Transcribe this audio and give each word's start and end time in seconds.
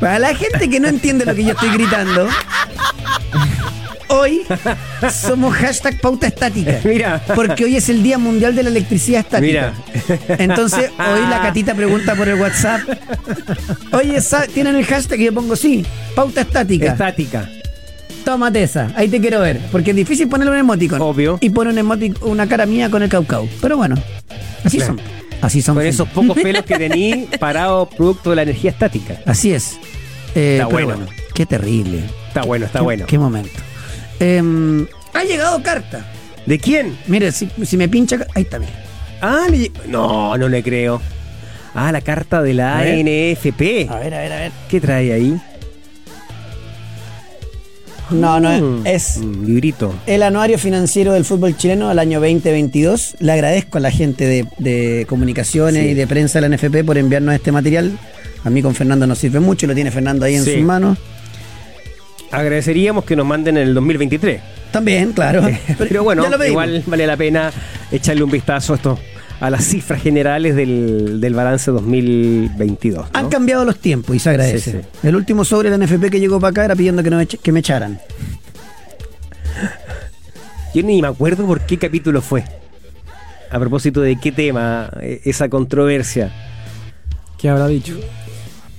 Para 0.00 0.18
la 0.18 0.34
gente 0.34 0.68
que 0.68 0.80
no 0.80 0.88
entiende 0.88 1.24
lo 1.24 1.34
que 1.34 1.44
yo 1.44 1.52
estoy 1.52 1.70
gritando, 1.70 2.28
hoy 4.08 4.42
somos 5.12 5.54
hashtag 5.54 6.00
pauta 6.00 6.26
estática. 6.26 6.80
Mira. 6.84 7.22
Porque 7.34 7.64
hoy 7.64 7.76
es 7.76 7.88
el 7.88 8.02
Día 8.02 8.18
Mundial 8.18 8.54
de 8.54 8.62
la 8.62 8.68
Electricidad 8.70 9.20
Estática. 9.20 9.72
Mira. 10.08 10.36
Entonces, 10.38 10.90
hoy 10.98 11.20
la 11.30 11.40
Catita 11.42 11.74
pregunta 11.74 12.14
por 12.14 12.28
el 12.28 12.40
WhatsApp. 12.40 12.80
Oye, 13.92 14.18
¿tienen 14.52 14.76
el 14.76 14.84
hashtag? 14.84 15.20
Y 15.20 15.24
yo 15.26 15.34
pongo 15.34 15.56
sí, 15.56 15.84
pauta 16.14 16.42
estática. 16.42 16.92
Estática. 16.92 17.48
Tómate 18.24 18.62
esa, 18.62 18.90
ahí 18.96 19.08
te 19.08 19.20
quiero 19.20 19.40
ver. 19.40 19.60
Porque 19.70 19.90
es 19.90 19.96
difícil 19.96 20.28
ponerle 20.28 20.52
un 20.52 20.58
emoticon. 20.58 21.00
Obvio. 21.02 21.36
Y 21.42 21.50
pone 21.50 21.70
un 21.70 21.76
emotic- 21.76 22.16
una 22.22 22.46
cara 22.46 22.64
mía 22.66 22.88
con 22.90 23.02
el 23.02 23.08
caucao. 23.10 23.46
Pero 23.60 23.76
bueno, 23.76 23.96
así 24.64 24.78
Claro. 24.78 24.96
son. 24.96 25.23
Así 25.44 25.62
son. 25.62 25.74
Con 25.76 25.84
esos 25.86 26.08
pocos 26.08 26.36
pelos 26.38 26.64
que 26.64 26.76
tení 26.78 27.28
parados 27.38 27.88
producto 27.94 28.30
de 28.30 28.36
la 28.36 28.42
energía 28.42 28.70
estática. 28.70 29.20
Así 29.26 29.52
es. 29.52 29.78
Eh, 30.34 30.58
Está 30.60 30.66
bueno. 30.66 30.98
Qué 31.34 31.46
terrible. 31.46 32.00
Está 32.28 32.42
bueno, 32.42 32.66
está 32.66 32.78
Qué- 32.80 32.84
bueno. 32.84 33.06
Qué 33.06 33.18
momento. 33.18 33.60
Em, 34.20 34.86
ha 35.12 35.24
llegado 35.24 35.62
carta. 35.62 36.06
¿De 36.46 36.58
quién? 36.58 36.96
Mire, 37.06 37.32
si, 37.32 37.48
si 37.64 37.76
me 37.76 37.88
pincha. 37.88 38.18
Ahí 38.34 38.42
está, 38.42 38.58
mire. 38.58 38.72
Ah, 39.20 39.46
le- 39.50 39.70
no, 39.88 40.36
no 40.36 40.48
le 40.48 40.62
creo. 40.62 41.00
Ah, 41.74 41.90
la 41.92 42.00
carta 42.00 42.40
de 42.42 42.54
la 42.54 42.78
A. 42.78 42.80
ANFP. 42.82 43.88
A 43.90 43.98
ver, 43.98 44.14
a 44.14 44.18
ver, 44.20 44.32
a 44.32 44.36
ver. 44.36 44.52
¿Qué 44.68 44.80
trae 44.80 45.12
ahí? 45.12 45.40
No, 48.10 48.38
no, 48.38 48.50
Mm, 48.60 48.86
es 48.86 49.16
Un 49.22 49.46
librito. 49.46 49.94
el 50.06 50.22
anuario 50.22 50.58
financiero 50.58 51.12
del 51.14 51.24
fútbol 51.24 51.56
chileno 51.56 51.88
al 51.88 51.98
año 51.98 52.20
2022. 52.20 53.16
Le 53.20 53.32
agradezco 53.32 53.78
a 53.78 53.80
la 53.80 53.90
gente 53.90 54.26
de, 54.26 54.46
de 54.58 55.06
comunicaciones 55.08 55.82
Sí. 55.82 55.88
y 55.90 55.94
de 55.94 56.06
prensa 56.06 56.40
de 56.40 56.48
la 56.48 56.54
NFP 56.56 56.84
por 56.84 56.98
enviarnos 56.98 57.34
este 57.34 57.50
material. 57.50 57.98
A 58.44 58.50
mí 58.50 58.60
con 58.62 58.74
Fernando 58.74 59.06
nos 59.06 59.18
sirve 59.18 59.40
mucho, 59.40 59.66
lo 59.66 59.74
tiene 59.74 59.90
Fernando 59.90 60.26
ahí 60.26 60.34
en 60.34 60.44
Sí. 60.44 60.54
sus 60.54 60.62
manos. 60.62 60.98
Agradeceríamos 62.30 63.04
que 63.04 63.16
nos 63.16 63.26
manden 63.26 63.56
en 63.56 63.68
el 63.68 63.74
2023. 63.74 64.40
También, 64.70 65.12
claro. 65.12 65.46
Pero 65.78 66.02
bueno, 66.02 66.24
Ya 66.24 66.30
lo 66.30 66.38
pedimos. 66.38 66.64
igual 66.64 66.82
vale 66.86 67.06
la 67.06 67.16
pena 67.16 67.52
echarle 67.92 68.22
un 68.24 68.30
vistazo 68.30 68.72
a 68.72 68.76
esto 68.76 68.98
a 69.40 69.50
las 69.50 69.64
cifras 69.64 70.00
generales 70.02 70.54
del, 70.56 71.20
del 71.20 71.34
balance 71.34 71.70
2022. 71.70 73.04
¿no? 73.12 73.18
Han 73.18 73.28
cambiado 73.28 73.64
los 73.64 73.78
tiempos 73.78 74.14
y 74.16 74.18
se 74.18 74.30
agradece. 74.30 74.72
Sí, 74.72 74.78
El 75.06 75.16
último 75.16 75.44
sobre 75.44 75.70
la 75.70 75.76
NFP 75.78 76.10
que 76.10 76.20
llegó 76.20 76.40
para 76.40 76.50
acá 76.50 76.64
era 76.64 76.76
pidiendo 76.76 77.02
que, 77.02 77.10
no 77.10 77.20
eche- 77.20 77.38
que 77.38 77.52
me 77.52 77.60
echaran. 77.60 77.98
Yo 80.74 80.82
ni 80.82 81.00
me 81.00 81.08
acuerdo 81.08 81.46
por 81.46 81.60
qué 81.60 81.78
capítulo 81.78 82.20
fue. 82.20 82.44
A 83.50 83.58
propósito 83.60 84.00
de 84.00 84.16
qué 84.18 84.32
tema, 84.32 84.90
eh, 85.00 85.20
esa 85.24 85.48
controversia. 85.48 86.32
¿Qué 87.38 87.48
habrá 87.48 87.68
dicho? 87.68 87.94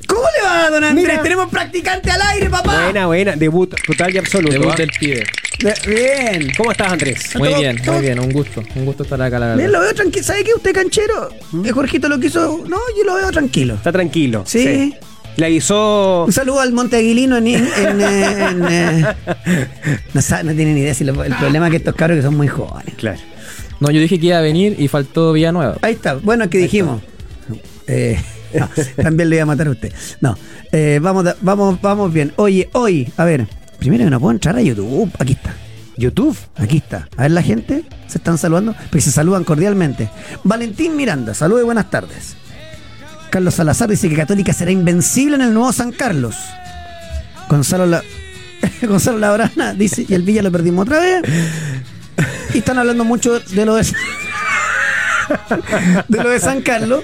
¿Cómo 0.07 0.21
le 0.21 0.43
va, 0.47 0.69
don 0.69 0.83
Andrés? 0.83 1.07
Mira. 1.07 1.21
Tenemos 1.23 1.49
practicante 1.49 2.11
al 2.11 2.21
aire, 2.21 2.49
papá. 2.49 2.83
Buena, 2.83 3.07
buena, 3.07 3.35
debut 3.35 3.73
total 3.85 4.13
y 4.13 4.17
absoluto. 4.17 4.53
Debut 4.53 4.71
¿ah? 4.73 4.75
del 4.77 4.89
pibe. 4.99 5.23
Bien. 5.87 6.51
¿Cómo 6.57 6.71
estás, 6.71 6.91
Andrés? 6.91 7.35
Muy 7.37 7.49
Todo- 7.49 7.59
bien, 7.59 7.81
todo- 7.81 7.95
muy 7.95 8.01
bien. 8.03 8.19
Un 8.19 8.31
gusto. 8.31 8.63
Un 8.75 8.85
gusto 8.85 9.03
estar 9.03 9.21
acá, 9.21 9.39
la 9.39 9.45
Bien, 9.55 9.57
verdad. 9.57 9.71
lo 9.73 9.79
veo 9.81 9.93
tranquilo. 9.93 10.23
¿Sabe 10.25 10.43
qué? 10.43 10.53
Usted 10.53 10.73
canchero. 10.73 11.29
Eh, 11.65 11.71
Jorgito 11.71 12.09
lo 12.09 12.19
quiso. 12.19 12.63
No, 12.67 12.77
yo 12.97 13.03
lo 13.05 13.15
veo 13.15 13.31
tranquilo. 13.31 13.75
Está 13.75 13.91
tranquilo. 13.91 14.43
Sí. 14.45 14.93
Le 15.37 15.45
avisó. 15.45 16.25
Un 16.25 16.31
saludo 16.33 16.59
al 16.61 16.71
Monte 16.73 16.97
Aguilino 16.97 17.37
en. 17.37 17.47
en, 17.47 17.65
en, 17.65 18.01
eh, 18.01 18.47
en, 18.49 18.65
eh, 18.69 19.05
no, 20.13 20.21
sabe- 20.21 20.43
no 20.45 20.53
tienen 20.53 20.75
ni 20.75 20.81
idea 20.81 20.93
si 20.93 21.03
lo- 21.03 21.23
el 21.23 21.33
problema 21.35 21.67
es 21.67 21.71
que 21.71 21.77
estos 21.77 21.95
cabros 21.95 22.17
que 22.17 22.23
son 22.23 22.35
muy 22.37 22.47
jóvenes. 22.47 22.93
Claro. 22.95 23.19
No, 23.81 23.91
yo 23.91 23.99
dije 23.99 24.19
que 24.19 24.27
iba 24.27 24.37
a 24.37 24.41
venir 24.41 24.75
y 24.79 24.87
faltó 24.87 25.33
Villanueva. 25.33 25.77
Ahí 25.81 25.93
está. 25.93 26.15
Bueno, 26.15 26.49
que 26.49 26.57
dijimos. 26.57 27.01
Eh, 27.87 28.17
también 29.01 29.29
le 29.29 29.35
iba 29.37 29.43
a 29.43 29.45
matar 29.47 29.67
a 29.67 29.71
usted. 29.71 29.93
No. 30.21 30.37
eh, 30.71 30.99
vamos, 31.01 31.25
vamos, 31.41 31.81
vamos 31.81 32.13
bien. 32.13 32.33
Oye, 32.37 32.69
hoy, 32.73 33.11
a 33.17 33.25
ver. 33.25 33.47
Primero 33.79 34.05
que 34.05 34.09
no 34.09 34.19
puedo 34.19 34.31
entrar 34.31 34.55
a 34.55 34.61
YouTube. 34.61 35.11
Aquí 35.19 35.33
está. 35.33 35.53
YouTube. 35.97 36.37
Aquí 36.55 36.77
está. 36.77 37.07
A 37.17 37.23
ver 37.23 37.31
la 37.31 37.41
gente. 37.41 37.83
Se 38.07 38.17
están 38.17 38.37
saludando. 38.37 38.75
Pues 38.89 39.03
se 39.03 39.11
saludan 39.11 39.43
cordialmente. 39.43 40.09
Valentín 40.43 40.95
Miranda. 40.95 41.33
Saludos 41.33 41.63
y 41.63 41.65
buenas 41.65 41.89
tardes. 41.89 42.35
Carlos 43.29 43.55
Salazar 43.55 43.89
dice 43.89 44.07
que 44.07 44.15
Católica 44.15 44.53
será 44.53 44.71
invencible 44.71 45.35
en 45.35 45.41
el 45.41 45.53
nuevo 45.53 45.71
San 45.73 45.91
Carlos. 45.91 46.35
Gonzalo 47.49 47.85
La... 47.85 48.01
Gonzalo 48.87 49.17
Labrana 49.19 49.73
dice, 49.73 50.05
y 50.07 50.13
el 50.13 50.23
Villa 50.23 50.41
lo 50.41 50.51
perdimos 50.51 50.83
otra 50.83 50.99
vez. 50.99 51.21
Y 52.53 52.59
están 52.59 52.79
hablando 52.79 53.03
mucho 53.03 53.39
de 53.39 53.65
lo 53.65 53.75
de, 53.75 53.85
de, 56.07 56.23
lo 56.23 56.29
de 56.29 56.39
San 56.39 56.61
Carlos. 56.61 57.03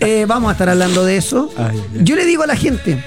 Eh, 0.00 0.24
vamos 0.26 0.50
a 0.50 0.52
estar 0.52 0.68
hablando 0.68 1.04
de 1.04 1.16
eso. 1.16 1.52
Yo 1.94 2.16
le 2.16 2.24
digo 2.24 2.42
a 2.42 2.46
la 2.46 2.56
gente, 2.56 3.02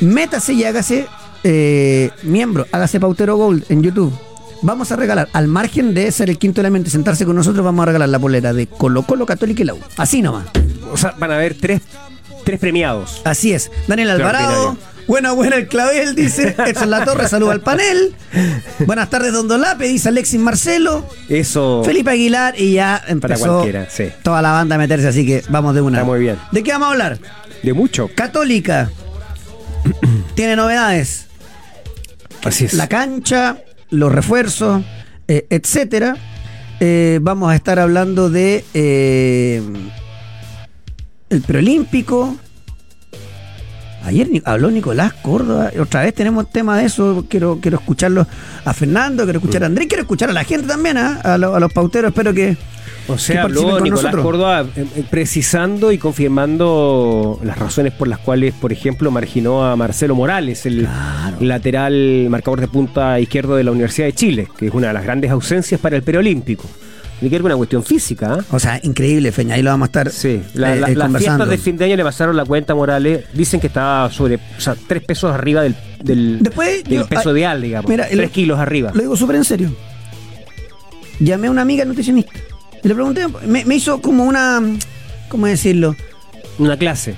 métase 0.00 0.52
y 0.54 0.64
hágase 0.64 1.06
eh, 1.42 2.10
miembro, 2.22 2.66
hágase 2.72 2.98
Pautero 2.98 3.36
Gold 3.36 3.64
en 3.68 3.82
YouTube. 3.82 4.12
Vamos 4.62 4.90
a 4.92 4.96
regalar, 4.96 5.28
al 5.34 5.46
margen 5.46 5.92
de 5.92 6.10
ser 6.10 6.30
el 6.30 6.38
quinto 6.38 6.62
elemento 6.62 6.88
y 6.88 6.90
sentarse 6.90 7.26
con 7.26 7.36
nosotros, 7.36 7.62
vamos 7.62 7.82
a 7.82 7.86
regalar 7.86 8.08
la 8.08 8.18
polera 8.18 8.54
de 8.54 8.66
Colo 8.66 9.02
Colo 9.02 9.26
Católica 9.26 9.62
y 9.62 9.66
la 9.66 9.74
U. 9.74 9.78
Así 9.98 10.22
nomás. 10.22 10.46
O 10.90 10.96
sea, 10.96 11.14
van 11.18 11.32
a 11.32 11.34
haber 11.34 11.54
tres, 11.54 11.82
tres 12.44 12.58
premiados. 12.58 13.20
Así 13.24 13.52
es. 13.52 13.70
Daniel 13.86 14.10
Alvarado. 14.10 14.78
Buena, 15.06 15.32
buena 15.32 15.56
el 15.56 15.68
clavel, 15.68 16.14
dice. 16.14 16.54
Edson 16.66 16.90
La 16.90 17.04
Torre, 17.04 17.28
saluda 17.28 17.52
al 17.52 17.60
panel. 17.60 18.14
Buenas 18.86 19.10
tardes, 19.10 19.32
Don 19.32 19.48
Dolape, 19.48 19.86
dice 19.86 20.08
Alexis 20.08 20.40
Marcelo. 20.40 21.06
Eso. 21.28 21.82
Felipe 21.84 22.10
Aguilar 22.10 22.54
y 22.58 22.74
ya 22.74 23.02
empezó 23.06 23.46
cualquiera, 23.46 23.88
sí. 23.90 24.08
toda 24.22 24.40
la 24.42 24.52
banda 24.52 24.76
a 24.76 24.78
meterse, 24.78 25.08
así 25.08 25.26
que 25.26 25.42
vamos 25.48 25.74
de 25.74 25.80
una. 25.80 25.98
Está 25.98 26.06
muy 26.06 26.20
bien. 26.20 26.38
¿De 26.52 26.62
qué 26.62 26.72
vamos 26.72 26.88
a 26.88 26.90
hablar? 26.92 27.18
De 27.62 27.72
mucho. 27.72 28.10
Católica. 28.14 28.90
Tiene 30.34 30.56
novedades. 30.56 31.26
Así 32.44 32.66
es. 32.66 32.74
La 32.74 32.88
cancha, 32.88 33.58
los 33.90 34.12
refuerzos, 34.12 34.82
eh, 35.28 35.46
etcétera. 35.50 36.16
Eh, 36.80 37.18
vamos 37.22 37.50
a 37.50 37.54
estar 37.54 37.78
hablando 37.78 38.30
de 38.30 38.64
eh, 38.74 39.62
el 41.30 41.40
preolímpico. 41.42 42.36
Ayer 44.04 44.28
habló 44.44 44.70
Nicolás 44.70 45.12
Córdoba. 45.14 45.70
Otra 45.80 46.02
vez 46.02 46.14
tenemos 46.14 46.50
tema 46.50 46.76
de 46.78 46.84
eso. 46.86 47.24
Quiero, 47.28 47.58
quiero 47.60 47.78
escucharlo 47.78 48.26
a 48.64 48.72
Fernando, 48.74 49.24
quiero 49.24 49.38
escuchar 49.38 49.62
a 49.62 49.66
Andrés, 49.66 49.86
quiero 49.88 50.02
escuchar 50.02 50.30
a 50.30 50.32
la 50.32 50.44
gente 50.44 50.66
también, 50.68 50.98
¿ah? 50.98 51.20
a, 51.24 51.38
lo- 51.38 51.54
a 51.54 51.60
los 51.60 51.72
pauteros. 51.72 52.10
Espero 52.10 52.34
que, 52.34 52.56
O 53.08 53.16
sea, 53.18 53.42
habló 53.44 53.80
Nicolás 53.80 53.90
nosotros. 53.90 54.22
Córdoba 54.22 54.66
eh, 54.76 54.86
eh, 54.96 55.04
precisando 55.10 55.90
y 55.90 55.98
confirmando 55.98 57.38
las 57.42 57.58
razones 57.58 57.92
por 57.92 58.08
las 58.08 58.18
cuales, 58.18 58.54
por 58.54 58.72
ejemplo, 58.72 59.10
marginó 59.10 59.64
a 59.64 59.74
Marcelo 59.76 60.14
Morales, 60.14 60.66
el 60.66 60.80
Claro. 60.80 61.36
lateral 61.40 62.26
marcador 62.28 62.60
de 62.60 62.68
punta 62.68 63.18
izquierdo 63.20 63.56
de 63.56 63.64
la 63.64 63.70
Universidad 63.72 64.06
de 64.06 64.12
Chile, 64.12 64.48
que 64.56 64.66
es 64.66 64.74
una 64.74 64.88
de 64.88 64.92
las 64.94 65.04
grandes 65.04 65.30
ausencias 65.30 65.80
para 65.80 65.96
el 65.96 66.02
preolímpico. 66.02 66.68
Tiene 67.20 67.30
que 67.30 67.36
con 67.40 67.46
una 67.46 67.56
cuestión 67.56 67.82
física. 67.84 68.34
¿ah? 68.40 68.44
O 68.50 68.58
sea, 68.58 68.80
increíble, 68.82 69.32
Feña. 69.32 69.54
Ahí 69.54 69.62
lo 69.62 69.70
vamos 69.70 69.86
a 69.86 69.88
estar 69.88 70.10
Sí, 70.10 70.42
la- 70.54 70.74
eh, 70.74 70.80
la- 70.80 70.88
eh, 70.90 70.94
las 70.96 71.10
fiestas 71.16 71.48
de 71.48 71.58
fin 71.58 71.76
de 71.76 71.84
año 71.86 71.96
le 71.96 72.04
pasaron 72.04 72.36
la 72.36 72.44
cuenta 72.44 72.74
Morales. 72.74 73.24
Dicen 73.32 73.60
que 73.60 73.68
estaba 73.68 74.10
sobre, 74.10 74.36
o 74.36 74.60
sea, 74.60 74.74
tres 74.86 75.02
pesos 75.04 75.32
arriba 75.32 75.62
del, 75.62 75.74
del, 76.02 76.38
Después, 76.42 76.84
del 76.84 76.98
yo- 77.00 77.06
peso 77.06 77.30
ah, 77.30 77.32
ideal, 77.32 77.62
digamos. 77.62 77.88
mira, 77.90 78.06
tres 78.08 78.30
kilos 78.30 78.58
arriba. 78.58 78.90
Lo 78.94 79.00
digo 79.00 79.16
súper 79.16 79.36
en 79.36 79.44
serio. 79.44 79.74
Llamé 81.20 81.46
a 81.46 81.50
una 81.50 81.62
amiga 81.62 81.84
nutricionista 81.84 82.32
y 82.82 82.88
le 82.88 82.94
pregunté, 82.94 83.26
me, 83.46 83.64
me 83.64 83.76
hizo 83.76 84.00
como 84.02 84.24
una, 84.24 84.60
¿cómo 85.28 85.46
decirlo? 85.46 85.94
Una 86.58 86.76
clase. 86.76 87.14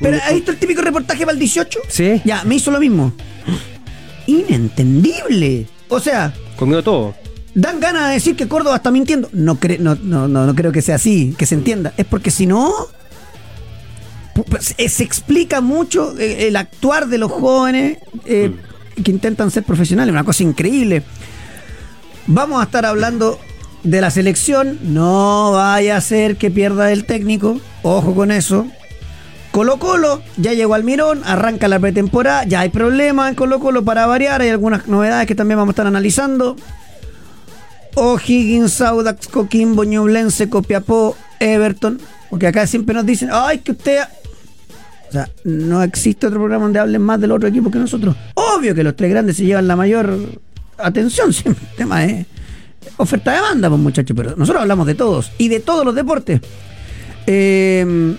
Pero 0.00 0.16
¿has 0.16 0.34
visto 0.34 0.50
el 0.50 0.58
típico 0.58 0.82
reportaje 0.82 1.20
para 1.20 1.32
el 1.32 1.38
18? 1.38 1.78
Sí. 1.88 2.20
Ya, 2.24 2.44
me 2.44 2.56
hizo 2.56 2.70
lo 2.70 2.80
mismo. 2.80 3.12
Inentendible. 4.26 5.66
O 5.88 6.00
sea, 6.00 6.32
Comió 6.56 6.82
todo. 6.82 7.14
Dan 7.54 7.80
ganas 7.80 8.08
de 8.08 8.14
decir 8.14 8.36
que 8.36 8.48
Córdoba 8.48 8.76
está 8.76 8.90
mintiendo. 8.90 9.28
No, 9.32 9.56
cre- 9.58 9.78
no, 9.78 9.94
no, 9.96 10.28
no, 10.28 10.46
no 10.46 10.54
creo 10.54 10.72
que 10.72 10.82
sea 10.82 10.96
así, 10.96 11.34
que 11.38 11.46
se 11.46 11.54
entienda. 11.54 11.92
Es 11.96 12.06
porque 12.06 12.30
si 12.30 12.46
no, 12.46 12.72
pu- 14.34 14.44
pues, 14.48 14.74
eh, 14.78 14.88
se 14.88 15.02
explica 15.04 15.60
mucho 15.60 16.16
eh, 16.18 16.48
el 16.48 16.56
actuar 16.56 17.08
de 17.08 17.18
los 17.18 17.30
jóvenes 17.32 17.98
eh, 18.24 18.52
que 19.02 19.10
intentan 19.10 19.50
ser 19.50 19.64
profesionales. 19.64 20.12
Una 20.12 20.24
cosa 20.24 20.42
increíble. 20.42 21.02
Vamos 22.26 22.60
a 22.60 22.64
estar 22.64 22.84
hablando 22.84 23.38
de 23.84 24.00
la 24.00 24.10
selección. 24.10 24.78
No 24.82 25.52
vaya 25.52 25.96
a 25.96 26.00
ser 26.00 26.36
que 26.36 26.50
pierda 26.50 26.92
el 26.92 27.04
técnico. 27.06 27.60
Ojo 27.82 28.14
con 28.14 28.30
eso. 28.30 28.66
Colo 29.50 29.78
Colo, 29.78 30.22
ya 30.36 30.52
llegó 30.52 30.74
al 30.74 30.84
Mirón, 30.84 31.22
arranca 31.24 31.68
la 31.68 31.80
pretemporada, 31.80 32.44
ya 32.44 32.60
hay 32.60 32.68
problemas 32.68 33.30
en 33.30 33.34
Colo 33.34 33.58
Colo 33.58 33.82
para 33.82 34.06
variar, 34.06 34.42
hay 34.42 34.50
algunas 34.50 34.86
novedades 34.86 35.26
que 35.26 35.34
también 35.34 35.56
vamos 35.58 35.70
a 35.70 35.72
estar 35.72 35.86
analizando. 35.86 36.54
O'Higgins, 37.94 38.80
Audax, 38.80 39.28
Coquimbo, 39.28 39.84
Ñublense, 39.84 40.48
Copiapó, 40.48 41.16
Everton, 41.40 41.98
porque 42.30 42.46
acá 42.46 42.66
siempre 42.66 42.94
nos 42.94 43.06
dicen, 43.06 43.28
ay, 43.32 43.58
que 43.58 43.72
usted... 43.72 44.00
O 45.08 45.12
sea, 45.12 45.28
no 45.44 45.82
existe 45.82 46.26
otro 46.26 46.38
programa 46.38 46.64
donde 46.64 46.78
hablen 46.78 47.00
más 47.00 47.18
del 47.20 47.32
otro 47.32 47.48
equipo 47.48 47.70
que 47.70 47.78
nosotros. 47.78 48.14
Obvio 48.34 48.74
que 48.74 48.82
los 48.82 48.94
tres 48.94 49.10
grandes 49.10 49.38
se 49.38 49.44
llevan 49.46 49.66
la 49.66 49.74
mayor 49.74 50.18
atención, 50.76 51.32
siempre. 51.32 51.64
El 51.70 51.76
tema 51.76 52.04
es 52.04 52.26
oferta-demanda, 52.98 53.68
pues 53.70 53.80
muchachos, 53.80 54.14
pero 54.16 54.36
nosotros 54.36 54.60
hablamos 54.62 54.86
de 54.86 54.94
todos 54.94 55.32
y 55.38 55.48
de 55.48 55.60
todos 55.60 55.84
los 55.84 55.94
deportes. 55.94 56.40
Eh, 57.26 58.16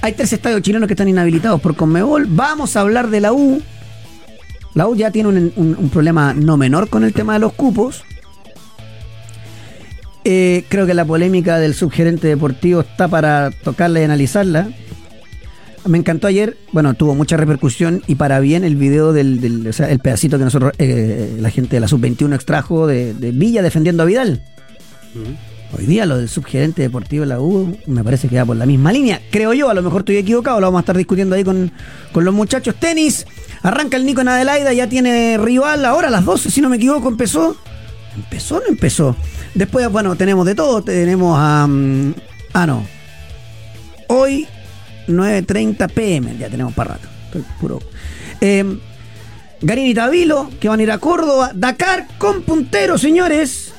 hay 0.00 0.12
tres 0.12 0.32
estadios 0.32 0.62
chilenos 0.62 0.86
que 0.86 0.92
están 0.94 1.08
inhabilitados 1.08 1.60
por 1.60 1.74
Conmebol. 1.74 2.26
Vamos 2.28 2.76
a 2.76 2.80
hablar 2.82 3.10
de 3.10 3.20
la 3.20 3.32
U. 3.32 3.60
La 4.74 4.86
U 4.86 4.94
ya 4.94 5.10
tiene 5.10 5.28
un, 5.30 5.52
un- 5.56 5.76
un 5.76 5.90
problema 5.90 6.34
no 6.34 6.56
menor 6.56 6.88
con 6.88 7.02
el 7.02 7.12
tema 7.12 7.32
de 7.32 7.40
los 7.40 7.52
cupos. 7.52 8.04
Eh, 10.30 10.64
creo 10.68 10.84
que 10.86 10.92
la 10.92 11.06
polémica 11.06 11.58
del 11.58 11.72
subgerente 11.74 12.28
deportivo 12.28 12.82
está 12.82 13.08
para 13.08 13.50
tocarla 13.50 14.00
y 14.00 14.04
analizarla. 14.04 14.68
Me 15.86 15.96
encantó 15.96 16.26
ayer, 16.26 16.58
bueno, 16.72 16.92
tuvo 16.92 17.14
mucha 17.14 17.38
repercusión 17.38 18.02
y 18.06 18.16
para 18.16 18.38
bien 18.38 18.62
el 18.62 18.76
video 18.76 19.14
del, 19.14 19.40
del- 19.40 19.66
o 19.66 19.72
sea, 19.72 19.88
el 19.90 20.00
pedacito 20.00 20.36
que 20.36 20.44
nosotros, 20.44 20.72
eh, 20.78 21.38
la 21.40 21.48
gente 21.48 21.76
de 21.76 21.80
la 21.80 21.88
sub-21 21.88 22.34
extrajo 22.34 22.86
de, 22.86 23.14
de 23.14 23.30
Villa 23.32 23.62
defendiendo 23.62 24.02
a 24.02 24.06
Vidal. 24.06 24.42
Hoy 25.78 25.86
día 25.86 26.04
lo 26.04 26.18
del 26.18 26.28
subgerente 26.28 26.82
deportivo 26.82 27.22
de 27.22 27.28
la 27.28 27.40
U 27.40 27.74
me 27.86 28.04
parece 28.04 28.28
que 28.28 28.36
va 28.36 28.44
por 28.44 28.56
la 28.56 28.66
misma 28.66 28.92
línea. 28.92 29.22
Creo 29.30 29.54
yo, 29.54 29.70
a 29.70 29.74
lo 29.74 29.82
mejor 29.82 30.02
estoy 30.02 30.18
equivocado, 30.18 30.60
lo 30.60 30.66
vamos 30.66 30.80
a 30.80 30.82
estar 30.82 30.96
discutiendo 30.98 31.36
ahí 31.36 31.44
con, 31.44 31.72
con 32.12 32.26
los 32.26 32.34
muchachos. 32.34 32.74
Tenis, 32.74 33.26
arranca 33.62 33.96
el 33.96 34.04
Nico 34.04 34.20
en 34.20 34.28
Adelaida, 34.28 34.74
ya 34.74 34.90
tiene 34.90 35.38
rival 35.38 35.86
ahora 35.86 36.08
a 36.08 36.10
las 36.10 36.26
12, 36.26 36.50
si 36.50 36.60
no 36.60 36.68
me 36.68 36.76
equivoco, 36.76 37.08
empezó. 37.08 37.56
¿Empezó 38.14 38.56
o 38.56 38.60
no 38.60 38.66
empezó? 38.68 39.16
Después, 39.58 39.90
bueno, 39.90 40.14
tenemos 40.14 40.46
de 40.46 40.54
todo, 40.54 40.82
tenemos 40.82 41.36
a... 41.36 41.64
ah, 41.64 42.66
no. 42.66 42.86
Hoy, 44.06 44.46
9.30 45.08 45.90
pm, 45.90 46.36
ya 46.38 46.48
tenemos 46.48 46.72
para 46.74 46.94
rato. 46.94 47.08
Puro... 47.60 47.80
Eh, 48.40 48.64
Garín 49.60 49.86
y 49.88 49.94
Tabilo, 49.94 50.48
que 50.60 50.68
van 50.68 50.78
a 50.78 50.82
ir 50.84 50.90
a 50.92 50.98
Córdoba. 50.98 51.50
Dakar 51.52 52.06
con 52.18 52.42
puntero, 52.42 52.96
señores. 52.98 53.72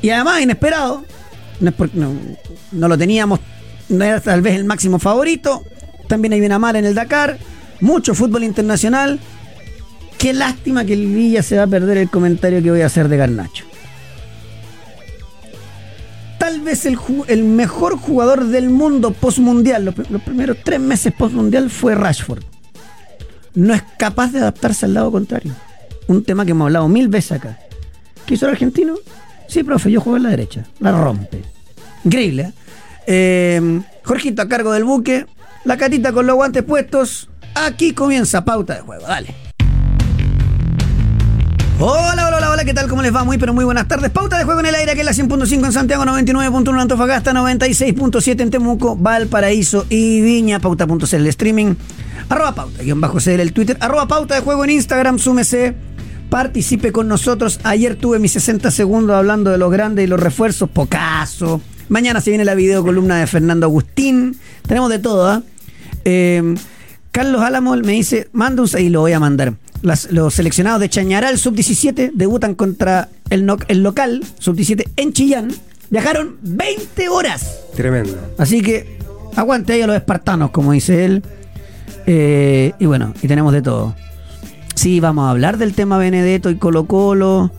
Y 0.00 0.08
además, 0.08 0.40
inesperado. 0.40 1.04
No, 1.60 1.68
es 1.68 1.74
por- 1.76 1.94
no- 1.94 2.14
no 2.72 2.88
lo 2.88 2.96
teníamos. 2.96 3.38
No 3.90 4.02
era 4.02 4.18
tal 4.22 4.40
vez 4.40 4.54
el 4.54 4.64
máximo 4.64 4.98
favorito. 4.98 5.62
También 6.08 6.32
hay 6.32 6.40
Benamar 6.40 6.76
en 6.76 6.86
el 6.86 6.94
Dakar. 6.94 7.36
Mucho 7.82 8.14
fútbol 8.14 8.44
internacional. 8.44 9.20
Qué 10.16 10.32
lástima 10.32 10.86
que 10.86 10.94
el 10.94 11.06
Villa 11.08 11.42
se 11.42 11.58
va 11.58 11.64
a 11.64 11.66
perder 11.66 11.98
el 11.98 12.08
comentario 12.08 12.62
que 12.62 12.70
voy 12.70 12.80
a 12.80 12.86
hacer 12.86 13.08
de 13.08 13.18
Garnacho. 13.18 13.66
Tal 16.50 16.60
vez 16.62 16.84
el, 16.84 17.44
mejor 17.44 17.96
jugador 17.96 18.46
del 18.46 18.70
mundo 18.70 19.12
postmundial, 19.12 19.84
los, 19.84 20.10
los 20.10 20.22
primeros 20.22 20.56
tres 20.64 20.80
meses 20.80 21.12
postmundial, 21.12 21.70
fue 21.70 21.94
Rashford 21.94 22.42
no 23.54 23.74
es 23.74 23.82
capaz 23.98 24.32
de 24.32 24.38
adaptarse 24.40 24.86
al 24.86 24.94
lado 24.94 25.10
contrario. 25.10 25.54
Un 26.06 26.24
tema 26.24 26.44
que 26.44 26.52
hemos 26.52 26.66
hablado 26.66 26.88
mil 26.88 27.08
veces 27.08 27.32
acá. 27.32 27.58
¿Qué 28.26 28.34
hizo 28.34 28.46
el 28.46 28.52
argentino? 28.52 28.94
Sí, 29.48 29.62
profe, 29.62 29.90
yo 29.90 30.00
juego 30.00 30.16
en 30.16 30.22
la 30.24 30.30
derecha. 30.30 30.66
La 30.78 30.92
rompe. 30.92 31.42
Increíble. 32.04 32.42
¿eh? 32.42 32.52
Eh, 33.06 33.80
Jorgito 34.04 34.42
a 34.42 34.48
cargo 34.48 34.72
del 34.72 34.84
buque. 34.84 35.26
La 35.64 35.76
catita 35.76 36.12
con 36.12 36.26
los 36.26 36.36
guantes 36.36 36.62
puestos. 36.62 37.28
Aquí 37.54 37.92
comienza 37.92 38.44
pauta 38.44 38.74
de 38.74 38.80
juego. 38.80 39.06
Dale. 39.06 39.49
Hola, 41.82 42.26
hola, 42.26 42.36
hola, 42.36 42.50
hola, 42.50 42.64
¿qué 42.66 42.74
tal? 42.74 42.88
¿Cómo 42.88 43.00
les 43.00 43.14
va? 43.14 43.24
Muy, 43.24 43.38
pero 43.38 43.54
muy 43.54 43.64
buenas 43.64 43.88
tardes. 43.88 44.10
Pauta 44.10 44.36
de 44.36 44.44
juego 44.44 44.60
en 44.60 44.66
el 44.66 44.74
aire, 44.74 44.92
que 44.92 45.00
es 45.00 45.06
la 45.06 45.12
100.5 45.12 45.64
en 45.64 45.72
Santiago, 45.72 46.04
99.1 46.04 46.68
en 46.68 46.78
Antofagasta, 46.78 47.32
96.7 47.32 48.38
en 48.38 48.50
Temuco, 48.50 48.96
Valparaíso 48.96 49.86
y 49.88 50.20
Viña. 50.20 50.60
Pauta.cl 50.60 51.14
el 51.14 51.26
streaming. 51.28 51.76
Arroba 52.28 52.54
pauta, 52.54 52.82
guion 52.82 53.00
bajo 53.00 53.16
CL 53.16 53.40
el 53.40 53.54
Twitter. 53.54 53.78
Arroba 53.80 54.06
pauta 54.06 54.34
de 54.34 54.42
juego 54.42 54.62
en 54.64 54.70
Instagram, 54.72 55.18
súmese. 55.18 55.74
Participe 56.28 56.92
con 56.92 57.08
nosotros. 57.08 57.60
Ayer 57.64 57.96
tuve 57.96 58.18
mis 58.18 58.32
60 58.32 58.70
segundos 58.70 59.16
hablando 59.16 59.50
de 59.50 59.56
los 59.56 59.72
grandes 59.72 60.04
y 60.04 60.06
los 60.06 60.20
refuerzos. 60.20 60.68
Pocaso. 60.68 61.62
Mañana 61.88 62.20
se 62.20 62.30
viene 62.30 62.44
la 62.44 62.54
videocolumna 62.54 63.16
de 63.16 63.26
Fernando 63.26 63.64
Agustín. 63.64 64.36
Tenemos 64.68 64.90
de 64.90 64.98
todo, 64.98 65.26
¿ah? 65.26 65.42
Eh, 66.04 66.54
Carlos 67.10 67.40
Álamo 67.40 67.74
me 67.76 67.92
dice, 67.92 68.28
manda 68.32 68.62
un 68.62 68.68
y 68.78 68.90
lo 68.90 69.00
voy 69.00 69.12
a 69.14 69.18
mandar. 69.18 69.54
Las- 69.82 70.10
los 70.12 70.34
seleccionados 70.34 70.80
de 70.80 70.88
Chañaral 70.90 71.38
sub-17 71.38 72.10
debutan 72.14 72.54
contra 72.54 73.08
el, 73.30 73.46
no- 73.46 73.56
el 73.68 73.82
local 73.82 74.22
sub-17 74.38 74.84
en 74.96 75.12
Chillán. 75.12 75.50
Viajaron 75.90 76.36
20 76.42 77.08
horas. 77.08 77.60
Tremendo. 77.74 78.16
Así 78.38 78.60
que 78.62 78.98
aguante 79.36 79.72
ahí 79.72 79.82
a 79.82 79.86
los 79.86 79.96
espartanos, 79.96 80.50
como 80.50 80.72
dice 80.72 81.04
él. 81.04 81.22
Eh, 82.06 82.72
y 82.78 82.86
bueno, 82.86 83.14
y 83.22 83.28
tenemos 83.28 83.52
de 83.52 83.62
todo. 83.62 83.96
Sí, 84.74 85.00
vamos 85.00 85.26
a 85.26 85.30
hablar 85.30 85.58
del 85.58 85.74
tema 85.74 85.98
Benedetto 85.98 86.50
y 86.50 86.56
Colo 86.56 86.86
Colo. 86.86 87.50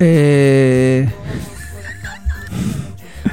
Eh, 0.00 1.08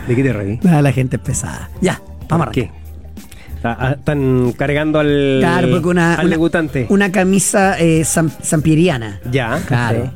¿De 0.07 0.15
qué 0.15 0.23
te 0.23 0.33
reí? 0.33 0.59
nada, 0.63 0.81
la 0.81 0.91
gente 0.91 1.15
es 1.17 1.21
pesada. 1.21 1.69
Ya, 1.81 2.01
vamos 2.29 2.47
a 2.47 2.51
¿Qué? 2.51 2.71
Está- 3.63 3.77
ah, 3.79 3.91
Están 3.93 4.51
cargando 4.57 4.99
al, 4.99 5.37
Claro, 5.39 5.69
porque 5.71 5.87
una, 5.87 6.15
al 6.15 6.25
una- 6.25 6.29
debutante. 6.35 6.85
una 6.89 7.11
camisa 7.13 7.79
eh, 7.79 8.03
san- 8.03 8.29
sampieriana. 8.41 9.21
Ya. 9.31 9.61
Claro. 9.65 10.11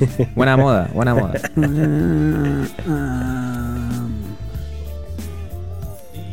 Buena 0.34 0.56
moda, 0.56 0.88
buena 0.94 1.14
moda. 1.14 1.32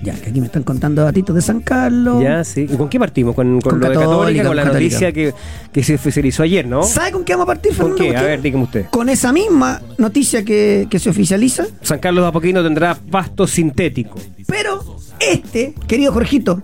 ya, 0.04 0.14
que 0.14 0.30
aquí 0.30 0.40
me 0.40 0.46
están 0.46 0.62
contando 0.62 1.04
datitos 1.04 1.36
de 1.36 1.42
San 1.42 1.62
Carlos. 1.62 2.22
Ya, 2.22 2.44
sí. 2.44 2.68
¿Y 2.72 2.78
con 2.78 2.90
qué 2.90 3.00
partimos? 3.00 3.34
Con, 3.34 3.60
con 3.60 3.72
Con 3.72 3.80
lo 3.82 3.90
de 3.90 3.96
Católica, 3.96 4.44
con 4.44 4.48
con 4.50 4.56
la 4.56 4.64
Católica. 4.64 4.84
noticia 4.94 5.12
que, 5.12 5.34
que 5.72 5.84
se 5.84 5.96
oficializó 5.96 6.44
ayer, 6.44 6.68
¿no? 6.68 6.84
¿Sabe 6.84 7.12
con 7.12 7.26
qué 7.26 7.34
vamos 7.34 7.46
a 7.46 7.48
partir, 7.48 7.72
¿Con 7.76 7.98
Fernando 7.98 8.12
qué? 8.12 8.16
A 8.18 8.22
ver, 8.22 8.42
dígame 8.42 8.64
usted. 8.66 8.86
Con 8.92 9.10
esa 9.10 9.34
misma 9.34 9.82
noticia 9.98 10.46
que, 10.46 10.86
que 10.92 11.00
se 11.00 11.10
oficializa. 11.10 11.66
San 11.82 11.98
Carlos 11.98 12.24
de 12.24 12.28
Apoquino 12.30 12.62
tendrá 12.64 12.94
pasto 12.94 13.48
sintético. 13.48 14.20
Pero 14.48 14.96
este, 15.20 15.74
querido 15.88 16.14
Jorgito, 16.14 16.62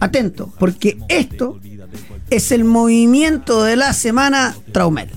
atento, 0.00 0.52
porque 0.58 0.98
esto 1.08 1.60
es 2.30 2.52
el 2.52 2.64
movimiento 2.64 3.62
de 3.62 3.76
la 3.76 3.92
semana 3.92 4.56
Traumel. 4.72 5.10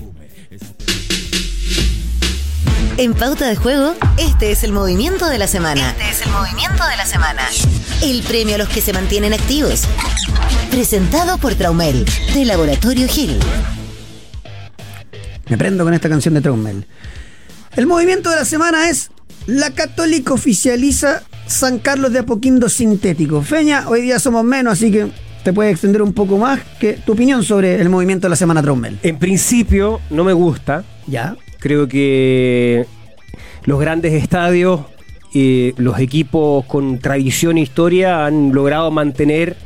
En 2.98 3.12
Pauta 3.12 3.46
de 3.46 3.56
Juego, 3.56 3.94
este 4.16 4.52
es 4.52 4.64
el 4.64 4.72
movimiento 4.72 5.28
de 5.28 5.36
la 5.36 5.46
semana. 5.46 5.90
Este 5.90 6.10
es 6.10 6.22
el 6.22 6.32
movimiento 6.32 6.86
de 6.86 6.96
la 6.96 7.04
semana. 7.04 7.42
El 8.02 8.22
premio 8.22 8.54
a 8.54 8.58
los 8.58 8.68
que 8.68 8.80
se 8.80 8.94
mantienen 8.94 9.34
activos. 9.34 9.82
Presentado 10.70 11.36
por 11.36 11.54
Traumel, 11.54 12.06
de 12.32 12.44
Laboratorio 12.46 13.06
Gil. 13.06 13.38
Me 15.48 15.58
prendo 15.58 15.84
con 15.84 15.92
esta 15.92 16.08
canción 16.08 16.32
de 16.34 16.40
Traumel. 16.40 16.86
El 17.76 17.86
movimiento 17.86 18.30
de 18.30 18.36
la 18.36 18.44
semana 18.46 18.88
es 18.88 19.10
La 19.46 19.70
Católica 19.72 20.32
oficializa 20.32 21.22
San 21.46 21.78
Carlos 21.78 22.12
de 22.12 22.20
Apoquindo 22.20 22.68
sintético. 22.68 23.40
Feña, 23.40 23.88
hoy 23.88 24.02
día 24.02 24.18
somos 24.18 24.44
menos, 24.44 24.74
así 24.74 24.90
que 24.90 25.06
te 25.44 25.52
puedes 25.52 25.72
extender 25.72 26.02
un 26.02 26.12
poco 26.12 26.38
más 26.38 26.60
que 26.80 26.94
tu 26.94 27.12
opinión 27.12 27.44
sobre 27.44 27.80
el 27.80 27.88
movimiento 27.88 28.26
de 28.26 28.30
la 28.30 28.36
semana 28.36 28.62
Traumel. 28.62 28.98
En 29.02 29.18
principio, 29.18 30.00
no 30.10 30.24
me 30.24 30.32
gusta. 30.32 30.84
Ya. 31.06 31.36
Creo 31.60 31.86
que 31.86 32.86
los 33.64 33.80
grandes 33.80 34.12
estadios, 34.12 34.80
eh, 35.34 35.72
los 35.76 36.00
equipos 36.00 36.64
con 36.66 36.98
tradición 36.98 37.58
e 37.58 37.60
historia 37.60 38.26
han 38.26 38.52
logrado 38.52 38.90
mantener 38.90 39.56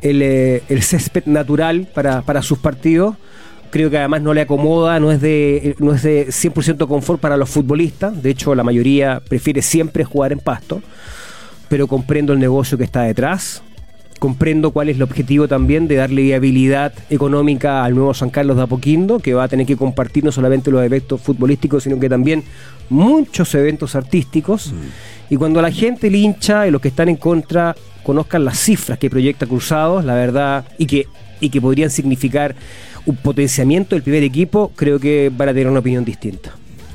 el, 0.00 0.22
eh, 0.22 0.62
el 0.68 0.82
césped 0.82 1.24
natural 1.26 1.86
para, 1.94 2.22
para 2.22 2.40
sus 2.40 2.58
partidos. 2.58 3.16
Creo 3.70 3.88
que 3.88 3.98
además 3.98 4.22
no 4.22 4.34
le 4.34 4.40
acomoda, 4.40 4.98
no 4.98 5.12
es 5.12 5.20
de, 5.20 5.76
no 5.78 5.94
es 5.94 6.02
de 6.02 6.26
100% 6.28 6.88
confort 6.88 7.20
para 7.20 7.36
los 7.36 7.48
futbolistas. 7.48 8.20
De 8.20 8.30
hecho, 8.30 8.54
la 8.54 8.64
mayoría 8.64 9.22
prefiere 9.28 9.62
siempre 9.62 10.04
jugar 10.04 10.32
en 10.32 10.40
pasto. 10.40 10.82
Pero 11.68 11.86
comprendo 11.86 12.32
el 12.32 12.40
negocio 12.40 12.76
que 12.76 12.84
está 12.84 13.02
detrás. 13.02 13.62
Comprendo 14.18 14.72
cuál 14.72 14.88
es 14.88 14.96
el 14.96 15.02
objetivo 15.02 15.46
también 15.46 15.86
de 15.88 15.94
darle 15.94 16.22
viabilidad 16.22 16.92
económica 17.08 17.84
al 17.84 17.94
nuevo 17.94 18.12
San 18.12 18.28
Carlos 18.28 18.56
de 18.56 18.64
Apoquindo, 18.64 19.18
que 19.20 19.34
va 19.34 19.44
a 19.44 19.48
tener 19.48 19.66
que 19.66 19.76
compartir 19.76 20.24
no 20.24 20.32
solamente 20.32 20.70
los 20.70 20.84
eventos 20.84 21.20
futbolísticos, 21.20 21.84
sino 21.84 21.98
que 21.98 22.08
también 22.08 22.42
muchos 22.90 23.54
eventos 23.54 23.94
artísticos. 23.94 24.74
Y 25.30 25.36
cuando 25.36 25.62
la 25.62 25.70
gente, 25.70 26.08
el 26.08 26.16
hincha 26.16 26.66
y 26.66 26.70
los 26.70 26.82
que 26.82 26.88
están 26.88 27.08
en 27.08 27.16
contra 27.16 27.74
conozcan 28.02 28.44
las 28.44 28.58
cifras 28.58 28.98
que 28.98 29.08
proyecta 29.08 29.46
Cruzados, 29.46 30.04
la 30.04 30.14
verdad, 30.14 30.64
y 30.76 30.86
que, 30.86 31.06
y 31.40 31.48
que 31.48 31.60
podrían 31.60 31.88
significar 31.88 32.56
un 33.06 33.16
potenciamiento 33.16 33.94
del 33.94 34.02
primer 34.02 34.22
equipo, 34.22 34.72
creo 34.76 34.98
que 35.00 35.30
van 35.34 35.48
a 35.48 35.52
tener 35.52 35.68
una 35.68 35.80
opinión 35.80 36.04
distinta. 36.04 36.52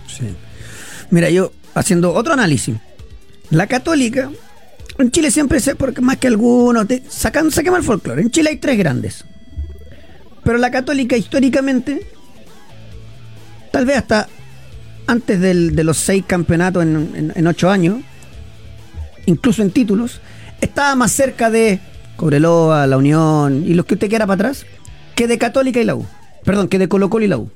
Sí. 0.08 0.26
Mira, 1.10 1.30
yo 1.30 1.52
haciendo 1.74 2.14
otro 2.14 2.34
análisis. 2.34 2.76
La 3.50 3.68
católica, 3.68 4.30
en 4.98 5.12
Chile 5.12 5.30
siempre 5.32 5.60
sé, 5.60 5.76
porque 5.76 6.02
más 6.02 6.18
que 6.18 6.28
algunos, 6.28 6.88
te, 6.88 7.04
sacan, 7.10 7.52
saquemos 7.52 7.80
el 7.80 7.86
folclore. 7.86 8.22
En 8.22 8.32
Chile 8.32 8.50
hay 8.52 8.58
tres 8.58 8.78
grandes. 8.78 9.26
Pero 10.44 10.58
la 10.58 10.72
católica 10.72 11.18
históricamente, 11.18 12.08
tal 13.72 13.86
vez 13.86 13.98
hasta 13.98 14.28
antes 15.08 15.40
del- 15.40 15.76
de 15.76 15.84
los 15.84 15.98
seis 15.98 16.24
campeonatos 16.26 16.84
en, 16.84 16.96
en- 17.16 17.34
en 17.36 17.48
ocho 17.48 17.70
años, 17.70 17.98
incluso 19.26 19.62
en 19.62 19.72
títulos, 19.72 20.22
estaba 20.62 20.96
más 20.96 21.12
cerca 21.12 21.50
de 21.50 21.80
Cobreloa, 22.16 22.88
La 22.88 22.98
Unión 22.98 23.64
y 23.68 23.74
los 23.74 23.86
que 23.86 23.96
usted 23.96 24.10
quiera 24.10 24.26
para 24.26 24.36
atrás, 24.50 24.66
que 25.16 25.28
de 25.28 25.38
Católica 25.38 25.80
y 25.80 25.86
la 25.86 25.96
U. 25.96 26.06
Perdón, 26.44 26.68
que 26.68 26.78
de 26.78 26.88
Colo 26.88 27.10
Colo 27.10 27.26
y 27.26 27.28
la 27.28 27.38
U. 27.38 27.50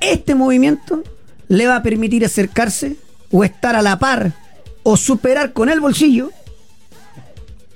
Este 0.00 0.34
movimiento 0.34 1.02
le 1.48 1.66
va 1.66 1.76
a 1.76 1.82
permitir 1.82 2.24
acercarse 2.24 2.96
o 3.30 3.42
estar 3.42 3.74
a 3.74 3.82
la 3.82 3.98
par 3.98 4.32
o 4.82 4.96
superar 4.96 5.52
con 5.52 5.68
el 5.68 5.80
bolsillo 5.80 6.30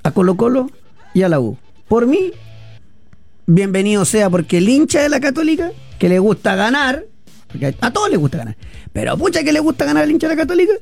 a 0.03 0.11
Colo 0.13 0.37
Colo 0.37 0.71
y 1.15 1.23
a 1.23 1.29
la 1.29 1.41
U. 1.41 1.57
Por 1.89 2.07
mí, 2.07 2.33
bienvenido 3.47 4.05
sea 4.05 4.29
porque 4.29 4.59
el 4.59 4.69
hincha 4.69 5.03
de 5.03 5.09
la 5.09 5.21
Católica, 5.21 5.73
que 5.99 6.09
le 6.09 6.19
gusta 6.19 6.55
ganar, 6.55 7.05
porque 7.49 7.75
a 7.81 7.91
todos 7.91 8.11
les 8.11 8.19
gusta 8.19 8.39
ganar, 8.39 8.57
pero 8.93 9.17
pucha 9.17 9.43
que 9.43 9.53
le 9.53 9.61
gusta 9.61 9.87
ganar 9.87 10.05
al 10.05 10.11
hincha 10.11 10.29
de 10.29 10.37
la 10.37 10.43
Católica, 10.43 10.75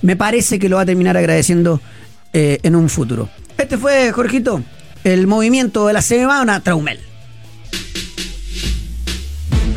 me 0.00 0.16
parece 0.16 0.58
que 0.58 0.68
lo 0.68 0.76
va 0.76 0.82
a 0.82 0.86
terminar 0.86 1.16
agradeciendo 1.16 1.80
eh, 2.32 2.58
en 2.62 2.74
un 2.74 2.88
futuro. 2.88 3.28
Este 3.58 3.76
fue, 3.76 4.10
Jorgito, 4.10 4.62
el 5.04 5.26
movimiento 5.26 5.86
de 5.86 5.92
la 5.92 6.02
semana 6.02 6.60
Traumel. 6.60 7.00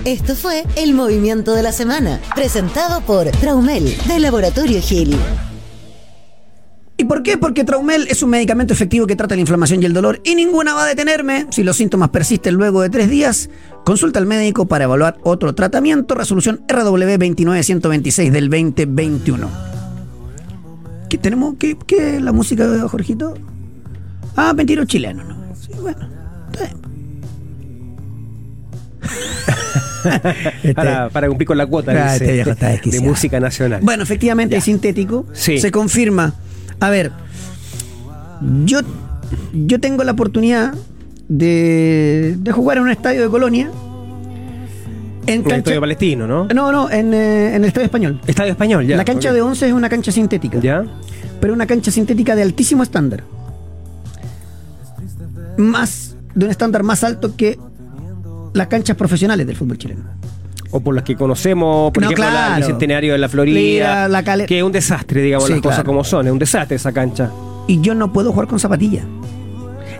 Esto 0.03 0.35
fue 0.35 0.63
el 0.75 0.93
movimiento 0.93 1.55
de 1.55 1.63
la 1.63 1.71
semana, 1.71 2.19
presentado 2.35 3.01
por 3.01 3.25
Traumel, 3.31 3.97
de 4.07 4.19
Laboratorio 4.19 4.79
Gil. 4.81 5.17
¿Y 6.97 7.05
por 7.05 7.23
qué? 7.23 7.37
Porque 7.37 7.63
Traumel 7.63 8.07
es 8.07 8.21
un 8.21 8.29
medicamento 8.29 8.71
efectivo 8.71 9.07
que 9.07 9.15
trata 9.15 9.35
la 9.35 9.41
inflamación 9.41 9.81
y 9.81 9.85
el 9.85 9.93
dolor 9.93 10.21
y 10.23 10.35
ninguna 10.35 10.75
va 10.75 10.83
a 10.83 10.87
detenerme. 10.87 11.47
Si 11.49 11.63
los 11.63 11.75
síntomas 11.75 12.09
persisten 12.09 12.53
luego 12.53 12.81
de 12.81 12.89
tres 12.89 13.09
días, 13.09 13.49
consulta 13.83 14.19
al 14.19 14.27
médico 14.27 14.67
para 14.67 14.85
evaluar 14.85 15.17
otro 15.23 15.55
tratamiento. 15.55 16.13
Resolución 16.13 16.61
RW 16.69 17.17
29126 17.17 18.31
del 18.31 18.49
2021. 18.49 19.49
¿Qué 21.09 21.17
tenemos? 21.17 21.55
¿Qué, 21.57 21.77
qué 21.85 22.17
es 22.17 22.21
la 22.21 22.31
música 22.31 22.67
de 22.67 22.79
Jorgito? 22.81 23.33
Ah, 24.35 24.53
mentiro 24.53 24.85
chileno, 24.85 25.23
¿no? 25.23 25.35
Sí, 25.55 25.71
bueno. 25.81 26.07
está 26.51 26.65
bien. 26.65 26.85
Este- 30.63 30.73
para, 30.75 31.09
para 31.09 31.27
cumplir 31.27 31.47
con 31.47 31.57
la 31.57 31.65
cuota 31.65 31.91
Ah, 31.91 32.13
dice, 32.13 32.41
este 32.41 32.89
de 32.91 32.99
música 33.01 33.39
nacional. 33.39 33.81
Bueno, 33.83 34.03
efectivamente 34.03 34.55
es 34.57 34.63
sintético. 34.63 35.25
Sí. 35.33 35.57
Se 35.59 35.71
confirma. 35.71 36.33
A 36.79 36.89
ver, 36.89 37.11
yo, 38.65 38.81
yo 39.53 39.79
tengo 39.79 40.03
la 40.03 40.11
oportunidad 40.11 40.73
de, 41.27 42.35
de 42.37 42.51
jugar 42.51 42.77
en 42.77 42.83
un 42.83 42.89
estadio 42.91 43.23
de 43.23 43.29
Colonia. 43.29 43.71
En 45.25 45.37
el 45.37 45.41
cancha. 45.43 45.57
estadio 45.57 45.79
palestino, 45.81 46.27
¿no? 46.27 46.45
No, 46.53 46.71
no, 46.71 46.91
en, 46.91 47.11
eh, 47.13 47.49
en 47.55 47.63
el 47.63 47.65
estadio 47.65 47.85
español. 47.85 48.21
Estadio 48.27 48.51
español, 48.51 48.85
ya. 48.85 48.95
la 48.97 49.05
cancha 49.05 49.33
de 49.33 49.41
11 49.41 49.67
es 49.67 49.73
una 49.73 49.89
cancha 49.89 50.11
sintética. 50.11 50.59
¿Ya? 50.59 50.85
Pero 51.41 51.53
una 51.53 51.65
cancha 51.65 51.89
sintética 51.89 52.35
de 52.35 52.43
altísimo 52.43 52.83
estándar. 52.83 53.23
Más, 55.57 56.15
de 56.33 56.45
un 56.45 56.51
estándar 56.51 56.83
más 56.83 57.03
alto 57.03 57.35
que 57.35 57.57
las 58.53 58.67
canchas 58.67 58.95
profesionales 58.95 59.45
del 59.47 59.55
fútbol 59.55 59.77
chileno. 59.77 60.03
O 60.71 60.79
por 60.81 60.93
las 60.95 61.03
que 61.03 61.15
conocemos, 61.15 61.91
por 61.91 62.03
No, 62.03 62.09
ejemplo, 62.09 62.25
la- 62.29 62.55
el 62.57 62.61
Bicentenario 62.63 63.13
de 63.13 63.19
la 63.19 63.29
Florida, 63.29 64.07
la 64.09 64.23
Cale- 64.23 64.45
que 64.45 64.57
es 64.57 64.63
un 64.63 64.71
desastre, 64.71 65.21
digamos, 65.21 65.47
Sí, 65.47 65.53
las 65.53 65.61
cosas 65.61 65.83
como 65.83 66.03
son, 66.03 66.25
es 66.27 66.33
un 66.33 66.39
desastre 66.39 66.75
esa 66.75 66.91
cancha. 66.91 67.31
y 67.67 67.79
yo 67.81 67.95
no 67.95 68.11
puedo 68.13 68.31
jugar 68.31 68.47
con 68.47 68.59
zapatilla. 68.59 69.03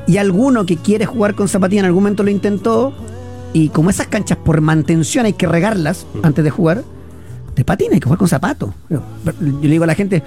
Y 0.08 0.18
alguno 0.18 0.66
que 0.66 0.78
quiere 0.78 1.06
jugar 1.06 1.34
con 1.36 1.48
zapatilla 1.48 1.80
en 1.82 1.86
algún 1.88 2.04
momento 2.04 2.24
lo 2.24 2.30
intentó. 2.30 2.94
Y 3.54 3.70
como 3.70 3.90
esas 3.90 4.08
canchas 4.08 4.38
por 4.38 4.60
mantención 4.62 5.26
hay 5.26 5.34
que 5.34 5.48
regarlas 5.48 6.06
antes 6.24 6.44
de 6.44 6.50
jugar, 6.52 6.84
de 7.56 7.64
patina 7.64 7.94
hay 7.94 8.00
que 8.02 8.04
jugar 8.06 8.20
con 8.20 8.28
zapatos. 8.28 8.72
Yo, 8.90 9.02
yo 9.26 9.32
le 9.62 9.70
digo 9.70 9.86
a 9.86 9.88
la 9.88 9.96
gente, 9.96 10.22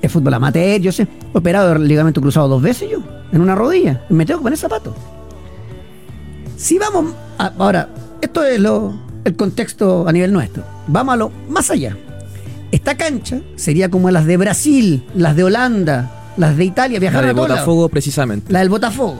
es 0.00 0.12
fútbol 0.12 0.32
amateur, 0.34 0.80
yo 0.80 0.92
sé, 0.92 1.02
he 1.02 1.36
operado 1.36 1.72
el 1.72 1.88
ligamento 1.88 2.20
cruzado 2.20 2.46
dos 2.48 2.62
veces 2.62 2.88
yo, 2.88 3.00
en 3.32 3.40
una 3.40 3.54
rodilla, 3.54 4.04
y 4.08 4.14
me 4.14 4.24
tengo 4.26 4.40
que 4.40 4.44
poner 4.44 4.58
zapatos. 4.58 4.94
Si 6.56 6.78
vamos, 6.78 7.14
a- 7.38 7.52
ahora, 7.58 7.88
esto 8.20 8.44
es 8.44 8.58
lo, 8.60 8.92
el 9.24 9.36
contexto 9.36 10.08
a 10.08 10.12
nivel 10.12 10.32
nuestro, 10.32 10.64
vamos 10.86 11.14
a 11.14 11.16
lo 11.16 11.32
más 11.48 11.70
allá. 11.70 11.96
Esta 12.72 12.96
cancha 12.96 13.40
sería 13.56 13.88
como 13.90 14.10
las 14.10 14.26
de 14.26 14.36
Brasil, 14.36 15.04
las 15.14 15.36
de 15.36 15.44
Holanda, 15.44 16.10
las 16.36 16.56
de 16.56 16.64
Italia, 16.64 16.96
La 16.96 17.00
viajaron 17.00 17.26
de 17.26 17.30
a 17.30 17.34
todos 17.34 17.48
lados. 17.48 17.60
Botafogo, 17.62 17.88
precisamente. 17.88 18.52
La 18.52 18.58
del 18.60 18.68
Botafogo. 18.68 19.16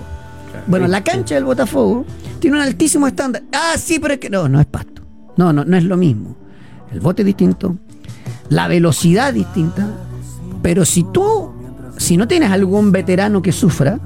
Bueno, 0.66 0.86
la 0.88 1.02
cancha 1.04 1.34
del 1.36 1.44
Botafogo 1.44 2.04
tiene 2.40 2.56
un 2.56 2.62
altísimo 2.62 3.06
estándar. 3.06 3.42
Ah, 3.52 3.74
sí, 3.78 3.98
pero 3.98 4.14
es 4.14 4.20
que 4.20 4.28
no, 4.28 4.48
no 4.48 4.60
es 4.60 4.66
pasto. 4.66 5.02
No, 5.36 5.52
no, 5.52 5.64
no 5.64 5.76
es 5.76 5.84
lo 5.84 5.96
mismo. 5.96 6.36
El 6.92 7.00
bote 7.00 7.22
es 7.22 7.26
distinto, 7.26 7.76
la 8.48 8.66
velocidad 8.66 9.28
es 9.28 9.34
distinta, 9.36 9.86
pero 10.62 10.84
si 10.84 11.04
tú, 11.04 11.52
si 12.08 12.16
no 12.16 12.26
tienes 12.26 12.50
algún 12.50 12.90
veterano 12.90 13.42
que 13.42 13.52
sufra, 13.52 13.98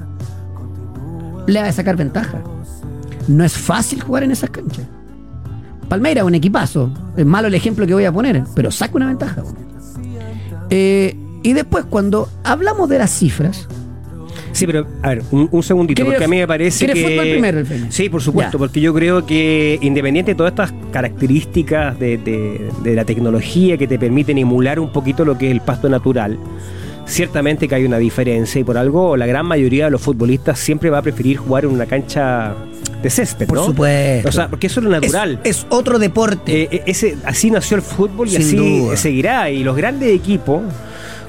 le 1.47 1.61
vas 1.61 1.69
a 1.69 1.73
sacar 1.73 1.95
ventaja. 1.97 2.43
No 3.29 3.45
es 3.45 3.53
fácil 3.57 4.01
jugar 4.03 4.25
en 4.25 4.33
esas 4.33 4.51
canchas. 4.51 4.85
Palmeira, 5.89 6.25
un 6.25 6.35
equipazo. 6.35 6.91
Es 7.17 7.25
malo 7.25 7.47
el 7.47 7.55
ejemplo 7.55 7.87
que 7.87 7.95
voy 7.95 8.05
a 8.05 8.11
poner, 8.11 8.43
pero 8.57 8.73
saca 8.73 8.97
una 8.97 9.07
ventaja. 9.07 9.45
Eh, 10.71 11.17
y 11.45 11.53
después, 11.53 11.85
cuando 11.85 12.29
hablamos 12.43 12.89
de 12.89 12.99
las 12.99 13.11
cifras, 13.13 13.69
Sí, 14.51 14.67
pero 14.67 14.87
a 15.03 15.09
ver, 15.11 15.23
un, 15.31 15.49
un 15.51 15.63
segundito, 15.63 16.03
¿Quiere- 16.03 16.11
porque 16.17 16.25
a 16.25 16.29
mí 16.29 16.37
me 16.39 16.47
parece 16.47 16.87
que... 16.87 16.95
fútbol 16.95 17.31
primero, 17.31 17.59
el 17.61 17.67
Peña? 17.67 17.87
Sí, 17.91 18.09
por 18.11 18.21
supuesto, 18.21 18.53
Ya. 18.53 18.59
porque 18.59 18.81
yo 18.83 18.93
creo 18.93 19.25
que 19.25 19.79
independiente 19.81 20.33
de 20.33 20.35
todas 20.35 20.51
estas 20.53 20.75
características 20.91 21.99
de, 21.99 22.19
de- 22.19 22.71
de 22.83 22.95
la 22.95 23.05
tecnología 23.07 23.79
que 23.79 23.87
te 23.89 23.99
permiten 23.99 24.37
emular 24.39 24.79
un 24.81 24.93
poquito 24.93 25.25
lo 25.25 25.39
que 25.39 25.47
es 25.47 25.53
el 25.53 25.61
pasto 25.63 25.89
natural, 25.89 26.37
ciertamente 27.13 27.69
que 27.69 27.75
hay 27.75 27.85
una 27.85 27.99
diferencia 27.99 28.61
y 28.61 28.65
por 28.65 28.79
algo 28.79 29.17
la 29.17 29.27
gran 29.27 29.47
mayoría 29.47 29.87
de 29.87 29.91
los 29.91 30.01
futbolistas 30.01 30.59
siempre 30.59 30.91
va 30.91 30.99
a 30.99 31.03
preferir 31.03 31.37
jugar 31.37 31.65
en 31.65 31.71
una 31.71 31.87
cancha 31.87 32.55
de 33.03 33.11
césped, 33.11 33.47
por 33.47 33.59
¿no? 33.59 33.67
supuesto. 33.67 34.29
O 34.29 34.33
sea, 34.33 34.49
porque 34.49 34.69
eso 34.69 34.81
es 34.81 34.85
lo 34.85 34.91
natural. 34.91 35.41
Es, 35.45 35.59
es 35.59 35.67
otro 35.71 35.99
deporte. 35.99 36.63
Eh, 36.63 36.69
eh, 36.71 36.83
ese, 36.87 37.17
así 37.25 37.51
nació 37.51 37.77
el 37.77 37.83
fútbol 37.83 38.29
y 38.29 38.31
Sin 38.31 38.43
así 38.43 38.57
duda. 38.57 38.97
seguirá. 38.97 39.51
Y 39.51 39.65
los 39.65 39.77
grandes 39.77 40.15
equipos, 40.15 40.63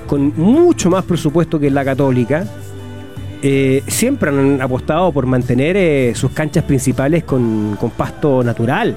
con 0.07 0.33
mucho 0.37 0.89
más 0.89 1.03
presupuesto 1.03 1.59
que 1.59 1.71
la 1.71 1.83
Católica, 1.83 2.45
eh, 3.41 3.83
siempre 3.87 4.29
han 4.29 4.61
apostado 4.61 5.11
por 5.11 5.25
mantener 5.25 5.75
eh, 5.75 6.13
sus 6.15 6.31
canchas 6.31 6.63
principales 6.63 7.23
con, 7.23 7.75
con 7.79 7.89
pasto 7.89 8.43
natural. 8.43 8.95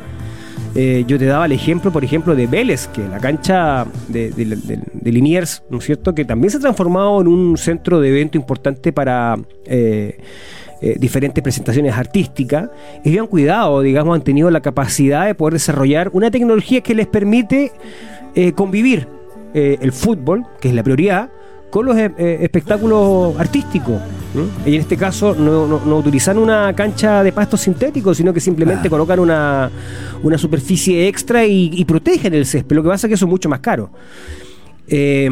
Eh, 0.79 1.05
yo 1.07 1.19
te 1.19 1.25
daba 1.25 1.47
el 1.47 1.53
ejemplo, 1.53 1.91
por 1.91 2.05
ejemplo, 2.05 2.37
de 2.37 2.47
Vélez, 2.47 2.87
que 2.89 3.01
la 3.09 3.19
cancha 3.19 3.87
de, 4.09 4.31
de- 4.31 4.45
de- 4.45 5.13
Liniers, 5.13 5.63
¿no 5.71 5.79
es 5.79 5.85
cierto?, 5.85 6.15
que 6.15 6.25
también 6.27 6.51
se 6.51 6.59
ha 6.59 6.61
transformado 6.61 7.21
en 7.23 7.29
un 7.29 7.57
centro 7.57 7.99
de 8.01 8.11
evento 8.11 8.37
importante 8.37 8.93
para 8.93 9.39
eh, 9.65 10.19
eh, 10.83 10.97
diferentes 10.99 11.43
presentaciones 11.43 11.95
artísticas. 11.95 12.69
Ellos 13.05 13.23
han 13.23 13.27
cuidado, 13.29 13.81
digamos, 13.81 14.15
han 14.17 14.23
tenido 14.23 14.51
la 14.51 14.61
capacidad 14.61 15.25
de 15.27 15.35
poder 15.35 15.55
desarrollar 15.55 16.11
una 16.13 16.31
tecnología 16.31 16.83
que 16.83 16.95
les 16.95 17.07
permite 17.07 17.73
convivir 18.55 19.09
el 19.55 19.93
fútbol, 19.93 20.45
que 20.61 20.69
es 20.69 20.75
la 20.75 20.83
prioridad, 20.83 21.31
con 21.77 21.85
los 21.85 21.97
eh, 21.99 22.11
eh, 22.17 22.39
espectáculos 22.41 23.39
artísticos. 23.39 24.01
¿m? 24.35 24.45
Y 24.65 24.77
en 24.77 24.81
este 24.81 24.97
caso 24.97 25.35
no, 25.35 25.67
no- 25.67 25.83
no 25.85 25.99
utilizan 25.99 26.39
una 26.39 26.73
cancha 26.75 27.23
de 27.23 27.33
pasto 27.33 27.59
sintético, 27.59 28.15
sino 28.15 28.33
que 28.33 28.41
simplemente 28.41 28.89
Ah. 28.89 28.91
colocan 28.91 29.19
una, 29.21 29.71
una 30.23 30.39
superficie 30.39 31.07
extra 31.07 31.45
y, 31.45 31.71
y 31.75 31.85
protegen 31.85 32.33
el 32.33 32.47
césped. 32.47 32.75
Lo 32.77 32.83
que 32.83 32.89
pasa 32.89 33.07
es 33.07 33.09
que 33.11 33.15
eso 33.17 33.27
es 33.27 33.31
mucho 33.31 33.51
más 33.51 33.61
caro. 33.61 33.91
Eh, 34.89 35.29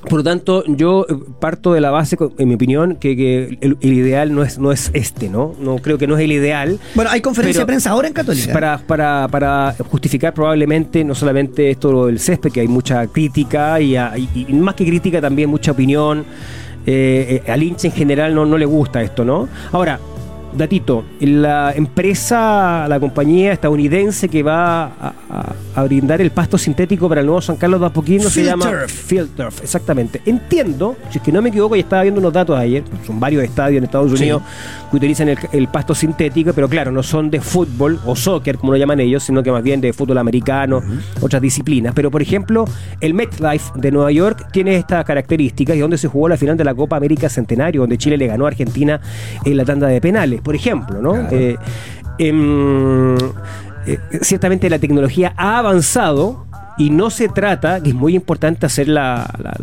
por 0.00 0.18
lo 0.18 0.24
tanto, 0.24 0.64
yo 0.66 1.06
eh, 1.08 1.14
parto 1.40 1.72
de 1.72 1.80
la 1.80 1.90
base, 1.90 2.16
en 2.38 2.48
mi 2.48 2.54
opinión, 2.54 2.96
que, 2.96 3.16
que 3.16 3.58
el, 3.60 3.76
el 3.80 3.92
ideal 3.92 4.34
no 4.34 4.42
es, 4.42 4.58
no 4.58 4.70
es 4.72 4.90
este, 4.94 5.28
¿no? 5.28 5.54
No 5.60 5.76
creo 5.78 5.98
que 5.98 6.06
no 6.06 6.16
es 6.16 6.24
el 6.24 6.32
ideal. 6.32 6.78
bueno, 6.94 7.10
hay 7.10 7.20
conferencia 7.20 7.62
de 7.62 7.66
prensa 7.66 7.90
ahora 7.90 8.08
en 8.08 8.14
Católica. 8.14 8.52
Para, 8.52 8.78
para, 8.78 9.28
para 9.30 9.74
justificar 9.90 10.34
probablemente 10.34 11.04
no 11.04 11.14
solamente 11.14 11.70
esto 11.70 12.06
del 12.06 12.18
césped, 12.18 12.50
que 12.52 12.60
hay 12.60 12.68
mucha 12.68 13.06
crítica 13.06 13.80
y, 13.80 13.96
a- 13.96 14.12
y- 14.16 14.46
y 14.48 14.52
más 14.54 14.74
que 14.74 14.84
crítica 14.86 15.20
también 15.20 15.48
mucha 15.50 15.72
opinión. 15.72 16.24
Eh, 16.86 17.42
eh, 17.46 17.50
al 17.50 17.62
hincha 17.62 17.88
en 17.88 17.92
general 17.92 18.34
no, 18.34 18.46
no 18.46 18.56
le 18.56 18.64
gusta 18.64 19.02
esto, 19.02 19.22
¿no? 19.24 19.46
Ahora, 19.72 20.00
datito, 20.56 21.04
la 21.20 21.72
empresa, 21.74 22.86
la 22.88 22.98
compañía 22.98 23.52
estadounidense 23.52 24.28
que 24.28 24.42
va 24.42 24.84
a, 24.84 25.12
a- 25.30 25.54
a 25.74 25.82
brindar 25.84 26.20
el 26.20 26.30
pasto 26.32 26.58
sintético 26.58 27.08
para 27.08 27.20
el 27.20 27.26
nuevo 27.26 27.40
San 27.40 27.56
Carlos 27.56 27.78
de 27.80 27.86
Apoquindo 27.86 28.28
se 28.28 28.42
llama 28.44 28.64
Turf. 28.68 28.90
Field 28.90 29.36
Turf, 29.36 29.62
exactamente. 29.62 30.20
Entiendo, 30.26 30.96
si 31.10 31.18
es 31.18 31.24
que 31.24 31.30
no 31.30 31.40
me 31.40 31.50
equivoco, 31.50 31.76
y 31.76 31.80
estaba 31.80 32.02
viendo 32.02 32.18
unos 32.20 32.32
datos 32.32 32.58
ayer, 32.58 32.82
son 33.06 33.20
varios 33.20 33.44
estadios 33.44 33.78
en 33.78 33.84
Estados 33.84 34.10
Sí. 34.10 34.16
Unidos 34.24 34.42
que 34.90 34.96
utilizan 34.96 35.28
el, 35.28 35.38
el 35.52 35.68
pasto 35.68 35.94
sintético, 35.94 36.52
pero 36.54 36.68
claro, 36.68 36.90
no 36.90 37.02
son 37.02 37.30
de 37.30 37.40
fútbol 37.40 38.00
o 38.06 38.16
soccer, 38.16 38.56
como 38.58 38.72
lo 38.72 38.78
llaman 38.78 38.98
ellos, 39.00 39.22
sino 39.22 39.42
que 39.42 39.52
más 39.52 39.62
bien 39.62 39.80
de 39.80 39.92
fútbol 39.92 40.18
americano, 40.18 40.80
otras 41.20 41.40
disciplinas. 41.42 41.92
Pero 41.94 42.10
por 42.10 42.22
ejemplo, 42.22 42.64
el 43.00 43.14
MetLife 43.14 43.70
de 43.76 43.92
Nueva 43.92 44.10
York 44.10 44.48
tiene 44.50 44.76
esta 44.76 45.04
característica 45.04 45.74
y 45.74 45.78
donde 45.78 45.98
se 45.98 46.08
jugó 46.08 46.28
la 46.28 46.36
final 46.36 46.56
de 46.56 46.64
la 46.64 46.74
Copa 46.74 46.96
América 46.96 47.28
Centenario, 47.28 47.82
donde 47.82 47.98
Chile 47.98 48.16
le 48.16 48.26
ganó 48.26 48.46
a 48.46 48.48
Argentina 48.48 49.00
en 49.44 49.56
la 49.56 49.64
tanda 49.64 49.86
de 49.86 50.00
penales, 50.00 50.37
por 50.42 50.54
ejemplo, 50.54 51.00
¿no? 51.02 51.14
Eh, 51.30 51.56
em, 52.18 53.16
eh, 53.86 53.98
ciertamente 54.22 54.68
la 54.70 54.78
tecnología 54.78 55.32
ha 55.36 55.58
avanzado 55.58 56.46
y 56.76 56.90
no 56.90 57.10
se 57.10 57.28
trata, 57.28 57.80
que 57.82 57.88
es 57.90 57.94
muy 57.94 58.14
importante 58.14 58.66
hacer 58.66 58.88
la, 58.88 59.28
la- 59.42 59.56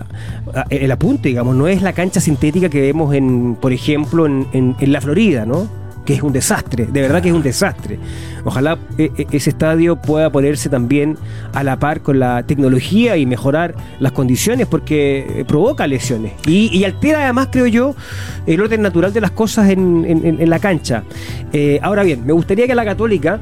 la- 0.53 0.65
el 0.69 0.91
apunte, 0.91 1.29
digamos, 1.29 1.55
no 1.55 1.67
es 1.67 1.81
la 1.81 1.93
cancha 1.93 2.19
sintética 2.19 2.67
que 2.69 2.81
vemos 2.81 3.13
en, 3.15 3.55
por 3.59 3.71
ejemplo, 3.71 4.25
en, 4.25 4.47
en- 4.53 4.75
en 4.79 4.91
la 4.91 4.99
Florida, 5.01 5.45
¿no? 5.45 5.67
Que 6.05 6.13
es 6.13 6.21
un 6.21 6.31
desastre, 6.31 6.85
de 6.85 7.01
verdad 7.01 7.21
que 7.21 7.29
es 7.29 7.33
un 7.35 7.41
desastre. 7.43 7.99
Ojalá 8.43 8.77
eh, 8.97 9.11
eh, 9.17 9.25
ese 9.31 9.49
estadio 9.49 9.95
pueda 9.95 10.29
ponerse 10.29 10.69
también 10.69 11.17
a 11.53 11.63
la 11.63 11.77
par 11.79 12.01
con 12.01 12.19
la 12.19 12.43
tecnología 12.43 13.17
y 13.17 13.25
mejorar 13.25 13.73
las 13.99 14.11
condiciones 14.11 14.67
porque 14.67 15.25
eh, 15.27 15.45
provoca 15.45 15.87
lesiones 15.87 16.33
y, 16.45 16.69
y 16.77 16.83
altera 16.85 17.23
además, 17.23 17.49
creo 17.51 17.65
yo, 17.67 17.95
el 18.45 18.61
orden 18.61 18.81
natural 18.83 19.11
de 19.13 19.21
las 19.21 19.31
cosas 19.31 19.69
en, 19.69 20.05
en- 20.07 20.39
en 20.39 20.49
la 20.49 20.59
cancha. 20.59 21.03
Eh, 21.51 21.79
ahora 21.81 22.03
bien, 22.03 22.25
me 22.25 22.33
gustaría 22.33 22.67
que 22.67 22.75
la 22.75 22.85
católica 22.85 23.39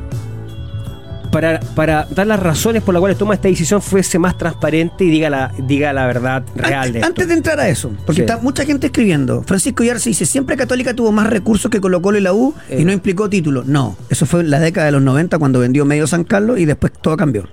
para, 1.33 1.59
para 1.59 2.07
dar 2.15 2.27
las 2.27 2.39
razones 2.39 2.81
por 2.83 2.93
las 2.93 3.01
cuales 3.01 3.17
toma 3.17 3.33
esta 3.33 3.49
decisión 3.49 3.81
fuese 3.81 4.17
más 4.19 4.37
transparente 4.37 5.03
y 5.03 5.09
diga 5.09 5.29
la, 5.29 5.51
diga 5.57 5.91
la 5.91 6.05
verdad 6.07 6.43
real 6.55 6.73
Antes, 6.75 6.93
de 6.93 6.99
esto. 6.99 7.07
antes 7.07 7.27
de 7.27 7.33
entrar 7.33 7.59
a 7.59 7.67
eso, 7.67 7.91
porque 8.05 8.13
Sí. 8.13 8.21
está 8.21 8.37
mucha 8.37 8.63
gente 8.63 8.87
escribiendo. 8.87 9.43
Francisco 9.43 9.83
Yarse 9.83 10.09
dice, 10.09 10.25
siempre 10.25 10.55
Católica 10.55 10.93
tuvo 10.93 11.11
más 11.11 11.27
recursos 11.27 11.69
que 11.69 11.81
Colo 11.81 12.01
Colo 12.01 12.17
y 12.17 12.21
la 12.21 12.33
U 12.33 12.53
y 12.69 12.81
Eh. 12.81 12.85
no 12.85 12.91
implicó 12.93 13.29
título. 13.29 13.63
No, 13.65 13.97
eso 14.09 14.25
fue 14.25 14.41
en 14.41 14.49
la 14.51 14.59
década 14.59 14.85
de 14.85 14.91
los 14.93 15.01
90 15.01 15.37
cuando 15.39 15.59
vendió 15.59 15.83
medio 15.83 16.07
San 16.07 16.23
Carlos 16.23 16.59
y 16.59 16.65
después 16.65 16.93
todo 17.01 17.17
cambió. 17.17 17.47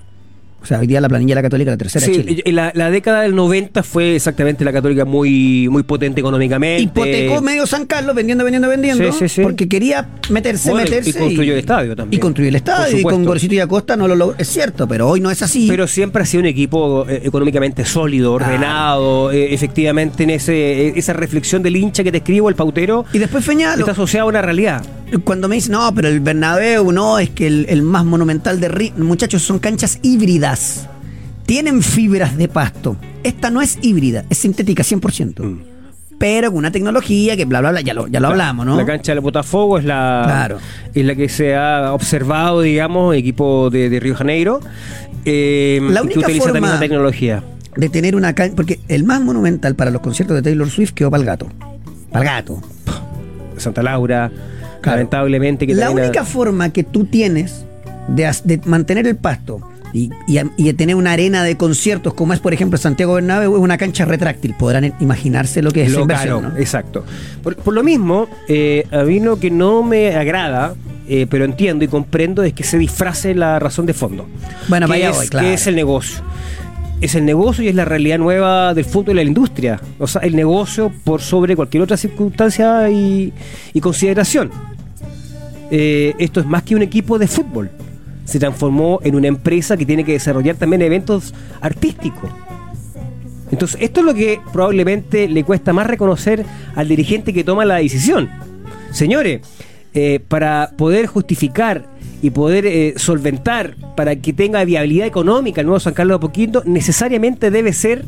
O 0.63 0.67
sea, 0.67 0.79
hoy 0.79 0.87
día 0.87 1.01
la 1.01 1.09
planilla 1.09 1.31
de 1.31 1.35
la 1.37 1.43
Católica 1.43 1.71
la 1.71 1.77
tercera 1.79 2.07
de 2.07 2.15
Sí, 2.15 2.23
Chile. 2.25 2.43
la, 2.53 2.71
la 2.75 2.91
década 2.91 3.23
del 3.23 3.35
90 3.35 3.83
fue 3.83 4.15
exactamente 4.17 4.65
la 4.65 4.73
católica 4.73 5.05
muy, 5.07 5.69
muy 5.71 5.83
potente 5.85 6.21
económicamente. 6.21 6.83
Hipotecó 6.83 7.41
medio 7.41 7.67
San 7.67 7.87
Carlos 7.87 8.15
vendiendo, 8.15 8.45
vendiendo, 8.45 8.69
vendiendo. 8.69 9.11
Sí, 9.13 9.19
sí, 9.21 9.29
sí. 9.29 9.43
Porque 9.43 9.69
quería 9.69 10.09
meterse, 10.29 10.71
Bueno, 10.71 10.85
meterse. 10.85 11.11
y 11.11 11.13
construyó 11.15 11.53
el 11.55 11.59
estadio 11.61 11.97
también. 11.97 12.19
Y 12.19 12.21
construyó 12.21 12.49
el 12.51 12.57
estadio. 12.57 12.99
Y 12.99 13.03
con. 13.03 13.25
Gorcito 13.25 13.55
y 13.55 13.61
Acosta 13.61 13.97
no 13.97 14.07
lo 14.07 14.15
logró. 14.17 14.35
Es 14.39 14.49
cierto, 14.49 14.87
pero 14.87 15.09
hoy 15.09 15.21
no 15.21 15.31
es 15.31 15.41
así. 15.43 15.67
Pero 15.69 15.87
siempre 15.87 16.23
ha 16.23 16.27
sido 16.27 16.41
un 16.43 16.47
equipo 16.47 17.07
eh, 17.09 17.23
económicamente 17.25 17.85
sólido, 17.85 18.33
ordenado, 18.35 19.31
eh, 19.33 19.55
efectivamente 19.55 20.25
en 20.25 20.31
ese, 20.31 20.89
eh, 20.89 20.93
esa 20.97 21.13
reflexión 21.13 21.63
del 21.63 21.77
hincha 21.77 22.03
que 22.05 22.11
te 22.13 22.19
escribo, 22.19 22.49
el 22.49 22.55
pautero, 22.55 23.05
y 23.13 23.19
después 23.19 23.45
Feña, 23.45 23.75
lo- 23.77 23.81
está 23.81 23.93
asociado 23.93 24.27
a 24.27 24.29
una 24.29 24.43
realidad. 24.43 24.83
cuando 25.25 25.49
me 25.49 25.57
dicen, 25.57 25.73
no, 25.73 25.93
pero 25.95 26.09
el 26.09 26.21
Bernabéu 26.21 26.93
no, 26.93 27.19
es 27.19 27.31
que 27.31 27.47
el, 27.47 27.67
el 27.69 27.83
más 27.83 28.05
monumental 28.05 28.61
de 28.61 28.69
Ri 28.69 28.93
Muchachos, 28.97 29.43
son 29.43 29.59
canchas 29.59 29.99
híbridas. 30.03 30.50
Tienen 31.47 31.83
fibras 31.83 32.37
de 32.37 32.49
pasto. 32.49 32.97
Esta 33.23 33.51
no 33.51 33.61
es 33.61 33.79
híbrida, 33.83 34.25
es 34.31 34.39
sintética 34.39 34.83
100%. 34.83 35.43
Mm. 35.43 35.59
Pero 36.19 36.51
con 36.51 36.59
una 36.59 36.71
tecnología 36.71 37.35
que 37.37 37.45
bla, 37.47 37.61
bla, 37.61 37.71
bla, 37.71 37.81
ya 37.81 37.95
lo, 37.95 38.07
ya 38.07 38.21
lo 38.21 38.29
hablamos, 38.29 38.67
¿no? 38.67 38.77
La 38.77 38.85
cancha 38.85 39.13
del 39.13 39.21
Botafogo 39.21 39.79
es 39.79 39.85
la, 39.85 40.23
Claro. 40.27 40.59
es 40.95 41.05
la 41.05 41.15
que 41.15 41.29
se 41.31 41.57
ha 41.57 41.93
observado, 41.95 42.61
digamos, 42.61 43.17
equipo 43.17 43.71
de, 43.71 43.89
de 43.89 44.01
Río 44.01 44.15
Janeiro. 44.15 44.61
eh, 45.25 45.79
La 45.83 46.01
que 46.03 46.07
única 46.07 46.21
utiliza 46.21 46.43
forma- 46.45 46.53
también 46.55 46.75
la 46.75 46.81
tecnología. 46.81 47.43
de 47.77 47.89
tener 47.89 48.17
una 48.17 48.35
cancha. 48.35 48.55
Porque 48.55 48.81
el 48.89 49.05
más 49.05 49.21
monumental 49.23 49.75
para 49.77 49.91
los 49.91 50.03
conciertos 50.03 50.37
de 50.37 50.43
Taylor 50.43 50.69
Swift 50.69 50.93
quedó 50.93 51.11
para 51.11 51.21
el 51.23 51.27
gato. 51.27 51.47
Para 52.13 52.25
el 52.25 52.31
gato. 52.37 52.61
Santa 53.57 53.83
Laura, 53.83 54.31
Claro. 54.83 54.97
lamentablemente. 54.99 55.67
Que 55.67 55.75
La 55.75 55.87
ha- 55.87 55.91
única 55.91 56.25
forma 56.25 56.71
que 56.71 56.85
tú 56.85 57.05
tienes 57.07 57.65
de 58.09 58.61
mantener 58.67 59.07
el 59.07 59.17
pasto 59.17 59.61
y, 59.93 60.11
y 60.57 60.73
tener 60.75 60.95
una 60.97 61.13
arena 61.13 61.43
de 61.43 61.57
conciertos 61.57 62.15
como 62.15 62.33
es, 62.33 62.41
por 62.41 62.55
ejemplo, 62.55 62.79
Santiago 62.79 63.15
Bernabéu, 63.15 63.57
es 63.57 63.63
una 63.63 63.79
cancha 63.79 64.05
retráctil. 64.05 64.55
Podrán 64.59 64.95
imaginarse 65.01 65.63
lo 65.63 65.71
que 65.71 65.85
es 65.85 65.93
Lo 65.93 66.07
caro, 66.07 66.41
¿no? 66.41 66.57
exacto. 66.57 67.05
Por, 67.43 67.57
por 67.57 67.75
lo 67.75 67.83
mismo, 67.83 68.29
eh, 68.49 68.87
a 68.91 69.03
mí 69.03 69.21
lo 69.21 69.39
que 69.39 69.51
no 69.51 69.83
me 69.83 70.15
agrada, 70.15 70.75
eh, 71.09 71.27
pero 71.29 71.45
entiendo 71.45 71.85
y 71.85 71.89
comprendo, 71.89 72.43
es 72.43 72.53
que 72.53 72.63
se 72.63 72.79
disfrace 72.79 73.35
la 73.35 73.59
razón 73.59 73.87
de 73.87 73.95
fondo. 73.95 74.27
Bueno, 74.69 74.87
que 74.87 74.91
vaya 74.91 75.11
es, 75.11 75.19
hoy, 75.19 75.29
claro. 75.29 75.49
que 75.49 75.55
es 75.55 75.67
el 75.67 75.75
negocio. 75.75 76.21
Es 77.01 77.15
el 77.15 77.25
negocio 77.25 77.65
y 77.65 77.69
es 77.69 77.75
la 77.75 77.87
realidad 77.87 78.19
nueva 78.19 78.75
del 78.75 78.85
fútbol 78.85 79.15
y 79.15 79.19
de 79.19 79.25
la 79.25 79.29
industria. 79.29 79.81
O 79.99 80.07
sea, 80.07 80.21
el 80.21 80.37
negocio 80.37 80.93
por 81.03 81.23
sobre 81.23 81.57
cualquier 81.57 81.83
otra 81.83 81.97
circunstancia 81.97 82.91
y, 82.91 83.33
y 83.73 83.81
consideración. 83.81 84.51
Eh, 85.71 86.15
esto 86.19 86.41
es 86.41 86.47
más 86.47 86.63
que 86.63 86.75
un 86.75 86.83
equipo 86.83 87.19
de 87.19 87.27
fútbol. 87.27 87.71
Se 88.25 88.39
transformó 88.39 89.01
en 89.03 89.15
una 89.15 89.29
empresa 89.29 89.77
que 89.77 89.87
tiene 89.87 90.05
que 90.05 90.13
desarrollar 90.13 90.57
también 90.57 90.83
eventos 90.83 91.35
artísticos. 91.61 92.31
Entonces, 93.51 93.81
esto 93.81 94.01
es 94.01 94.07
lo 94.07 94.15
que 94.15 94.41
probablemente 94.53 95.29
le 95.29 95.45
cuesta 95.45 95.73
más 95.73 95.87
reconocer 95.87 96.45
al 96.77 96.89
dirigente 96.89 97.33
que 97.33 97.43
toma 97.43 97.65
la 97.65 97.77
decisión. 97.77 98.31
Señores, 98.93 99.41
eh, 99.93 100.21
para 100.29 100.73
poder 100.77 101.07
justificar 101.07 101.85
y 102.23 102.31
poder 102.31 102.67
eh, 102.67 102.95
solventar, 102.97 103.75
para 103.97 104.15
que 104.17 104.33
tenga 104.33 104.65
viabilidad 104.65 105.07
económica 105.07 105.63
el 105.63 105.67
nuevo 105.67 105.81
San 105.81 105.95
Carlos 105.95 106.21
de 106.21 106.27
Apoquindo, 106.27 106.63
necesariamente 106.65 107.51
debe 107.51 107.73
ser 107.73 108.05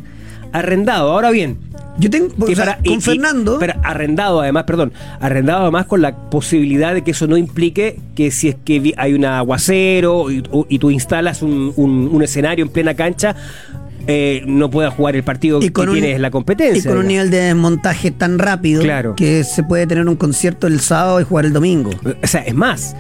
arrendado. 0.53 1.11
Ahora 1.11 1.31
bien, 1.31 1.57
Yo 1.99 2.09
tengo, 2.09 2.29
sea, 2.47 2.57
para- 2.57 2.77
con 2.79 2.87
y- 2.87 2.95
y- 2.97 3.01
Fernando, 3.01 3.59
pero 3.61 3.75
arrendado 3.83 4.41
además, 4.41 4.65
perdón, 4.65 4.93
arrendado 5.21 5.63
además 5.63 5.85
con 5.87 6.01
la 6.01 6.17
posibilidad 6.17 6.95
de 6.95 7.03
que 7.03 7.11
eso 7.11 7.27
no 7.27 7.37
implique 7.37 7.99
que 8.15 8.31
si 8.31 8.49
es 8.49 8.57
que 8.65 8.95
hay 8.97 9.13
un 9.15 9.25
aguacero 9.27 10.31
y, 10.31 10.79
tú 10.79 10.91
instalas 10.91 11.43
un, 11.43 11.73
un- 11.77 12.09
un 12.11 12.23
escenario 12.23 12.65
en 12.65 12.71
plena 12.71 12.95
cancha, 12.95 13.37
eh, 14.07 14.43
no 14.47 14.69
pueda 14.71 14.91
jugar 14.91 15.15
el 15.17 15.23
partido 15.23 15.59
y 15.59 15.67
que 15.67 15.73
con 15.73 15.89
un, 15.91 15.95
tienes 16.01 16.19
la 16.19 16.31
competencia. 16.31 16.79
y 16.81 16.83
con 16.83 16.99
un 16.99 17.07
nivel 17.07 17.31
de 17.31 17.39
desmontaje 17.39 18.11
tan 18.11 18.39
rápido 18.39 18.83
Claro. 18.83 19.15
que 19.15 19.45
se 19.45 19.63
puede 19.63 19.87
tener 19.87 20.09
un 20.09 20.17
concierto 20.17 20.67
el 20.67 20.81
sábado 20.81 21.21
y 21.21 21.25
jugar 21.25 21.45
el 21.45 21.53
domingo. 21.53 21.91
O 22.23 22.27
sea, 22.27 22.41
es 22.41 22.55
más, 22.55 22.97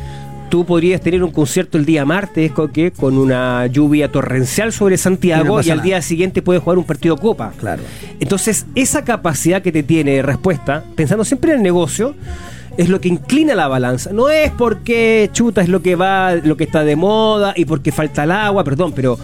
tú 0.52 0.66
podrías 0.66 1.00
tener 1.00 1.24
un 1.24 1.30
concierto 1.30 1.78
el 1.78 1.86
día 1.86 2.04
martes 2.04 2.52
con, 2.52 2.68
que, 2.68 2.90
con 2.90 3.16
una 3.16 3.66
lluvia 3.68 4.12
torrencial 4.12 4.70
sobre 4.70 4.96
Y 4.96 4.98
Santiago 4.98 5.44
no 5.46 5.54
y, 5.54 5.56
pasa 5.56 5.72
al 5.72 5.80
día 5.80 6.02
siguiente 6.02 6.42
puedes 6.42 6.62
jugar 6.62 6.76
un 6.76 6.84
partido 6.84 7.16
Copa. 7.16 7.54
Claro. 7.56 7.82
Entonces, 8.20 8.66
esa 8.74 9.02
capacidad 9.02 9.62
que 9.62 9.72
te 9.72 9.82
tiene 9.82 10.16
de 10.16 10.20
respuesta, 10.20 10.84
pensando 10.94 11.24
siempre 11.24 11.52
en 11.52 11.56
el 11.56 11.62
negocio, 11.62 12.14
es 12.76 12.90
lo 12.90 13.00
que 13.00 13.08
inclina 13.08 13.54
la 13.54 13.66
balanza. 13.66 14.12
No 14.12 14.28
es 14.28 14.50
porque 14.50 15.30
chuta 15.32 15.62
es 15.62 15.70
lo 15.70 15.80
que 15.80 15.96
va, 15.96 16.34
lo 16.34 16.58
que 16.58 16.64
está 16.64 16.84
de 16.84 16.96
moda 16.96 17.54
y 17.56 17.64
porque 17.64 17.90
falta 17.90 18.24
el 18.24 18.30
agua, 18.32 18.62
perdón, 18.62 18.92
pero 18.94 19.18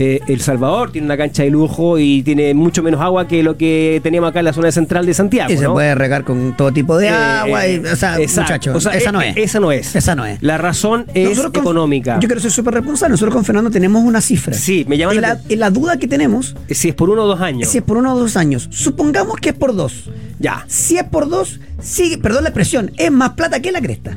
eh, 0.00 0.20
El 0.28 0.40
Salvador 0.40 0.90
tiene 0.92 1.04
una 1.06 1.16
cancha 1.16 1.42
de 1.42 1.50
lujo 1.50 1.98
y 1.98 2.22
tiene 2.22 2.54
mucho 2.54 2.82
menos 2.82 3.00
agua 3.00 3.28
que 3.28 3.42
lo 3.42 3.56
que 3.56 4.00
teníamos 4.02 4.30
acá 4.30 4.38
en 4.40 4.46
la 4.46 4.52
zona 4.52 4.72
central 4.72 5.04
de 5.06 5.14
Santiago. 5.14 5.52
Y 5.52 5.56
se 5.58 5.68
puede 5.68 5.94
regar 5.94 6.24
con 6.24 6.56
todo 6.56 6.72
tipo 6.72 6.96
de 6.98 7.08
Eh, 7.08 7.10
agua. 7.10 7.66
y- 7.68 7.78
o 7.78 7.96
sea, 7.96 8.18
exacto. 8.18 8.40
muchachos, 8.42 8.76
O 8.76 8.80
sea, 8.80 8.92
esa 8.92 9.10
eh, 9.10 9.12
no 9.12 9.20
es. 9.20 9.36
Esa 9.36 9.60
no 9.60 9.72
es. 9.72 9.94
Esa 9.94 10.14
no 10.14 10.24
es. 10.26 10.42
La 10.42 10.58
razón 10.58 11.06
es 11.14 11.28
Nosotros 11.28 11.52
con- 11.52 11.62
económica. 11.62 12.18
Yo 12.20 12.28
quiero 12.28 12.40
ser 12.40 12.50
súper 12.50 12.74
responsable. 12.74 13.12
Nosotros 13.12 13.34
con 13.34 13.44
Fernando 13.44 13.70
tenemos 13.70 14.02
una 14.02 14.20
cifra. 14.20 14.54
Sí, 14.54 14.84
me 14.88 14.96
llama 14.96 15.14
y 15.14 15.20
la 15.20 15.34
la, 15.34 15.40
y 15.48 15.56
la 15.56 15.70
duda 15.70 15.98
que 15.98 16.08
tenemos 16.08 16.56
Si 16.70 16.88
es 16.88 16.94
por 16.94 17.10
uno 17.10 17.24
o 17.24 17.26
dos 17.26 17.40
años. 17.40 17.68
si 17.68 17.78
es 17.78 17.84
por 17.84 17.96
uno 17.98 18.14
o 18.14 18.18
dos 18.18 18.36
años. 18.36 18.68
Supongamos 18.70 19.36
que 19.36 19.50
es 19.50 19.54
por 19.54 19.74
dos. 19.76 20.10
Ya. 20.38 20.64
Si 20.68 20.96
es 20.96 21.04
por 21.04 21.28
dos, 21.28 21.60
sigue, 21.82 22.16
perdón 22.16 22.44
la 22.44 22.48
expresión, 22.48 22.90
es 22.96 23.10
más 23.12 23.30
plata 23.30 23.60
que 23.60 23.70
la 23.70 23.80
cresta. 23.82 24.16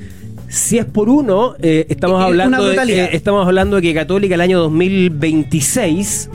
Si 0.53 0.77
es 0.77 0.85
por 0.85 1.09
uno, 1.09 1.55
eh, 1.59 1.87
estamos, 1.89 2.23
hablando 2.23 2.63
de, 2.63 2.75
eh, 2.75 3.09
estamos 3.13 3.47
hablando 3.47 3.77
de 3.77 3.81
que 3.81 3.93
Católica 3.95 4.35
el 4.35 4.41
año 4.41 4.59
2026 4.59 6.29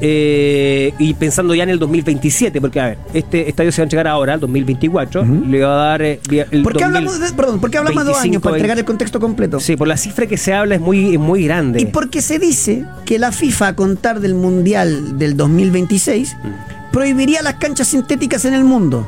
eh, 0.00 0.94
y 0.98 1.12
pensando 1.12 1.54
ya 1.54 1.64
en 1.64 1.68
el 1.68 1.78
2027, 1.78 2.58
porque 2.58 2.80
a 2.80 2.86
ver, 2.86 2.98
este 3.12 3.46
estadio 3.46 3.70
se 3.70 3.82
va 3.82 3.82
a 3.82 3.86
entregar 3.86 4.06
ahora, 4.06 4.32
el 4.32 4.40
2024, 4.40 5.26
le 5.46 5.60
va 5.60 5.72
a 5.72 5.88
dar 5.88 6.02
eh, 6.02 6.20
el 6.50 6.62
¿Por 6.62 6.72
qué 6.72 6.84
2000 6.84 6.84
hablamos 6.84 7.20
de, 7.20 7.32
perdón, 7.36 7.60
¿por 7.60 7.70
qué 7.70 7.76
hablamos 7.76 8.02
de 8.02 8.12
dos 8.12 8.18
años? 8.18 8.40
Para 8.40 8.52
25, 8.52 8.56
entregar 8.56 8.78
el 8.78 8.84
contexto 8.86 9.20
completo. 9.20 9.60
Sí, 9.60 9.76
por 9.76 9.88
la 9.88 9.98
cifra 9.98 10.26
que 10.26 10.38
se 10.38 10.54
habla 10.54 10.76
es 10.76 10.80
muy, 10.80 11.12
es 11.12 11.20
muy 11.20 11.44
grande. 11.44 11.82
Y 11.82 11.86
porque 11.86 12.22
se 12.22 12.38
dice 12.38 12.86
que 13.04 13.18
la 13.18 13.30
FIFA, 13.30 13.68
a 13.68 13.76
contar 13.76 14.20
del 14.20 14.36
Mundial 14.36 15.18
del 15.18 15.36
2026, 15.36 16.34
Mm. 16.34 16.92
prohibiría 16.92 17.42
las 17.42 17.54
canchas 17.56 17.88
sintéticas 17.88 18.46
en 18.46 18.54
el 18.54 18.64
mundo. 18.64 19.06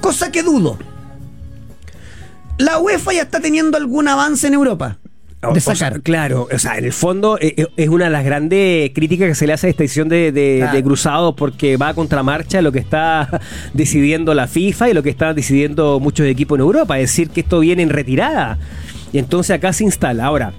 Cosa 0.00 0.32
que 0.32 0.42
dudo. 0.42 0.78
La 2.64 2.78
UEFA 2.78 3.12
ya 3.12 3.22
está 3.22 3.40
teniendo 3.40 3.76
algún 3.76 4.08
avance 4.08 4.46
en 4.46 4.54
Europa. 4.54 4.98
O- 5.44 5.52
De 5.52 5.58
o 5.58 5.60
sea, 5.60 5.74
sacar. 5.74 6.02
claro, 6.02 6.46
o 6.52 6.58
sea, 6.58 6.78
en 6.78 6.84
el 6.84 6.92
fondo 6.92 7.36
eh, 7.40 7.54
eh, 7.56 7.66
es 7.76 7.88
una 7.88 8.04
de 8.04 8.10
las 8.12 8.24
grandes 8.24 8.90
críticas 8.94 9.26
que 9.28 9.34
se 9.34 9.46
le 9.48 9.52
hace 9.52 9.66
a 9.66 9.70
esta 9.70 9.82
decisión 9.82 10.08
de, 10.08 10.30
de, 10.30 10.58
Claro. 10.60 10.76
de 10.76 10.82
Cruzados 10.84 11.34
porque 11.36 11.76
va 11.76 11.88
a 11.88 11.94
contramarcha 11.94 12.62
lo 12.62 12.70
que 12.70 12.78
está 12.78 13.40
decidiendo 13.74 14.34
la 14.34 14.46
FIFA 14.46 14.90
y 14.90 14.94
lo 14.94 15.02
que 15.02 15.10
están 15.10 15.34
decidiendo 15.34 15.98
muchos 15.98 16.26
equipos 16.28 16.56
en 16.58 16.60
Europa, 16.60 16.96
es 17.00 17.10
decir, 17.10 17.30
que 17.30 17.40
esto 17.40 17.58
viene 17.58 17.82
en 17.82 17.88
retirada. 17.90 18.58
Y 19.12 19.18
entonces 19.18 19.56
acá 19.56 19.72
se 19.72 19.82
instala. 19.82 20.26
Ahora, 20.26 20.52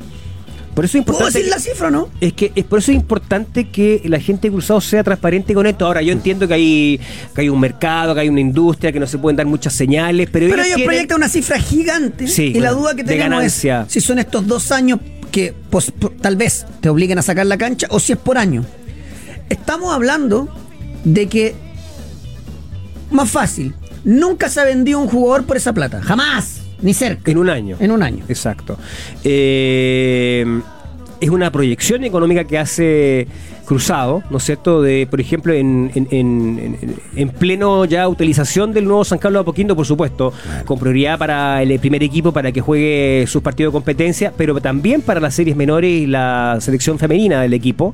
por 0.73 0.85
eso 0.85 0.97
es 0.97 1.05
¿Puedo 1.05 1.19
importante. 1.19 1.39
decir 1.39 1.51
la 1.51 1.59
cifra 1.59 1.87
o 1.87 1.91
no? 1.91 2.09
Es 2.19 2.33
que 2.33 2.51
es 2.55 2.65
por 2.65 2.79
eso 2.79 2.91
es 2.91 2.97
importante 2.97 3.69
que 3.69 4.01
la 4.05 4.19
gente 4.19 4.47
de 4.47 4.53
Cruzados 4.53 4.85
sea 4.85 5.03
transparente 5.03 5.53
con 5.53 5.65
esto. 5.65 5.85
Ahora, 5.85 6.01
yo 6.01 6.11
entiendo 6.11 6.47
que 6.47 6.53
hay, 6.53 6.99
que 7.33 7.41
hay 7.41 7.49
un 7.49 7.59
mercado, 7.59 8.13
que 8.13 8.21
hay 8.21 8.29
una 8.29 8.41
industria, 8.41 8.91
que 8.91 8.99
no 8.99 9.07
se 9.07 9.17
pueden 9.17 9.37
dar 9.37 9.45
muchas 9.45 9.73
señales, 9.73 10.29
pero, 10.31 10.47
Pero 10.49 10.63
ellos 10.63 10.81
proyectan 10.83 11.17
una 11.17 11.29
cifra 11.29 11.59
gigante 11.59 12.27
Sí, 12.27 12.45
y 12.45 12.53
la 12.59 12.71
bueno, 12.71 12.81
duda 12.81 12.95
que 12.95 13.03
tenemos 13.03 13.43
es 13.43 13.67
si 13.87 14.01
son 14.01 14.19
estos 14.19 14.47
dos 14.47 14.71
años 14.71 14.99
que 15.31 15.53
pues, 15.69 15.91
tal 16.21 16.35
vez 16.35 16.65
te 16.79 16.89
obliguen 16.89 17.17
a 17.17 17.21
sacar 17.21 17.45
la 17.45 17.57
cancha 17.57 17.87
o 17.89 17.99
si 17.99 18.13
es 18.13 18.19
por 18.19 18.37
año. 18.37 18.63
Estamos 19.49 19.93
hablando 19.93 20.47
de 21.03 21.27
que, 21.27 21.55
más 23.11 23.29
fácil, 23.29 23.73
nunca 24.03 24.49
se 24.49 24.61
ha 24.61 24.63
vendido 24.63 24.99
un 24.99 25.07
jugador 25.07 25.45
por 25.45 25.57
esa 25.57 25.73
plata. 25.73 26.01
Jamás. 26.01 26.62
Ni 26.83 26.93
cerca. 26.93 27.31
En 27.31 27.37
un 27.37 27.49
año. 27.49 27.77
En 27.79 27.91
un 27.91 28.03
año. 28.03 28.23
Exacto. 28.27 28.77
Eh, 29.23 30.45
es 31.19 31.29
una 31.29 31.51
proyección 31.51 32.03
económica 32.03 32.43
que 32.43 32.59
hace 32.59 33.27
Cruzado, 33.65 34.23
¿no 34.29 34.37
es 34.37 34.43
cierto? 34.43 34.81
De, 34.81 35.07
por 35.09 35.21
ejemplo, 35.21 35.53
en, 35.53 35.91
en, 35.95 36.07
en- 36.11 36.95
en 37.15 37.29
pleno 37.29 37.85
ya 37.85 38.07
utilización 38.07 38.73
del 38.73 38.85
nuevo 38.85 39.03
San 39.05 39.19
Carlos 39.19 39.39
de 39.39 39.41
Apoquindo, 39.43 39.75
por 39.75 39.85
supuesto, 39.85 40.33
con 40.65 40.79
prioridad 40.79 41.17
para 41.17 41.61
el 41.63 41.79
primer 41.79 42.03
equipo 42.03 42.31
para 42.31 42.51
que 42.51 42.61
juegue 42.61 43.25
sus 43.27 43.41
partidos 43.41 43.71
de 43.71 43.77
competencia, 43.77 44.33
pero 44.35 44.59
también 44.59 45.01
para 45.01 45.19
las 45.19 45.33
series 45.35 45.55
menores 45.55 45.89
y 45.91 46.07
la 46.07 46.57
selección 46.59 46.99
femenina 46.99 47.41
del 47.41 47.53
equipo. 47.53 47.93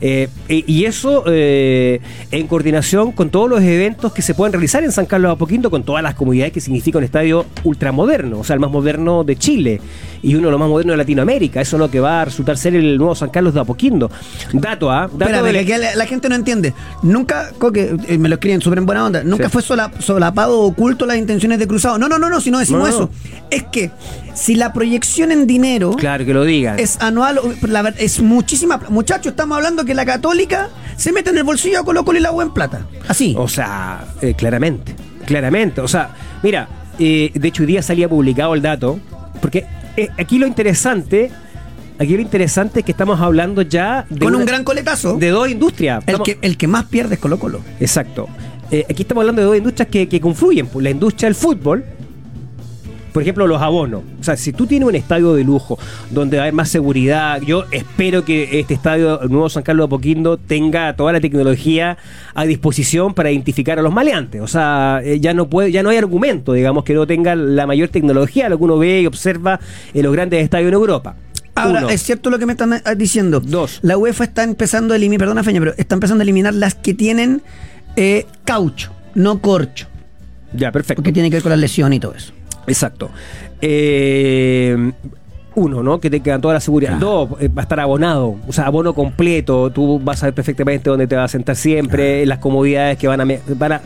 Eh, 0.00 0.28
y 0.48 0.84
eso 0.84 1.24
eh, 1.26 2.00
en 2.30 2.46
coordinación 2.46 3.12
con 3.12 3.30
todos 3.30 3.48
los 3.48 3.62
eventos 3.62 4.12
que 4.12 4.20
se 4.22 4.34
pueden 4.34 4.52
realizar 4.52 4.84
en 4.84 4.92
San 4.92 5.06
Carlos 5.06 5.30
de 5.30 5.32
Apoquindo, 5.34 5.70
con 5.70 5.82
todas 5.84 6.02
las 6.02 6.14
comodidades 6.14 6.52
que 6.52 6.60
significa 6.60 6.98
un 6.98 7.04
estadio 7.04 7.46
ultramoderno, 7.64 8.40
o 8.40 8.44
sea, 8.44 8.54
el 8.54 8.60
más 8.60 8.70
moderno 8.70 9.24
de 9.24 9.36
Chile 9.36 9.80
y 10.22 10.34
uno 10.34 10.48
de 10.48 10.50
los 10.50 10.60
más 10.60 10.68
modernos 10.68 10.92
de 10.94 10.98
Latinoamérica. 10.98 11.60
Eso 11.60 11.76
es 11.76 11.80
lo 11.80 11.90
que 11.90 12.00
va 12.00 12.20
a 12.22 12.24
resultar 12.26 12.56
ser 12.58 12.74
el 12.74 12.98
nuevo 12.98 13.14
San 13.14 13.30
Carlos 13.30 13.54
de 13.54 13.60
Apoquindo. 13.60 14.10
Dato, 14.52 14.90
¿ah? 14.90 15.05
Dato 15.08 15.24
Espérame, 15.24 15.44
del- 15.52 15.66
que 15.66 15.74
aquí 15.74 15.82
la, 15.82 15.94
la 15.94 16.06
gente 16.06 16.28
no 16.28 16.34
entiende. 16.34 16.74
Nunca, 17.02 17.50
Coque, 17.58 17.96
eh, 18.08 18.18
me 18.18 18.28
lo 18.28 18.34
escriben 18.36 18.60
súper 18.60 18.78
en 18.78 18.86
buena 18.86 19.04
onda, 19.04 19.22
nunca 19.24 19.44
Sí. 19.44 19.50
fue 19.52 19.62
sola- 19.62 19.90
solapado 19.98 20.60
o 20.60 20.66
oculto 20.66 21.06
las 21.06 21.16
intenciones 21.16 21.58
de 21.58 21.66
Cruzado. 21.66 21.98
No, 21.98 22.08
no, 22.08 22.18
no, 22.18 22.28
no, 22.30 22.40
si 22.40 22.50
no 22.50 22.58
decimos 22.58 22.82
No, 22.82 22.88
no. 22.88 22.94
eso. 22.94 23.10
Es 23.50 23.64
que 23.64 23.90
si 24.34 24.54
la 24.56 24.72
proyección 24.72 25.32
en 25.32 25.46
dinero 25.46 25.92
Claro, 25.92 26.24
que 26.24 26.34
lo 26.34 26.44
digan. 26.44 26.78
es 26.78 27.00
anual, 27.00 27.40
la 27.62 27.88
es 27.98 28.20
muchísima. 28.20 28.80
Muchachos, 28.88 29.32
estamos 29.32 29.56
hablando 29.56 29.84
que 29.84 29.94
la 29.94 30.04
Católica 30.04 30.68
se 30.96 31.12
mete 31.12 31.30
en 31.30 31.38
el 31.38 31.44
bolsillo 31.44 31.80
a 31.80 31.84
Colo 31.84 32.04
Colo 32.04 32.18
y 32.18 32.22
la 32.22 32.32
U 32.32 32.42
en 32.42 32.50
plata. 32.52 32.86
Así. 33.08 33.34
O 33.38 33.48
sea, 33.48 34.04
eh, 34.22 34.34
claramente, 34.36 34.94
claramente. 35.26 35.80
O 35.80 35.88
sea, 35.88 36.10
mira, 36.42 36.68
eh, 36.98 37.30
de 37.34 37.48
hecho 37.48 37.62
hoy 37.62 37.66
día 37.66 37.82
salía 37.82 38.08
publicado 38.08 38.54
el 38.54 38.62
dato, 38.62 38.98
porque 39.40 39.66
aquí 40.18 40.38
lo 40.38 40.46
interesante, 40.46 41.30
aquí 41.98 42.14
lo 42.16 42.22
interesante 42.22 42.80
es 42.80 42.84
que 42.86 42.92
estamos 42.92 43.20
hablando 43.20 43.62
ya 43.62 44.06
de 44.10 44.18
Con 44.24 44.34
un 44.34 44.44
gran 44.44 44.64
coletazo. 44.64 45.16
de 45.16 45.30
dos 45.30 45.48
industrias. 45.48 46.02
el, 46.06 46.14
Estamos- 46.14 46.26
que, 46.26 46.38
el 46.42 46.56
que 46.56 46.66
más 46.66 46.84
pierde 46.84 47.14
es 47.14 47.20
Colo 47.20 47.38
Colo. 47.38 47.60
Exacto. 47.80 48.28
Eh, 48.70 48.84
aquí 48.90 49.02
estamos 49.02 49.22
hablando 49.22 49.42
de 49.42 49.46
dos 49.48 49.56
industrias 49.56 49.88
que, 49.88 50.08
que 50.08 50.20
confluyen. 50.20 50.66
pues, 50.66 50.82
La 50.82 50.90
industria 50.90 51.28
del 51.28 51.34
fútbol, 51.36 51.84
por 53.12 53.22
ejemplo, 53.22 53.46
los 53.46 53.62
abonos. 53.62 54.02
O 54.20 54.24
sea, 54.24 54.36
si 54.36 54.52
tú 54.52 54.66
tienes 54.66 54.86
un 54.86 54.94
estadio 54.94 55.32
de 55.34 55.42
lujo 55.42 55.78
donde 56.10 56.38
haber 56.38 56.52
más 56.52 56.68
seguridad, 56.68 57.40
yo 57.40 57.64
espero 57.70 58.24
que 58.26 58.60
este 58.60 58.74
estadio, 58.74 59.22
el 59.22 59.30
nuevo 59.30 59.48
San 59.48 59.62
Carlos 59.62 59.84
de 59.84 59.86
Apoquindo, 59.86 60.36
tenga 60.36 60.94
toda 60.96 61.12
la 61.14 61.20
tecnología 61.20 61.96
a 62.34 62.44
disposición 62.44 63.14
para 63.14 63.30
identificar 63.30 63.78
a 63.78 63.82
los 63.82 63.92
maleantes. 63.94 64.42
O 64.42 64.46
sea, 64.48 65.00
eh, 65.02 65.18
ya 65.18 65.32
no 65.32 65.48
puede, 65.48 65.72
ya 65.72 65.82
no 65.82 65.88
hay 65.88 65.96
argumento, 65.96 66.52
digamos, 66.52 66.84
que 66.84 66.92
no 66.92 67.06
tenga 67.06 67.34
la 67.34 67.66
mayor 67.66 67.88
tecnología, 67.88 68.50
lo 68.50 68.58
que 68.58 68.64
uno 68.64 68.76
ve 68.76 69.00
y 69.00 69.06
observa 69.06 69.60
en 69.94 70.02
los 70.02 70.12
grandes 70.12 70.42
estadios 70.44 70.68
en 70.68 70.74
Europa. 70.74 71.14
Ahora, 71.56 71.80
Uno. 71.80 71.88
es 71.90 72.02
cierto 72.02 72.30
lo 72.30 72.38
que 72.38 72.46
me 72.46 72.52
están 72.52 72.72
eh, 72.74 72.80
diciendo. 72.96 73.40
Dos. 73.40 73.80
La 73.82 73.96
UEFA 73.98 74.24
está 74.24 74.42
empezando 74.44 74.94
a 74.94 74.96
eliminar, 74.96 75.20
perdona 75.20 75.42
Feña, 75.42 75.60
pero 75.60 75.74
está 75.76 75.94
empezando 75.94 76.22
a 76.22 76.24
eliminar 76.24 76.54
las 76.54 76.74
que 76.74 76.94
tienen 76.94 77.42
eh, 77.96 78.26
caucho, 78.44 78.92
no 79.14 79.40
corcho. 79.40 79.88
Ya, 80.52 80.70
perfecto. 80.70 81.02
Porque 81.02 81.12
tiene 81.12 81.30
que 81.30 81.36
ver 81.36 81.42
con 81.42 81.50
las 81.50 81.58
lesiones 81.58 81.96
y 81.96 82.00
todo 82.00 82.14
eso. 82.14 82.32
Exacto. 82.66 83.10
Eh, 83.60 84.92
uno, 85.54 85.82
¿no? 85.82 85.98
Que 86.00 86.10
te 86.10 86.20
queda 86.20 86.38
toda 86.38 86.52
la 86.54 86.60
seguridad. 86.60 86.98
Dos, 86.98 87.30
eh, 87.40 87.48
va 87.48 87.62
a 87.62 87.64
estar 87.64 87.80
abonado, 87.80 88.36
o 88.46 88.52
sea, 88.52 88.66
abono 88.66 88.92
completo. 88.92 89.70
Tú 89.70 89.98
vas 89.98 90.22
a 90.22 90.26
ver 90.26 90.34
perfectamente 90.34 90.90
dónde 90.90 91.06
te 91.06 91.16
vas 91.16 91.24
a 91.24 91.28
sentar 91.32 91.56
siempre, 91.56 92.26
las 92.26 92.38
comodidades 92.40 92.98
que 92.98 93.08
van 93.08 93.22
a, 93.22 93.24
van 93.24 93.72
a- 93.72 93.80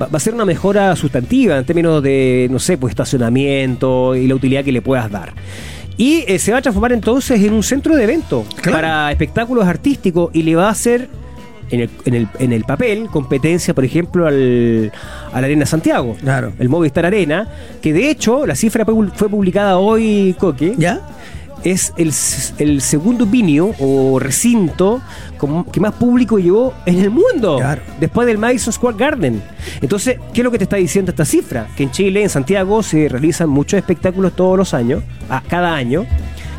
va 0.00 0.08
a 0.12 0.20
ser 0.20 0.34
una 0.34 0.44
mejora 0.44 0.94
sustantiva 0.96 1.56
en 1.56 1.64
términos 1.64 2.02
de, 2.02 2.48
no 2.50 2.58
sé, 2.58 2.76
pues 2.76 2.90
estacionamiento 2.92 4.14
y 4.14 4.26
la 4.28 4.34
utilidad 4.34 4.62
que 4.64 4.72
le 4.72 4.82
puedas 4.82 5.10
dar. 5.10 5.32
Y 5.96 6.24
eh, 6.26 6.38
se 6.38 6.52
va 6.52 6.58
a 6.58 6.62
transformar 6.62 6.92
entonces 6.92 7.40
en 7.40 7.52
un 7.52 7.62
centro 7.62 7.94
de 7.96 8.04
evento 8.04 8.44
Claro. 8.56 8.72
para 8.78 9.12
espectáculos 9.12 9.66
artísticos 9.66 10.30
y 10.32 10.42
le 10.42 10.56
va 10.56 10.66
a 10.68 10.70
hacer 10.70 11.08
en 11.70 11.80
el, 11.80 11.90
en 12.04 12.14
el, 12.14 12.28
en 12.38 12.52
el 12.52 12.64
papel 12.64 13.06
competencia, 13.10 13.72
por 13.74 13.84
ejemplo, 13.84 14.26
al, 14.26 14.92
a 15.32 15.40
la 15.40 15.46
Arena 15.46 15.66
Santiago 15.66 16.16
Claro. 16.20 16.52
el 16.58 16.68
Movistar 16.68 17.06
Arena, 17.06 17.48
que 17.80 17.92
de 17.92 18.10
hecho 18.10 18.46
la 18.46 18.54
cifra 18.54 18.84
fue 18.84 18.94
fue 19.14 19.28
publicada 19.28 19.78
hoy, 19.78 20.34
Coque, 20.38 20.74
¿Ya? 20.76 21.00
Es 21.64 21.92
el, 21.96 22.12
el 22.58 22.80
segundo 22.80 23.26
vinio 23.26 23.74
o 23.80 24.18
recinto 24.18 25.00
con- 25.38 25.64
que 25.64 25.80
más 25.80 25.94
público 25.94 26.38
llevó 26.38 26.74
en 26.86 27.00
el 27.00 27.10
mundo, 27.10 27.56
Claro. 27.58 27.82
después 27.98 28.26
del 28.26 28.38
Madison 28.38 28.72
Square 28.72 28.96
Garden. 28.98 29.42
Entonces, 29.80 30.18
¿qué 30.32 30.40
es 30.42 30.44
lo 30.44 30.50
que 30.50 30.58
te 30.58 30.64
está 30.64 30.76
diciendo 30.76 31.10
esta 31.10 31.24
cifra? 31.24 31.66
Que 31.76 31.84
en 31.84 31.90
Chile, 31.90 32.22
en 32.22 32.28
Santiago, 32.28 32.82
se 32.82 33.08
realizan 33.08 33.48
muchos 33.48 33.78
espectáculos 33.78 34.36
todos 34.36 34.56
los 34.58 34.74
años, 34.74 35.02
a- 35.28 35.40
cada 35.42 35.74
año, 35.74 36.04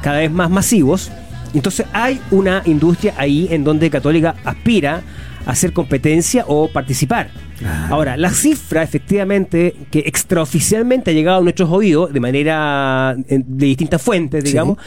cada 0.01 0.17
vez 0.19 0.31
más 0.31 0.49
masivos. 0.49 1.11
Entonces 1.53 1.85
hay 1.93 2.19
una 2.31 2.61
industria 2.65 3.13
ahí 3.17 3.47
en 3.49 3.63
donde 3.63 3.89
Católica 3.89 4.35
aspira 4.43 5.01
hacer 5.45 5.73
competencia 5.73 6.43
o 6.47 6.67
participar. 6.69 7.29
Ahora, 7.89 8.17
la 8.17 8.31
cifra 8.31 8.83
efectivamente 8.83 9.75
que 9.91 9.99
extraoficialmente 9.99 11.11
ha 11.11 11.13
llegado 11.13 11.37
a 11.39 11.41
nuestros 11.41 11.69
oídos 11.69 12.11
de 12.11 12.19
manera 12.19 13.15
de 13.17 13.65
distintas 13.65 14.01
fuentes, 14.01 14.43
Sí. 14.43 14.49
digamos. 14.51 14.77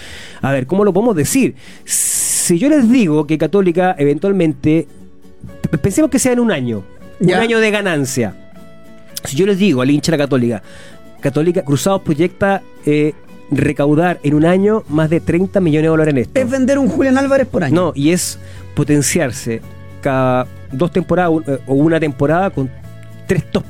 A 0.42 0.52
ver, 0.52 0.66
¿cómo 0.66 0.84
lo 0.84 0.92
podemos 0.92 1.16
decir? 1.16 1.54
Si 1.84 2.58
yo 2.58 2.68
les 2.68 2.90
digo 2.90 3.26
que 3.26 3.38
Católica 3.38 3.94
eventualmente, 3.98 4.86
pensemos 5.80 6.10
que 6.10 6.18
sea 6.18 6.32
en 6.32 6.40
un 6.40 6.50
año, 6.50 6.82
Ya. 7.20 7.36
un 7.36 7.42
año 7.44 7.58
de 7.60 7.70
ganancia. 7.70 8.34
Si 9.24 9.36
yo 9.36 9.46
les 9.46 9.58
digo 9.58 9.80
al 9.82 9.90
hincha 9.90 10.12
de 10.12 10.18
la 10.18 10.24
Católica, 10.24 10.62
Católica 11.20 11.62
Cruzados 11.62 12.02
proyecta 12.02 12.62
eh, 12.86 13.12
recaudar 13.50 14.20
en 14.22 14.34
un 14.34 14.44
año 14.44 14.84
más 14.88 15.08
de 15.10 15.20
30 15.20 15.60
millones 15.60 15.84
de 15.84 15.88
dólares 15.88 16.12
en 16.12 16.18
esto. 16.18 16.40
Es 16.40 16.50
vender 16.50 16.78
un 16.78 16.88
Julián 16.88 17.16
Álvarez 17.18 17.46
por 17.46 17.64
año. 17.64 17.74
No, 17.74 17.92
y 17.94 18.10
es 18.10 18.38
potenciarse 18.74 19.60
cada 20.00 20.46
dos 20.72 20.90
temporadas 20.90 21.32
un- 21.32 21.44
eh, 21.46 21.58
o 21.66 21.74
una 21.74 21.98
temporada 22.00 22.50
con 22.50 22.70
tres 23.26 23.50
top 23.50 23.64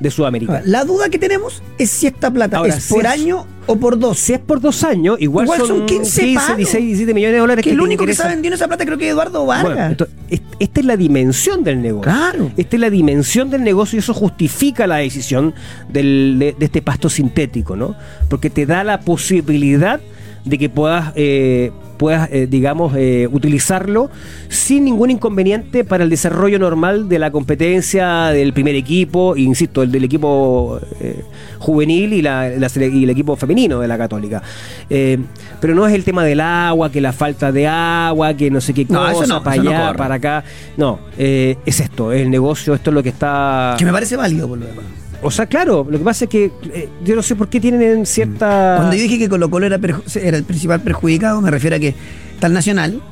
de 0.00 0.10
Sudamérica. 0.10 0.62
La 0.64 0.84
duda 0.84 1.10
que 1.10 1.18
tenemos 1.18 1.62
es 1.76 1.90
si 1.90 2.06
esta 2.06 2.30
plata 2.30 2.56
Ahora, 2.56 2.74
es 2.74 2.84
si 2.84 2.94
por 2.94 3.04
es- 3.04 3.10
año 3.12 3.46
o 3.66 3.76
por 3.76 3.98
dos. 3.98 4.18
Si 4.18 4.32
es 4.32 4.38
por 4.38 4.58
dos 4.58 4.82
años, 4.82 5.18
igual, 5.20 5.44
Igual 5.44 5.60
son 5.66 5.84
15 5.84 6.32
palos. 6.34 6.56
16, 6.56 6.84
17 6.86 7.12
millones 7.12 7.34
de 7.34 7.38
dólares 7.40 7.62
que 7.62 7.70
el 7.72 7.80
único 7.82 8.06
que 8.06 8.14
ha 8.22 8.28
vendido 8.28 8.54
esa 8.54 8.66
plata 8.66 8.86
creo 8.86 8.96
que 8.96 9.04
es 9.08 9.12
Eduardo 9.12 9.44
Vargas. 9.44 9.74
Bueno, 9.74 9.86
entonces, 9.90 10.16
est- 10.30 10.42
esta 10.58 10.80
es 10.80 10.86
la 10.86 10.96
dimensión 10.96 11.62
del 11.64 11.82
negocio. 11.82 12.10
Claro. 12.10 12.50
Esta 12.56 12.76
es 12.76 12.80
la 12.80 12.88
dimensión 12.88 13.50
del 13.50 13.62
negocio 13.62 13.96
y 13.96 13.98
eso 13.98 14.14
justifica 14.14 14.86
la 14.86 14.96
decisión 14.96 15.52
del- 15.90 16.36
de, 16.38 16.52
de 16.58 16.64
este 16.64 16.80
pasto 16.80 17.10
sintético, 17.10 17.76
¿no? 17.76 17.94
Porque 18.30 18.48
te 18.48 18.64
da 18.64 18.82
la 18.84 19.00
posibilidad 19.00 20.00
de 20.46 20.56
que 20.58 20.70
puedas, 20.70 21.12
eh, 21.14 21.72
puedas 22.00 22.30
eh, 22.32 22.46
digamos, 22.48 22.94
eh, 22.96 23.28
utilizarlo 23.30 24.10
sin 24.48 24.86
ningún 24.86 25.10
inconveniente 25.10 25.84
para 25.84 26.02
el 26.02 26.08
desarrollo 26.08 26.58
normal 26.58 27.10
de 27.10 27.18
la 27.18 27.30
competencia 27.30 28.28
del 28.28 28.54
primer 28.54 28.74
equipo, 28.74 29.36
insisto, 29.36 29.82
el 29.82 29.92
del 29.92 30.04
equipo 30.04 30.80
eh, 30.98 31.22
juvenil 31.58 32.14
y, 32.14 32.22
la, 32.22 32.48
y 32.48 33.04
el 33.04 33.10
equipo 33.10 33.36
femenino 33.36 33.80
de 33.80 33.88
la 33.88 33.98
católica. 33.98 34.42
Eh, 34.88 35.18
pero 35.60 35.74
no 35.74 35.86
es 35.86 35.92
el 35.92 36.02
tema 36.02 36.24
del 36.24 36.40
agua, 36.40 36.90
que 36.90 37.02
la 37.02 37.12
falta 37.12 37.52
de 37.52 37.66
agua, 37.66 38.32
que 38.32 38.50
no 38.50 38.62
sé 38.62 38.72
qué 38.72 38.86
No, 38.88 39.12
cosa, 39.12 39.26
no, 39.26 39.42
para 39.42 39.62
no 39.62 39.70
allá, 39.70 39.92
para 39.92 40.14
acá. 40.14 40.42
No, 40.78 41.00
eh, 41.18 41.58
es 41.66 41.80
esto, 41.80 42.12
es 42.12 42.22
el 42.22 42.30
negocio, 42.30 42.72
esto 42.72 42.88
es 42.88 42.94
lo 42.94 43.02
que 43.02 43.10
está... 43.10 43.74
Que 43.76 43.84
me 43.84 43.92
parece 43.92 44.16
válido 44.16 44.48
por 44.48 44.56
lo 44.56 44.64
demás. 44.64 44.99
O 45.22 45.30
sea, 45.30 45.46
claro, 45.46 45.86
lo 45.88 45.98
que 45.98 46.04
pasa 46.04 46.24
es 46.24 46.30
que 46.30 46.50
eh, 46.72 46.88
yo 47.04 47.14
no 47.14 47.22
sé 47.22 47.36
por 47.36 47.48
qué 47.48 47.60
tienen 47.60 48.06
cierta... 48.06 48.74
Cuando 48.78 48.96
yo 48.96 49.02
dije 49.02 49.18
que 49.18 49.28
Colo 49.28 49.50
Colo 49.50 49.66
era, 49.66 49.78
era 50.22 50.36
el 50.38 50.44
principal 50.44 50.80
perjudicado, 50.80 51.40
me 51.42 51.50
refiero 51.50 51.76
a 51.76 51.78
que 51.78 51.94
el 52.40 52.52
Nacional, 52.54 53.02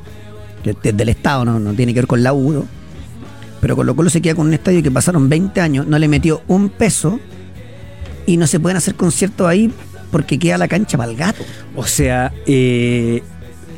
que 0.62 0.74
es 0.82 0.96
del 0.96 1.08
Estado, 1.10 1.44
no, 1.44 1.58
no 1.60 1.74
tiene 1.74 1.92
que 1.92 2.00
ver 2.00 2.06
con 2.06 2.22
la 2.22 2.32
U, 2.32 2.64
pero 3.60 3.76
Colo 3.76 3.94
Colo 3.94 4.08
se 4.08 4.22
queda 4.22 4.34
con 4.34 4.46
un 4.46 4.54
estadio 4.54 4.82
que 4.82 4.90
pasaron 4.90 5.28
20 5.28 5.60
años, 5.60 5.86
no 5.86 5.98
le 5.98 6.08
metió 6.08 6.40
un 6.48 6.70
peso 6.70 7.20
y 8.24 8.38
no 8.38 8.46
se 8.46 8.58
pueden 8.58 8.78
hacer 8.78 8.94
conciertos 8.94 9.46
ahí 9.46 9.70
porque 10.10 10.38
queda 10.38 10.56
la 10.56 10.66
cancha 10.68 10.96
para 10.96 11.10
el 11.10 11.16
gato. 11.16 11.44
O 11.76 11.84
sea, 11.86 12.32
eh, 12.46 13.22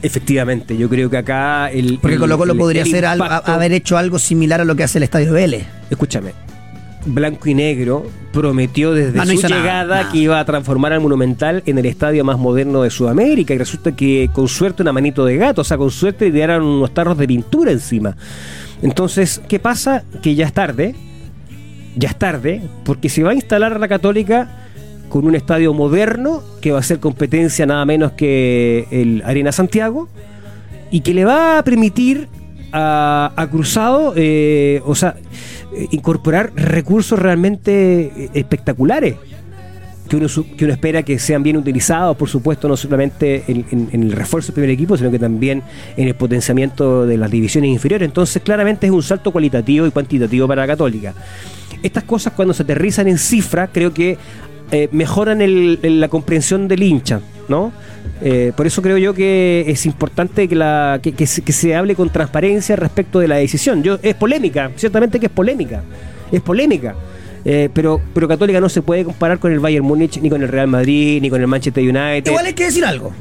efectivamente, 0.02 0.76
yo 0.76 0.88
creo 0.88 1.10
que 1.10 1.16
acá 1.16 1.68
el... 1.72 1.98
Porque 2.00 2.16
Colo 2.16 2.38
Colo 2.38 2.52
el- 2.52 2.58
podría 2.60 2.82
el 2.82 2.90
ser 2.90 3.06
algo- 3.06 3.24
haber 3.24 3.72
hecho 3.72 3.96
algo 3.98 4.20
similar 4.20 4.60
a 4.60 4.64
lo 4.64 4.76
que 4.76 4.84
hace 4.84 4.98
el 4.98 5.02
estadio 5.02 5.32
Vélez. 5.32 5.66
Escúchame. 5.90 6.32
Blanco 7.06 7.48
y 7.48 7.54
Negro 7.54 8.06
prometió 8.32 8.92
desde 8.92 9.18
Ah, 9.20 9.24
no 9.24 9.32
su 9.32 9.42
nada, 9.42 9.56
llegada 9.56 9.96
nada. 10.02 10.12
que 10.12 10.18
iba 10.18 10.38
a 10.38 10.44
transformar 10.44 10.92
al 10.92 11.00
Monumental 11.00 11.62
en 11.66 11.78
el 11.78 11.86
estadio 11.86 12.24
más 12.24 12.38
moderno 12.38 12.82
de 12.82 12.90
Sudamérica 12.90 13.54
y 13.54 13.58
resulta 13.58 13.96
que 13.96 14.30
con 14.32 14.48
suerte 14.48 14.82
una 14.82 14.92
manito 14.92 15.24
de 15.24 15.36
gato, 15.36 15.62
o 15.62 15.64
sea, 15.64 15.78
con 15.78 15.90
suerte 15.90 16.26
le 16.26 16.32
dieron 16.32 16.62
unos 16.64 16.92
tarros 16.92 17.16
de 17.18 17.26
pintura 17.26 17.72
encima. 17.72 18.16
Entonces, 18.82 19.40
¿qué 19.48 19.58
pasa? 19.58 20.04
Que 20.22 20.34
ya 20.34 20.46
es 20.46 20.52
tarde, 20.52 20.94
ya 21.96 22.08
es 22.08 22.16
tarde, 22.16 22.62
porque 22.84 23.08
se 23.08 23.22
va 23.22 23.30
a 23.30 23.34
instalar 23.34 23.78
la 23.80 23.88
Católica 23.88 24.48
con 25.08 25.26
un 25.26 25.34
estadio 25.34 25.74
moderno 25.74 26.42
que 26.60 26.70
va 26.72 26.78
a 26.78 26.82
ser 26.82 27.00
competencia 27.00 27.66
nada 27.66 27.84
menos 27.84 28.12
que 28.12 28.86
el 28.90 29.22
Arena 29.26 29.50
Santiago 29.52 30.08
y 30.90 31.00
que 31.00 31.14
le 31.14 31.24
va 31.24 31.58
a 31.58 31.64
permitir 31.64 32.28
a, 32.72 33.32
a 33.36 33.50
Cruzado, 33.50 34.12
eh, 34.16 34.80
o 34.86 34.94
sea, 34.94 35.16
incorporar 35.90 36.52
recursos 36.54 37.18
realmente 37.18 38.12
eh, 38.16 38.30
espectaculares. 38.34 39.16
que 40.08 40.16
uno, 40.16 40.26
que 40.56 40.64
uno 40.64 40.72
espera 40.74 41.04
que 41.04 41.18
sean 41.20 41.42
bien 41.44 41.56
utilizados, 41.56 42.16
por 42.16 42.28
supuesto, 42.28 42.66
no 42.66 42.76
solamente 42.76 43.44
en, 43.46 43.88
el 43.92 44.10
refuerzo 44.12 44.48
del 44.48 44.54
primer 44.54 44.70
equipo, 44.70 44.96
sino 44.96 45.08
que 45.10 45.20
también 45.20 45.62
en 45.96 46.08
el 46.08 46.14
potenciamiento 46.16 47.06
de 47.06 47.16
las 47.16 47.30
divisiones 47.30 47.70
inferiores. 47.70 48.06
Entonces, 48.08 48.42
claramente 48.42 48.86
es 48.86 48.92
un 48.92 49.02
salto 49.04 49.30
cualitativo 49.30 49.86
y 49.86 49.92
cuantitativo 49.92 50.48
para 50.48 50.62
la 50.62 50.66
Católica. 50.66 51.14
Estas 51.82 52.02
cosas, 52.04 52.32
cuando 52.32 52.52
se 52.54 52.64
aterrizan 52.64 53.06
en 53.06 53.18
cifra, 53.18 53.68
creo 53.68 53.94
que 53.94 54.18
eh, 54.72 54.88
mejoran 54.92 55.40
el- 55.42 55.78
la 56.00 56.08
comprensión 56.08 56.66
del 56.68 56.82
hincha, 56.82 57.20
¿no? 57.50 57.72
Eh, 58.22 58.52
por 58.56 58.66
eso 58.66 58.80
creo 58.80 58.96
yo 58.96 59.12
que 59.12 59.64
es 59.66 59.84
importante 59.84 60.48
que, 60.48 60.54
la, 60.54 61.00
que, 61.02 61.12
que 61.12 61.26
se, 61.26 61.42
que 61.42 61.52
se 61.52 61.74
hable 61.74 61.94
con 61.94 62.08
transparencia 62.10 62.76
respecto 62.76 63.18
de 63.18 63.28
la 63.28 63.36
decisión. 63.36 63.82
Yo, 63.82 63.98
es 64.02 64.14
polémica, 64.14 64.70
ciertamente 64.76 65.20
que 65.20 65.26
es 65.26 65.32
polémica, 65.32 65.82
es 66.32 66.40
polémica. 66.40 66.94
Eh, 67.44 67.68
pero, 67.72 68.00
pero 68.14 68.28
Católica 68.28 68.60
no 68.60 68.68
se 68.68 68.82
puede 68.82 69.04
comparar 69.04 69.38
con 69.38 69.50
el 69.52 69.60
Bayern 69.60 69.84
Múnich, 69.84 70.20
ni 70.20 70.28
con 70.30 70.42
el 70.42 70.48
Real 70.48 70.68
Madrid, 70.68 71.20
ni 71.22 71.30
con 71.30 71.40
el 71.40 71.46
Manchester 71.46 71.82
United. 71.82 72.26
Igual 72.30 72.46
hay 72.46 72.52
que 72.54 72.64
decir 72.64 72.84
algo. 72.84 73.12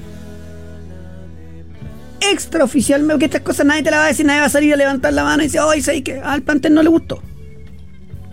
Extraoficialmente, 2.32 3.18
que 3.20 3.26
estas 3.26 3.42
cosas 3.42 3.66
nadie 3.66 3.82
te 3.82 3.92
la 3.92 3.98
va 3.98 4.06
a 4.06 4.08
decir, 4.10 4.26
nadie 4.26 4.42
va 4.42 4.48
a 4.48 4.50
salir 4.50 4.74
a 4.74 4.78
levantar 4.78 5.14
la 5.14 5.24
mano 5.24 5.42
y 5.42 5.46
decir, 5.46 5.62
oye, 5.62 5.82
¿sabes 5.82 6.02
que 6.04 6.20
al 6.20 6.42
plantel 6.42 6.74
no 6.74 6.84
le 6.84 6.90
gustó. 6.90 7.22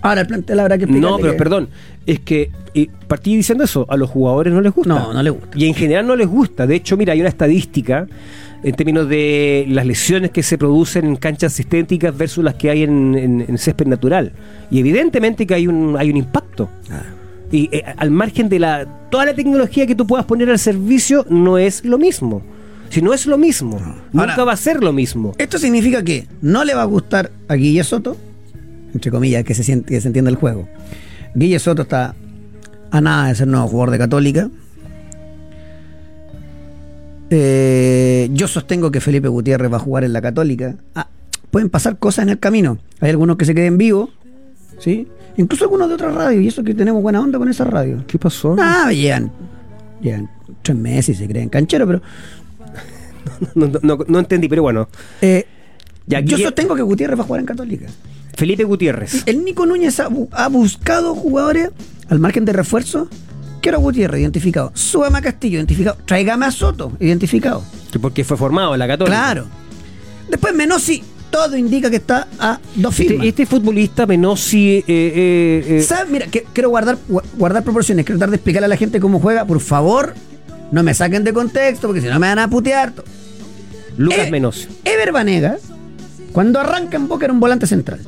Ahora 0.02 0.22
el 0.22 0.26
plantel 0.26 0.58
habrá 0.60 0.76
que 0.76 0.86
No, 0.86 1.16
pero 1.18 1.32
que- 1.32 1.38
perdón, 1.38 1.68
es 2.06 2.20
que 2.20 2.50
y 2.74 2.86
partí 3.08 3.34
diciendo 3.36 3.64
eso, 3.64 3.86
a 3.88 3.96
los 3.96 4.10
jugadores 4.10 4.52
no 4.52 4.60
les 4.60 4.72
gusta. 4.72 4.88
No, 4.94 5.12
no 5.12 5.22
les 5.22 5.32
gusta. 5.32 5.48
Y 5.58 5.66
en 5.66 5.74
general 5.74 6.06
no 6.06 6.14
les 6.14 6.26
gusta. 6.28 6.66
De 6.66 6.74
hecho, 6.76 6.96
mira, 6.96 7.12
hay 7.14 7.20
una 7.20 7.28
estadística 7.30 8.06
en 8.62 8.74
términos 8.74 9.08
de 9.08 9.64
las 9.68 9.86
lesiones 9.86 10.30
que 10.30 10.42
se 10.42 10.58
producen 10.58 11.06
en 11.06 11.16
canchas 11.16 11.52
sistémicas 11.54 12.16
versus 12.16 12.44
las 12.44 12.54
que 12.54 12.68
hay 12.70 12.82
en, 12.82 13.14
en- 13.14 13.44
en 13.48 13.58
césped 13.58 13.86
natural. 13.86 14.32
Y 14.70 14.78
evidentemente 14.80 15.46
que 15.46 15.54
hay 15.54 15.66
un, 15.66 15.96
hay 15.98 16.10
un 16.10 16.16
impacto. 16.18 16.68
Ah. 16.90 17.02
Y 17.50 17.68
eh, 17.74 17.82
al 17.96 18.10
margen 18.10 18.48
de 18.48 18.58
la 18.58 18.86
toda 19.10 19.24
la 19.24 19.34
tecnología 19.34 19.86
que 19.86 19.94
tú 19.94 20.06
puedas 20.06 20.26
poner 20.26 20.50
al 20.50 20.58
servicio, 20.58 21.24
no 21.30 21.58
es 21.58 21.84
lo 21.84 21.96
mismo. 21.98 22.42
Si 22.90 23.00
no 23.02 23.14
es 23.14 23.26
lo 23.26 23.38
mismo, 23.38 23.78
nunca 24.12 24.32
Ahora- 24.32 24.44
va 24.44 24.52
a 24.52 24.56
ser 24.56 24.82
lo 24.82 24.92
mismo. 24.92 25.32
Esto 25.38 25.58
significa 25.58 26.02
que 26.02 26.26
no 26.42 26.62
le 26.64 26.74
va 26.74 26.82
a 26.82 26.86
gustar 26.86 27.30
a 27.48 27.54
Guille 27.54 27.82
Soto, 27.84 28.16
entre 28.94 29.10
comillas, 29.10 29.44
que 29.44 29.54
se, 29.54 29.64
siente, 29.64 29.94
que 29.94 30.00
se 30.00 30.08
entienda 30.08 30.30
el 30.30 30.36
juego. 30.36 30.68
Guille 31.36 31.58
Soto 31.58 31.82
está 31.82 32.14
a 32.90 33.00
nada 33.00 33.28
de 33.28 33.34
ser 33.34 33.46
nuevo 33.46 33.68
jugador 33.68 33.90
de 33.92 33.98
Católica. 33.98 34.48
Eh, 37.30 38.28
yo 38.32 38.46
sostengo 38.48 38.90
que 38.90 39.00
Felipe 39.00 39.28
Gutiérrez 39.28 39.72
va 39.72 39.76
a 39.76 39.80
jugar 39.80 40.04
en 40.04 40.12
la 40.12 40.22
Católica. 40.22 40.76
Ah, 40.94 41.08
pueden 41.50 41.68
pasar 41.70 41.98
cosas 41.98 42.22
en 42.24 42.30
el 42.30 42.38
camino. 42.38 42.78
Hay 43.00 43.10
algunos 43.10 43.36
que 43.36 43.44
se 43.44 43.54
queden 43.54 43.76
vivos, 43.78 44.10
¿sí? 44.78 45.08
Incluso 45.36 45.64
algunos 45.64 45.88
de 45.88 45.94
otras 45.94 46.14
radios, 46.14 46.42
y 46.42 46.48
eso 46.48 46.64
que 46.64 46.72
tenemos 46.74 47.02
buena 47.02 47.20
onda 47.20 47.38
con 47.38 47.48
esa 47.48 47.64
radio. 47.64 48.02
¿Qué 48.06 48.18
pasó? 48.18 48.56
Ah, 48.58 48.90
llegan, 48.92 49.30
llegan 50.00 50.30
tres 50.62 50.76
meses 50.76 51.16
y 51.16 51.18
se 51.18 51.28
creen 51.28 51.48
cancheros, 51.48 51.86
pero 51.86 52.02
No, 53.54 53.66
no- 53.66 53.80
no- 53.82 54.04
no 54.06 54.18
entendí, 54.20 54.48
pero 54.48 54.62
bueno. 54.62 54.88
eh, 55.20 55.44
Ya, 56.06 56.20
yo 56.20 56.36
Guille- 56.38 56.44
sostengo 56.44 56.74
que 56.76 56.82
Gutiérrez 56.82 57.18
va 57.18 57.24
a 57.24 57.26
jugar 57.26 57.40
en 57.40 57.46
Católica. 57.46 57.86
Felipe 58.36 58.62
Gutiérrez. 58.64 59.22
El 59.26 59.44
Nico 59.44 59.66
Núñez 59.66 59.98
ha, 59.98 60.08
bu- 60.08 60.28
ha 60.30 60.48
buscado 60.48 61.14
jugadores 61.14 61.70
al 62.08 62.20
margen 62.20 62.44
de 62.44 62.52
refuerzo. 62.52 63.08
Quiero 63.60 63.78
a 63.78 63.80
Gutiérrez, 63.80 64.20
identificado. 64.20 64.70
Súbame 64.74 65.18
a 65.18 65.22
Castillo, 65.22 65.56
identificado. 65.56 65.96
Tráigame 66.04 66.46
a 66.46 66.50
Soto, 66.52 66.92
identificado. 67.00 67.64
Que 67.90 67.98
Porque 67.98 68.22
fue 68.22 68.36
formado 68.36 68.74
en 68.74 68.78
la 68.78 68.86
Católica. 68.86 69.16
Claro. 69.16 69.46
Después 70.30 70.54
Menossi, 70.54 71.02
todo 71.30 71.56
indica 71.56 71.88
que 71.90 71.96
está 71.96 72.28
a 72.38 72.60
dos 72.76 72.94
firmas. 72.94 73.26
Este, 73.26 73.28
este 73.42 73.46
futbolista 73.46 74.06
Menossi. 74.06 74.76
Eh, 74.78 74.84
eh, 74.86 75.64
eh, 75.78 75.82
¿Sabes? 75.82 76.10
Mira, 76.12 76.26
que, 76.26 76.44
quiero 76.52 76.68
guardar, 76.70 76.98
gua- 77.08 77.24
guardar 77.36 77.64
proporciones, 77.64 78.04
quiero 78.04 78.18
tratar 78.18 78.30
de 78.30 78.36
explicarle 78.36 78.66
a 78.66 78.68
la 78.68 78.76
gente 78.76 79.00
cómo 79.00 79.18
juega. 79.18 79.44
Por 79.46 79.60
favor, 79.60 80.14
no 80.70 80.82
me 80.82 80.92
saquen 80.94 81.24
de 81.24 81.32
contexto, 81.32 81.88
porque 81.88 82.02
si 82.02 82.06
no 82.08 82.18
me 82.20 82.26
van 82.28 82.38
a 82.38 82.48
putear. 82.50 82.92
Lucas 83.96 84.26
Eh, 84.26 84.30
Menossi. 84.30 84.68
Ever 84.84 85.10
Vanegas, 85.10 85.60
cuando 86.32 86.60
arranca 86.60 86.96
en 86.96 87.08
Boca 87.08 87.26
era 87.26 87.32
un 87.32 87.40
volante 87.40 87.66
central. 87.66 88.00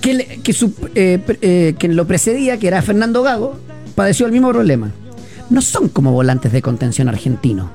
Que, 0.00 0.40
que 0.42 0.56
eh, 0.94 1.20
eh, 1.40 1.74
quien 1.78 1.96
lo 1.96 2.06
precedía, 2.06 2.58
que 2.58 2.66
era 2.66 2.82
Fernando 2.82 3.22
Gago, 3.22 3.56
padeció 3.94 4.26
el 4.26 4.32
mismo 4.32 4.50
problema. 4.50 4.90
No 5.50 5.60
son 5.60 5.88
como 5.88 6.12
volantes 6.12 6.52
de 6.52 6.62
contención 6.62 7.08
argentino. 7.08 7.70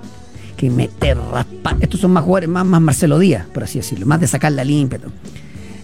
Que 0.56 0.70
meter, 0.70 1.18
raspar. 1.18 1.78
Estos 1.80 2.00
son 2.00 2.12
más 2.12 2.24
jugadores, 2.24 2.50
más, 2.50 2.66
más 2.66 2.82
Marcelo 2.82 3.20
Díaz, 3.20 3.46
por 3.54 3.64
así 3.64 3.80
decirlo. 3.80 4.06
Más 4.06 4.20
de 4.20 4.28
sacar 4.28 4.52
la 4.52 4.64
limpia. 4.64 5.00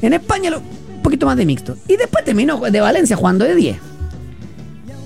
En 0.02 0.14
España, 0.14 0.58
un 0.58 1.02
poquito 1.02 1.26
más 1.26 1.38
de 1.38 1.46
mixto. 1.46 1.78
Y 1.88 1.96
después 1.96 2.26
terminó 2.26 2.60
de 2.60 2.82
Valencia 2.82 3.16
jugando 3.16 3.46
de 3.46 3.56
10. 3.56 3.78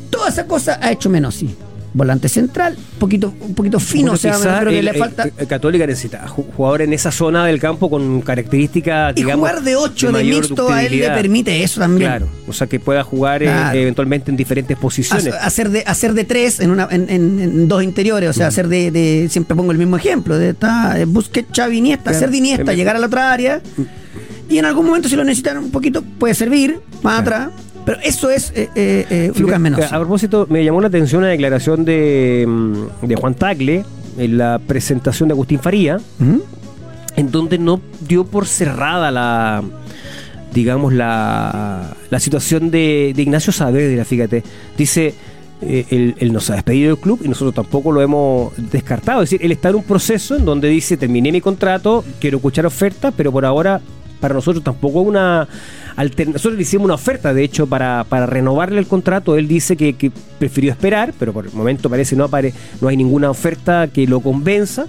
Toda 0.10 0.30
esa 0.30 0.48
cosa 0.48 0.80
ha 0.82 0.92
hecho 0.92 1.10
Menossi. 1.10 1.54
Volante 1.94 2.30
central, 2.30 2.78
poquito, 3.00 3.34
un 3.40 3.56
poquito 3.56 3.80
fino, 3.80 4.12
o 4.12 4.18
sea, 4.18 4.34
refiero 4.38 4.70
que 4.70 4.80
el- 4.80 4.86
le 4.86 4.94
falta. 4.94 5.28
el 5.36 5.48
Católica 5.48 5.88
necesita 5.88 6.28
ju- 6.28 6.46
jugador 6.56 6.84
en 6.84 6.94
esa 6.94 7.12
zona 7.12 7.46
del 7.46 7.60
campo 7.60 7.90
con 7.90 8.22
características, 8.22 9.14
Y 9.18 9.24
jugar 9.24 9.64
de 9.64 9.76
8 9.76 10.08
de, 10.08 10.12
mayor 10.14 10.36
mixto 10.42 10.70
a 10.72 10.84
él 10.84 11.00
le 11.00 11.10
permite 11.10 11.64
eso 11.64 11.80
también. 11.80 12.10
Claro, 12.12 12.28
o 12.48 12.54
sea 12.54 12.68
que 12.68 12.80
pueda 12.80 13.04
jugar 13.04 13.42
eh, 13.42 13.50
eventualmente 13.74 14.30
en 14.30 14.38
diferentes 14.38 14.78
posiciones. 14.78 15.34
Ha- 15.34 15.46
Hacer 15.46 15.70
de, 15.70 15.84
hacer 15.88 16.14
de 16.14 16.24
tres 16.26 16.60
en, 16.60 16.72
una, 16.72 16.88
en, 16.92 17.10
en- 17.10 17.40
en 17.40 17.68
dos 17.68 17.82
interiores, 17.82 18.30
o 18.30 18.32
Mm. 18.32 18.36
sea, 18.36 18.48
hacer 18.48 18.68
de, 18.68 18.92
de- 18.92 19.28
Siempre 19.30 19.56
pongo 19.56 19.72
el 19.72 19.78
mismo 19.78 19.98
ejemplo: 19.98 20.38
de 20.38 20.50
está, 20.50 21.00
eh, 21.00 21.06
Busquets, 21.06 21.50
Xavi, 21.56 21.78
Iniesta, 21.78 22.04
Claro. 22.04 22.18
hacer 22.18 22.30
de 22.32 22.38
Iniesta, 22.38 22.74
llegar 22.74 22.96
a 22.96 23.00
la 23.00 23.08
otra 23.08 23.32
área. 23.32 23.62
Y 24.50 24.60
en 24.60 24.66
algún 24.66 24.86
momento, 24.86 25.10
si 25.10 25.16
lo 25.16 25.24
necesitan 25.24 25.58
un 25.58 25.72
poquito, 25.72 26.04
puede 26.04 26.34
servir 26.36 26.80
más 27.02 27.22
atrás. 27.22 27.50
Pero 27.88 28.00
eso 28.04 28.30
es 28.30 28.52
eh, 28.54 28.70
eh, 28.76 29.06
eh, 29.10 29.28
Lucas 29.28 29.38
Fíjate, 29.38 29.60
Menos. 29.60 29.94
A 29.94 29.98
propósito, 29.98 30.46
me 30.50 30.62
llamó 30.62 30.82
la 30.82 30.90
atención 30.90 31.20
una 31.20 31.32
declaración 31.32 31.86
de, 31.86 32.44
mm, 32.46 33.08
de 33.08 33.16
Juan 33.16 33.34
Tagle 33.34 33.86
en 34.18 34.38
la 34.38 34.60
presentación 34.60 35.30
de 35.30 35.34
Agustín 35.34 35.60
Faría, 35.60 35.98
en 37.16 37.32
donde 37.32 37.58
no 37.58 37.80
dio 38.02 38.26
por 38.26 38.46
cerrada 38.46 39.10
la 39.10 39.64
digamos 40.54 40.92
la, 40.92 41.96
la 42.10 42.20
situación 42.20 42.72
de, 42.72 43.14
de 43.16 43.22
Ignacio 43.22 43.54
Saavedra, 43.54 44.04
fíjate. 44.04 44.44
Dice, 44.78 45.14
eh, 45.62 45.86
él, 45.90 46.16
él 46.20 46.34
no 46.34 46.42
se 46.42 46.52
ha 46.52 46.56
despedido 46.56 46.94
del 46.94 47.02
club 47.02 47.22
y 47.24 47.30
nosotros 47.30 47.56
tampoco 47.56 47.94
lo 47.94 48.02
hemos 48.02 48.52
descartado. 48.70 49.24
Es 49.24 49.30
decir, 49.30 49.46
él 49.46 49.54
está 49.54 49.70
en 49.70 49.76
un 49.76 49.84
proceso 49.84 50.36
en 50.36 50.44
donde 50.44 50.68
dice, 50.68 50.98
terminé 50.98 51.32
mi 51.32 51.40
contrato, 51.40 52.04
quiero 52.20 52.38
escuchar 52.38 52.66
ofertas, 52.66 53.14
pero 53.16 53.32
por 53.32 53.46
ahora 53.46 53.80
para 54.20 54.34
nosotros 54.34 54.64
tampoco 54.64 55.02
una 55.02 55.48
alternativa. 55.96 56.34
Nosotros 56.34 56.56
le 56.58 56.62
hicimos 56.62 56.86
una 56.86 56.94
oferta, 56.96 57.34
de 57.34 57.44
hecho, 57.44 57.68
para, 57.68 58.06
para 58.08 58.26
renovarle 58.26 58.80
el 58.80 58.88
contrato. 58.88 59.38
Él 59.38 59.48
dice 59.48 59.78
que, 59.78 59.94
que 59.94 60.12
prefirió 60.40 60.72
esperar, 60.72 61.14
pero 61.20 61.34
por 61.34 61.46
el 61.46 61.54
momento 61.54 61.90
parece 61.90 62.16
no, 62.16 62.26
apare, 62.26 62.54
no 62.82 62.88
hay 62.88 62.98
ninguna 62.98 63.30
oferta 63.30 63.88
que 63.88 64.08
lo 64.08 64.20
convenza. 64.20 64.88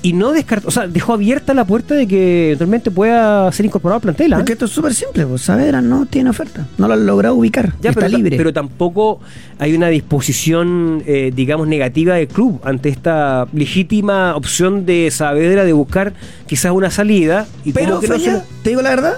Y 0.00 0.12
no 0.12 0.30
descartó, 0.32 0.68
o 0.68 0.70
sea, 0.70 0.86
dejó 0.86 1.12
abierta 1.14 1.54
la 1.54 1.64
puerta 1.64 1.94
de 1.94 2.06
que 2.06 2.46
eventualmente 2.48 2.90
pueda 2.92 3.50
ser 3.50 3.66
incorporado 3.66 3.96
al 3.96 4.02
plantel. 4.02 4.32
¿ah? 4.32 4.36
Porque 4.36 4.52
esto 4.52 4.66
es 4.66 4.70
súper 4.70 4.94
simple, 4.94 5.26
pues 5.26 5.42
Saavedra 5.42 5.80
no 5.80 6.06
tiene 6.06 6.30
oferta. 6.30 6.68
No 6.78 6.86
lo 6.86 6.94
han 6.94 7.04
logrado 7.04 7.34
ubicar. 7.34 7.72
Ya, 7.80 7.90
está 7.90 8.02
pero, 8.06 8.16
libre. 8.16 8.36
pero 8.36 8.52
tampoco 8.52 9.18
hay 9.58 9.74
una 9.74 9.88
disposición, 9.88 11.02
eh, 11.04 11.32
digamos, 11.34 11.66
negativa 11.66 12.14
del 12.14 12.28
club 12.28 12.60
ante 12.64 12.90
esta 12.90 13.48
legítima 13.52 14.36
opción 14.36 14.86
de 14.86 15.10
Saavedra 15.10 15.64
de 15.64 15.72
buscar 15.72 16.12
quizás 16.46 16.70
una 16.70 16.90
salida. 16.92 17.46
Y 17.64 17.72
Pero, 17.72 17.98
que 17.98 18.06
no 18.06 18.14
Feña, 18.14 18.44
te 18.62 18.70
digo 18.70 18.82
la 18.82 18.90
verdad, 18.90 19.14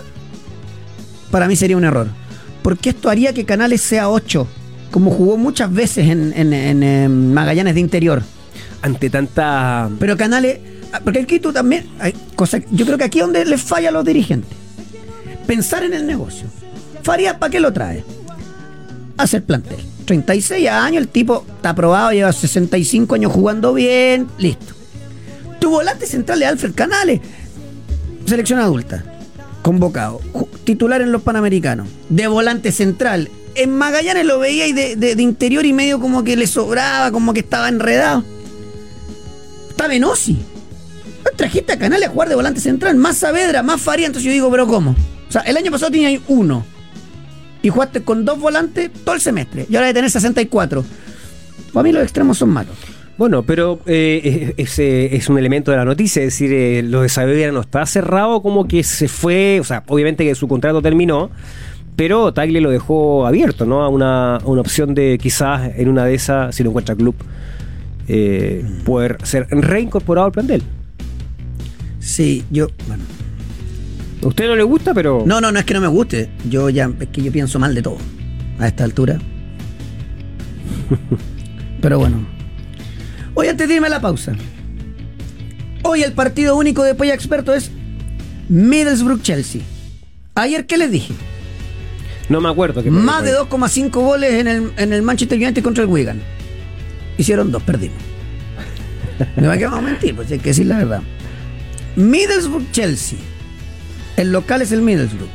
para 1.31 1.47
mí 1.47 1.57
sería 1.57 1.77
un 1.77 1.85
error. 1.85 2.09
Porque 2.62 2.90
esto 2.90 3.09
haría 3.11 3.33
que 3.33 3.45
Canales 3.45 3.81
sea 3.83 4.09
8, 4.09 4.47
como 4.90 5.11
jugó 5.11 5.37
muchas 5.37 5.73
veces 5.73 6.09
en, 6.09 6.33
en- 6.35 6.53
en, 6.53 6.83
em, 6.83 7.33
Magallanes 7.33 7.75
de 7.75 7.81
interior. 7.81 8.23
Ante 8.83 9.11
tanta... 9.11 9.88
Pero 9.99 10.16
Canales, 10.16 10.59
ah, 10.93 11.01
porque 11.03 11.21
aquí 11.21 11.38
tú 11.40 11.53
también, 11.53 11.87
hay 11.99 12.14
yo 12.71 12.87
creo 12.87 12.97
que 12.99 13.05
aquí 13.05 13.19
es 13.19 13.25
donde 13.25 13.45
les 13.45 13.61
falla 13.62 13.90
a 13.90 13.93
los 13.93 14.05
dirigentes. 14.05 14.51
Pensar 15.47 15.85
en 15.85 15.93
el 15.95 16.07
negocio. 16.07 16.47
Farías, 17.03 17.35
¿para 17.37 17.51
qué 17.51 17.61
lo 17.61 17.73
trae? 17.73 18.05
Hacer 19.16 19.45
plantel. 19.45 19.79
36 20.07 20.69
años, 20.69 21.03
el 21.03 21.09
tipo 21.09 21.45
está 21.57 21.71
aprobado, 21.71 22.11
lleva 22.12 22.33
65 22.33 23.14
años 23.14 23.33
jugando 23.33 23.73
bien, 23.75 24.27
listo. 24.38 24.75
Tu 25.61 25.69
volante 25.71 26.07
central 26.07 26.43
es 26.43 26.49
Alfred 26.49 26.75
Canales, 26.75 27.21
selección 28.27 28.59
adulta, 28.61 29.05
convocado, 29.62 30.21
titular 30.64 31.03
en 31.03 31.12
los 31.12 31.23
Panamericanos, 31.23 31.87
de 32.09 32.27
volante 32.29 32.73
central. 32.73 33.29
En 33.55 33.71
Magallanes 33.77 34.25
lo 34.25 34.38
veía 34.38 34.66
y 34.66 34.73
de, 34.73 34.97
de- 34.97 35.14
de 35.14 35.23
interior 35.23 35.66
y 35.66 35.73
medio 35.75 36.01
como 36.01 36.25
que 36.25 36.37
le 36.37 36.47
sobraba, 36.47 37.12
como 37.12 37.33
que 37.35 37.40
estaba 37.40 37.69
enredado. 37.69 38.25
Está 39.81 39.88
Venosi. 39.88 40.37
Trajiste 41.37 41.73
a 41.73 41.79
Canales 41.79 42.09
a 42.09 42.11
jugar 42.11 42.29
de 42.29 42.35
volante 42.35 42.61
central, 42.61 42.97
más 42.97 43.16
Saavedra, 43.16 43.62
más 43.62 43.81
Faría, 43.81 44.05
entonces 44.05 44.27
yo 44.27 44.31
digo, 44.31 44.51
pero 44.51 44.66
¿cómo? 44.66 44.90
O 44.90 45.33
sea, 45.33 45.40
el 45.40 45.57
año 45.57 45.71
pasado 45.71 45.90
tenía 45.90 46.21
uno. 46.29 46.66
Y 47.62 47.71
jugaste 47.71 48.03
con 48.03 48.27
dos 48.27 48.38
volantes 48.38 48.90
todo 49.07 49.14
el 49.14 49.23
semestre. 49.23 49.64
Y 49.71 49.77
ahora 49.77 49.87
de 49.87 49.95
tener 49.95 50.11
64. 50.11 50.85
Para 51.73 51.83
mí 51.83 51.93
los 51.93 52.03
extremos 52.03 52.37
son 52.37 52.51
malos. 52.51 52.77
Bueno, 53.16 53.43
pero 53.43 53.81
eh, 53.87 54.53
ese 54.59 55.16
es 55.16 55.31
un 55.31 55.38
elemento 55.38 55.71
de 55.71 55.79
la 55.79 55.87
noticia, 55.87 56.21
es 56.21 56.27
decir, 56.27 56.53
eh, 56.53 56.83
lo 56.83 57.01
de 57.01 57.09
Saavedra 57.09 57.51
no 57.51 57.62
está 57.62 57.87
cerrado 57.87 58.43
como 58.43 58.69
que 58.69 58.85
se 58.85 59.09
fue, 59.09 59.61
o 59.61 59.64
sea, 59.64 59.83
obviamente 59.87 60.27
que 60.27 60.35
su 60.35 60.47
contrato 60.47 60.83
terminó, 60.83 61.31
pero 61.97 62.35
Tagle 62.35 62.61
lo 62.61 62.69
dejó 62.69 63.27
abierto, 63.27 63.64
¿no? 63.64 63.83
A 63.83 63.88
una, 63.88 64.40
una 64.45 64.61
opción 64.61 64.95
de 64.95 65.16
quizás 65.16 65.71
en 65.75 65.88
una 65.88 66.05
de 66.05 66.12
esas, 66.12 66.55
si 66.55 66.64
no 66.64 66.69
encuentra 66.69 66.95
club, 66.95 67.14
eh, 68.12 68.64
poder 68.85 69.18
ser 69.23 69.46
reincorporado 69.51 70.27
al 70.27 70.33
plantel. 70.33 70.62
Sí, 72.01 72.44
yo. 72.51 72.66
Bueno. 72.88 73.05
A 74.25 74.27
usted 74.27 74.49
no 74.49 74.57
le 74.57 74.64
gusta, 74.64 74.92
pero. 74.92 75.23
No, 75.25 75.40
no, 75.40 75.53
no 75.53 75.59
es 75.61 75.64
que 75.64 75.75
no 75.75 75.81
me 75.81 75.87
guste. 75.87 76.29
Yo 76.49 76.70
ya. 76.70 76.90
Es 76.99 77.09
que 77.09 77.23
yo 77.23 77.31
pienso 77.31 77.61
mal 77.61 77.73
de 77.73 77.83
todo. 77.83 77.99
A 78.59 78.66
esta 78.66 78.83
altura. 78.83 79.18
Pero 81.81 81.99
bueno. 82.01 82.27
Hoy 83.35 83.46
antes 83.46 83.68
de 83.68 83.77
irme 83.77 83.87
a 83.87 83.90
la 83.90 84.01
pausa. 84.01 84.33
Hoy 85.83 86.03
el 86.03 86.12
partido 86.12 86.57
único 86.57 86.83
de 86.83 86.94
Polla 86.94 87.14
Experto 87.14 87.55
es 87.55 87.70
Middlesbrough-Chelsea. 88.51 89.62
Ayer, 90.35 90.66
¿qué 90.66 90.77
les 90.77 90.90
dije? 90.90 91.14
No 92.29 92.40
me 92.40 92.51
acuerdo. 92.51 92.83
Que 92.83 92.90
Más 92.90 93.23
de 93.23 93.33
2,5 93.35 93.90
goles 93.92 94.33
en 94.33 94.49
el, 94.49 94.73
en 94.77 94.92
el 94.92 95.03
Manchester 95.03 95.38
United 95.38 95.62
contra 95.62 95.85
el 95.85 95.88
Wigan. 95.88 96.20
Hicieron 97.20 97.52
dos, 97.52 97.62
perdimos. 97.62 97.98
Me 99.37 99.46
va 99.46 99.76
a 99.76 99.80
mentir, 99.83 100.16
pues 100.16 100.30
hay 100.33 100.38
que 100.38 100.48
decir 100.48 100.64
la 100.64 100.78
verdad. 100.78 101.02
Middlesbrough-Chelsea. 101.96 103.18
El 104.16 104.33
local 104.33 104.62
es 104.62 104.72
el 104.72 104.80
Middlesbrough. 104.80 105.28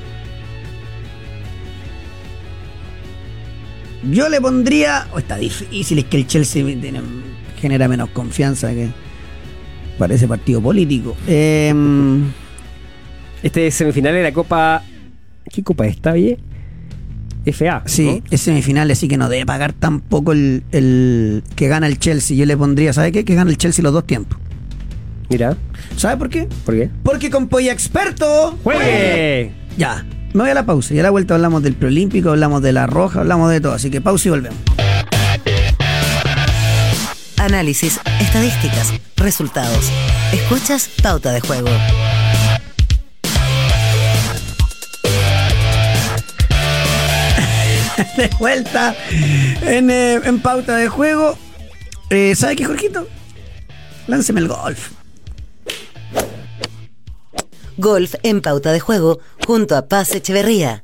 Yo 4.09 4.29
le 4.29 4.41
pondría. 4.41 5.07
Oh, 5.13 5.19
está 5.19 5.37
difícil, 5.37 5.99
es 5.99 6.05
que 6.05 6.17
el 6.17 6.25
Chelsea 6.25 6.65
genera 7.61 7.87
menos 7.87 8.09
confianza 8.09 8.71
que. 8.71 8.89
Parece 9.99 10.27
partido 10.27 10.61
político. 10.61 11.15
Em, 11.27 12.23
Este 13.43 13.67
es 13.67 13.75
semifinal 13.75 14.11
de 14.15 14.23
la 14.23 14.33
Copa. 14.33 14.81
¿Qué 15.53 15.61
Copa 15.61 15.85
está, 15.85 16.13
oye? 16.13 16.39
FA. 17.51 17.83
sí, 17.85 18.05
¿no? 18.05 18.23
es 18.31 18.41
semifinal, 18.41 18.89
así 18.91 19.07
que 19.07 19.17
no 19.17 19.29
debe 19.29 19.45
pagar 19.45 19.73
tampoco 19.73 20.31
el, 20.31 20.63
el 20.71 21.43
que 21.55 21.67
gana 21.67 21.87
el 21.87 21.99
Chelsea. 21.99 22.35
Yo 22.35 22.45
le 22.45 22.57
pondría, 22.57 22.93
¿sabe 22.93 23.11
qué? 23.11 23.25
Que 23.25 23.35
gana 23.35 23.49
el 23.51 23.57
Chelsea 23.57 23.83
los 23.83 23.93
dos 23.93 24.05
tiempos. 24.05 24.39
Mira, 25.29 25.57
¿Sabe 25.97 26.17
por 26.17 26.29
qué? 26.29 26.47
¿por 26.65 26.75
qué? 26.75 26.89
Porque 27.03 27.29
con 27.29 27.47
Polla 27.47 27.71
Experto. 27.71 28.57
¡Juegue! 28.63 29.51
Ya, 29.77 30.05
me 30.33 30.41
voy 30.41 30.49
a 30.49 30.53
la 30.53 30.65
pausa. 30.65 30.93
Y 30.93 30.99
a 30.99 31.03
la 31.03 31.09
vuelta 31.09 31.35
hablamos 31.35 31.63
del 31.63 31.73
preolímpico, 31.73 32.29
hablamos 32.29 32.61
de 32.61 32.73
la 32.73 32.87
roja, 32.87 33.21
hablamos 33.21 33.49
de 33.51 33.61
todo. 33.61 33.73
Así 33.73 33.89
que 33.89 34.01
pausa 34.01 34.27
y 34.27 34.31
volvemos. 34.31 34.59
Análisis, 37.37 37.99
estadísticas, 38.21 38.93
resultados. 39.17 39.91
Escuchas 40.33 40.89
Pauta 41.01 41.31
de 41.31 41.41
Juego. 41.41 41.69
de 48.17 48.29
vuelta 48.39 48.95
en, 49.61 49.89
eh, 49.89 50.15
en 50.23 50.39
pauta 50.39 50.77
de 50.77 50.87
juego. 50.87 51.37
Eh, 52.09 52.35
¿Sabe 52.35 52.55
qué, 52.55 52.65
Jorgito? 52.65 53.07
Lánceme 54.07 54.39
el 54.41 54.47
golf. 54.47 54.91
Golf 57.77 58.15
en 58.23 58.41
Pauta 58.41 58.71
de 58.71 58.79
Juego 58.79 59.19
junto 59.45 59.75
a 59.75 59.87
Paz 59.87 60.13
Echeverría. 60.15 60.83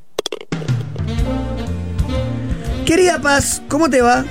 Querida 2.86 3.22
Paz, 3.22 3.62
¿cómo 3.70 3.90
te 3.90 4.02
va? 4.02 4.26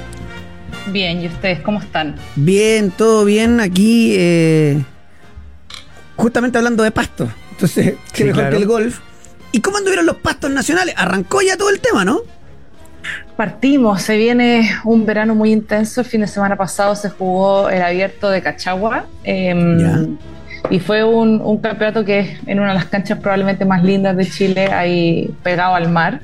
Bien, 0.89 1.23
¿y 1.23 1.27
ustedes 1.29 1.61
cómo 1.61 1.81
están? 1.81 2.17
Bien, 2.37 2.91
todo 2.91 3.25
bien. 3.25 3.61
Aquí, 3.61 4.15
eh, 4.17 4.83
justamente 6.17 6.59
hablando 6.59 6.83
de 6.83 6.91
pasto. 6.91 7.31
Entonces, 7.53 7.95
qué 8.13 8.19
Sí, 8.19 8.25
mejor 8.25 8.43
claro. 8.43 8.57
que 8.57 8.63
el 8.63 8.69
golf. 8.69 8.99
¿Y 9.53 9.61
cómo 9.61 9.79
anduvieron 9.79 10.05
los 10.07 10.17
pastos 10.17 10.51
nacionales? 10.51 10.95
Arrancó 10.99 11.41
ya 11.43 11.57
todo 11.57 11.71
el 11.71 11.81
tema, 11.81 12.05
¿no? 12.05 12.21
Partimos, 13.41 14.03
se 14.03 14.19
viene 14.19 14.69
un 14.85 15.07
verano 15.07 15.35
muy 15.35 15.51
intenso. 15.51 16.03
El 16.03 16.07
fin 16.07 16.21
de 16.21 16.27
semana 16.27 16.57
pasado 16.57 16.95
se 16.95 17.09
jugó 17.09 17.71
el 17.71 17.81
abierto 17.81 18.29
de 18.29 18.43
Cachagua. 18.43 19.07
em. 19.25 20.19
Y 20.69 20.79
fue 20.79 21.03
un, 21.05 21.41
un 21.41 21.57
campeonato 21.57 22.05
que 22.05 22.19
es 22.19 22.39
en 22.47 22.61
una 22.61 22.69
de 22.69 22.75
las 22.75 22.85
canchas 22.85 23.19
probablemente 23.19 23.65
más 23.65 23.83
lindas 23.83 24.15
de 24.15 24.27
Chile, 24.27 24.67
ahí 24.67 25.35
pegado 25.43 25.75
al 25.75 25.89
mar, 25.89 26.21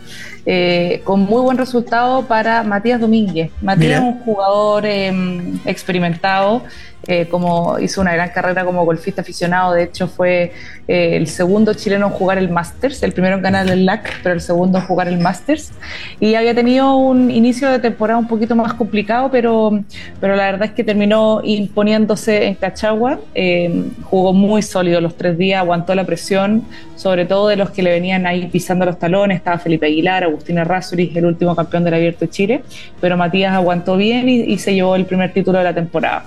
eh, 0.46 1.00
con 1.04 1.20
muy 1.20 1.42
buen 1.42 1.58
resultado 1.58 2.22
para 2.22 2.62
Matías 2.62 3.00
Domínguez. 3.00 3.50
Matías 3.60 4.00
es 4.00 4.00
un 4.00 4.20
jugador 4.20 4.86
em, 4.86 5.58
experimentado, 5.64 6.62
eh, 7.08 7.28
como 7.28 7.78
hizo 7.78 8.00
una 8.00 8.12
gran 8.14 8.30
carrera 8.30 8.64
como 8.64 8.84
golfista 8.84 9.20
aficionado, 9.20 9.74
de 9.74 9.84
hecho 9.84 10.08
fue 10.08 10.52
eh, 10.88 11.16
el 11.16 11.28
segundo 11.28 11.72
chileno 11.72 12.06
en 12.06 12.12
jugar 12.12 12.36
el 12.36 12.48
Masters, 12.48 13.00
el 13.04 13.12
primero 13.12 13.36
en 13.36 13.42
ganar 13.42 13.70
el 13.70 13.86
LAC, 13.86 14.12
pero 14.24 14.34
el 14.34 14.40
segundo 14.40 14.78
en 14.78 14.84
jugar 14.86 15.06
el 15.06 15.18
Masters, 15.18 15.70
y 16.18 16.34
había 16.34 16.52
tenido 16.52 16.96
un 16.96 17.30
inicio 17.30 17.70
de 17.70 17.78
temporada 17.78 18.18
un 18.18 18.26
poquito 18.26 18.56
más 18.56 18.74
complicado, 18.74 19.30
pero, 19.30 19.80
pero 20.20 20.34
la 20.34 20.46
verdad 20.46 20.64
es 20.64 20.72
que 20.72 20.82
terminó 20.82 21.42
imponiéndose 21.44 22.46
en 22.46 22.54
Cachagua, 22.56 23.20
eh, 23.34 23.84
jugó 24.02 24.32
muy 24.32 24.62
sólido 24.62 25.00
los 25.00 25.16
tres 25.16 25.38
días, 25.38 25.60
aguantó 25.60 25.94
la 25.94 26.04
presión, 26.04 26.64
sobre 26.96 27.24
todo 27.24 27.46
de 27.46 27.54
los 27.54 27.70
que 27.70 27.82
le 27.82 27.90
venían 27.90 28.26
ahí 28.26 28.48
pisando 28.48 28.84
los 28.84 28.98
talones, 28.98 29.36
estaba 29.36 29.58
Felipe 29.60 29.86
Aguilar, 29.86 30.24
Agustín 30.36 30.58
Errázuriz, 30.58 31.16
el 31.16 31.26
último 31.26 31.56
campeón 31.56 31.84
del 31.84 31.94
Abierto 31.94 32.20
de 32.26 32.30
Chile, 32.30 32.64
pero 33.00 33.16
Matías 33.16 33.52
aguantó 33.54 33.96
bien 33.96 34.28
y, 34.28 34.42
y 34.42 34.58
se 34.58 34.74
llevó 34.74 34.94
el 34.96 35.06
primer 35.06 35.32
título 35.32 35.58
de 35.58 35.64
la 35.64 35.74
temporada. 35.74 36.26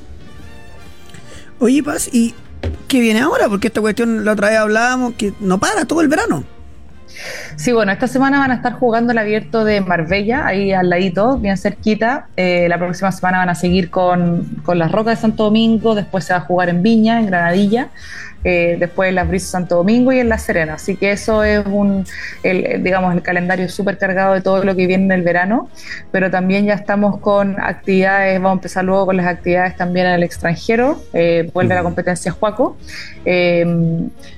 Oye, 1.60 1.84
Paz, 1.84 2.10
¿y 2.12 2.34
qué 2.88 3.00
viene 3.00 3.19
ahora? 3.19 3.50
Porque 3.50 3.67
esta 3.67 3.82
cuestión 3.82 4.26
la 4.26 4.32
otra 4.34 4.50
vez 4.50 4.58
hablábamos 4.58 5.13
que 5.13 5.34
no 5.39 5.60
para 5.60 5.86
todo 5.86 6.02
el 6.02 6.08
verano. 6.08 6.43
Sí, 7.56 7.72
bueno, 7.74 7.91
esta 7.91 8.08
semana 8.08 8.39
van 8.39 8.52
a 8.52 8.56
estar 8.56 8.74
jugando 8.74 9.12
el 9.12 9.17
abierto 9.17 9.65
de 9.65 9.82
Marbella, 9.82 10.45
ahí 10.45 10.72
al 10.72 10.89
ladito, 10.89 11.38
bien 11.38 11.58
cerquita. 11.58 12.28
Eh, 12.38 12.67
la 12.69 12.78
próxima 12.78 13.12
semana 13.12 13.39
van 13.39 13.50
a 13.50 13.56
seguir 13.56 13.89
con, 13.89 14.45
con 14.63 14.80
las 14.80 14.91
Rocas 14.91 15.17
de 15.17 15.22
Santo 15.22 15.43
Domingo, 15.43 15.95
después 15.95 16.24
se 16.24 16.34
va 16.34 16.39
a 16.39 16.41
jugar 16.43 16.69
en 16.69 16.82
Viña, 16.82 17.19
en 17.19 17.26
Granadilla, 17.26 17.89
eh, 18.43 18.78
después 18.80 19.10
en 19.10 19.15
las 19.15 19.28
Brisas 19.28 19.47
de 19.49 19.52
Santo 19.52 19.75
Domingo 19.75 20.12
y 20.12 20.19
en 20.19 20.30
La 20.30 20.38
Serena. 20.38 20.75
Así 20.75 20.95
que 20.95 21.12
eso 21.12 21.43
es 21.43 21.65
un, 21.65 22.06
el, 22.43 22.82
digamos, 22.84 23.13
el 23.13 23.21
calendario 23.21 23.67
súper 23.69 23.97
cargado 23.97 24.34
de 24.34 24.41
todo 24.41 24.63
lo 24.63 24.75
que 24.75 24.88
viene 24.88 25.04
en 25.06 25.12
el 25.12 25.21
verano, 25.23 25.69
pero 26.12 26.32
también 26.32 26.65
ya 26.65 26.73
estamos 26.73 27.19
con 27.19 27.60
actividades, 27.60 28.36
vamos 28.39 28.52
a 28.52 28.60
empezar 28.60 28.86
luego 28.86 29.06
con 29.08 29.17
las 29.17 29.28
actividades 29.28 29.75
también 29.75 30.06
en 30.08 30.13
el 30.13 30.23
extranjero, 30.23 31.02
eh, 31.13 31.49
vuelve 31.54 31.75
la 31.75 31.84
competencia 31.84 32.32
Juaco. 32.32 32.78
Eh, 33.25 33.65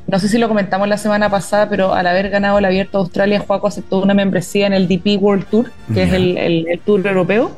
no 0.08 0.20
sé 0.20 0.28
si 0.28 0.38
lo 0.38 0.48
comentamos 0.48 0.88
la 0.88 0.98
semana 0.98 1.30
pasada, 1.30 1.70
pero 1.70 1.94
al 1.94 2.08
haber 2.08 2.30
ganado 2.30 2.58
el 2.60 2.66
Abierto 2.66 2.98
de 2.98 3.04
Australia, 3.04 3.40
Juaco 3.40 3.68
aceptó 3.68 4.00
una 4.02 4.14
membresía 4.14 4.68
en 4.68 4.74
el 4.74 4.88
DP 4.88 5.18
World 5.22 5.46
Tour, 5.50 5.72
que 5.94 6.04
es 6.04 6.14
el, 6.14 6.38
el- 6.38 6.68
el 6.68 6.80
tour 6.80 7.06
europeo. 7.06 7.52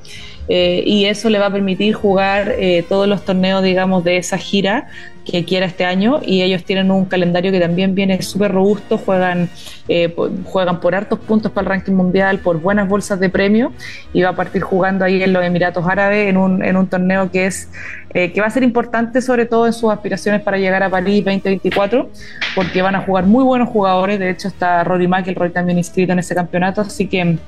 eh, 0.49 0.83
y 0.85 1.05
eso 1.05 1.29
le 1.29 1.39
va 1.39 1.45
a 1.47 1.51
permitir 1.51 1.93
jugar 1.93 2.53
eh, 2.59 2.83
todos 2.89 3.07
los 3.07 3.23
torneos, 3.23 3.63
digamos, 3.63 4.03
de 4.03 4.17
esa 4.17 4.37
gira 4.37 4.87
que 5.25 5.45
quiera 5.45 5.65
este 5.65 5.85
año. 5.85 6.19
Y 6.25 6.41
ellos 6.41 6.63
tienen 6.63 6.91
un 6.91 7.05
calendario 7.05 7.51
que 7.51 7.59
también 7.59 7.95
viene 7.95 8.21
súper 8.21 8.51
robusto, 8.51 8.97
juegan, 8.97 9.49
eh, 9.87 10.13
juegan 10.45 10.79
por 10.79 10.95
hartos 10.95 11.19
puntos 11.19 11.51
para 11.51 11.65
el 11.65 11.69
ranking 11.69 11.93
mundial, 11.93 12.39
por 12.39 12.59
buenas 12.59 12.87
bolsas 12.87 13.19
de 13.19 13.29
premio, 13.29 13.71
y 14.13 14.21
va 14.21 14.29
a 14.29 14.35
partir 14.35 14.61
jugando 14.61 15.05
ahí 15.05 15.21
en 15.21 15.33
los 15.33 15.43
Emiratos 15.43 15.85
Árabes 15.87 16.27
en 16.27 16.37
un, 16.37 16.63
en 16.63 16.77
un 16.77 16.87
torneo 16.87 17.31
que 17.31 17.45
es 17.45 17.69
eh, 18.15 18.31
que 18.31 18.41
va 18.41 18.47
a 18.47 18.49
ser 18.51 18.61
importante 18.61 19.21
sobre 19.23 19.47
todo 19.47 19.65
en 19.65 19.73
sus 19.73 19.91
aspiraciones 19.91 20.41
para 20.41 20.57
llegar 20.57 20.83
a 20.83 20.89
París 20.89 21.25
2024, 21.25 22.11
porque 22.55 22.81
van 22.83 22.95
a 22.95 23.01
jugar 23.01 23.25
muy 23.25 23.43
buenos 23.43 23.69
jugadores, 23.69 24.19
de 24.19 24.29
hecho 24.29 24.47
está 24.49 24.83
Rory 24.83 25.07
McIlroy 25.07 25.49
también 25.49 25.79
inscrito 25.79 26.13
en 26.13 26.19
ese 26.19 26.35
campeonato, 26.35 26.81
así 26.81 27.07
que 27.07 27.39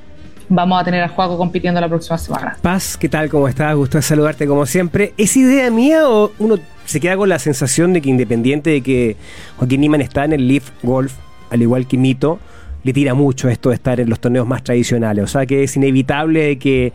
vamos 0.50 0.82
a 0.82 0.84
tener 0.84 1.04
a 1.04 1.08
Juaco 1.08 1.38
compitiendo 1.38 1.80
la 1.80 1.88
próxima 1.88 2.18
semana. 2.18 2.58
Paz, 2.62 2.98
¿qué 2.98 3.10
tal? 3.10 3.30
¿Cómo 3.30 3.48
estás? 3.48 3.76
Gusto 3.76 4.00
de 4.00 4.02
saludarte 4.02 4.48
como 4.48 4.66
siempre. 4.66 5.14
¿Es 5.18 5.38
idea 5.38 5.70
mía 5.70 6.10
o 6.10 6.32
uno 6.40 6.58
se 6.86 7.00
queda 7.00 7.18
con 7.18 7.30
la 7.30 7.40
sensación 7.40 7.94
de 7.94 8.02
que 8.02 8.10
independiente 8.10 8.70
de 8.70 8.82
que 8.82 9.16
Joaquín 9.58 9.82
Niman 9.82 10.02
está 10.02 10.26
en 10.26 10.34
el 10.34 10.48
Leaf 10.48 10.70
Golf, 10.84 11.14
al 11.50 11.62
igual 11.62 11.88
que 11.88 11.98
Mito, 11.98 12.40
le 12.84 12.94
tira 12.94 13.14
mucho 13.14 13.50
esto 13.50 13.70
de 13.70 13.76
estar 13.76 14.00
en 14.00 14.10
los 14.10 14.20
torneos 14.20 14.48
más 14.48 14.64
tradicionales? 14.64 15.24
O 15.24 15.28
sea, 15.28 15.46
que 15.46 15.64
es 15.64 15.76
inevitable 15.76 16.58
que 16.58 16.94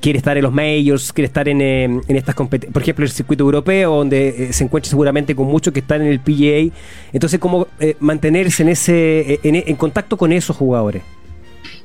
quiere 0.00 0.18
estar 0.18 0.36
en 0.36 0.42
los 0.42 0.52
majors, 0.52 1.12
quiere 1.12 1.26
estar 1.26 1.48
en, 1.48 1.60
eh, 1.60 2.00
estas 2.08 2.34
competencias, 2.34 2.72
por 2.72 2.82
ejemplo, 2.82 3.04
el 3.04 3.10
circuito 3.10 3.44
europeo, 3.44 3.96
donde 3.96 4.28
eh, 4.28 4.52
se 4.52 4.64
encuentra 4.64 4.90
seguramente 4.90 5.34
con 5.34 5.46
muchos 5.46 5.72
que 5.72 5.80
están 5.80 6.02
en 6.02 6.08
el 6.08 6.20
PGA. 6.20 6.74
Entonces, 7.12 7.38
¿cómo 7.38 7.68
eh, 7.78 7.96
mantenerse 8.00 8.62
en 8.62 8.70
ese 8.70 9.40
en 9.42 9.76
contacto 9.76 10.16
con 10.16 10.32
esos 10.32 10.56
jugadores? 10.56 11.02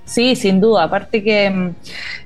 Sí, 0.06 0.36
sin 0.36 0.62
duda. 0.62 0.84
Aparte 0.84 1.24
que 1.24 1.50
mm, 1.50 1.76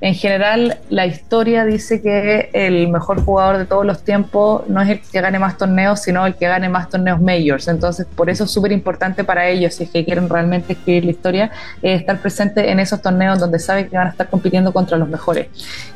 en 0.01 0.13
general 0.13 0.77
la 0.89 1.05
historia 1.05 1.65
dice 1.65 2.01
que 2.01 2.49
el 2.53 2.89
mejor 2.89 3.23
jugador 3.23 3.57
de 3.57 3.65
todos 3.65 3.85
los 3.85 4.03
tiempos 4.03 4.67
no 4.67 4.81
es 4.81 4.89
el 4.89 4.99
que 4.99 5.21
gane 5.21 5.39
más 5.39 5.57
torneos, 5.57 6.01
sino 6.01 6.25
el 6.25 6.35
que 6.35 6.47
gane 6.47 6.67
más 6.67 6.89
torneos 6.89 7.21
majors. 7.21 7.67
Entonces, 7.69 8.05
por 8.15 8.29
eso 8.29 8.43
es 8.43 8.51
súper 8.51 8.73
importante 8.73 9.23
para 9.23 9.47
ellos, 9.47 9.75
si 9.75 9.85
es 9.85 9.89
que 9.89 10.03
quieren 10.03 10.27
realmente 10.27 10.73
escribir 10.73 11.05
la 11.05 11.11
historia, 11.11 11.51
eh, 11.81 11.93
estar 11.93 12.19
presente 12.21 12.69
en 12.69 12.79
esos 12.79 13.01
torneos 13.01 13.39
donde 13.39 13.59
saben 13.59 13.89
que 13.89 13.95
van 13.95 14.07
a 14.07 14.09
estar 14.11 14.29
compitiendo 14.29 14.73
contra 14.73 14.97
los 14.97 15.07
mejores. 15.07 15.47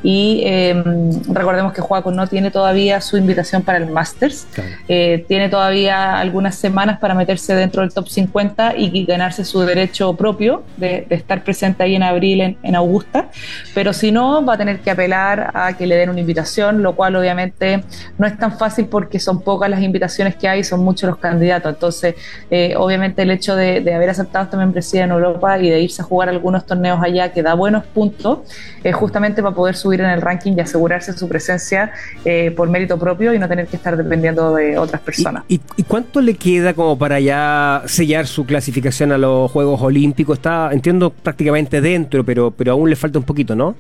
Y 0.02 0.42
eh, 0.46 0.82
recordemos 1.28 1.74
que 1.74 1.82
Juaco 1.82 2.12
no 2.12 2.28
tiene 2.28 2.50
todavía 2.50 3.02
su 3.02 3.18
invitación 3.18 3.62
para 3.62 3.78
el 3.78 3.88
Masters, 3.88 4.48
eh, 4.88 5.26
tiene 5.28 5.50
todavía 5.50 6.18
algunas 6.18 6.56
semanas 6.56 7.00
para 7.00 7.14
meterse 7.14 7.56
dentro 7.56 7.82
del 7.82 7.94
top 7.94 8.08
50 8.08 8.76
y 8.78 9.06
ganarse 9.06 9.44
su 9.44 9.62
derecho 9.62 10.16
propio 10.16 10.64
de, 10.78 11.06
estar 11.10 11.44
presente 11.44 11.73
ahí 11.82 11.96
en 11.96 12.04
abril 12.04 12.42
en, 12.42 12.58
en 12.62 12.76
Augusta, 12.76 13.30
pero 13.74 13.94
si 13.94 14.12
no, 14.12 14.46
va 14.46 14.54
a 14.54 14.58
tener 14.58 14.80
que 14.82 14.92
apelar 14.92 15.52
a 15.54 15.74
que 15.76 15.88
le 15.88 15.96
den 15.96 16.10
una 16.10 16.20
invitación, 16.20 16.84
lo 16.84 16.96
cual 16.96 17.16
obviamente 17.16 17.84
no 18.18 18.28
es 18.28 18.38
tan 18.38 18.58
fácil 18.58 18.86
porque 18.86 19.20
son 19.20 19.42
pocas 19.42 19.70
las 19.70 19.82
invitaciones 19.82 20.36
que 20.36 20.48
hay, 20.48 20.64
son 20.64 20.84
muchos 20.84 21.10
los 21.10 21.18
candidatos. 21.18 21.74
Entonces, 21.74 22.16
eh, 22.52 22.76
obviamente 22.78 23.22
el 23.22 23.32
hecho 23.32 23.56
de, 23.56 23.94
haber 23.94 24.10
aceptado 24.10 24.46
esta 24.46 24.58
membresía 24.58 25.04
en 25.04 25.12
Europa 25.12 25.60
y 25.60 25.70
de 25.70 25.82
irse 25.82 26.02
a 26.02 26.06
jugar 26.06 26.30
algunos 26.30 26.66
torneos 26.66 27.00
allá 27.02 27.32
que 27.32 27.44
da 27.44 27.54
buenos 27.54 27.86
puntos, 27.86 28.40
es 28.84 28.96
justamente 28.96 29.42
para 29.42 29.56
poder 29.56 29.76
subir 29.76 30.02
en 30.02 30.10
el 30.10 30.22
ranking 30.22 30.54
y 30.58 30.62
asegurarse 30.62 31.14
su 31.14 31.28
presencia 31.28 31.92
eh, 32.26 32.52
por 32.52 32.70
mérito 32.70 32.98
propio 32.98 33.34
y 33.34 33.40
no 33.40 33.48
tener 33.48 33.68
que 33.68 33.76
estar 33.76 33.96
dependiendo 33.96 34.54
de 34.56 34.78
otras 34.78 35.02
personas. 35.02 35.44
¿Y, 35.48 35.60
cuánto 35.88 36.22
le 36.22 36.36
queda 36.36 36.74
como 36.74 36.98
para 36.98 37.20
ya 37.20 37.84
sellar 37.86 38.26
su 38.26 38.46
clasificación 38.46 39.12
a 39.12 39.18
los 39.18 39.52
Juegos 39.52 39.82
Olímpicos? 39.82 40.38
Está, 40.38 40.70
entiendo, 40.72 41.12
prácticamente 41.12 41.63
dentro, 41.70 42.24
pero, 42.24 42.52
pero 42.52 42.74
aún 42.74 42.90
le 42.90 42.96
falta 42.96 43.20
un 43.20 43.26
poquito, 43.26 43.56
¿no? 43.56 43.76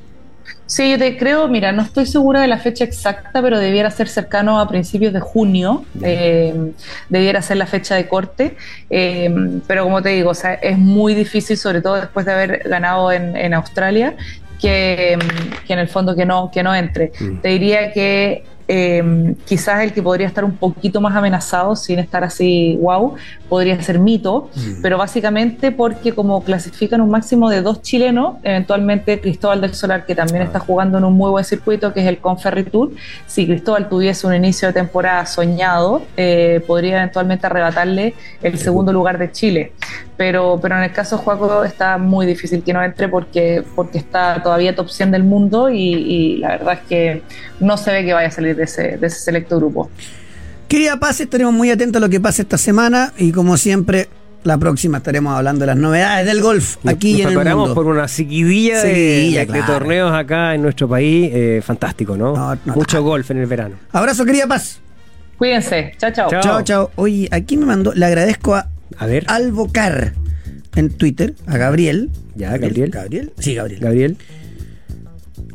Sí, 0.66 0.92
yo 0.92 0.98
te 0.98 1.18
creo, 1.18 1.48
mira, 1.48 1.72
no 1.72 1.84
estoy 1.84 2.06
segura 2.06 2.42
de 2.42 2.48
la 2.48 2.58
fecha 2.58 2.84
exacta, 2.84 3.42
pero 3.42 3.60
debiera 3.60 3.92
ser 3.92 4.08
cercano 4.08 4.60
a 4.60 4.68
principios 4.68 5.14
de 5.14 5.20
junio, 5.20 5.86
eh, 6.02 6.72
debiera 7.10 7.42
ser 7.42 7.58
la 7.58 7.66
fecha 7.66 7.96
de 7.96 8.08
corte, 8.08 8.56
eh, 8.90 9.34
pero 9.68 9.84
como 9.84 10.02
te 10.02 10.10
digo, 10.10 10.32
o 10.32 10.36
sea, 10.36 10.54
es 10.56 10.78
muy 10.78 11.16
difícil, 11.16 11.58
sobre 11.58 11.82
todo 11.82 11.96
después 11.96 12.26
de 12.26 12.34
haber 12.34 12.68
ganado 12.68 13.12
en, 13.12 13.36
en 13.36 13.54
Australia, 13.54 14.16
que, 14.60 15.20
que, 15.68 15.74
en 15.74 15.80
el 15.80 15.90
fondo 15.90 16.16
que 16.16 16.26
no, 16.26 16.50
que 16.50 16.64
no 16.64 16.74
entre. 16.74 17.12
Mm. 17.20 17.38
Te 17.42 17.50
diría 17.50 17.92
que 17.92 18.44
eh, 18.68 19.36
quizás 19.46 19.84
el 19.84 19.94
que 19.94 20.02
podría 20.02 20.28
estar 20.28 20.44
un 20.46 20.56
poquito 20.56 21.02
más 21.02 21.16
amenazado 21.16 21.76
sin 21.76 22.00
estar 22.00 22.24
así 22.24 22.78
wow 22.82 23.16
podría 23.50 23.80
ser 23.82 24.00
Mito, 24.00 24.50
mm. 24.56 24.82
pero 24.82 24.98
básicamente 24.98 25.72
porque 25.72 26.14
como 26.14 26.44
clasifican 26.44 27.02
un 27.02 27.10
máximo 27.10 27.50
de 27.50 27.62
dos 27.62 27.82
chilenos, 27.82 28.38
eventualmente 28.44 29.20
Cristóbal 29.22 29.62
del 29.62 29.76
Solar, 29.76 30.06
que 30.06 30.16
también 30.16 30.42
está 30.42 30.60
jugando 30.60 30.98
en 30.98 31.04
un 31.04 31.14
muy 31.14 31.30
buen 31.30 31.46
circuito, 31.46 31.94
que 31.94 32.02
es 32.02 32.08
el 32.08 32.18
Conferry 32.18 32.64
Tour, 32.64 32.92
si 33.28 33.46
Cristóbal 33.46 33.90
tuviese 33.90 34.26
un 34.26 34.34
inicio 34.34 34.70
de 34.70 34.74
temporada 34.74 35.26
soñado, 35.26 36.02
eh, 36.18 36.64
podría 36.66 36.98
eventualmente 36.98 37.46
arrebatarle 37.46 38.16
el 38.42 38.58
segundo 38.58 38.92
lugar 38.92 39.18
de 39.18 39.32
Chile. 39.32 39.74
Pero, 40.16 40.60
pero 40.62 40.78
en 40.78 40.84
el 40.84 40.92
caso 40.92 41.18
de 41.18 41.24
Juaco 41.24 41.64
está 41.64 41.98
muy 41.98 42.26
difícil 42.26 42.64
que 42.64 42.72
no 42.72 42.84
entre 42.84 43.08
porque, 43.10 43.64
porque 43.76 43.98
está 43.98 44.42
todavía 44.44 44.76
top 44.76 44.90
100 44.90 45.12
del 45.12 45.24
mundo 45.24 45.70
y, 45.70 46.38
la 46.38 46.50
verdad 46.50 46.74
es 46.74 46.88
que 46.88 47.24
no 47.60 47.78
se 47.78 47.92
ve 47.92 48.06
que 48.06 48.14
vaya 48.14 48.28
a 48.28 48.32
salir 48.32 48.56
de 48.56 48.64
ese, 48.64 48.98
de 48.98 49.08
ese 49.08 49.20
selecto 49.20 49.58
grupo. 49.58 49.90
Querida 50.68 50.98
Paz, 50.98 51.20
estaremos 51.20 51.54
muy 51.54 51.72
atentos 51.72 52.02
a 52.02 52.06
lo 52.06 52.10
que 52.10 52.20
pase 52.20 52.44
esta 52.44 52.58
semana 52.58 53.14
y 53.18 53.32
como 53.32 53.58
siempre, 53.58 54.08
la 54.44 54.58
próxima 54.58 54.98
estaremos 54.98 55.36
hablando 55.36 55.62
de 55.62 55.68
las 55.68 55.78
novedades 55.78 56.26
del 56.26 56.42
golf 56.42 56.78
aquí 56.86 57.22
en 57.22 57.30
el 57.30 57.56
mundo. 57.56 57.74
por 57.74 57.86
una 57.86 58.08
seguidilla, 58.08 58.82
de, 58.84 59.64
torneos 59.66 60.12
acá 60.14 60.54
en 60.54 60.62
nuestro 60.62 60.88
país. 60.88 61.30
Eh, 61.34 61.62
fantástico, 61.64 62.18
¿no? 62.18 62.58
Mucho 62.66 63.02
golf 63.04 63.30
en 63.32 63.38
el 63.38 63.46
verano. 63.46 63.76
Abrazo, 63.92 64.26
querida 64.26 64.48
Paz. 64.48 64.80
Cuídense. 65.38 65.94
Chao, 65.98 66.12
chao. 66.12 66.30
Chao, 66.42 66.62
chao. 66.64 66.92
Oye, 66.96 67.28
aquí 67.32 67.58
me 67.58 67.66
mandó, 67.66 67.94
le 67.94 68.06
agradezco 68.06 68.56
a, 68.56 68.68
a 68.98 69.06
ver. 69.06 69.26
Alvocar 69.28 70.14
en 70.76 70.90
Twitter, 70.90 71.36
a 71.46 71.58
Gabriel. 71.58 72.10
Ya, 72.36 72.58
Gabriel. 72.58 72.90
Gabriel. 72.90 73.34
Sí, 73.40 73.56
Gabriel. 73.56 73.80
Gabriel. 73.80 74.18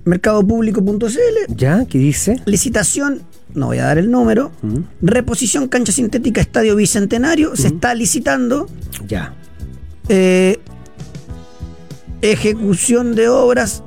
Mercadopublico.cl. 0.04 1.54
Ya, 1.54 1.84
¿qué 1.86 1.98
dice? 1.98 2.40
Licitación 2.46 3.22
no 3.54 3.66
voy 3.66 3.78
a 3.78 3.84
dar 3.84 3.98
el 3.98 4.10
número, 4.10 4.52
reposición 5.00 5.68
cancha 5.68 5.92
sintética 5.92 6.40
Estadio 6.40 6.76
Bicentenario, 6.76 7.56
se 7.56 7.68
está 7.68 7.94
licitando. 7.94 8.68
Ya. 9.06 9.34
Eh, 10.08 10.58
ejecución 12.22 13.14
de 13.14 13.28
obras 13.28 13.82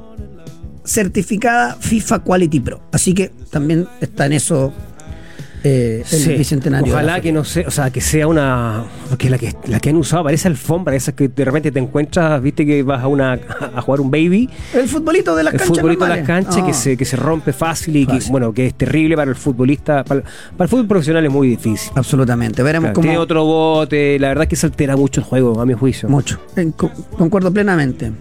certificada 0.84 1.76
FIFA 1.80 2.24
Quality 2.24 2.60
Pro. 2.60 2.82
Así 2.92 3.14
que 3.14 3.32
también 3.50 3.88
está 4.02 4.26
en 4.26 4.34
eso 4.34 4.74
eh, 5.64 6.04
el 6.12 6.38
bicentenario. 6.38 6.92
Ojalá 6.92 7.22
que 7.22 7.32
no 7.32 7.44
sea, 7.44 7.68
o 7.68 7.72
sea, 7.72 7.90
que 7.92 8.02
sea 8.02 8.28
una. 8.28 8.84
Porque 9.10 9.30
la 9.30 9.38
que, 9.38 9.54
la 9.68 9.80
que 9.80 9.90
han 9.90 9.96
usado 9.98 10.24
parece 10.24 10.48
alfombra, 10.48 10.96
esas 10.96 11.14
que 11.14 11.28
de 11.28 11.46
repente 11.46 11.72
te 11.72 11.80
encuentras, 11.80 12.42
viste 12.42 12.66
que 12.66 12.82
vas 12.84 13.04
a 13.04 13.08
una 13.08 13.34
a 13.34 13.82
jugar 13.82 14.02
un 14.02 14.10
baby. 14.10 14.50
El 14.74 14.88
futbolito 14.88 15.36
de 15.36 15.44
las 15.44 15.52
canchas. 15.54 15.70
El 15.70 15.76
futbolito 15.76 16.06
de 16.06 16.10
las 16.10 16.28
canchas 16.28 16.64
que, 16.64 16.74
se, 16.74 16.98
que 16.98 17.06
se 17.06 17.16
rompe 17.16 17.54
fácil 17.54 17.96
y 17.96 18.08
que, 18.08 18.20
bueno, 18.30 18.54
que 18.54 18.68
es 18.68 18.74
terrible 18.74 19.16
para 19.16 19.30
el 19.30 19.38
futbolista. 19.38 20.04
Para, 20.04 20.24
el 20.60 20.68
fútbol 20.68 20.88
profesional 20.88 21.26
es 21.26 21.32
muy 21.32 21.48
difícil. 21.48 21.92
Absolutamente. 21.96 22.64
Veremos 22.64 22.92
cómo. 22.92 23.04
Tiene 23.04 23.18
otro 23.18 23.46
bote, 23.46 24.18
la 24.20 24.30
verdad 24.30 24.48
que 24.48 24.56
se 24.56 24.66
altera 24.66 24.96
mucho 24.96 25.22
el 25.22 25.26
juego, 25.26 25.62
a 25.62 25.66
mi 25.66 25.74
juicio. 25.74 26.10
Mucho. 26.10 26.40
concuerdo 27.18 27.52
plenamente. 27.52 28.12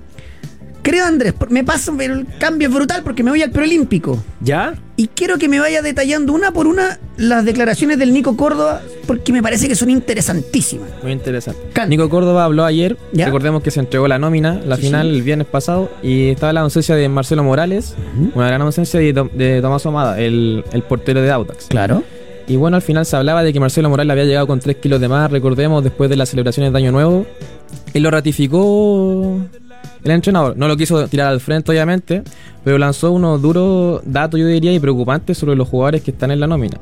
Creo, 0.82 1.04
Andrés, 1.04 1.34
me 1.50 1.62
pasa, 1.64 1.92
pero 1.96 2.14
el 2.14 2.26
cambio 2.38 2.68
es 2.68 2.74
brutal 2.74 3.02
porque 3.02 3.22
me 3.22 3.30
voy 3.30 3.42
al 3.42 3.50
preolímpico. 3.50 4.22
¿Ya? 4.40 4.74
Y 4.96 5.08
quiero 5.08 5.38
que 5.38 5.48
me 5.48 5.60
vaya 5.60 5.82
detallando 5.82 6.32
una 6.32 6.52
por 6.52 6.66
una 6.66 6.98
las 7.16 7.44
declaraciones 7.44 7.98
del 7.98 8.12
Nico 8.12 8.36
Córdoba 8.36 8.80
porque 9.06 9.32
me 9.32 9.42
parece 9.42 9.68
que 9.68 9.74
son 9.74 9.90
interesantísimas. 9.90 10.88
Muy 11.02 11.12
interesante. 11.12 11.60
Nico 11.88 12.08
Córdoba 12.08 12.44
habló 12.44 12.64
ayer, 12.64 12.96
recordemos 13.12 13.62
que 13.62 13.70
se 13.70 13.80
entregó 13.80 14.08
la 14.08 14.18
nómina, 14.18 14.60
la 14.64 14.76
final 14.76 15.08
el 15.08 15.22
viernes 15.22 15.46
pasado, 15.46 15.90
y 16.02 16.28
estaba 16.28 16.52
la 16.52 16.60
ausencia 16.60 16.94
de 16.94 17.08
Marcelo 17.08 17.44
Morales, 17.44 17.94
una 18.34 18.46
gran 18.46 18.62
ausencia 18.62 19.00
de, 19.00 19.60
Tomás 19.60 19.84
Omada, 19.86 20.20
el, 20.20 20.64
el 20.72 20.82
portero 20.82 21.20
de 21.20 21.30
Audax. 21.30 21.66
Claro. 21.66 22.02
Y 22.46 22.56
bueno, 22.56 22.76
al 22.76 22.82
final 22.82 23.06
se 23.06 23.16
hablaba 23.16 23.42
de 23.42 23.52
que 23.52 23.60
Marcelo 23.60 23.88
Morales 23.88 24.10
había 24.10 24.24
llegado 24.24 24.46
con 24.46 24.60
3 24.60 24.76
kilos 24.76 25.00
de 25.00 25.08
más, 25.08 25.30
recordemos, 25.30 25.84
después 25.84 26.10
de 26.10 26.16
las 26.16 26.30
celebraciones 26.30 26.72
de 26.72 26.78
Año 26.78 26.90
Nuevo. 26.90 27.26
Él 27.94 28.02
lo 28.02 28.10
ratificó 28.10 29.38
el 30.04 30.10
entrenador 30.10 30.56
no 30.56 30.68
lo 30.68 30.76
quiso 30.76 31.06
tirar 31.08 31.28
al 31.28 31.40
frente, 31.40 31.70
obviamente, 31.70 32.22
pero 32.64 32.78
lanzó 32.78 33.12
unos 33.12 33.40
duros 33.40 34.02
datos, 34.04 34.40
yo 34.40 34.46
diría, 34.46 34.72
y 34.72 34.80
preocupantes 34.80 35.38
sobre 35.38 35.56
los 35.56 35.68
jugadores 35.68 36.02
que 36.02 36.10
están 36.10 36.30
en 36.30 36.40
la 36.40 36.46
nómina. 36.46 36.78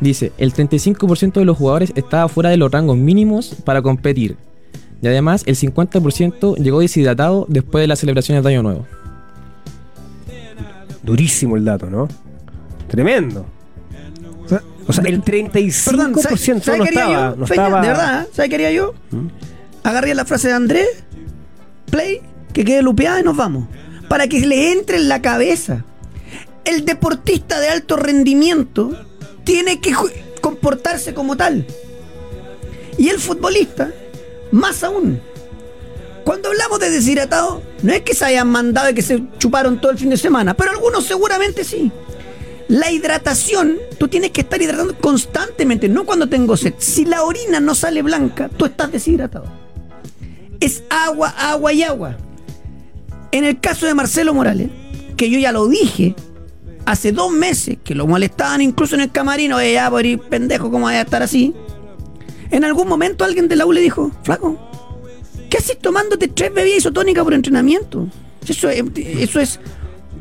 Dice, 0.00 0.32
el 0.38 0.52
35% 0.52 1.34
de 1.34 1.44
los 1.44 1.56
jugadores 1.56 1.92
estaba 1.94 2.28
fuera 2.28 2.50
de 2.50 2.56
los 2.56 2.70
rangos 2.70 2.96
mínimos 2.96 3.54
para 3.64 3.82
competir. 3.82 4.36
Y 5.00 5.06
además, 5.06 5.42
el 5.46 5.56
50% 5.56 6.56
llegó 6.56 6.80
deshidratado 6.80 7.46
después 7.48 7.82
de 7.82 7.86
las 7.86 7.98
celebraciones 7.98 8.42
de 8.42 8.50
Año 8.50 8.62
Nuevo. 8.62 8.86
Durísimo 11.02 11.56
el 11.56 11.64
dato, 11.64 11.88
¿no? 11.88 12.08
Tremendo. 12.88 13.46
O 14.88 14.92
sea, 14.92 15.04
el 15.04 15.22
35% 15.22 15.84
Perdón, 15.84 16.12
no, 16.12 16.84
estaba, 16.84 17.34
no 17.36 17.44
estaba... 17.44 17.80
De 17.80 17.88
verdad, 17.88 18.28
¿sabes 18.32 18.48
qué 18.48 18.54
haría 18.54 18.70
yo? 18.70 18.94
¿Mm? 19.10 19.26
Agarría 19.82 20.14
la 20.14 20.24
frase 20.24 20.48
de 20.48 20.54
Andrés, 20.54 21.04
play, 21.90 22.20
que 22.56 22.64
quede 22.64 22.80
lupeada 22.80 23.20
y 23.20 23.22
nos 23.22 23.36
vamos. 23.36 23.68
Para 24.08 24.28
que 24.28 24.40
le 24.40 24.72
entre 24.72 24.96
en 24.96 25.10
la 25.10 25.20
cabeza. 25.20 25.84
El 26.64 26.86
deportista 26.86 27.60
de 27.60 27.68
alto 27.68 27.98
rendimiento 27.98 28.96
tiene 29.44 29.78
que 29.78 29.92
comportarse 30.40 31.12
como 31.12 31.36
tal. 31.36 31.66
Y 32.96 33.10
el 33.10 33.20
futbolista, 33.20 33.90
más 34.52 34.82
aún. 34.82 35.20
Cuando 36.24 36.48
hablamos 36.48 36.80
de 36.80 36.88
deshidratado, 36.88 37.62
no 37.82 37.92
es 37.92 38.00
que 38.00 38.14
se 38.14 38.24
hayan 38.24 38.48
mandado 38.48 38.88
y 38.88 38.94
que 38.94 39.02
se 39.02 39.22
chuparon 39.36 39.78
todo 39.78 39.92
el 39.92 39.98
fin 39.98 40.08
de 40.08 40.16
semana, 40.16 40.54
pero 40.54 40.70
algunos 40.70 41.04
seguramente 41.04 41.62
sí. 41.62 41.92
La 42.68 42.90
hidratación, 42.90 43.76
tú 43.98 44.08
tienes 44.08 44.30
que 44.30 44.40
estar 44.40 44.60
hidratando 44.62 44.96
constantemente, 44.96 45.90
no 45.90 46.06
cuando 46.06 46.26
tengo 46.26 46.56
sed. 46.56 46.72
Si 46.78 47.04
la 47.04 47.22
orina 47.22 47.60
no 47.60 47.74
sale 47.74 48.00
blanca, 48.00 48.48
tú 48.48 48.64
estás 48.64 48.90
deshidratado. 48.90 49.44
Es 50.58 50.84
agua, 50.88 51.28
agua 51.36 51.74
y 51.74 51.82
agua. 51.82 52.16
En 53.32 53.44
el 53.44 53.60
caso 53.60 53.86
de 53.86 53.94
Marcelo 53.94 54.34
Morales, 54.34 54.70
que 55.16 55.30
yo 55.30 55.38
ya 55.38 55.52
lo 55.52 55.68
dije 55.68 56.14
hace 56.84 57.12
dos 57.12 57.32
meses, 57.32 57.78
que 57.82 57.94
lo 57.94 58.06
molestaban 58.06 58.60
incluso 58.62 58.94
en 58.94 59.02
el 59.02 59.10
camarino, 59.10 59.58
de 59.58 59.72
ya 59.72 59.90
por 59.90 60.06
ir 60.06 60.20
pendejo, 60.20 60.70
¿cómo 60.70 60.86
vaya 60.86 61.00
a 61.00 61.02
estar 61.02 61.22
así? 61.22 61.54
En 62.50 62.64
algún 62.64 62.88
momento 62.88 63.24
alguien 63.24 63.48
de 63.48 63.56
la 63.56 63.66
U 63.66 63.72
le 63.72 63.80
dijo, 63.80 64.12
flaco, 64.22 64.56
¿qué 65.50 65.58
haces 65.58 65.78
tomándote 65.78 66.28
tres 66.28 66.54
bebidas 66.54 66.78
isotónicas 66.78 67.24
por 67.24 67.34
entrenamiento? 67.34 68.06
Eso 68.46 68.68
es, 68.68 68.84
eso 68.96 69.40
es 69.40 69.58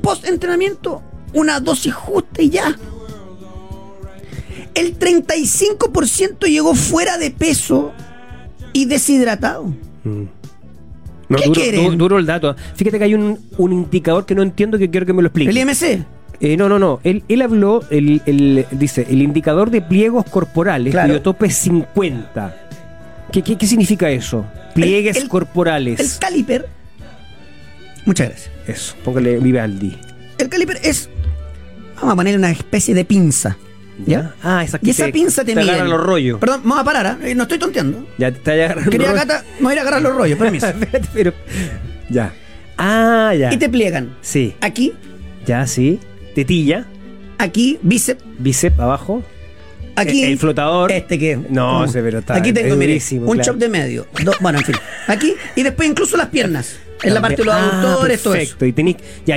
post-entrenamiento, 0.02 1.04
una 1.34 1.60
dosis 1.60 1.94
justa 1.94 2.42
y 2.42 2.50
ya. 2.50 2.78
El 4.74 4.98
35% 4.98 6.48
llegó 6.48 6.76
fuera 6.76 7.18
de 7.18 7.32
peso 7.32 7.94
y 8.74 8.86
deshidratado. 8.86 9.74
Mm. 10.04 10.24
No, 11.30 11.38
¿Qué 11.38 11.46
duro, 11.46 11.62
quieren? 11.62 11.84
du- 11.86 11.96
duro 11.98 12.20
el 12.20 12.26
dato. 12.26 12.56
Fíjate 12.76 12.98
que 12.98 13.04
hay 13.06 13.14
un, 13.16 13.40
un 13.58 13.74
indicador 13.74 14.26
que 14.26 14.36
no 14.36 14.44
entiendo 14.44 14.78
que 14.78 14.90
quiero 14.90 15.06
que 15.06 15.14
me 15.14 15.22
lo 15.22 15.28
explique. 15.30 15.50
¿El 15.50 15.58
IMC? 15.58 16.06
Eh, 16.42 16.58
no, 16.58 16.68
no, 16.70 16.78
no. 16.80 17.00
Él, 17.04 17.24
él 17.30 17.42
habló, 17.42 17.82
el, 17.90 18.22
el- 18.26 18.66
dice, 18.72 19.08
el 19.10 19.22
indicador 19.22 19.72
de 19.72 19.82
pliegos 19.82 20.26
corporales, 20.26 20.92
Claro. 20.92 21.08
cuyo 21.10 21.22
tope 21.22 21.48
es 21.48 21.56
50. 21.56 22.56
¿Qué, 23.32 23.42
qué, 23.42 23.58
qué 23.58 23.66
significa 23.68 24.10
eso? 24.12 24.46
Pliegues 24.74 25.16
El- 25.18 25.24
el- 25.24 25.30
corporales. 25.30 26.00
El 26.00 26.20
caliper. 26.20 26.68
Muchas 28.06 28.30
gracias. 28.30 28.52
Eso, 28.68 28.96
póngale 29.04 29.40
Vivaldi. 29.40 29.98
El 30.38 30.50
caliper 30.50 30.78
es. 30.84 31.10
Vamos 31.96 32.14
a 32.14 32.16
ponerle 32.18 32.38
una 32.38 32.52
especie 32.52 32.94
de 32.94 33.06
pinza. 33.06 33.58
¿Ya? 34.06 34.36
Ah, 34.44 34.64
esa 34.64 34.80
Y 34.82 34.90
esa 34.90 35.08
pinza 35.08 35.44
te, 35.46 35.54
te 35.54 35.62
mide. 35.62 35.86
los 35.86 36.02
rollos. 36.04 36.40
Perdón, 36.40 36.62
vamos 36.64 36.80
a 36.80 36.84
parar. 36.84 37.18
Eh, 37.24 37.34
no 37.36 37.44
estoy 37.44 37.58
tonteando. 37.58 38.06
Ya 38.18 38.32
te 38.32 38.38
está 38.38 38.52
agarrando 38.52 38.92
Quería 38.92 39.14
Gata, 39.14 39.44
me 39.60 39.64
voy 39.64 39.72
a 39.72 39.74
ir 39.74 39.80
a 39.80 39.82
agarrar 39.84 40.02
los 40.02 40.16
rollos, 40.16 40.38
permiso. 40.38 40.68
Pero. 41.14 41.34
Ya. 42.10 42.34
Ah, 42.78 43.34
ya. 43.38 43.54
y 43.54 43.58
te 43.58 43.70
pliegan. 43.70 44.16
Sí. 44.22 44.54
Aquí, 44.62 44.94
Ya, 45.46 45.66
sí. 45.68 46.00
Tetilla, 46.34 46.86
aquí, 47.38 47.80
bíceps, 47.82 48.22
bíceps 48.40 48.78
abajo. 48.80 49.24
Aquí. 49.96 50.24
El- 50.24 50.32
el 50.32 50.38
flotador. 50.38 50.92
Este 50.92 51.18
que. 51.20 51.36
No, 51.38 51.74
como- 51.74 51.86
ese, 51.86 52.02
pero 52.02 52.20
está- 52.20 52.36
Aquí 52.36 52.52
tengo, 52.54 52.76
mire, 52.76 53.00
un 53.20 53.26
claro. 53.38 53.42
chop 53.44 53.56
de 53.58 53.70
medio. 53.70 54.08
Do- 54.24 54.34
bueno, 54.42 54.60
en 54.60 54.66
fin. 54.66 54.76
Aquí, 55.08 55.34
y 55.56 55.64
después 55.64 55.90
incluso 55.90 56.18
las 56.18 56.28
piernas. 56.28 56.78
En 57.04 57.14
la 57.14 57.22
parte 57.22 57.36
de 57.38 57.44
los 57.46 57.54
Ah, 57.54 57.82
aductores, 57.82 58.24
todo 58.24 58.36
eso. 58.36 58.58
Perfecto. 58.58 58.66
Y 58.66 58.72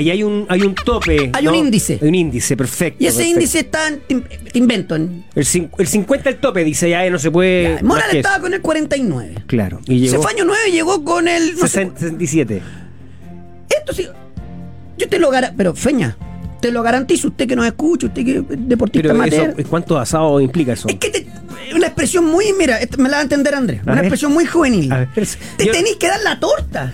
y 0.06 0.10
hay 0.10 0.22
un, 0.22 0.46
hay 0.48 0.62
un 0.62 0.74
tope. 0.76 1.30
Hay 1.34 1.46
un 1.48 1.52
¿no? 1.52 1.58
índice. 1.58 1.98
Hay 2.00 2.08
un 2.08 2.14
índice, 2.14 2.56
perfecto. 2.56 3.02
Y 3.02 3.08
ese 3.08 3.16
perfecto. 3.18 3.34
índice 3.34 3.58
está 3.58 3.88
en. 4.08 4.22
Te. 4.54 4.96
En, 4.96 5.24
El, 5.34 5.44
el 5.78 5.86
50 5.86 6.30
el 6.30 6.36
tope, 6.36 6.62
dice 6.64 6.88
ya, 6.88 7.08
no 7.10 7.18
se 7.18 7.30
puede. 7.32 7.80
ya, 7.82 8.10
que 8.10 8.16
estaba 8.18 8.40
con 8.40 8.54
el 8.54 8.60
49. 8.62 9.34
Claro. 9.48 9.80
Y 9.86 9.98
llegó. 9.98 10.22
Cefaño 10.22 10.44
9 10.44 10.70
llegó 10.70 11.04
con 11.04 11.26
el. 11.26 11.56
No 11.56 11.66
sé, 11.66 11.90
67. 11.94 12.62
esto 13.76 13.92
sí. 13.92 14.06
Yo 14.96 15.08
te 15.08 15.18
lo 15.18 15.28
garantizo. 15.30 15.56
Pero, 15.58 15.74
Feña, 15.74 16.16
te 16.60 16.70
lo 16.72 16.82
garantizo. 16.82 17.28
Usted 17.28 17.46
que 17.48 17.56
nos 17.56 17.66
escucha, 17.66 18.06
usted 18.06 18.24
que 18.24 18.36
es 18.38 18.44
deportista 18.48 19.08
Pero 19.08 19.14
amateur. 19.14 19.54
eso, 19.58 19.68
¿cuánto 19.68 19.98
asado 19.98 20.40
implica 20.40 20.72
eso? 20.72 20.88
Es 20.88 20.96
que 20.96 21.10
te, 21.10 21.26
una 21.74 21.86
expresión 21.86 22.24
muy, 22.24 22.46
mira, 22.58 22.78
me 22.98 23.08
la 23.08 23.16
va 23.16 23.20
a 23.20 23.22
entender 23.22 23.54
Andrés, 23.54 23.80
A 23.80 23.84
una 23.84 23.94
ver. 23.96 24.04
expresión 24.04 24.32
muy 24.32 24.46
juvenil. 24.46 24.88
Ver, 24.90 25.08
te 25.56 25.66
yo- 25.66 25.72
tenéis 25.72 25.96
que 25.96 26.08
dar 26.08 26.20
la 26.22 26.38
torta, 26.40 26.92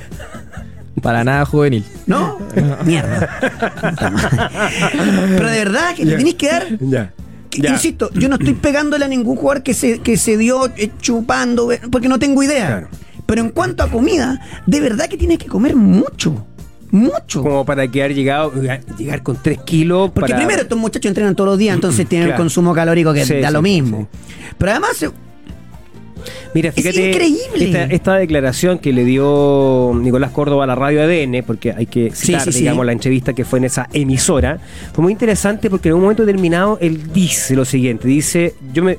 Para 1.02 1.22
nada 1.24 1.44
juvenil. 1.44 1.84
¿no? 2.06 2.38
Mierda. 2.84 3.28
Pero 5.36 5.50
de 5.50 5.58
verdad 5.58 5.94
que 5.94 6.04
le 6.04 6.16
tenéis 6.16 6.34
que 6.36 6.48
dar. 6.48 6.66
Ya. 6.80 7.12
Ya. 7.56 7.70
Insisto, 7.70 8.10
yo 8.14 8.28
no 8.28 8.34
estoy 8.34 8.54
pegándole 8.54 9.04
a 9.04 9.08
ningún 9.08 9.36
jugador 9.36 9.62
que 9.62 9.74
se, 9.74 10.00
que 10.00 10.16
se 10.16 10.36
dio 10.36 10.66
eh, 10.76 10.90
chupando, 11.00 11.70
porque 11.92 12.08
no 12.08 12.18
tengo 12.18 12.42
idea. 12.42 12.66
Claro. 12.66 12.88
Pero 13.26 13.40
en 13.42 13.50
cuanto 13.50 13.84
a 13.84 13.88
comida, 13.90 14.40
de 14.66 14.80
verdad 14.80 15.06
que 15.08 15.16
tienes 15.16 15.38
que 15.38 15.46
comer 15.46 15.76
mucho. 15.76 16.46
Mucho. 16.94 17.42
Como 17.42 17.64
para 17.64 17.88
quedar 17.88 18.12
llegado, 18.14 18.52
llegar 18.96 19.22
con 19.24 19.36
3 19.42 19.58
kilos. 19.62 20.10
Porque 20.14 20.30
para- 20.32 20.36
primero 20.44 20.62
estos 20.62 20.78
muchachos 20.78 21.08
entrenan 21.10 21.34
todos 21.34 21.50
los 21.50 21.58
días, 21.58 21.74
entonces 21.74 22.06
tienen 22.08 22.28
Claro. 22.28 22.36
el 22.40 22.44
consumo 22.44 22.72
calórico 22.72 23.12
que 23.12 23.24
Sí, 23.24 23.34
da 23.40 23.48
sí, 23.48 23.52
lo 23.52 23.58
sí, 23.58 23.62
mismo. 23.64 24.08
Pero 24.58 24.70
además, 24.70 25.02
eh, 25.02 25.10
Mira, 26.54 26.70
fíjate. 26.70 27.10
increíble. 27.10 27.64
Esta, 27.66 27.84
esta 27.86 28.14
declaración 28.14 28.78
que 28.78 28.92
le 28.92 29.04
dio 29.04 29.92
Nicolás 30.00 30.30
Córdoba 30.30 30.62
a 30.64 30.66
la 30.68 30.76
radio 30.76 31.02
ADN, 31.02 31.42
porque 31.44 31.72
hay 31.72 31.86
que 31.86 32.12
citar, 32.12 32.42
sí, 32.42 32.52
sí. 32.52 32.58
digamos, 32.60 32.86
la 32.86 32.92
entrevista 32.92 33.32
que 33.32 33.44
fue 33.44 33.58
en 33.58 33.64
esa 33.64 33.88
emisora, 33.92 34.58
fue 34.92 35.02
muy 35.02 35.12
interesante 35.12 35.68
porque 35.68 35.88
en 35.88 35.96
un 35.96 36.02
momento 36.02 36.24
determinado 36.24 36.78
él 36.80 37.12
dice 37.12 37.56
lo 37.56 37.64
siguiente: 37.64 38.06
dice, 38.06 38.54
yo 38.72 38.84
me. 38.84 38.92
eh, 38.92 38.98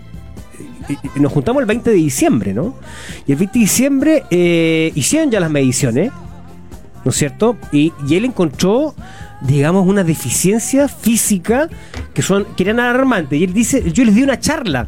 Nos 1.16 1.32
juntamos 1.32 1.62
el 1.62 1.66
20 1.66 1.90
de 1.92 1.96
diciembre, 1.96 2.54
¿no? 2.54 2.76
Y 3.26 3.32
el 3.32 3.38
20 3.38 3.58
de 3.58 3.64
diciembre 3.64 4.24
eh, 4.30 4.92
hicieron 4.94 5.32
ya 5.32 5.40
las 5.40 5.50
mediciones, 5.50 6.12
¿no 7.06 7.12
es 7.12 7.18
cierto? 7.18 7.56
Y, 7.72 7.94
él 8.10 8.26
encontró, 8.26 8.96
digamos, 9.42 9.88
una 9.88 10.04
deficiencia 10.04 10.88
física 10.88 11.70
que 12.14 12.22
son 12.22 12.46
que 12.58 12.64
eran 12.64 12.80
alarmantes. 12.80 13.40
Y 13.40 13.44
él 13.44 13.54
dice, 13.54 13.92
yo 13.92 14.04
les 14.04 14.16
di 14.16 14.24
una 14.24 14.40
charla. 14.40 14.88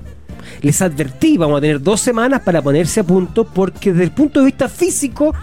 Les 0.61 0.81
advertí, 0.81 1.37
vamos 1.37 1.59
a 1.59 1.61
tener 1.61 1.79
dos 1.79 2.01
semanas 2.01 2.41
para 2.41 2.61
ponerse 2.61 3.01
a 3.01 3.03
punto, 3.03 3.45
porque 3.45 3.91
desde 3.91 4.05
el 4.05 4.11
punto 4.11 4.39
de 4.39 4.47
vista 4.47 4.67
físico 4.67 5.35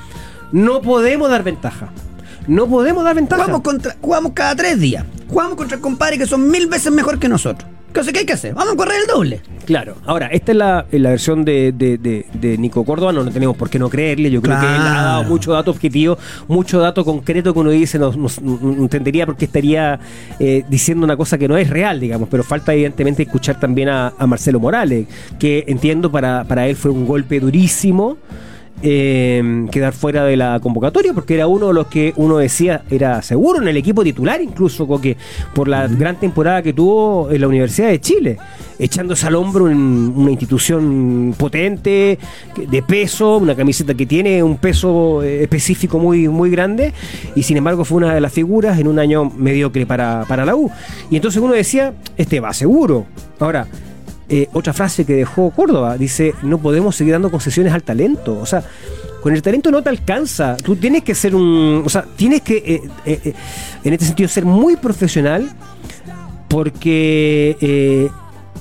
no 0.50 0.82
podemos 0.82 1.30
dar 1.30 1.44
ventaja. 1.44 1.90
No 2.48 2.66
podemos 2.66 3.04
dar 3.04 3.14
ventaja. 3.14 3.46
jugamos, 4.00 4.32
cada 4.34 4.56
tres 4.56 4.80
días. 4.80 5.04
Jugamos 5.28 5.56
contra 5.56 5.78
compadres 5.78 6.18
que 6.18 6.26
son 6.26 6.50
mil 6.50 6.66
veces 6.66 6.92
mejor 6.92 7.18
que 7.18 7.28
nosotros. 7.28 7.70
¿Qué 7.94 8.02
sé 8.02 8.12
qué 8.12 8.18
hay 8.20 8.26
que 8.26 8.32
hacer? 8.32 8.54
Vamos 8.54 8.74
a 8.74 8.76
correr 8.76 8.96
el 9.02 9.06
doble. 9.06 9.40
Claro, 9.66 9.94
ahora, 10.04 10.26
esta 10.26 10.50
es 10.52 10.58
la, 10.58 10.84
la 10.90 11.10
versión 11.10 11.44
de, 11.44 11.70
de- 11.72 11.96
de- 11.96 12.26
de 12.34 12.58
Nico 12.58 12.84
Córdoba, 12.84 13.12
no, 13.12 13.22
no 13.22 13.30
tenemos 13.30 13.56
por 13.56 13.70
qué 13.70 13.78
no 13.78 13.88
creerle, 13.88 14.30
yo 14.30 14.42
creo 14.42 14.58
que 14.58 14.66
él 14.66 14.82
ha 14.82 15.02
dado 15.02 15.24
mucho 15.24 15.52
dato 15.52 15.70
objetivo, 15.70 16.18
mucho 16.48 16.80
dato 16.80 17.04
concreto 17.04 17.54
que 17.54 17.60
uno 17.60 17.70
dice, 17.70 17.98
no, 17.98 18.10
no- 18.12 18.28
no 18.42 18.82
entendería 18.82 19.24
por 19.26 19.36
qué 19.36 19.44
estaría 19.44 20.00
eh, 20.40 20.64
diciendo 20.68 21.04
una 21.04 21.16
cosa 21.16 21.38
que 21.38 21.46
no 21.48 21.56
es 21.56 21.70
real, 21.70 22.00
digamos, 22.00 22.28
pero 22.28 22.42
falta 22.42 22.74
evidentemente 22.74 23.22
escuchar 23.22 23.60
también 23.60 23.88
a, 23.88 24.12
a 24.18 24.26
Marcelo 24.26 24.58
Morales, 24.58 25.06
que 25.38 25.64
entiendo 25.68 26.10
para, 26.10 26.44
para 26.44 26.66
él 26.66 26.74
fue 26.76 26.90
un 26.90 27.06
golpe 27.06 27.38
durísimo. 27.40 28.18
Eh, 28.82 29.66
quedar 29.70 29.92
fuera 29.92 30.24
de 30.24 30.36
la 30.36 30.60
convocatoria 30.60 31.12
porque 31.14 31.34
era 31.34 31.46
uno 31.46 31.68
de 31.68 31.74
los 31.74 31.86
que 31.86 32.12
uno 32.16 32.38
decía 32.38 32.82
era 32.90 33.22
seguro 33.22 33.62
en 33.62 33.68
el 33.68 33.76
equipo 33.76 34.02
titular 34.02 34.42
incluso 34.42 34.86
porque 34.86 35.16
por 35.54 35.68
la 35.68 35.86
gran 35.86 36.16
temporada 36.16 36.62
que 36.62 36.72
tuvo 36.72 37.30
en 37.30 37.40
la 37.40 37.48
Universidad 37.48 37.88
de 37.88 38.00
Chile 38.00 38.38
echándose 38.78 39.26
al 39.26 39.36
hombro 39.36 39.70
en 39.70 39.78
una 39.78 40.30
institución 40.30 41.34
potente 41.38 42.18
de 42.56 42.82
peso 42.82 43.38
una 43.38 43.54
camiseta 43.54 43.94
que 43.94 44.06
tiene 44.06 44.42
un 44.42 44.58
peso 44.58 45.22
eh, 45.22 45.42
específico 45.42 45.98
muy 45.98 46.28
muy 46.28 46.50
grande 46.50 46.92
y 47.34 47.42
sin 47.42 47.56
embargo 47.56 47.84
fue 47.84 47.98
una 47.98 48.14
de 48.14 48.20
las 48.20 48.32
figuras 48.32 48.78
en 48.78 48.88
un 48.88 48.98
año 48.98 49.30
mediocre 49.36 49.86
para, 49.86 50.24
para 50.28 50.44
la 50.44 50.54
U. 50.56 50.70
Y 51.10 51.16
entonces 51.16 51.40
uno 51.40 51.54
decía 51.54 51.94
este 52.16 52.40
va 52.40 52.52
seguro. 52.52 53.06
Ahora 53.38 53.66
eh, 54.28 54.48
otra 54.52 54.72
frase 54.72 55.04
que 55.04 55.14
dejó 55.14 55.50
Córdoba, 55.50 55.98
dice, 55.98 56.34
no 56.42 56.58
podemos 56.58 56.96
seguir 56.96 57.12
dando 57.12 57.30
concesiones 57.30 57.72
al 57.72 57.82
talento. 57.82 58.38
O 58.38 58.46
sea, 58.46 58.62
con 59.22 59.34
el 59.34 59.42
talento 59.42 59.70
no 59.70 59.82
te 59.82 59.90
alcanza. 59.90 60.56
Tú 60.56 60.76
tienes 60.76 61.04
que 61.04 61.14
ser 61.14 61.34
un... 61.34 61.82
O 61.84 61.88
sea, 61.88 62.04
tienes 62.16 62.42
que, 62.42 62.56
eh, 62.56 62.82
eh, 63.04 63.34
en 63.84 63.92
este 63.92 64.06
sentido, 64.06 64.28
ser 64.28 64.44
muy 64.44 64.76
profesional 64.76 65.50
porque... 66.48 68.10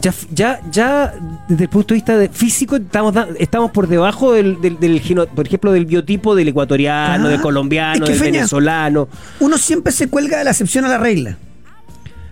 ya, 0.02 0.14
ya, 0.34 0.60
ya 0.70 1.14
desde 1.48 1.64
el 1.64 1.70
punto 1.70 1.94
de 1.94 1.96
vista 1.96 2.18
de 2.18 2.28
físico 2.28 2.76
estamos, 2.76 3.14
estamos 3.40 3.72
por 3.72 3.88
debajo 3.88 4.34
del, 4.34 4.60
del, 4.60 5.02
por 5.34 5.48
ejemplo, 5.48 5.72
del 5.72 5.86
biotipo 5.86 6.36
del 6.36 6.50
ecuatoriano, 6.50 7.28
Ah, 7.28 7.30
del 7.30 7.40
colombiano, 7.40 8.04
es 8.04 8.10
que, 8.10 8.12
del 8.12 8.20
Feña, 8.20 8.32
venezolano. 8.40 9.08
Uno 9.40 9.58
siempre 9.58 9.94
se 9.94 10.10
cuelga 10.10 10.40
de 10.40 10.44
la 10.44 10.52
excepción 10.52 10.84
a 10.84 10.90
la 10.90 10.98
regla. 10.98 11.38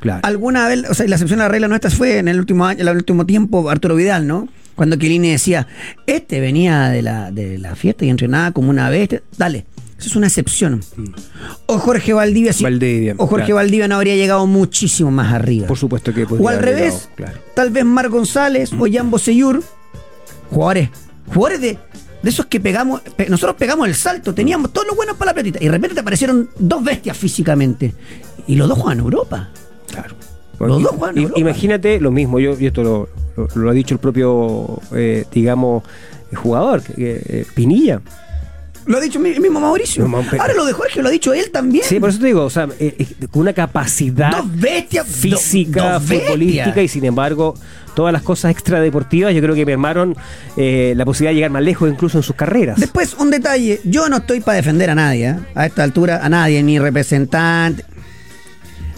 Claro. 0.02 0.20
Alguna 0.24 0.68
vez, 0.68 0.84
o 0.90 0.94
sea, 0.94 1.08
la 1.08 1.16
excepción 1.16 1.40
a 1.40 1.44
la 1.44 1.50
regla 1.50 1.68
nuestra 1.70 1.90
fue 1.90 2.18
en 2.18 2.28
el 2.28 2.38
último 2.40 2.66
año, 2.66 2.82
en 2.82 2.88
el 2.90 2.98
último 2.98 3.26
tiempo, 3.26 3.70
Arturo 3.70 3.96
Vidal, 3.96 4.28
¿no? 4.28 4.50
Cuando 4.76 4.98
Quilini 4.98 5.30
decía, 5.32 5.68
este 6.08 6.40
venía 6.40 6.90
de 6.90 7.02
la, 7.04 7.32
de 7.32 7.58
la 7.60 7.76
fiesta 7.76 8.04
y 8.04 8.10
entrenaba 8.10 8.52
como 8.52 8.70
una 8.72 8.90
bestia. 8.90 9.22
Dale, 9.38 9.66
eso 10.00 10.10
es 10.10 10.16
una 10.16 10.26
excepción. 10.28 10.82
O 11.68 11.78
Jorge 11.78 12.14
Valdivia, 12.14 12.52
sí. 12.52 12.64
Valdivia, 12.64 13.14
o 13.18 13.28
Jorge 13.28 13.46
claro. 13.48 13.56
Valdivia 13.58 13.88
no 13.88 13.96
habría 13.98 14.16
llegado 14.16 14.48
muchísimo 14.48 15.12
más 15.12 15.32
arriba. 15.34 15.68
Por 15.68 15.78
supuesto 15.78 16.12
que 16.14 16.24
O 16.24 16.50
al 16.50 16.58
revés, 16.60 16.94
llegado, 16.94 17.16
claro. 17.16 17.40
tal 17.54 17.70
vez 17.70 17.86
Mar 17.86 18.10
González 18.10 18.72
o 18.74 18.88
Jan 18.92 19.12
Boseyur, 19.12 19.62
jugadores, 20.50 20.90
jugadores 21.28 21.62
de, 21.62 21.78
de 22.24 22.30
esos 22.30 22.48
que 22.48 22.60
pegamos, 22.60 23.02
pe- 23.02 23.30
nosotros 23.30 23.56
pegamos 23.58 23.88
el 23.88 23.94
salto, 23.94 24.34
teníamos 24.34 24.74
todos 24.74 24.88
los 24.88 24.96
buenos 24.96 25.16
para 25.18 25.30
la 25.32 25.34
platita, 25.36 25.60
y 25.62 25.66
de 25.66 25.72
repente 25.72 25.94
te 25.94 26.02
aparecieron 26.02 26.50
dos 26.58 26.84
bestias 26.84 27.16
físicamente, 27.16 27.94
y 28.48 28.56
los 28.56 28.68
dos 28.68 28.80
juegan 28.80 29.00
Europa. 29.00 29.50
Claro. 29.92 30.16
Los 30.60 30.84
dos 30.84 30.92
Europa. 30.94 31.40
Imagínate 31.40 32.00
lo 32.00 32.12
mismo, 32.12 32.40
yo, 32.40 32.56
y 32.60 32.68
esto 32.68 32.84
lo, 32.84 33.10
lo- 33.36 33.48
lo 33.56 33.70
ha 33.70 33.74
dicho 33.74 33.96
el 33.96 34.00
propio, 34.00 34.80
eh, 34.94 35.26
digamos, 35.32 35.84
jugador, 36.36 36.84
eh, 36.98 37.46
Pinilla. 37.56 38.00
Lo 38.86 38.98
ha 38.98 39.02
dicho 39.02 39.24
el 39.24 39.40
mismo 39.40 39.60
Mauricio. 39.60 40.08
No, 40.08 40.18
Ahora 40.40 40.54
lo 40.56 40.66
de 40.66 40.74
Jorge 40.74 41.02
lo 41.02 41.08
ha 41.08 41.12
dicho 41.12 41.34
él 41.34 41.52
también. 41.52 41.84
Sí, 41.86 42.00
por 42.00 42.10
eso 42.10 42.20
te 42.20 42.26
digo, 42.28 42.44
o 42.44 42.50
sea, 42.50 42.68
eh, 42.80 43.06
con 43.30 43.42
una 43.44 43.54
capacidad 43.54 44.32
Dos 44.32 44.46
bestias. 44.60 45.08
física, 45.08 45.84
do- 45.84 45.90
dos 45.94 46.02
bestias. 46.10 46.24
futbolística 46.32 46.82
y 46.82 46.88
sin 46.88 47.06
embargo 47.06 47.54
todas 47.96 48.12
las 48.14 48.22
cosas 48.24 48.52
extradeportivas 48.52 49.34
yo 49.36 49.42
creo 49.42 49.54
que 49.54 49.66
mermaron 49.66 50.16
eh, 50.58 50.94
la 50.96 51.04
posibilidad 51.06 51.32
de 51.32 51.36
llegar 51.36 51.52
más 51.52 51.62
lejos 51.62 51.92
incluso 51.92 52.18
en 52.18 52.24
sus 52.24 52.36
carreras. 52.36 52.80
Después, 52.80 53.14
un 53.16 53.30
detalle. 53.30 53.82
Yo 53.84 54.10
no 54.10 54.18
estoy 54.18 54.40
para 54.40 54.56
defender 54.56 54.90
a 54.90 54.96
nadie, 54.96 55.30
¿eh? 55.30 55.36
a 55.54 55.66
esta 55.68 55.84
altura, 55.84 56.22
a 56.26 56.30
nadie, 56.30 56.64
ni 56.64 56.80
representante. 56.80 57.84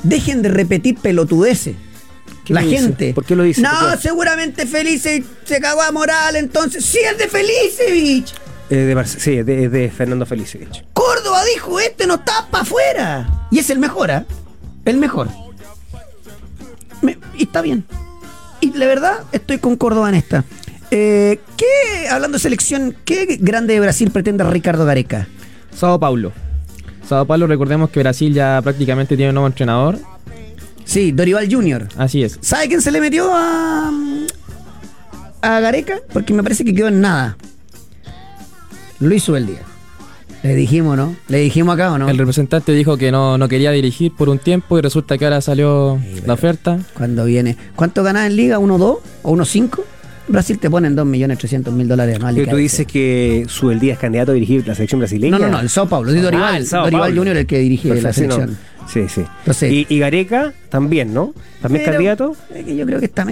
Dejen 0.03 0.41
de 0.41 0.49
repetir 0.49 0.97
pelotudeces. 0.97 1.75
¿Qué 2.45 2.53
La 2.53 2.61
dice? 2.61 2.77
gente. 2.77 3.13
¿Por 3.13 3.25
qué 3.25 3.35
lo 3.35 3.43
dice? 3.43 3.61
No, 3.61 3.69
seguramente 3.99 4.65
Felice 4.67 5.23
se 5.45 5.59
cagó 5.61 5.81
a 5.81 5.91
moral, 5.91 6.35
entonces. 6.35 6.83
Sí, 6.83 6.99
es 6.99 7.17
de 7.17 7.27
Felicevich. 7.29 8.33
Eh, 8.69 8.75
de 8.75 9.05
sí, 9.05 9.37
es 9.37 9.45
de, 9.45 9.69
de 9.69 9.89
Fernando 9.89 10.25
Felicevich. 10.25 10.83
Córdoba 10.93 11.41
dijo: 11.53 11.79
Este 11.79 12.05
no 12.05 12.15
está 12.15 12.47
para 12.51 12.63
afuera. 12.63 13.47
Y 13.49 13.59
es 13.59 13.69
el 13.69 13.79
mejor, 13.79 14.11
¿ah? 14.11 14.25
El 14.83 14.97
mejor. 14.97 15.29
Me- 17.01 17.17
y 17.37 17.43
está 17.43 17.61
bien. 17.61 17.85
Y 18.61 18.71
la 18.73 18.87
verdad, 18.87 19.19
estoy 19.31 19.57
con 19.59 19.75
Córdoba 19.77 20.09
en 20.09 20.15
esta. 20.15 20.43
Eh, 20.91 21.39
¿Qué, 21.57 22.07
hablando 22.09 22.37
de 22.37 22.41
selección, 22.41 22.95
qué 23.05 23.37
grande 23.39 23.73
de 23.73 23.79
Brasil 23.79 24.11
pretende 24.11 24.43
Ricardo 24.43 24.85
Gareca? 24.85 25.27
Sao 25.75 25.99
Paulo. 25.99 26.31
Sao 27.13 27.25
Paulo, 27.25 27.45
recordemos 27.45 27.91
que 27.91 27.99
Brasil 27.99 28.33
ya 28.33 28.59
prácticamente 28.63 29.15
tiene 29.15 29.29
un 29.29 29.35
nuevo 29.35 29.47
entrenador. 29.47 29.99
Sí, 30.83 31.11
Dorival 31.11 31.47
Junior. 31.47 31.87
Así 31.95 32.23
es. 32.23 32.39
¿Sabe 32.41 32.67
quién 32.67 32.81
se 32.81 32.91
le 32.91 32.99
metió 32.99 33.29
a, 33.31 33.91
a 35.43 35.59
Gareca? 35.59 35.99
Porque 36.11 36.33
me 36.33 36.41
parece 36.41 36.65
que 36.65 36.73
quedó 36.73 36.87
en 36.87 37.01
nada. 37.01 37.37
Luis 38.99 39.21
Subeldía. 39.21 39.61
Le 40.41 40.55
dijimos, 40.55 40.97
¿no? 40.97 41.15
Le 41.27 41.37
dijimos 41.37 41.75
acá, 41.75 41.91
¿o 41.91 41.99
no? 41.99 42.09
El 42.09 42.17
representante 42.17 42.71
dijo 42.71 42.97
que 42.97 43.11
no, 43.11 43.37
no 43.37 43.47
quería 43.47 43.69
dirigir 43.69 44.11
por 44.11 44.27
un 44.27 44.39
tiempo 44.39 44.79
y 44.79 44.81
resulta 44.81 45.19
que 45.19 45.25
ahora 45.25 45.39
salió 45.39 46.01
la 46.25 46.33
oferta. 46.33 46.79
Cuando 46.95 47.25
viene. 47.25 47.57
¿Cuánto 47.75 48.01
ganás 48.01 48.25
en 48.25 48.37
liga? 48.37 48.57
¿1-2 48.57 48.99
o 49.21 49.35
1-5? 49.35 49.81
Brasil 50.27 50.57
te 50.59 50.69
ponen 50.69 50.95
2.300.000 50.95 51.85
dólares 51.87 52.15
anuales. 52.15 52.39
Pero 52.43 52.51
tú 52.51 52.57
dices 52.57 52.87
que 52.87 53.45
Subeldía 53.47 53.93
es 53.93 53.99
candidato 53.99 54.31
a 54.31 54.33
dirigir 54.35 54.65
la 54.67 54.73
selección 54.75 54.99
brasileña. 54.99 55.37
No, 55.37 55.45
no, 55.45 55.51
no, 55.51 55.59
el 55.59 55.69
Sao 55.69 55.87
Paulo. 55.87 56.11
di 56.11 56.19
Ah, 56.19 56.23
Dorival, 56.23 56.55
el 56.57 56.65
Sao 56.65 56.83
Dorival 56.85 57.01
Paulo. 57.09 57.17
Junior 57.21 57.37
el 57.37 57.45
que 57.45 57.59
dirige 57.59 57.89
la 57.89 57.95
no. 58.01 58.13
selección. 58.13 58.57
Sí, 58.91 59.01
sí. 59.09 59.21
Entonces- 59.39 59.71
y, 59.71 59.85
y 59.89 59.99
Gareca 59.99 60.53
también, 60.69 61.13
¿no? 61.13 61.33
También 61.61 61.83
Pero, 61.85 61.93
candidato. 61.93 62.35
es 62.53 62.65
que 62.65 62.75
yo 62.75 62.85
creo 62.85 62.99
que 62.99 63.05
está... 63.05 63.25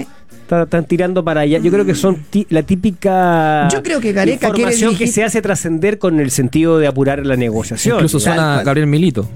Están 0.64 0.84
tirando 0.86 1.24
para 1.24 1.42
allá. 1.42 1.60
Yo 1.60 1.72
creo 1.72 1.86
que 1.86 1.96
son 1.96 2.26
la 2.50 2.64
típica 2.64 3.70
Yo 3.72 3.82
creo 3.82 4.02
que 4.02 4.12
Gareca 4.12 4.50
quiere 4.52 4.72
información 4.74 4.98
que 4.98 5.08
se 5.08 5.24
hace 5.24 5.42
trascender 5.42 5.98
con 5.98 6.20
el 6.20 6.30
sentido 6.30 6.78
de 6.78 6.88
apurar 6.88 7.26
la 7.26 7.38
negociación. 7.38 7.96
Incluso 7.96 8.20
suena 8.20 8.56
cual. 8.56 8.66
Gabriel 8.66 8.88
Milito. 8.88 9.30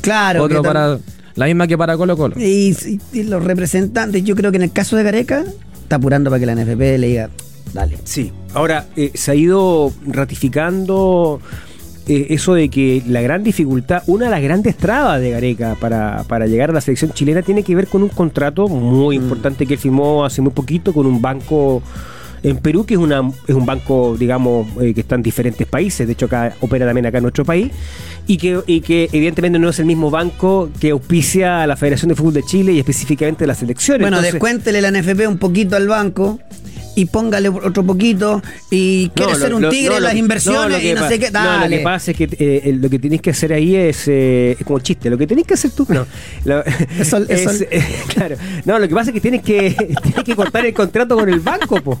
Claro. 0.00 0.44
Otro 0.44 0.62
para. 0.62 0.96
La 1.34 1.46
misma 1.46 1.66
que 1.66 1.76
para 1.76 1.96
Colo 1.96 2.16
Colo. 2.16 2.36
Y, 2.38 2.70
y- 2.86 3.00
y 3.12 3.22
los 3.24 3.42
representantes, 3.42 4.22
yo 4.22 4.36
creo 4.36 4.52
que 4.52 4.58
en 4.58 4.62
el 4.62 4.70
caso 4.72 4.96
de 4.96 5.02
Gareca, 5.02 5.44
está 5.90 5.96
apurando 5.96 6.30
para 6.30 6.38
que 6.38 6.46
la 6.46 6.54
NFP 6.54 6.98
le 6.98 7.06
diga, 7.08 7.30
dale. 7.74 7.98
Sí, 8.04 8.30
ahora 8.54 8.86
eh, 8.96 9.10
se 9.14 9.32
ha 9.32 9.34
ido 9.34 9.92
ratificando 10.06 11.40
eh, 12.06 12.28
eso 12.30 12.54
de 12.54 12.68
que 12.68 13.02
la 13.08 13.20
gran 13.22 13.42
dificultad, 13.42 14.04
una 14.06 14.26
de 14.26 14.30
las 14.30 14.40
grandes 14.40 14.76
trabas 14.76 15.20
de 15.20 15.30
Gareca 15.30 15.76
para, 15.80 16.22
para 16.28 16.46
llegar 16.46 16.70
a 16.70 16.74
la 16.74 16.80
selección 16.80 17.10
chilena 17.12 17.42
tiene 17.42 17.64
que 17.64 17.74
ver 17.74 17.88
con 17.88 18.04
un 18.04 18.08
contrato 18.08 18.68
muy 18.68 19.18
Mm. 19.18 19.22
importante 19.22 19.66
que 19.66 19.74
él 19.74 19.80
firmó 19.80 20.24
hace 20.24 20.40
muy 20.40 20.52
poquito 20.52 20.92
con 20.92 21.06
un 21.06 21.20
banco 21.20 21.82
en 22.42 22.56
Perú, 22.58 22.84
que 22.86 22.94
es, 22.94 23.00
una, 23.00 23.20
es 23.46 23.54
un 23.54 23.66
banco, 23.66 24.16
digamos, 24.18 24.66
eh, 24.80 24.94
que 24.94 25.00
está 25.02 25.14
en 25.14 25.22
diferentes 25.22 25.66
países, 25.66 26.06
de 26.06 26.12
hecho 26.14 26.26
acá 26.26 26.54
opera 26.60 26.86
también 26.86 27.06
acá 27.06 27.18
en 27.18 27.22
nuestro 27.24 27.44
país, 27.44 27.70
y 28.26 28.36
que, 28.38 28.60
y 28.66 28.80
que 28.80 29.08
evidentemente 29.12 29.58
no 29.58 29.68
es 29.68 29.78
el 29.78 29.86
mismo 29.86 30.10
banco 30.10 30.70
que 30.80 30.90
auspicia 30.90 31.62
a 31.62 31.66
la 31.66 31.76
Federación 31.76 32.08
de 32.10 32.14
Fútbol 32.14 32.34
de 32.34 32.42
Chile 32.44 32.72
y 32.72 32.78
específicamente 32.78 33.46
las 33.46 33.58
selecciones. 33.58 34.02
Bueno, 34.02 34.16
Entonces- 34.18 34.34
descuéntele 34.34 34.80
la 34.80 34.90
NFP 34.90 35.26
un 35.26 35.38
poquito 35.38 35.76
al 35.76 35.88
banco 35.88 36.38
y 36.96 37.04
póngale 37.06 37.48
otro 37.48 37.84
poquito 37.84 38.42
y 38.70 39.08
quiere 39.10 39.32
No, 39.32 39.38
ser 39.38 39.54
un 39.54 39.68
tigre 39.70 39.90
no, 39.90 39.96
en 39.98 40.02
las 40.02 40.14
inversiones 40.16 40.78
que 40.80 40.90
y 40.90 40.94
no 40.94 41.08
sé 41.08 41.18
qué. 41.20 41.30
No, 41.30 41.58
lo 41.60 41.68
que 41.68 41.78
pasa 41.78 42.10
es 42.10 42.16
que 42.16 42.28
eh, 42.38 42.76
lo 42.80 42.90
que 42.90 42.98
tenés 42.98 43.20
que 43.22 43.30
hacer 43.30 43.52
ahí 43.52 43.74
es, 43.76 44.06
eh, 44.08 44.56
es 44.58 44.66
como 44.66 44.80
chiste. 44.80 45.08
Lo 45.08 45.16
que 45.16 45.26
tenés 45.26 45.46
que 45.46 45.54
hacer 45.54 45.70
tú. 45.70 45.86
No, 45.88 46.06
lo- 46.44 46.64
Eso- 46.98 47.24
es, 47.28 47.62
eh, 47.70 47.82
claro. 48.14 48.36
No, 48.64 48.78
lo 48.78 48.88
que 48.88 48.94
pasa 48.94 49.10
es 49.10 49.14
que 49.14 49.20
tienes 49.20 49.42
que, 49.42 49.70
tienes 50.02 50.24
que 50.24 50.34
cortar 50.36 50.66
el 50.66 50.74
contrato 50.74 51.16
con 51.16 51.28
el 51.28 51.40
banco, 51.40 51.80
po. 51.80 51.98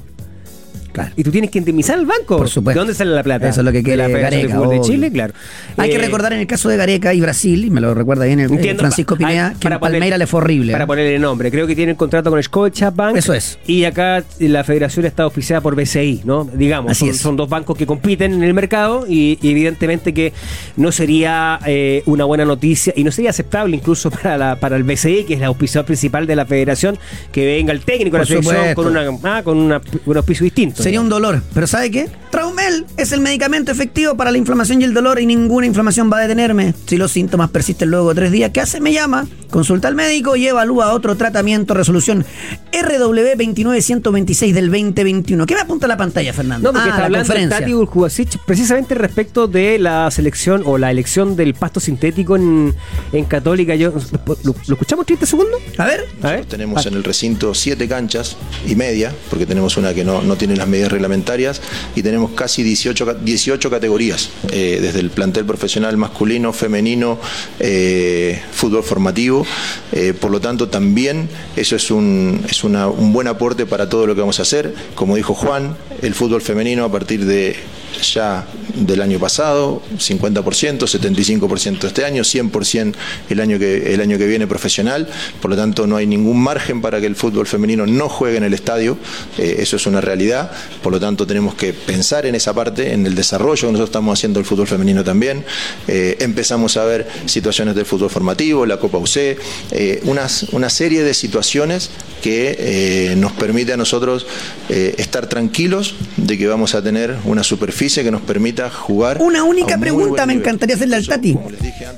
Claro. 1.00 1.14
Y 1.16 1.22
tú 1.24 1.30
tienes 1.30 1.50
que 1.50 1.58
indemnizar 1.58 1.98
al 1.98 2.06
banco. 2.06 2.36
Por 2.36 2.48
supuesto. 2.48 2.78
¿De 2.78 2.80
dónde 2.80 2.94
sale 2.94 3.10
la 3.12 3.22
plata? 3.22 3.48
Eso 3.48 3.60
es 3.60 3.64
lo 3.64 3.72
que 3.72 3.78
De 3.78 3.84
quiere 3.84 3.96
la 3.96 4.08
Gareca, 4.08 4.58
de. 4.60 4.80
Chile, 4.80 5.10
claro. 5.12 5.32
Hay 5.76 5.90
que 5.90 5.96
Eh, 5.96 5.98
recordar 5.98 6.32
en 6.32 6.40
el 6.40 6.46
caso 6.46 6.68
de 6.68 6.76
Gareca 6.76 7.12
y 7.14 7.20
Brasil, 7.20 7.64
y 7.64 7.70
me 7.70 7.80
lo 7.80 7.94
recuerda 7.94 8.24
bien 8.24 8.40
el, 8.40 8.50
Entiendo, 8.50 8.80
Francisco 8.80 9.16
Pineda, 9.16 9.48
hay- 9.48 9.54
que 9.54 9.60
para 9.60 9.76
en 9.76 9.80
Palmeira 9.80 10.06
poner- 10.06 10.18
le 10.18 10.26
fue 10.26 10.40
horrible. 10.40 10.72
Para 10.72 10.86
ponerle 10.86 11.18
nombre. 11.18 11.50
Creo 11.50 11.66
que 11.66 11.74
tiene 11.76 11.92
el 11.92 11.96
contrato 11.96 12.30
con 12.30 12.42
Scotia 12.42 12.90
Bank. 12.90 13.16
Eso 13.16 13.34
es. 13.34 13.58
Y 13.66 13.84
acá 13.84 14.22
la 14.38 14.64
federación 14.64 15.06
está 15.06 15.24
auspiciada 15.24 15.60
por 15.60 15.74
BCI, 15.74 16.22
¿no? 16.24 16.44
Digamos, 16.44 16.92
Así 16.92 17.00
son, 17.00 17.08
es. 17.10 17.16
son 17.18 17.36
dos 17.36 17.48
bancos 17.48 17.76
que 17.76 17.86
compiten 17.86 18.32
en 18.34 18.42
el 18.42 18.54
mercado 18.54 19.06
y, 19.08 19.38
y 19.42 19.50
evidentemente 19.50 20.12
que 20.14 20.32
no 20.76 20.92
sería 20.92 21.58
eh, 21.66 22.02
una 22.06 22.24
buena 22.24 22.44
noticia 22.44 22.92
y 22.96 23.04
no 23.04 23.10
sería 23.12 23.30
aceptable 23.30 23.76
incluso 23.76 24.10
para, 24.10 24.36
la, 24.38 24.56
para 24.56 24.76
el 24.76 24.84
BCI, 24.84 25.24
que 25.24 25.34
es 25.34 25.40
el 25.40 25.44
auspiciador 25.46 25.86
principal 25.86 26.26
de 26.26 26.36
la 26.36 26.46
federación, 26.46 26.98
que 27.32 27.44
venga 27.46 27.72
el 27.72 27.80
técnico 27.80 28.16
de 28.16 28.22
la 28.22 28.26
selección 28.26 28.74
con, 28.74 28.86
una, 28.86 29.06
ah, 29.24 29.42
con 29.42 29.58
una- 29.58 29.80
un 30.06 30.16
auspicio 30.16 30.44
distinto. 30.44 30.82
Sería 30.90 31.02
un 31.02 31.08
dolor. 31.08 31.40
Pero 31.54 31.68
¿sabe 31.68 31.88
qué? 31.92 32.08
Traumel 32.30 32.86
es 32.96 33.10
el 33.12 33.20
medicamento 33.20 33.72
efectivo 33.72 34.16
para 34.16 34.30
la 34.30 34.38
inflamación 34.38 34.80
y 34.80 34.84
el 34.84 34.94
dolor 34.94 35.20
y 35.20 35.26
ninguna 35.26 35.66
inflamación 35.66 36.10
va 36.12 36.18
a 36.18 36.20
detenerme. 36.20 36.74
Si 36.86 36.96
los 36.96 37.10
síntomas 37.10 37.50
persisten 37.50 37.90
luego 37.90 38.10
de 38.10 38.14
tres 38.20 38.32
días, 38.32 38.50
¿qué 38.52 38.60
hace? 38.60 38.80
Me 38.80 38.92
llama, 38.92 39.26
consulta 39.50 39.88
al 39.88 39.96
médico 39.96 40.36
y 40.36 40.46
evalúa 40.46 40.92
otro 40.92 41.16
tratamiento. 41.16 41.74
Resolución 41.74 42.24
RW 42.72 43.36
29126 43.36 44.54
del 44.54 44.70
2021. 44.70 45.44
¿Qué 45.44 45.54
me 45.54 45.60
apunta 45.60 45.88
la 45.88 45.96
pantalla, 45.96 46.32
Fernando? 46.32 46.68
No, 46.68 46.72
porque 46.72 46.88
ah, 46.88 46.90
está 46.90 47.00
la 47.00 47.06
hablando 47.06 47.26
conferencia. 47.26 47.58
Tati 47.58 47.74
Urjubasic 47.74 48.38
precisamente 48.44 48.94
respecto 48.94 49.48
de 49.48 49.78
la 49.80 50.08
selección 50.10 50.62
o 50.66 50.78
la 50.78 50.90
elección 50.92 51.34
del 51.34 51.54
pasto 51.54 51.80
sintético 51.80 52.36
en, 52.36 52.74
en 53.12 53.24
Católica. 53.24 53.74
Yo, 53.74 53.92
¿lo, 54.26 54.54
lo 54.66 54.74
escuchamos 54.74 55.04
30 55.06 55.26
segundos? 55.26 55.60
A 55.78 55.84
ver. 55.84 56.06
A 56.22 56.30
ver. 56.30 56.44
Tenemos 56.44 56.86
en 56.86 56.94
el 56.94 57.02
recinto 57.02 57.54
siete 57.54 57.88
canchas 57.88 58.36
y 58.68 58.76
media, 58.76 59.12
porque 59.30 59.46
tenemos 59.46 59.76
una 59.76 59.94
que 59.94 60.04
no, 60.04 60.22
no 60.22 60.36
tiene 60.36 60.54
las 60.56 60.68
medidas 60.68 60.92
reglamentarias, 60.92 61.60
y 61.96 62.02
tenemos 62.02 62.19
casi 62.28 62.62
18, 62.62 63.06
ca- 63.06 63.14
18 63.14 63.70
categorías, 63.70 64.30
eh, 64.52 64.78
desde 64.80 65.00
el 65.00 65.10
plantel 65.10 65.44
profesional 65.44 65.96
masculino, 65.96 66.52
femenino, 66.52 67.18
eh, 67.58 68.40
fútbol 68.52 68.82
formativo. 68.82 69.46
eh, 69.92 70.14
por 70.18 70.30
lo 70.30 70.40
tanto, 70.40 70.68
también 70.68 71.28
eso 71.56 71.76
es, 71.76 71.90
un, 71.90 72.44
es 72.48 72.62
un 72.64 73.12
buen 73.12 73.26
aporte 73.28 73.66
para 73.66 73.88
todo 73.88 74.06
lo 74.06 74.14
que 74.14 74.20
vamos 74.20 74.38
a 74.38 74.42
hacer. 74.42 74.74
Como 74.94 75.16
dijo 75.16 75.34
Juan, 75.34 75.76
el 76.02 76.14
fútbol 76.14 76.42
femenino 76.42 76.84
a 76.84 76.92
partir 76.92 77.24
de 77.24 77.56
ya 78.02 78.46
del 78.74 79.02
año 79.02 79.18
pasado, 79.18 79.82
50%, 79.98 80.78
75% 80.78 81.84
este 81.84 82.04
año, 82.04 82.22
100% 82.22 82.94
el 83.28 83.40
año 83.40 83.58
que 83.58 83.94
el 83.94 84.00
año 84.00 84.18
que 84.18 84.26
viene 84.26 84.46
profesional, 84.46 85.08
por 85.40 85.50
lo 85.50 85.56
tanto 85.56 85.86
no 85.86 85.96
hay 85.96 86.06
ningún 86.06 86.40
margen 86.40 86.80
para 86.80 87.00
que 87.00 87.06
el 87.06 87.16
fútbol 87.16 87.46
femenino 87.46 87.86
no 87.86 88.08
juegue 88.08 88.38
en 88.38 88.44
el 88.44 88.54
estadio, 88.54 88.96
eh, 89.38 89.56
eso 89.58 89.76
es 89.76 89.86
una 89.86 90.00
realidad, 90.00 90.50
por 90.82 90.92
lo 90.92 91.00
tanto 91.00 91.26
tenemos 91.26 91.54
que 91.54 91.72
pensar 91.72 92.26
en 92.26 92.34
esa 92.34 92.54
parte, 92.54 92.92
en 92.92 93.06
el 93.06 93.14
desarrollo 93.14 93.60
que 93.60 93.72
nosotros 93.72 93.88
estamos 93.88 94.18
haciendo 94.18 94.40
el 94.40 94.46
fútbol 94.46 94.66
femenino 94.66 95.04
también, 95.04 95.44
Eh, 95.88 96.16
empezamos 96.20 96.76
a 96.76 96.84
ver 96.84 97.08
situaciones 97.26 97.74
del 97.74 97.84
fútbol 97.84 98.10
formativo, 98.10 98.66
la 98.66 98.78
Copa 98.78 98.98
UC, 98.98 99.36
eh, 99.70 100.00
unas, 100.04 100.44
una 100.52 100.70
serie 100.70 101.02
de 101.02 101.14
situaciones 101.14 101.90
que 102.22 103.14
nos 103.16 103.32
permite 103.32 103.72
a 103.72 103.76
nosotros 103.78 104.26
estar 104.68 105.26
tranquilos 105.26 105.94
de 106.18 106.36
que 106.36 106.46
vamos 106.46 106.74
a 106.74 106.82
tener 106.82 107.16
una 107.24 107.42
superficie 107.42 107.79
que 107.88 108.10
nos 108.10 108.20
permita 108.20 108.68
jugar. 108.70 109.18
Una 109.22 109.42
única 109.42 109.74
un 109.76 109.80
pregunta 109.80 110.26
me 110.26 110.34
encantaría 110.34 110.76
hacerle 110.76 110.96
al 110.96 111.06
Tati. 111.06 111.36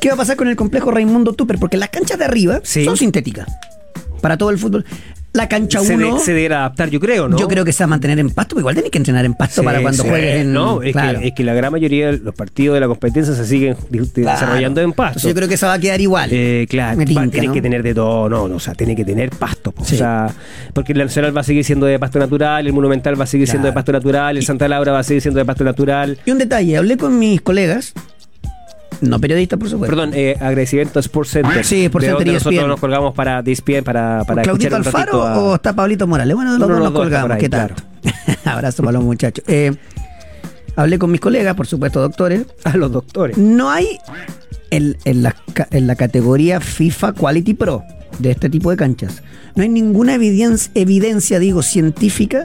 ¿Qué 0.00 0.08
va 0.08 0.14
a 0.14 0.16
pasar 0.16 0.36
con 0.36 0.46
el 0.46 0.54
complejo 0.54 0.92
Raimundo 0.92 1.32
Tupper? 1.32 1.58
Porque 1.58 1.76
las 1.76 1.88
canchas 1.88 2.18
de 2.18 2.24
arriba 2.24 2.60
Sí. 2.62 2.84
son 2.84 2.96
sintéticas. 2.96 3.48
Para 4.20 4.38
todo 4.38 4.50
el 4.50 4.58
fútbol. 4.58 4.84
La 5.34 5.48
cancha 5.48 5.80
Se, 5.80 5.94
1. 5.94 6.14
de- 6.16 6.20
se 6.20 6.34
deberá 6.34 6.58
adaptar, 6.58 6.90
yo 6.90 7.00
creo, 7.00 7.26
¿no? 7.26 7.38
Yo 7.38 7.48
creo 7.48 7.64
que 7.64 7.72
se 7.72 7.82
va 7.82 7.86
a 7.86 7.88
mantener 7.88 8.18
en 8.18 8.28
pasto, 8.30 8.54
pero 8.54 8.60
igual 8.60 8.74
tenés 8.74 8.90
que 8.90 8.98
entrenar 8.98 9.24
en 9.24 9.32
pasto 9.32 9.62
Sí, 9.62 9.64
para 9.64 9.80
cuando 9.80 10.02
sí. 10.02 10.08
juegues 10.08 10.36
en. 10.42 10.52
No, 10.52 10.82
es, 10.82 10.92
claro. 10.92 11.20
que, 11.20 11.28
es 11.28 11.34
que 11.34 11.42
la 11.44 11.54
gran 11.54 11.72
mayoría 11.72 12.12
de 12.12 12.18
los 12.18 12.34
partidos 12.34 12.74
de 12.74 12.80
la 12.80 12.86
competencia 12.88 13.34
se 13.34 13.46
siguen 13.46 13.74
Claro. 13.74 14.06
desarrollando 14.14 14.80
en 14.82 14.92
pasto. 14.92 15.18
Entonces 15.20 15.30
yo 15.30 15.34
creo 15.34 15.48
que 15.48 15.54
esa 15.54 15.68
va 15.68 15.72
a 15.74 15.78
quedar 15.78 16.00
igual. 16.02 16.28
Eh, 16.32 16.66
claro, 16.68 16.98
tinca, 17.04 17.24
¿no? 17.24 17.52
que 17.52 17.62
tener 17.62 17.82
de 17.82 17.94
todo, 17.94 18.28
no, 18.28 18.46
no, 18.48 18.56
o 18.56 18.60
sea, 18.60 18.74
tiene 18.74 18.94
que 18.94 19.04
tener 19.04 19.30
pasto. 19.30 19.72
Sí. 19.84 19.94
o 19.94 19.98
sea, 19.98 20.28
porque 20.74 20.92
el 20.92 20.98
Nacional 20.98 21.34
va 21.34 21.40
a 21.40 21.44
seguir 21.44 21.64
siendo 21.64 21.86
de 21.86 21.98
pasto 21.98 22.18
natural, 22.18 22.66
el 22.66 22.72
Monumental 22.74 23.18
va 23.18 23.24
a 23.24 23.26
seguir 23.26 23.48
siendo 23.48 23.66
de 23.68 23.72
pasto 23.72 23.90
natural, 23.92 24.36
el 24.36 24.44
Santa 24.44 24.68
Laura 24.68 24.92
va 24.92 24.98
a 24.98 25.02
seguir 25.02 25.22
siendo 25.22 25.38
de 25.38 25.46
pasto 25.46 25.64
natural. 25.64 26.18
Y 26.26 26.30
un 26.30 26.38
detalle, 26.38 26.76
hablé 26.76 26.96
con 26.98 27.18
mis 27.18 27.40
colegas, 27.40 27.94
no 29.02 29.18
periodistas, 29.20 29.58
por 29.58 29.68
supuesto. 29.68 29.94
Perdón, 29.94 30.12
eh, 30.14 30.36
agradecimiento 30.40 30.98
a 30.98 31.00
Sports 31.00 31.30
Center. 31.32 31.64
Sí, 31.64 31.84
Sports 31.84 32.06
Center 32.06 32.26
y 32.26 32.30
nosotros 32.32 32.54
ESPN. 32.54 32.68
nos 32.68 32.80
colgamos 32.80 33.14
para 33.14 33.42
DSPN, 33.42 33.82
para, 33.84 34.24
para 34.24 34.42
¿Claudito 34.42 34.74
Alfaro 34.76 35.22
a- 35.26 35.38
o 35.38 35.54
está 35.56 35.74
Pablito 35.74 36.06
Morales? 36.06 36.34
Bueno, 36.34 36.52
de 36.54 36.58
los 36.58 36.68
dos 36.68 36.78
nos 36.78 36.92
colgamos. 36.92 37.30
ahí, 37.32 37.40
¿Qué 37.40 37.48
tal? 37.48 37.74
Abrazo 38.44 38.82
para 38.82 38.92
los 38.92 39.04
muchachos. 39.04 39.44
Eh, 39.48 39.72
hablé 40.76 40.98
con 40.98 41.10
mis 41.10 41.20
colegas, 41.20 41.54
por 41.54 41.66
supuesto, 41.66 42.00
doctores. 42.00 42.46
a 42.64 42.76
los 42.76 42.90
doctores. 42.92 43.36
No 43.36 43.70
hay 43.70 43.98
en, 44.70 44.96
en 45.04 45.22
la, 45.22 45.36
en 45.70 45.86
la 45.86 45.96
categoría 45.96 46.60
FIFA 46.60 47.12
Quality 47.12 47.54
Pro 47.54 47.82
de 48.18 48.30
este 48.30 48.48
tipo 48.48 48.70
de 48.70 48.76
canchas. 48.76 49.22
No 49.54 49.62
hay 49.62 49.68
ninguna 49.68 50.14
evidencia, 50.14 50.70
evidencia 50.74 51.38
digo, 51.38 51.62
científica 51.62 52.42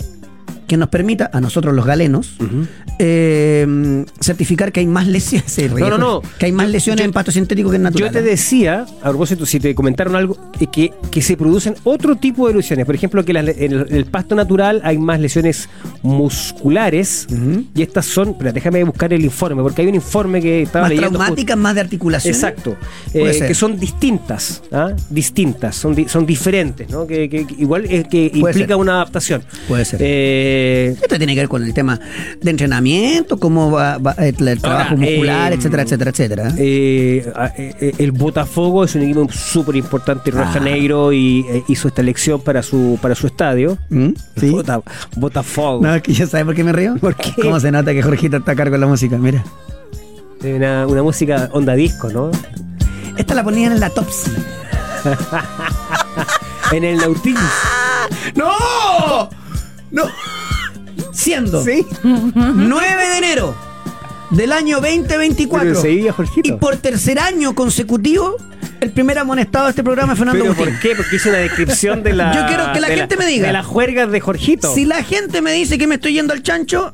que 0.68 0.78
nos 0.78 0.90
permita, 0.90 1.30
a 1.34 1.40
nosotros 1.42 1.74
los 1.74 1.86
galenos, 1.86 2.36
eh, 3.00 4.06
certificar 4.20 4.72
que 4.72 4.82
hay 4.82 4.86
más 4.88 5.08
lesiones. 5.08 5.58
No, 5.72 5.90
no, 5.90 5.98
no. 5.98 6.22
Que 6.38 6.48
hay 6.48 6.52
más 6.52 6.70
lesiones 6.70 7.00
yo- 7.02 7.06
en 7.06 7.12
pasto 7.14 7.32
sintético 7.32 7.70
que 7.70 7.78
en 7.78 7.84
natural. 7.84 8.10
Yo 8.10 8.14
te 8.14 8.22
decía, 8.22 8.86
a 9.02 9.10
propósito, 9.10 9.46
si 9.46 9.60
te 9.60 9.74
comentaron 9.74 10.16
algo, 10.16 10.38
eh, 10.60 10.68
que, 10.72 10.92
que 11.10 11.22
se 11.22 11.38
producen 11.38 11.76
otro 11.84 12.16
tipo 12.18 12.48
de 12.48 12.56
lesiones. 12.56 12.86
Por 12.86 12.96
ejemplo, 12.96 13.24
que 13.24 13.32
en 13.32 13.38
el, 13.38 13.86
el 13.90 14.06
pasto 14.06 14.36
natural 14.36 14.82
hay 14.84 14.98
más 14.98 15.20
lesiones 15.20 15.70
musculares 16.04 17.28
y 17.76 17.82
estas 17.82 18.06
son. 18.06 18.30
Espera, 18.30 18.52
déjame 18.52 18.84
buscar 18.84 19.14
el 19.14 19.24
informe, 19.24 19.62
porque 19.62 19.82
hay 19.82 19.88
un 19.88 19.96
informe 19.96 20.42
que 20.42 20.64
estaba 20.64 20.84
más 20.84 20.90
leyendo. 20.90 21.18
traumáticas, 21.18 21.58
más 21.58 21.76
de 21.76 21.82
articulación. 21.82 22.34
Exacto, 22.34 22.76
Eh, 23.14 23.44
que 23.48 23.54
son 23.54 23.80
distintas, 23.80 24.62
¿ah? 24.72 24.92
distintas, 25.10 25.76
son, 25.76 25.96
di- 25.96 26.08
son 26.08 26.26
diferentes, 26.26 26.90
¿no? 26.90 27.08
que, 27.08 27.30
que- 27.30 27.46
que 27.48 27.54
igual 27.58 27.86
es 27.86 28.08
que 28.08 28.30
Puede 28.40 28.52
implica 28.54 28.68
ser. 28.74 28.76
una 28.76 28.94
adaptación. 28.96 29.44
Puede 29.68 29.86
ser. 29.86 30.00
Eh, 30.60 30.96
Esto 31.02 31.18
tiene 31.18 31.34
que 31.36 31.42
ver 31.42 31.50
con 31.50 31.64
el 31.64 31.74
tema 31.74 32.00
de 32.42 32.50
entrenamiento, 32.52 33.38
cómo 33.40 33.70
va, 33.72 33.98
va 34.00 34.14
el, 34.14 34.36
el 34.48 34.60
trabajo 34.62 34.92
Ahora, 34.92 34.96
muscular, 35.02 35.52
eh, 35.52 35.56
etcétera, 35.56 35.84
etcétera, 35.84 36.12
etcétera. 36.12 36.54
eh, 36.58 37.94
el 38.00 38.12
Botafogo 38.12 38.84
es 38.84 38.96
un 38.96 39.04
equipo 39.04 39.28
súper 39.32 39.76
importante 39.76 40.30
en 40.32 40.38
Ah. 40.40 40.52
Janeiro 40.54 41.12
y 41.14 41.46
eh, 41.50 41.64
hizo 41.68 41.88
esta 41.90 42.02
elección 42.02 42.42
para 42.42 42.64
su 42.64 42.98
para 43.02 43.14
su 43.16 43.28
estadio. 43.28 43.78
¿Mm? 43.90 44.10
¿Sí? 44.40 44.50
Bota- 44.50 44.82
Botafogo. 45.16 45.84
No, 45.84 45.94
es 45.96 46.02
que 46.02 46.14
ya 46.14 46.26
sabes 46.28 46.46
por 46.46 46.56
qué 46.56 46.64
me 46.64 46.72
río. 46.74 46.96
¿Por 46.98 47.16
qué? 47.16 47.34
¿Cómo 47.42 47.60
se 47.60 47.72
nota 47.72 47.94
que 47.94 48.02
Jorgito 48.02 48.38
está 48.38 48.54
a 48.54 48.56
cargo 48.56 48.74
de 48.74 48.80
la 48.80 48.88
música? 48.88 49.18
Mira. 49.18 49.44
Una, 50.44 50.86
una 50.88 51.04
música 51.04 51.50
onda 51.52 51.74
disco, 51.76 52.10
¿no? 52.10 52.32
Esta 53.18 53.34
la 53.34 53.44
ponían 53.44 53.72
en 53.74 53.80
la 53.80 53.90
Topsy. 53.90 54.32
En 56.72 56.84
el 56.84 56.98
Nautilus. 56.98 57.40
¡No! 58.36 59.30
¡No! 59.92 60.04
Siendo 61.14 61.64
Sí. 61.64 61.86
9 62.04 63.08
de 63.12 63.18
enero 63.18 63.56
del 64.32 64.52
año 64.52 64.80
2024 64.82 65.68
Pero 65.70 65.82
seguía, 65.82 66.14
y 66.44 66.52
por 66.54 66.76
tercer 66.78 67.20
año 67.20 67.56
consecutivo 67.56 68.36
el 68.82 68.92
primer 68.92 69.18
amonestado 69.18 69.66
de 69.66 69.70
este 69.72 69.84
programa 69.84 70.14
es 70.14 70.20
Fernando 70.20 70.44
¿Pero 70.44 70.54
Agustín. 70.54 70.74
por 70.76 70.82
qué? 70.82 70.96
Porque 70.96 71.16
hice 71.16 71.30
una 71.30 71.38
descripción 71.40 72.04
de 72.04 72.14
la. 72.14 72.34
Yo 72.36 72.46
quiero 72.48 72.74
que 72.74 72.80
la 72.80 72.88
gente 72.90 73.18
me 73.18 73.26
diga. 73.26 73.48
De 73.48 73.54
las 73.54 73.66
juergas 73.66 74.12
de 74.12 74.20
Jorgito. 74.20 74.72
Si 74.74 74.86
la 74.86 75.04
gente 75.04 75.42
me 75.42 75.52
dice 75.54 75.78
que 75.80 75.88
me 75.88 75.96
estoy 75.96 76.14
yendo 76.14 76.34
al 76.34 76.44
chancho, 76.44 76.94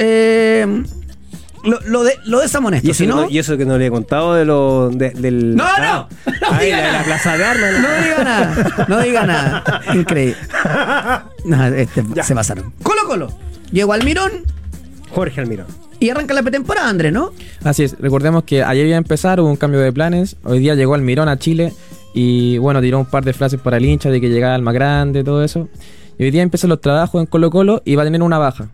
eh, 0.00 0.82
lo, 1.64 1.78
lo, 1.86 2.04
de, 2.04 2.14
lo 2.26 2.40
desamonesto. 2.40 2.86
y, 2.86 2.90
eso 2.90 2.98
Si 2.98 3.04
que 3.04 3.10
no, 3.14 3.22
no, 3.22 3.30
y 3.30 3.38
eso 3.38 3.56
que 3.56 3.64
no 3.64 3.78
le 3.78 3.86
he 3.86 3.90
contado 3.90 4.34
de 4.34 4.44
lo, 4.44 4.90
de- 4.90 5.10
del. 5.10 5.54
No, 5.56 5.64
Ah, 5.64 6.08
no, 6.26 6.32
no 6.50 6.56
ahí, 6.56 6.66
diga 6.66 6.76
la, 6.78 6.82
de 6.86 6.88
nada. 6.92 6.98
la 6.98 7.04
plaza 7.04 7.36
de 7.36 7.44
armas. 7.44 7.72
¿no? 7.72 7.88
no 7.88 8.02
diga 8.04 8.24
nada. 8.24 8.84
No 8.88 9.00
diga 9.00 9.26
nada. 9.26 9.64
Increíble. 9.94 10.36
No, 11.44 11.64
este, 11.66 12.04
se 12.22 12.34
pasaron. 12.34 12.72
Colo 12.82 13.02
Colo. 13.06 13.32
Llegó 13.72 13.92
al 13.92 14.04
Mirón 14.04 14.30
Jorge 15.14 15.40
Almirón. 15.40 15.66
y 16.00 16.10
arranca 16.10 16.34
la 16.34 16.42
pretemporada, 16.42 16.88
Andrés, 16.90 17.12
¿no? 17.12 17.32
Así 17.64 17.84
es, 17.84 17.96
recordemos 17.98 18.44
que 18.44 18.62
ayer 18.62 18.86
iba 18.86 18.96
a 18.96 18.98
empezar, 18.98 19.40
hubo 19.40 19.48
un 19.48 19.56
cambio 19.56 19.80
de 19.80 19.90
planes, 19.92 20.36
hoy 20.44 20.58
día 20.58 20.74
llegó 20.74 20.94
Almirón 20.94 21.28
a 21.28 21.38
Chile 21.38 21.72
y 22.12 22.58
bueno, 22.58 22.80
tiró 22.82 22.98
un 22.98 23.06
par 23.06 23.24
de 23.24 23.32
frases 23.32 23.60
para 23.60 23.78
el 23.78 23.84
hincha 23.86 24.10
de 24.10 24.20
que 24.20 24.28
llegaba 24.28 24.54
el 24.56 24.62
más 24.62 24.74
grande, 24.74 25.24
todo 25.24 25.42
eso. 25.42 25.68
Y 26.18 26.24
hoy 26.24 26.30
día 26.30 26.42
empiezan 26.42 26.68
los 26.70 26.80
trabajos 26.80 27.20
en 27.20 27.26
Colo 27.26 27.50
Colo 27.50 27.80
y 27.84 27.94
va 27.94 28.02
a 28.02 28.06
tener 28.06 28.22
una 28.22 28.38
baja. 28.38 28.68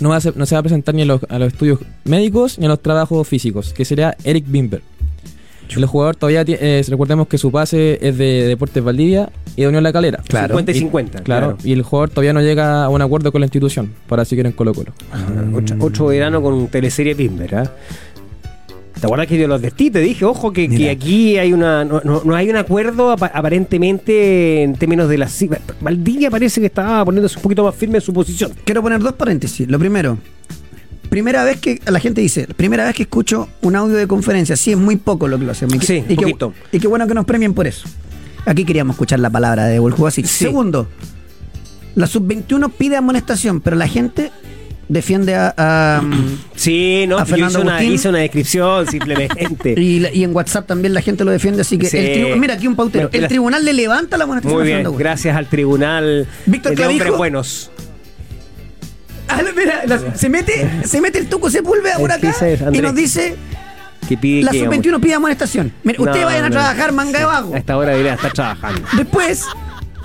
No, 0.00 0.10
va 0.10 0.16
a 0.16 0.20
ser- 0.20 0.36
no 0.36 0.44
se 0.46 0.54
va 0.54 0.58
a 0.60 0.62
presentar 0.62 0.94
ni 0.94 1.02
a 1.02 1.06
los, 1.06 1.20
a 1.28 1.38
los 1.38 1.52
estudios 1.52 1.78
médicos 2.04 2.58
ni 2.58 2.66
a 2.66 2.68
los 2.68 2.80
trabajos 2.82 3.26
físicos, 3.26 3.72
que 3.72 3.84
sería 3.84 4.16
Eric 4.24 4.44
Bimber. 4.48 4.82
El 5.74 5.84
jugador 5.86 6.14
todavía 6.14 6.44
tiene, 6.44 6.60
eh, 6.78 6.84
recordemos 6.88 7.26
que 7.26 7.38
su 7.38 7.50
pase 7.50 7.98
es 8.00 8.16
de 8.16 8.46
Deportes 8.46 8.84
Valdivia 8.84 9.30
y 9.56 9.62
de 9.62 9.68
Unión 9.68 9.82
La 9.82 9.92
Calera. 9.92 10.22
Claro. 10.28 10.54
50 10.54 10.70
y 10.72 10.76
Y- 10.76 10.78
50. 10.78 11.22
Claro, 11.24 11.58
y 11.64 11.72
el 11.72 11.82
jugador 11.82 12.10
todavía 12.10 12.32
no 12.32 12.40
llega 12.40 12.84
a 12.84 12.88
un 12.88 13.02
acuerdo 13.02 13.32
con 13.32 13.40
la 13.40 13.46
institución 13.46 13.92
para 14.08 14.24
seguir 14.24 14.46
en 14.46 14.52
Colo 14.52 14.72
Colo. 14.72 14.92
Otro, 15.54 15.76
otro 15.80 16.06
verano 16.06 16.40
con 16.40 16.68
teleserie 16.68 17.16
Pimber, 17.16 17.54
¿ah? 17.56 17.72
¿Te 19.00 19.06
acuerdas 19.06 19.26
que 19.26 19.38
yo 19.38 19.46
lo 19.46 19.54
advertí? 19.56 19.90
Te 19.90 20.00
dije, 20.00 20.24
ojo, 20.24 20.52
que, 20.52 20.88
aquí 20.90 21.36
hay 21.36 21.52
una 21.52 21.84
no, 21.84 22.00
no- 22.02 22.34
hay 22.34 22.48
un 22.48 22.56
acuerdo 22.56 23.10
apa- 23.10 23.30
aparentemente 23.34 24.62
en 24.62 24.74
términos 24.74 25.08
de 25.08 25.26
cifras. 25.28 25.60
Valdivia 25.80 26.30
parece 26.30 26.60
que 26.60 26.66
estaba 26.66 27.04
poniéndose 27.04 27.36
un 27.36 27.42
poquito 27.42 27.62
más 27.64 27.74
firme 27.74 27.98
en 27.98 28.02
su 28.02 28.12
posición. 28.12 28.52
Quiero 28.64 28.82
poner 28.82 29.00
dos 29.00 29.12
paréntesis. 29.12 29.68
Lo 29.68 29.78
primero, 29.78 30.16
primera 31.10 31.44
vez 31.44 31.60
que 31.60 31.80
la 31.86 32.00
gente 32.00 32.22
dice, 32.22 32.46
primera 32.56 32.84
vez 32.86 32.94
que 32.94 33.02
escucho 33.02 33.48
un 33.62 33.76
audio 33.76 33.96
de 33.96 34.06
conferencia, 34.06 34.56
sí 34.56 34.70
es 34.72 34.78
muy 34.78 34.96
poco 34.96 35.28
lo 35.28 35.38
que 35.38 35.44
lo 35.44 35.52
hacemos. 35.52 35.74
Y 35.76 35.80
Sí, 35.86 36.04
y, 36.08 36.14
poquito. 36.16 36.54
y 36.72 36.78
qué 36.80 36.88
bueno 36.88 37.06
que 37.06 37.14
nos 37.14 37.26
premien 37.26 37.52
por 37.52 37.66
eso. 37.66 37.86
Aquí 38.46 38.64
queríamos 38.64 38.94
escuchar 38.94 39.20
la 39.20 39.28
palabra 39.28 39.66
de 39.66 39.78
Voljugo 39.78 40.06
así. 40.06 40.22
Sí. 40.22 40.44
Segundo, 40.44 40.88
la 41.96 42.06
sub-21 42.06 42.70
pide 42.72 42.96
amonestación, 42.96 43.60
pero 43.60 43.76
la 43.76 43.88
gente 43.88 44.30
defiende 44.88 45.34
a... 45.34 45.54
a- 45.56 46.02
Sí, 46.54 47.04
no, 47.08 47.16
A 47.18 47.20
yo 47.20 47.26
Fernando 47.26 47.50
hice 47.58 47.60
una, 47.62 47.72
Agustín. 47.76 47.92
hice 47.94 48.08
una 48.08 48.18
descripción 48.18 48.86
simplemente. 48.90 49.74
y, 49.80 50.00
la- 50.00 50.12
y 50.12 50.24
en 50.24 50.34
WhatsApp 50.34 50.66
también 50.66 50.94
la 50.94 51.00
gente 51.02 51.24
lo 51.24 51.30
defiende, 51.30 51.62
así 51.62 51.76
que 51.78 51.86
Sí. 51.88 51.96
el 51.98 52.24
tribu- 52.24 52.36
mira 52.36 52.54
aquí 52.54 52.66
un 52.66 52.76
pautero. 52.76 53.08
El 53.12 53.28
tribunal 53.28 53.64
le 53.64 53.72
levanta 53.72 54.16
la 54.16 54.24
amonestación 54.24 54.58
Muy 54.58 54.66
bien, 54.66 54.78
Fernando 54.78 54.98
gracias 54.98 55.36
al 55.36 55.46
tribunal 55.48 56.26
Víctor 56.46 56.74
de 56.76 56.86
hombres 56.86 57.16
buenos. 57.16 57.70
Ah, 59.28 59.40
mira, 59.56 59.82
la- 59.86 60.14
se 60.14 60.28
mete, 60.28 60.70
se 60.84 61.00
mete 61.00 61.18
el 61.18 61.26
tuco 61.28 61.50
Sepúlveda 61.50 61.96
por 61.98 62.12
acá 62.12 62.30
es 62.30 62.60
y 62.72 62.78
nos 62.80 62.94
dice 62.94 63.34
Que 64.08 64.16
pide 64.16 64.42
la 64.44 64.52
que, 64.52 64.60
sub-21 64.60 65.00
pide 65.00 65.14
amonestación. 65.14 65.72
Mira, 65.82 66.00
ustedes 66.00 66.20
No, 66.20 66.26
vayan 66.26 66.44
a 66.44 66.50
trabajar 66.50 66.92
manga 66.92 67.18
de 67.18 67.24
vago. 67.24 67.52
A 67.52 67.58
esta 67.58 67.76
hora 67.76 67.90
debería 67.90 68.14
estar 68.14 68.32
trabajando. 68.32 68.82
Después, 68.96 69.42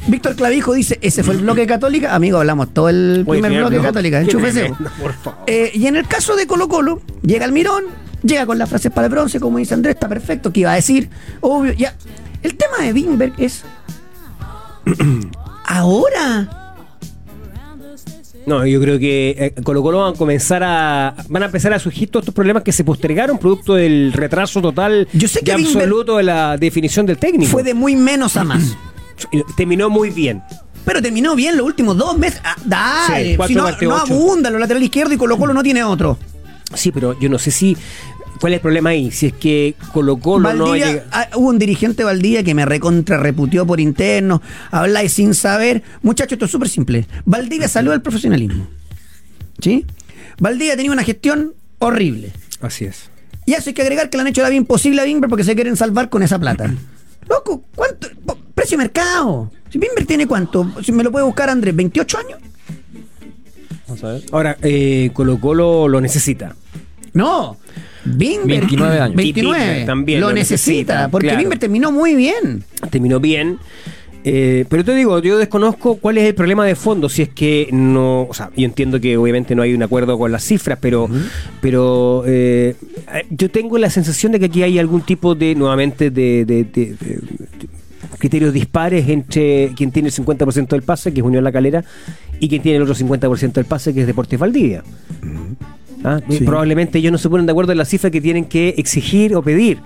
Víctor 0.08 0.36
Clavijo 0.36 0.74
dice, 0.74 0.97
ese 1.02 1.24
fue 1.24 1.36
el 1.36 1.41
bloque 1.41 1.68
católica. 1.68 2.16
Amigo, 2.16 2.39
hablamos 2.39 2.74
todo 2.74 2.89
el 2.89 3.26
primer 3.28 3.52
bloque 3.52 3.78
no, 3.78 3.84
católica. 3.84 4.22
Enchúfese. 4.22 4.74
Eh, 5.47 5.72
y 5.74 5.88
en 5.88 5.95
el 5.95 6.08
caso 6.08 6.36
de 6.36 6.47
Colo 6.47 6.68
Colo, 6.68 7.02
llega 7.22 7.45
el 7.45 7.52
Mirón, 7.52 7.86
llega 8.24 8.45
con 8.45 8.58
las 8.58 8.70
frases 8.70 8.91
para 8.91 9.08
el 9.08 9.12
bronce, 9.12 9.39
como 9.39 9.58
dice 9.58 9.74
Andrés, 9.74 9.95
está 9.95 10.10
perfecto, 10.10 10.52
que 10.52 10.62
iba 10.62 10.72
a 10.72 10.76
decir, 10.76 11.10
obvio, 11.41 11.74
ya. 11.74 11.95
El 12.41 12.56
tema 12.56 12.80
de 12.80 12.93
Bimberg 12.93 13.34
es... 13.38 13.64
Ahora... 15.66 16.58
No, 18.47 18.66
yo 18.66 18.82
creo 18.82 18.97
que 18.97 19.36
eh, 19.38 19.62
Colo 19.64 19.84
Colo 19.84 19.99
van 19.99 20.16
a 20.16 20.18
comenzar 20.18 20.64
a 20.64 21.16
van 21.30 21.43
a 21.43 21.45
empezar 21.45 21.74
a 21.74 21.80
surgir 21.80 22.10
todos 22.10 22.24
estos 22.24 22.34
problemas 22.34 22.64
que 22.64 22.72
se 22.72 22.84
postergaron 22.84 23.38
producto 23.38 23.76
del 23.76 24.12
retraso 24.14 24.64
total 24.64 25.08
Yo 25.14 25.28
sé 25.28 25.41
que 25.41 25.52
y 25.52 25.54
absoluto 25.54 26.18
de 26.18 26.24
la 26.24 26.58
definición 26.58 27.06
del 27.06 27.20
técnico. 27.20 27.52
Fue 27.52 27.62
de 27.62 27.76
muy 27.76 27.95
menos 27.95 28.38
a 28.38 28.43
más. 28.43 28.76
Terminó 29.55 29.89
muy 29.89 30.09
bien. 30.09 30.41
Pero 30.86 31.01
terminó 31.01 31.36
bien 31.36 31.57
los 31.57 31.65
últimos 31.65 31.97
dos 31.97 32.17
meses. 32.17 32.41
Ah, 32.43 32.55
dale, 32.65 33.38
Sí, 33.38 33.43
si 33.47 33.55
no, 33.55 33.69
no 33.82 33.97
abunda 33.97 34.49
los 34.49 34.59
lateral 34.59 34.82
izquierdo 34.82 35.13
y 35.13 35.17
Colo 35.17 35.38
Colo 35.38 35.53
no 35.53 35.63
tiene 35.63 35.84
otro. 35.84 36.17
Sí, 36.74 36.91
pero 36.91 37.19
yo 37.19 37.30
no 37.30 37.38
sé 37.38 37.51
si 37.51 37.78
cuál 38.39 38.53
es 38.53 38.57
el 38.57 38.61
problema 38.61 38.89
ahí, 38.89 39.11
si 39.11 39.28
es 39.28 39.34
que 39.34 39.76
Colo 39.93 40.17
Colo 40.17 40.51
no 40.53 40.76
llega 40.76 41.03
ah, 41.11 41.28
hubo 41.36 41.49
un 41.49 41.59
dirigente 41.59 42.03
Valdivia 42.03 42.43
que 42.43 42.55
me 42.55 42.65
recontra 42.65 43.17
reputió 43.17 43.67
por 43.67 43.80
interno, 43.80 44.41
habláis 44.72 45.13
sin 45.13 45.36
saber. 45.36 45.84
Muchachos, 46.01 46.34
esto 46.34 46.45
es 46.45 46.51
súper 46.51 46.69
simple. 46.69 47.05
Valdivia 47.26 47.67
salió 47.67 47.91
del 47.91 48.01
profesionalismo. 48.01 48.67
¿Sí? 49.59 49.86
Valdivia 50.39 50.76
tenía 50.76 50.91
una 50.91 51.03
gestión 51.03 51.53
horrible. 51.78 52.32
Así 52.61 52.86
es. 52.86 53.09
Y 53.45 53.53
eso 53.53 53.69
hay 53.69 53.74
que 53.74 53.82
agregar 53.82 54.09
que 54.09 54.17
le 54.17 54.22
han 54.22 54.28
hecho 54.28 54.41
la 54.41 54.49
vida 54.49 54.57
imposible 54.57 55.01
a 55.01 55.05
Bimber 55.05 55.30
porque 55.30 55.43
se 55.43 55.55
quieren 55.55 55.76
salvar 55.76 56.09
con 56.09 56.24
esa 56.24 56.39
plata. 56.39 56.74
Loco, 57.28 57.63
¿cuánto? 57.76 58.07
Precio 58.62 58.78
de 58.78 58.84
mercado. 58.84 59.49
Si 59.72 59.80
Bimber 59.80 60.05
tiene 60.05 60.28
cuánto, 60.28 60.72
si 60.84 60.91
me 60.91 61.03
lo 61.03 61.12
puede 61.12 61.26
buscar 61.26 61.49
Andrés, 61.49 61.76
28 61.76 62.18
años. 62.20 62.39
Vamos 63.88 64.03
a 64.03 64.12
ver. 64.14 64.22
Ahora, 64.32 64.55
eh, 64.62 65.09
Colo 65.14 65.39
Colo 65.39 65.88
lo 65.88 65.99
necesita. 65.99 66.55
No. 67.14 67.57
Bimber. 68.05 68.59
29 68.59 68.99
años. 68.99 69.16
29. 69.16 69.57
Y 69.57 69.68
Bimber 69.68 69.86
también 69.88 70.20
lo, 70.22 70.28
lo 70.28 70.34
necesita, 70.36 70.70
necesita, 70.93 71.09
porque 71.09 71.28
claro. 71.30 71.39
Bimber 71.39 71.57
terminó 71.57 71.91
muy 71.91 72.14
bien. 72.14 72.64
terminó 72.91 73.20
bien. 73.20 73.57
Eh, 74.24 74.66
pero 74.70 74.86
te 74.86 74.93
digo, 74.93 75.18
yo 75.18 75.39
desconozco 75.39 75.95
cuál 75.95 76.20
es 76.20 76.26
el 76.26 76.36
problema 76.36 76.64
de 76.64 76.76
fondo, 76.76 77.09
si 77.09 77.24
es 77.24 77.30
que 77.30 77.68
no, 77.72 78.28
o 78.30 78.34
sea, 78.36 78.51
yo 78.55 78.66
entiendo 78.66 78.99
que 79.01 79.18
obviamente 79.18 79.55
no 79.55 79.64
hay 79.64 79.74
un 79.74 79.82
acuerdo 79.82 80.20
con 80.20 80.32
las 80.32 80.43
cifras, 80.43 80.78
pero, 80.80 81.09
pero 81.62 82.24
eh, 82.28 82.76
yo 83.32 83.49
tengo 83.49 83.80
la 83.80 83.89
sensación 83.89 84.32
de 84.34 84.39
que 84.39 84.45
aquí 84.45 84.62
hay 84.62 84.78
algún 84.78 85.01
tipo 85.01 85.34
de, 85.34 85.55
nuevamente, 85.55 86.12
de, 86.12 86.45
de- 86.45 86.64
de- 86.66 86.86
de- 86.93 87.16
de 87.16 87.68
criterios 88.22 88.53
dispares 88.53 89.09
entre 89.09 89.72
quien 89.76 89.91
tiene 89.91 90.09
el 90.09 90.13
50% 90.13 90.67
del 90.67 90.84
pase, 90.84 91.11
que 91.11 91.22
es 91.22 91.26
Unión 91.26 91.43
La 91.43 91.51
Calera, 91.51 91.84
y 92.39 92.47
quien 92.47 92.61
tiene 92.61 92.78
el 92.78 92.84
otro 92.84 92.93
50% 92.93 93.53
del 93.53 93.65
pase, 93.65 93.95
que 93.95 94.01
es 94.01 94.07
Deportes 94.07 94.39
Valdivia. 94.39 94.84
¿Ah? 96.03 96.22
Probablemente 96.45 96.99
ellos 96.99 97.11
no 97.11 97.17
se 97.17 97.30
ponen 97.30 97.47
de 97.47 97.51
acuerdo 97.51 97.72
en 97.72 97.80
la 97.80 97.86
cifra 97.86 98.11
que 98.11 98.22
tienen 98.22 98.45
que 98.45 98.76
exigir 98.78 99.36
o 99.36 99.41
pedir. 99.41 99.80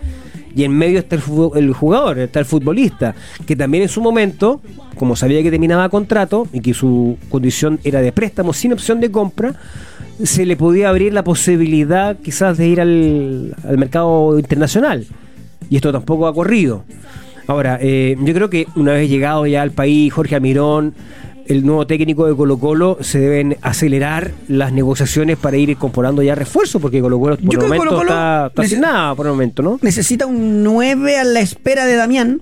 Y 0.54 0.66
en 0.66 0.78
medio 0.78 1.00
está 1.00 1.16
el 1.16 1.74
jugador, 1.74 2.20
está 2.20 2.40
el 2.40 2.46
futbolista, 2.46 3.16
que 3.46 3.56
también 3.56 3.84
en 3.84 3.90
su 3.90 4.02
momento, 4.02 4.62
como 4.98 5.16
sabía 5.16 5.42
que 5.42 5.50
terminaba 5.50 5.88
contrato 5.88 6.46
y 6.52 6.60
que 6.60 6.74
su 6.74 7.18
condición 7.30 7.80
era 7.86 8.02
de 8.02 8.12
préstamo 8.12 8.52
sin 8.52 8.74
opción 8.74 9.00
de 9.00 9.12
compra, 9.12 9.56
se 10.22 10.46
le 10.46 10.58
podía 10.58 10.90
abrir 10.90 11.14
la 11.14 11.24
posibilidad 11.24 12.18
quizás 12.18 12.58
de 12.58 12.68
ir 12.68 12.82
al, 12.82 13.56
al 13.66 13.78
mercado 13.78 14.38
internacional. 14.38 15.08
Y 15.70 15.78
esto 15.78 15.94
tampoco 15.94 16.28
ha 16.28 16.34
corrido. 16.34 16.84
Ahora, 17.48 17.78
eh, 17.82 18.16
yo 18.20 18.34
creo 18.34 18.50
que 18.50 18.68
una 18.76 18.94
vez 18.94 19.10
llegado 19.10 19.46
ya 19.46 19.62
al 19.62 19.72
país, 19.72 20.12
Jorge 20.14 20.36
Almirón, 20.36 20.94
el 21.48 21.64
nuevo 21.66 21.86
técnico 21.86 22.26
de 22.26 22.36
Colo 22.36 22.58
Colo, 22.58 22.98
se 23.02 23.20
deben 23.20 23.58
acelerar 23.62 24.32
las 24.48 24.74
negociaciones 24.74 25.38
para 25.38 25.58
ir 25.58 25.70
incorporando 25.70 26.24
ya 26.24 26.34
refuerzos, 26.34 26.82
porque 26.82 27.02
Colo 27.02 27.20
Colo 27.20 27.38
por 27.38 27.54
Yo 27.54 27.60
el 27.62 27.68
momento 27.68 28.02
está, 28.02 28.48
está 28.48 28.64
sin 28.68 28.82
nada 28.82 29.14
por 29.14 29.28
el 29.28 29.34
momento, 29.34 29.62
¿no? 29.62 29.78
Necesita 29.84 30.26
un 30.26 30.64
9 30.64 31.18
a 31.18 31.24
la 31.24 31.40
espera 31.42 31.86
de 31.86 31.96
Damián. 31.96 32.42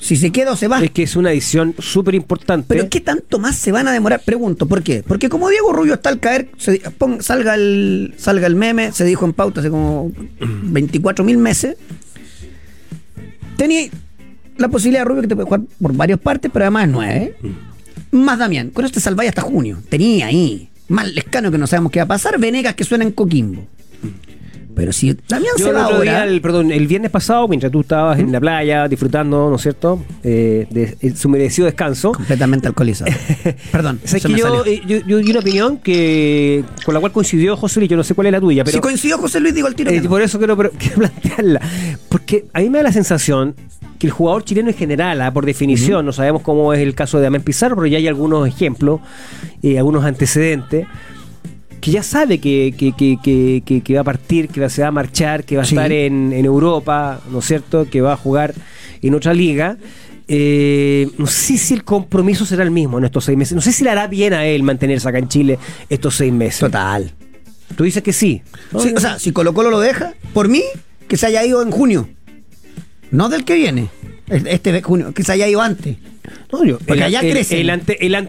Si 0.00 0.14
se 0.14 0.30
queda 0.30 0.52
o 0.52 0.56
se 0.56 0.68
va. 0.68 0.80
Es 0.84 0.92
que 0.92 1.02
es 1.02 1.16
una 1.16 1.32
edición 1.32 1.74
súper 1.78 2.14
importante. 2.14 2.66
Pero 2.68 2.88
¿qué 2.88 3.00
tanto 3.00 3.40
más 3.40 3.56
se 3.56 3.72
van 3.72 3.88
a 3.88 3.92
demorar? 3.92 4.20
Pregunto, 4.24 4.66
¿por 4.66 4.82
qué? 4.84 5.02
Porque 5.04 5.28
como 5.28 5.48
Diego 5.48 5.72
Rubio 5.72 5.94
está 5.94 6.10
al 6.10 6.20
caer, 6.20 6.50
se- 6.56 6.78
pon- 6.98 7.20
salga, 7.20 7.54
el, 7.56 8.14
salga 8.16 8.46
el 8.46 8.54
meme, 8.54 8.92
se 8.92 9.04
dijo 9.04 9.24
en 9.24 9.32
pauta 9.32 9.58
hace 9.60 9.70
como 9.70 10.12
24 10.40 11.24
mil 11.24 11.38
meses. 11.38 11.76
Tenía 13.56 13.88
la 14.58 14.68
posibilidad 14.68 15.02
de 15.02 15.04
Rubio 15.08 15.22
que 15.22 15.28
te 15.28 15.34
puede 15.34 15.46
jugar 15.46 15.60
por 15.80 15.94
varias 15.94 16.18
partes, 16.18 16.50
pero 16.52 16.64
además 16.64 16.84
es 16.84 16.90
nueve. 16.90 17.36
Más 18.10 18.38
Damián. 18.38 18.70
Con 18.70 18.84
este 18.84 19.00
salváis 19.00 19.30
hasta 19.30 19.42
junio. 19.42 19.78
Tenía 19.88 20.26
ahí. 20.26 20.68
Más 20.88 21.12
Lescano 21.12 21.50
que 21.50 21.58
no 21.58 21.66
sabemos 21.66 21.92
qué 21.92 22.00
va 22.00 22.04
a 22.04 22.08
pasar. 22.08 22.38
Venegas 22.38 22.74
que 22.74 22.84
suena 22.84 23.04
en 23.04 23.12
Coquimbo. 23.12 23.66
Pero 24.78 24.92
si 24.92 25.16
Damián 25.28 25.52
Yo 25.58 25.64
se 25.64 25.70
el 25.70 25.76
va 25.76 25.86
otro 25.88 26.00
día, 26.02 26.20
ahora. 26.20 26.30
el, 26.30 26.40
perdón, 26.40 26.70
el 26.70 26.86
viernes 26.86 27.10
pasado, 27.10 27.48
mientras 27.48 27.72
tú 27.72 27.80
estabas 27.80 28.18
en 28.20 28.30
la 28.30 28.38
playa 28.38 28.86
disfrutando, 28.86 29.50
¿no 29.50 29.56
es 29.56 29.62
cierto?, 29.62 30.00
eh, 30.22 30.68
de, 30.70 30.96
de 31.00 31.16
su 31.16 31.28
merecido 31.28 31.66
descanso. 31.66 32.12
Completamente 32.12 32.68
alcoholizado. 32.68 33.10
Perdón. 33.72 33.98
¿Sabes 34.04 34.22
se 34.22 34.28
que 34.28 34.32
me 34.34 34.38
yo, 34.38 34.44
salió. 34.46 34.64
eh, 34.66 34.80
yo, 34.86 34.98
yo 35.04 35.18
di 35.18 35.30
una 35.32 35.40
opinión 35.40 35.78
que 35.78 36.64
con 36.84 36.94
la 36.94 37.00
cual 37.00 37.10
coincidió 37.10 37.56
José 37.56 37.80
Luis, 37.80 37.90
yo 37.90 37.96
no 37.96 38.04
sé 38.04 38.14
cuál 38.14 38.28
es 38.28 38.32
la 38.32 38.40
tuya, 38.40 38.62
pero 38.62 38.76
si 38.76 38.80
coincidió 38.80 39.18
José 39.18 39.40
Luis, 39.40 39.52
digo 39.52 39.66
el 39.66 39.74
tiro. 39.74 39.90
eh, 39.90 39.94
que 39.94 40.00
no. 40.02 40.08
por 40.10 40.22
eso 40.22 40.38
quiero, 40.38 40.56
pero- 40.56 40.70
quiero 40.78 40.96
plantearla. 40.96 41.60
Porque 42.08 42.46
a 42.52 42.60
mí 42.60 42.70
me 42.70 42.78
da 42.78 42.84
la 42.84 42.92
sensación 42.92 43.56
que 43.98 44.06
el 44.06 44.12
jugador 44.12 44.44
chileno 44.44 44.70
en 44.70 44.76
general, 44.76 45.20
ah, 45.22 45.32
por 45.32 45.44
definición, 45.44 46.06
no 46.06 46.12
sabemos 46.12 46.42
cómo 46.42 46.72
es 46.72 46.78
el 46.78 46.94
caso 46.94 47.16
de 47.18 47.24
Damián 47.24 47.42
Pizarro, 47.42 47.74
pero 47.74 47.88
ya 47.88 47.98
hay 47.98 48.06
algunos 48.06 48.46
ejemplos, 48.46 49.00
eh, 49.60 49.76
algunos 49.76 50.04
antecedentes, 50.04 50.86
que 51.80 51.90
ya 51.90 52.02
sabe 52.02 52.38
que, 52.38 52.74
que, 52.76 52.92
que, 52.96 53.82
que, 53.82 53.94
va 53.94 54.00
a 54.00 54.04
partir, 54.04 54.48
que 54.48 54.68
se 54.68 54.82
va 54.82 54.88
a 54.88 54.92
marchar, 54.92 55.44
que 55.44 55.56
va 55.56 55.62
a 55.62 55.64
Sí. 55.64 55.74
estar 55.74 55.90
en, 55.92 56.32
en 56.32 56.44
Europa, 56.44 57.20
¿no 57.30 57.38
es 57.40 57.44
cierto?, 57.44 57.88
que 57.90 58.00
va 58.00 58.12
a 58.14 58.16
jugar 58.16 58.54
en 59.02 59.14
otra 59.14 59.32
liga. 59.34 59.76
Eh, 60.30 61.08
no 61.16 61.26
sé 61.26 61.56
si 61.56 61.72
el 61.74 61.84
compromiso 61.84 62.44
será 62.44 62.62
el 62.62 62.70
mismo 62.70 62.98
en 62.98 63.04
estos 63.04 63.24
seis 63.24 63.38
meses. 63.38 63.54
No 63.54 63.60
sé 63.62 63.72
si 63.72 63.82
le 63.84 63.90
hará 63.90 64.06
bien 64.08 64.34
a 64.34 64.44
él 64.44 64.62
mantenerse 64.62 65.08
acá 65.08 65.18
en 65.18 65.28
Chile 65.28 65.58
estos 65.88 66.16
seis 66.16 66.32
meses. 66.32 66.60
Total. 66.60 67.10
Tú 67.76 67.84
dices 67.84 68.02
que 68.02 68.12
sí. 68.12 68.42
Sí, 68.78 68.92
o 68.96 69.00
sea, 69.00 69.18
si 69.18 69.32
Colo 69.32 69.54
Colo 69.54 69.70
lo 69.70 69.80
deja, 69.80 70.14
por 70.34 70.48
mí, 70.48 70.62
que 71.06 71.16
se 71.16 71.26
haya 71.26 71.44
ido 71.44 71.62
en 71.62 71.70
junio. 71.70 72.08
No 73.10 73.28
del 73.30 73.44
que 73.44 73.54
viene. 73.54 73.88
Este 74.30 74.72
de 74.72 74.82
junio, 74.82 75.12
que 75.14 75.22
se 75.22 75.32
haya 75.32 75.48
ido 75.48 75.60
antes. 75.60 75.96
No, 76.52 76.62
yo- 76.64 76.78
Porque 76.78 76.94
el, 76.94 77.02
allá 77.04 77.20
el- 77.20 77.30
crecen. 77.32 77.58
el 77.60 77.70
ante- 77.70 78.04
el 78.06 78.28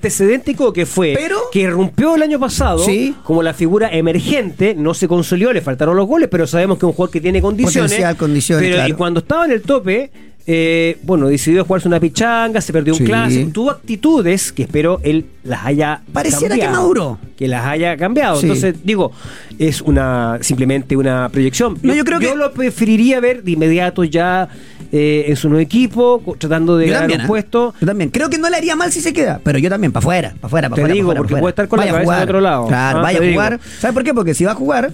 que 0.74 0.86
fue 0.86 1.14
Pero- 1.18 1.38
que 1.52 1.70
rompió 1.70 2.16
el 2.16 2.22
año 2.24 2.40
pasado 2.40 2.80
Sí. 2.80 3.14
como 3.24 3.44
la 3.44 3.54
figura 3.54 3.90
emergente, 3.92 4.74
no 4.76 4.94
se 4.94 5.08
consolidó, 5.08 5.52
le 5.52 5.62
faltaron 5.62 5.96
los 5.98 6.08
goles, 6.08 6.30
pero 6.32 6.48
sabemos 6.48 6.78
que 6.78 6.86
es 6.86 6.90
un 6.90 6.94
jugador 6.94 7.12
que 7.12 7.22
tiene 7.22 7.42
condiciones. 7.42 7.92
Potencial, 7.92 8.16
condiciones, 8.16 8.64
pero 8.64 8.76
claro. 8.78 8.90
y 8.90 8.94
cuando 8.94 9.20
estaba 9.20 9.46
en 9.46 9.52
el 9.52 9.62
tope, 9.62 10.12
eh, 10.52 10.98
bueno, 11.04 11.28
decidió 11.28 11.64
jugarse 11.66 11.88
una 11.88 12.00
pichanga, 12.00 12.60
se 12.62 12.74
perdió 12.74 12.94
un 12.94 13.00
Sí. 13.00 13.06
clásico, 13.06 13.52
tuvo 13.52 13.70
actitudes 13.72 14.52
que 14.52 14.64
espero 14.64 15.00
él 15.04 15.26
las 15.44 15.66
haya 15.66 16.02
Pareciera 16.12 16.56
que 16.56 16.62
cambiado, 16.62 16.82
maduró. 16.84 17.20
Que 17.38 17.48
las 17.48 17.66
haya 17.66 17.96
cambiado. 17.98 18.38
Sí. 18.38 18.48
Entonces, 18.48 18.76
digo, 18.84 19.12
es 19.60 19.82
una 19.82 20.40
simplemente 20.42 20.96
una 20.98 21.30
proyección. 21.30 21.78
No, 21.84 21.94
yo 21.94 22.04
creo 22.04 22.20
que- 22.20 22.34
lo 22.36 22.52
preferiría 22.54 23.20
ver 23.20 23.44
de 23.44 23.52
inmediato 23.52 24.04
ya 24.06 24.48
eh, 24.92 25.26
en 25.28 25.36
su 25.36 25.50
nuevo 25.50 25.62
equipo, 25.62 26.22
tratando 26.38 26.76
de 26.78 26.88
Yo 26.88 26.94
ganar 26.94 27.04
también, 27.04 27.20
un 27.22 27.26
¿eh? 27.26 27.28
puesto. 27.28 27.74
Yo 27.80 27.88
también. 27.88 28.10
Creo 28.10 28.30
que 28.30 28.38
no 28.38 28.50
le 28.50 28.58
haría 28.58 28.76
mal 28.76 28.92
si 28.92 29.02
se 29.02 29.14
queda, 29.14 29.40
pero 29.44 29.60
yo 29.60 29.70
también, 29.70 29.92
para 29.92 30.02
afuera, 30.04 30.30
para 30.36 30.48
afuera, 30.48 30.70
para 30.70 30.76
Te 30.76 30.82
afuera. 30.82 30.94
digo, 30.94 31.08
pa' 31.08 31.12
afuera, 31.14 31.28
porque 31.28 31.40
puede 31.42 31.50
estar 31.52 31.68
con 31.68 31.78
la 31.80 31.86
Vaya 31.86 31.92
a 31.92 31.94
cabeza 31.94 32.06
jugar. 32.06 32.20
de 32.20 32.24
otro 32.24 32.42
lado. 32.42 32.68
Claro, 32.68 33.00
Ah, 33.00 33.02
vaya 33.02 33.20
te 33.20 33.24
a 33.26 33.28
digo. 33.28 33.40
jugar. 33.42 33.60
¿Sabe 33.80 33.94
por 33.94 34.04
qué? 34.04 34.14
Porque 34.14 34.34
si 34.34 34.46
va 34.46 34.52
a 34.52 34.56
jugar, 34.56 34.92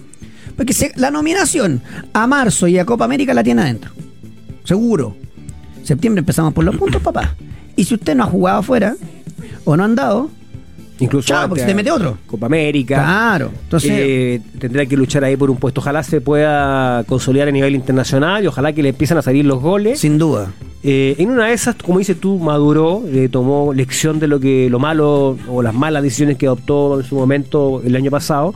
porque 0.58 0.74
se- 0.74 0.92
la 0.96 1.12
nominación 1.12 1.82
a 2.14 2.28
marzo 2.28 2.68
y 2.68 2.78
a 2.78 2.86
Copa 2.86 3.06
América 3.06 3.34
la 3.34 3.44
tiene 3.44 3.62
adentro. 3.62 3.92
Seguro. 4.64 5.16
Septiembre 5.84 6.20
empezamos 6.20 6.54
por 6.54 6.64
los 6.66 6.76
puntos, 6.76 7.02
papá. 7.02 7.36
Y 7.76 7.84
si 7.86 7.94
usted 7.96 8.16
no 8.16 8.24
ha 8.24 8.28
jugado 8.28 8.60
afuera 8.60 8.96
o 9.66 9.78
no 9.78 9.84
ha 9.84 9.86
andado, 9.86 10.30
Incluso 11.00 11.34
antes, 11.36 11.50
porque 11.50 11.62
se 11.62 11.68
te 11.68 11.76
mete 11.76 11.92
otro. 11.92 12.18
Copa 12.26 12.46
América. 12.46 12.96
claro. 12.96 13.52
Entonces, 13.64 13.92
Eh, 13.94 14.42
tendrá 14.60 14.86
que 14.86 14.96
luchar 14.96 15.24
ahí 15.24 15.36
por 15.36 15.50
un 15.50 15.58
puesto. 15.58 15.82
Ojalá 15.82 16.04
se 16.04 16.22
pueda 16.22 17.04
consolidar 17.06 17.48
a 17.48 17.52
nivel 17.52 17.76
internacional 17.76 18.44
y 18.44 18.48
ojalá 18.48 18.72
que 18.74 18.82
le 18.82 18.90
empiecen 18.90 19.18
a 19.18 19.22
salir 19.22 19.46
los 19.46 19.62
goles. 19.62 20.00
sin 20.00 20.18
duda. 20.18 20.52
Eh, 20.84 21.16
en 21.18 21.32
una 21.32 21.48
de 21.48 21.54
esas, 21.54 21.76
como 21.76 21.98
dices 22.00 22.20
tú, 22.20 22.38
maduró, 22.38 23.04
eh, 23.12 23.28
tomó 23.30 23.74
lección 23.74 24.20
de 24.20 24.28
lo 24.28 24.40
que 24.40 24.70
lo 24.70 24.78
malo 24.80 25.36
o 25.50 25.62
las 25.64 25.74
malas 25.74 26.04
decisiones 26.04 26.38
que 26.38 26.46
adoptó 26.46 27.00
en 27.00 27.06
su 27.06 27.16
momento 27.16 27.82
el 27.84 27.96
año 27.96 28.12
pasado 28.12 28.54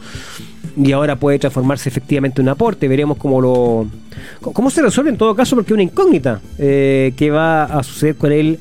y 0.77 0.91
ahora 0.91 1.15
puede 1.15 1.39
transformarse 1.39 1.89
efectivamente 1.89 2.39
en 2.41 2.45
un 2.47 2.49
aporte. 2.49 2.87
Veremos 2.87 3.17
cómo 3.17 3.41
lo 3.41 3.87
cómo 4.41 4.69
se 4.69 4.81
resuelve 4.83 5.09
en 5.09 5.17
todo 5.17 5.35
caso 5.35 5.55
porque 5.55 5.69
es 5.71 5.73
una 5.73 5.83
incógnita 5.83 6.39
eh, 6.59 7.13
que 7.17 7.31
va 7.31 7.63
a 7.63 7.81
suceder 7.83 8.15
con 8.15 8.31
él. 8.31 8.59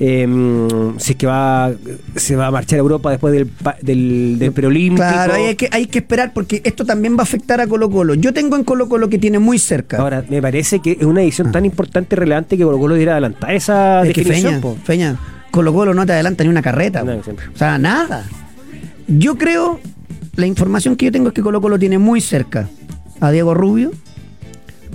Eh, 0.00 0.96
si 0.98 1.12
es 1.12 1.16
que 1.16 1.26
va 1.26 1.72
se 2.16 2.34
va 2.34 2.48
a 2.48 2.50
marchar 2.50 2.78
a 2.78 2.80
Europa 2.80 3.10
después 3.10 3.32
del, 3.32 3.50
del, 3.82 4.38
del 4.38 4.52
preolímpico. 4.52 5.06
Claro, 5.06 5.34
hay 5.34 5.54
que, 5.54 5.68
hay 5.70 5.86
que 5.86 6.00
esperar 6.00 6.32
porque 6.32 6.60
esto 6.64 6.84
también 6.84 7.16
va 7.16 7.20
a 7.20 7.22
afectar 7.22 7.60
a 7.60 7.66
Colo 7.66 7.90
Colo. 7.90 8.14
Yo 8.14 8.32
tengo 8.32 8.56
en 8.56 8.64
Colo 8.64 8.88
Colo 8.88 9.08
que 9.08 9.18
tiene 9.18 9.38
muy 9.38 9.58
cerca. 9.58 9.98
Ahora, 9.98 10.24
me 10.28 10.42
parece 10.42 10.80
que 10.80 10.92
es 10.92 11.04
una 11.04 11.22
edición 11.22 11.52
tan 11.52 11.64
importante 11.64 12.14
y 12.14 12.18
relevante 12.18 12.56
que 12.56 12.64
Colo 12.64 12.78
Colo 12.78 12.94
debiera 12.94 13.12
adelantar 13.12 13.52
esa 13.54 14.02
es 14.02 14.12
que 14.12 14.22
definición. 14.22 14.54
Feña, 14.54 14.62
po. 14.62 14.76
Feña, 14.84 15.16
Colo 15.50 15.72
Colo 15.72 15.94
no 15.94 16.04
te 16.04 16.12
adelanta 16.12 16.42
ni 16.42 16.50
una 16.50 16.62
carreta. 16.62 17.04
No, 17.04 17.12
o 17.14 17.56
sea, 17.56 17.78
nada. 17.78 18.24
Yo 19.06 19.36
creo, 19.36 19.80
la 20.34 20.46
información 20.46 20.96
que 20.96 21.06
yo 21.06 21.12
tengo 21.12 21.28
es 21.28 21.34
que 21.34 21.42
Colo 21.42 21.60
Colo 21.60 21.78
tiene 21.78 21.98
muy 21.98 22.20
cerca 22.20 22.68
a 23.20 23.30
Diego 23.30 23.54
Rubio, 23.54 23.92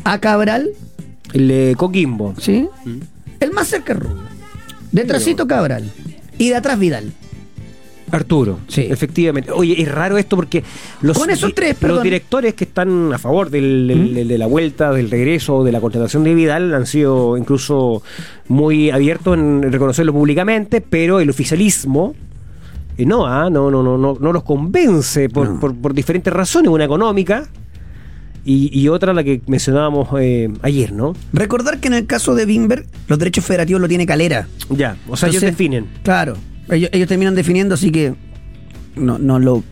a 0.03 0.19
Cabral, 0.19 0.69
El 1.33 1.47
de 1.47 1.75
Coquimbo. 1.77 2.33
¿sí? 2.37 2.67
El 3.39 3.51
más 3.51 3.67
cerca 3.67 3.93
es 3.93 3.99
Rubio. 3.99 4.28
Detrásito 4.91 5.47
Cabral. 5.47 5.89
Y 6.37 6.49
de 6.49 6.55
atrás 6.55 6.79
Vidal. 6.79 7.11
Arturo, 8.11 8.57
Sí. 8.67 8.87
efectivamente. 8.89 9.51
Oye, 9.51 9.79
es 9.79 9.87
raro 9.91 10.17
esto 10.17 10.35
porque 10.35 10.63
los, 11.01 11.15
Con 11.15 11.29
esos 11.29 11.53
tres, 11.53 11.79
los 11.83 12.01
directores 12.01 12.55
que 12.55 12.63
están 12.63 13.13
a 13.13 13.19
favor 13.19 13.51
del, 13.51 13.87
del- 13.87 14.15
del- 14.15 14.27
de 14.27 14.37
la 14.39 14.47
vuelta, 14.47 14.91
del 14.91 15.11
regreso, 15.11 15.63
de 15.63 15.71
la 15.71 15.79
contratación 15.79 16.23
de 16.23 16.33
Vidal 16.33 16.73
han 16.73 16.87
sido 16.87 17.37
incluso 17.37 18.01
muy 18.47 18.89
abiertos 18.89 19.37
en 19.37 19.61
reconocerlo 19.71 20.11
públicamente, 20.11 20.81
pero 20.81 21.19
el 21.19 21.29
oficialismo 21.29 22.15
eh, 22.97 23.05
no, 23.05 23.27
ah, 23.27 23.47
no, 23.51 23.69
no, 23.69 23.83
no, 23.83 23.95
no, 23.97 24.17
no 24.19 24.33
los 24.33 24.43
convence 24.43 25.29
por, 25.29 25.47
No. 25.47 25.59
por- 25.59 25.75
por 25.75 25.93
diferentes 25.93 26.33
razones, 26.33 26.69
una 26.71 26.85
económica 26.85 27.47
y, 28.45 28.77
y 28.77 28.87
otra 28.87 29.13
la 29.13 29.23
que 29.23 29.41
mencionábamos 29.47 30.09
eh, 30.19 30.49
ayer, 30.61 30.91
¿no? 30.91 31.13
Recordar 31.33 31.79
que 31.79 31.87
en 31.87 31.93
el 31.93 32.05
caso 32.05 32.35
de 32.35 32.45
Bimber, 32.45 32.85
los 33.07 33.19
derechos 33.19 33.45
federativos 33.45 33.81
lo 33.81 33.87
tiene 33.87 34.05
Calera. 34.05 34.47
Ya, 34.69 34.97
o 35.07 35.17
sea, 35.17 35.29
ellos 35.29 35.41
definen. 35.41 35.87
Claro, 36.03 36.35
ellos, 36.69 36.89
ellos 36.93 37.07
terminan 37.07 37.35
definiendo, 37.35 37.75
así 37.75 37.91
que 37.91 38.15
no, 38.95 39.17
no 39.17 39.39
lo. 39.39 39.63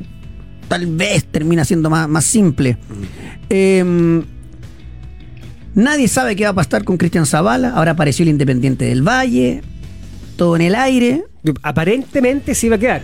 Tal 0.67 0.85
vez 0.85 1.25
termina 1.25 1.63
siendo 1.63 1.89
más, 1.89 2.09
más 2.09 2.25
simple. 2.25 2.77
Em, 3.49 4.23
nadie 5.75 6.07
sabe 6.07 6.35
qué 6.35 6.43
va 6.43 6.49
a 6.49 6.55
pasar 6.55 6.83
con 6.83 6.97
Cristian 6.97 7.25
Zavala. 7.25 7.69
Ahora 7.69 7.91
apareció 7.91 8.23
el 8.23 8.29
Independiente 8.29 8.85
del 8.85 9.01
Valle. 9.01 9.61
Todo 10.35 10.55
en 10.57 10.63
el 10.63 10.75
aire. 10.75 11.23
Aparentemente 11.63 12.53
se 12.53 12.67
iba 12.67 12.75
a 12.75 12.79
quedar. 12.79 13.01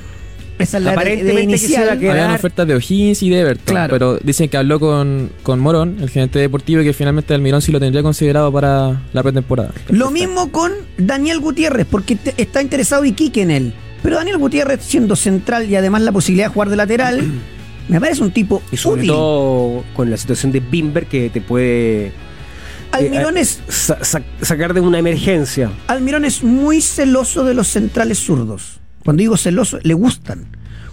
Esa 0.60 0.78
es 0.78 0.84
la 0.84 0.92
de- 0.92 0.96
de 0.96 1.02
Aparentemente 1.02 1.44
inicial. 1.44 2.00
quedar. 2.00 2.18
Habían 2.20 2.32
ofertas 2.36 2.68
de 2.68 2.76
O'Higgins 2.76 3.24
y 3.24 3.30
de 3.30 3.40
Everton, 3.40 3.74
Claro. 3.74 3.92
pero 3.92 4.18
dicen 4.24 4.50
que 4.50 4.58
habló 4.58 4.80
con, 4.80 5.32
con 5.42 5.60
Morón, 5.60 5.98
el 6.02 6.10
gerente 6.10 6.40
deportivo, 6.40 6.82
y 6.82 6.86
que 6.86 6.94
finalmente 6.94 7.34
Almirón 7.34 7.62
sí 7.62 7.72
lo 7.72 7.80
tendría 7.80 8.04
considerado 8.04 8.52
para 8.52 9.02
la 9.14 9.24
pretemporada. 9.24 9.72
Lo 9.90 10.12
mismo 10.12 10.52
con 10.52 10.72
Daniel 10.98 11.40
Gutiérrez, 11.40 11.88
porque 11.90 12.16
te- 12.16 12.34
está 12.38 12.62
interesado 12.62 13.04
Iquique 13.04 13.42
en 13.42 13.52
él. 13.52 13.74
Pero 14.04 14.18
Daniel 14.18 14.38
Gutiérrez, 14.38 14.82
siendo 14.84 15.16
central 15.16 15.70
y 15.70 15.76
además 15.76 16.02
la 16.04 16.12
posibilidad 16.12 16.48
de 16.48 16.54
jugar 16.54 16.70
de 16.70 16.76
lateral, 16.76 17.22
me 17.90 18.00
parece 18.00 18.22
un 18.22 18.32
tipo 18.32 18.62
Y 18.72 18.78
sobre 18.78 19.02
útil. 19.02 19.10
todo 19.12 19.84
con 19.96 20.10
la 20.12 20.18
situación 20.18 20.52
de 20.52 20.60
Bimber 20.60 21.08
que 21.08 21.30
te 21.30 21.42
puede 21.42 22.12
Almirón 22.92 23.38
eh, 23.38 23.42
es 23.42 23.60
sa- 23.70 24.04
sa- 24.04 24.22
sacar 24.42 24.74
de 24.76 24.82
una 24.82 25.00
emergencia. 25.00 25.72
Almirón 25.88 26.26
es 26.26 26.44
muy 26.44 26.80
celoso 26.80 27.44
de 27.44 27.56
los 27.56 27.68
centrales 27.70 28.20
zurdos. 28.20 28.80
Cuando 29.04 29.22
digo 29.22 29.38
celoso, 29.38 29.80
le 29.84 29.94
gustan. 29.94 30.46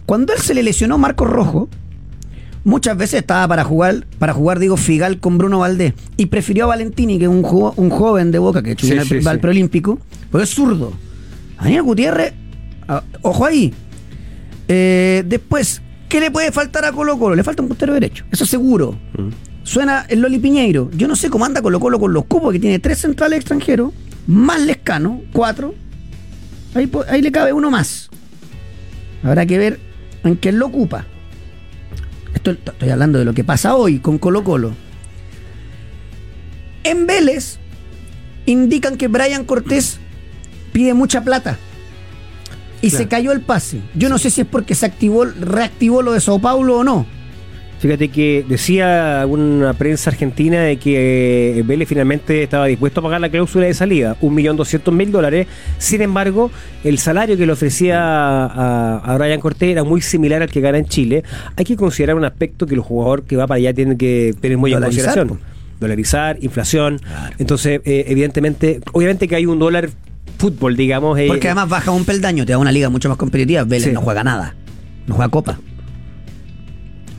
Cuando 0.06 0.32
él 0.32 0.40
se 0.40 0.54
le 0.54 0.62
lesionó 0.62 0.98
Marcos 0.98 1.28
Rojo, 1.30 1.68
muchas 2.64 2.96
veces 2.96 3.20
estaba 3.20 3.46
para 3.48 3.64
jugar, 3.64 4.06
para 4.18 4.32
jugar, 4.32 4.58
digo, 4.58 4.76
Figal 4.76 5.18
con 5.20 5.38
Bruno 5.38 5.60
Valdés. 5.60 5.94
Y 6.16 6.26
prefirió 6.26 6.64
a 6.64 6.68
Valentini, 6.68 7.18
que 7.18 7.24
es 7.24 7.30
un, 7.30 7.42
jo- 7.42 7.72
un 7.76 7.90
joven 7.90 8.30
de 8.32 8.38
boca 8.38 8.62
que 8.62 8.74
Sí, 8.78 8.94
va 8.94 9.04
sí, 9.04 9.14
al 9.24 9.36
sí. 9.36 9.40
preolímpico, 9.40 9.98
porque 10.30 10.44
es 10.44 10.50
zurdo. 10.50 10.92
Daniel 11.60 11.82
Gutiérrez, 11.82 12.32
ah, 12.88 13.02
ojo 13.22 13.44
ahí. 13.46 13.72
Eh, 14.68 15.24
después, 15.26 15.82
¿qué 16.08 16.20
le 16.20 16.30
puede 16.30 16.52
faltar 16.52 16.84
a 16.84 16.92
Colo 16.92 17.18
Colo? 17.18 17.34
Le 17.36 17.44
falta 17.44 17.62
un 17.62 17.68
puntero 17.68 17.92
derecho, 17.94 18.24
eso 18.30 18.46
seguro. 18.46 18.96
Suena 19.62 20.06
el 20.08 20.20
Loli 20.20 20.38
Piñeiro. 20.38 20.90
Yo 20.96 21.06
no 21.06 21.16
sé 21.16 21.28
cómo 21.30 21.44
anda 21.44 21.60
Colo 21.62 21.78
Colo 21.80 21.98
con 22.00 22.12
los 22.12 22.24
cupos, 22.24 22.52
que 22.52 22.58
tiene 22.58 22.78
tres 22.78 22.98
centrales 22.98 23.38
extranjeros, 23.40 23.92
más 24.26 24.60
Lescano, 24.60 25.20
cuatro. 25.32 25.74
Ahí, 26.74 26.90
ahí 27.08 27.22
le 27.22 27.32
cabe 27.32 27.52
uno 27.52 27.70
más. 27.70 28.10
Habrá 29.22 29.46
que 29.46 29.58
ver 29.58 29.80
en 30.24 30.36
quién 30.36 30.58
lo 30.58 30.66
ocupa. 30.66 31.06
Esto, 32.34 32.52
estoy 32.52 32.90
hablando 32.90 33.18
de 33.18 33.24
lo 33.24 33.34
que 33.34 33.44
pasa 33.44 33.74
hoy 33.74 33.98
con 33.98 34.18
Colo 34.18 34.44
Colo. 34.44 34.72
En 36.84 37.06
Vélez 37.06 37.58
indican 38.46 38.96
que 38.96 39.08
Brian 39.08 39.44
Cortés 39.44 39.98
pide 40.72 40.94
mucha 40.94 41.22
plata. 41.22 41.58
Y 42.82 42.90
se 42.90 43.08
cayó 43.08 43.32
el 43.32 43.42
pase. 43.42 43.82
Yo 43.94 44.08
no 44.08 44.16
sé 44.16 44.30
si 44.30 44.40
es 44.40 44.46
porque 44.46 44.74
se 44.74 44.86
activó, 44.86 45.26
reactivó 45.26 46.00
lo 46.00 46.12
de 46.12 46.20
Sao 46.20 46.40
Paulo 46.40 46.78
o 46.78 46.84
no. 46.84 47.06
Fíjate 47.80 48.08
que 48.08 48.44
decía 48.46 49.24
una 49.26 49.72
prensa 49.72 50.10
argentina 50.10 50.60
de 50.60 50.76
que 50.76 51.58
eh, 51.58 51.62
Vélez 51.62 51.88
finalmente 51.88 52.42
estaba 52.42 52.66
dispuesto 52.66 53.00
a 53.00 53.02
pagar 53.04 53.22
la 53.22 53.30
cláusula 53.30 53.64
de 53.66 53.72
salida, 53.74 54.16
1.200.000 54.20 55.06
dólares. 55.10 55.46
Sin 55.78 56.02
embargo, 56.02 56.50
el 56.84 56.98
salario 56.98 57.38
que 57.38 57.46
le 57.46 57.52
ofrecía 57.52 57.98
a, 58.02 58.98
a 58.98 59.16
Brian 59.18 59.40
Cortés 59.40 59.70
era 59.70 59.82
muy 59.82 60.02
similar 60.02 60.42
al 60.42 60.50
que 60.50 60.60
gana 60.60 60.76
en 60.76 60.84
Chile. 60.84 61.24
Hay 61.56 61.64
que 61.64 61.74
considerar 61.76 62.16
un 62.16 62.24
aspecto 62.26 62.66
que 62.66 62.76
los 62.76 62.84
jugadores 62.84 63.24
que 63.26 63.36
va 63.36 63.46
para 63.46 63.56
allá 63.56 63.72
tienen 63.72 63.96
que 63.96 64.34
tener 64.40 64.58
muy 64.58 64.74
en 64.74 64.80
consideración. 64.82 65.28
po. 65.28 65.38
Dolarizar, 65.80 66.36
inflación. 66.42 67.00
Entonces, 67.38 67.80
eh, 67.86 68.04
evidentemente, 68.08 68.80
obviamente 68.92 69.26
que 69.26 69.36
hay 69.36 69.46
un 69.46 69.58
dólar 69.58 69.88
fútbol, 70.36 70.76
digamos. 70.76 71.18
eh, 71.18 71.24
Porque 71.28 71.48
además 71.48 71.70
baja 71.70 71.90
un 71.92 72.04
peldaño, 72.04 72.44
te 72.44 72.52
da 72.52 72.58
una 72.58 72.72
liga 72.72 72.90
mucho 72.90 73.08
más 73.08 73.16
competitiva. 73.16 73.64
Vélez 73.64 73.84
Sí. 73.84 73.92
no 73.92 74.02
juega 74.02 74.22
nada, 74.22 74.54
no 75.06 75.14
juega 75.14 75.30
copa. 75.30 75.58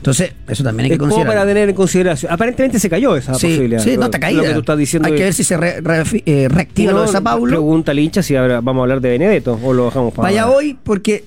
Entonces, 0.02 0.32
eso 0.48 0.64
también 0.64 0.86
hay 0.86 0.90
que 0.90 0.94
es 0.94 0.98
como 0.98 1.10
considerar. 1.12 1.34
para 1.36 1.46
tener 1.46 1.68
en 1.68 1.74
consideración. 1.76 2.32
Aparentemente 2.32 2.80
se 2.80 2.90
cayó 2.90 3.14
esa 3.14 3.34
Sí, 3.34 3.46
posibilidad. 3.46 3.80
sí, 3.84 3.96
no 3.96 4.06
está 4.06 4.18
Lo 4.18 4.22
caída. 4.22 4.42
que 4.42 4.52
tú 4.54 4.58
estás 4.58 4.78
diciendo 4.78 5.08
hay 5.08 5.14
que 5.14 5.22
ver 5.22 5.32
si 5.32 5.44
se 5.44 5.56
re- 5.56 5.80
re- 5.80 6.22
eh, 6.26 6.48
reactiva 6.50 6.90
lo 6.92 7.02
de 7.02 7.08
Sao 7.08 7.22
Paulo. 7.22 7.48
Pregunta 7.50 7.92
al 7.92 8.00
hincha 8.00 8.20
si 8.20 8.34
ahora 8.34 8.60
vamos 8.60 8.80
a 8.80 8.82
hablar 8.82 9.00
de 9.00 9.10
Benedetto 9.10 9.60
o 9.62 9.72
lo 9.72 9.84
dejamos 9.84 10.12
para. 10.12 10.28
Vaya 10.28 10.48
hoy, 10.50 10.76
porque 10.82 11.24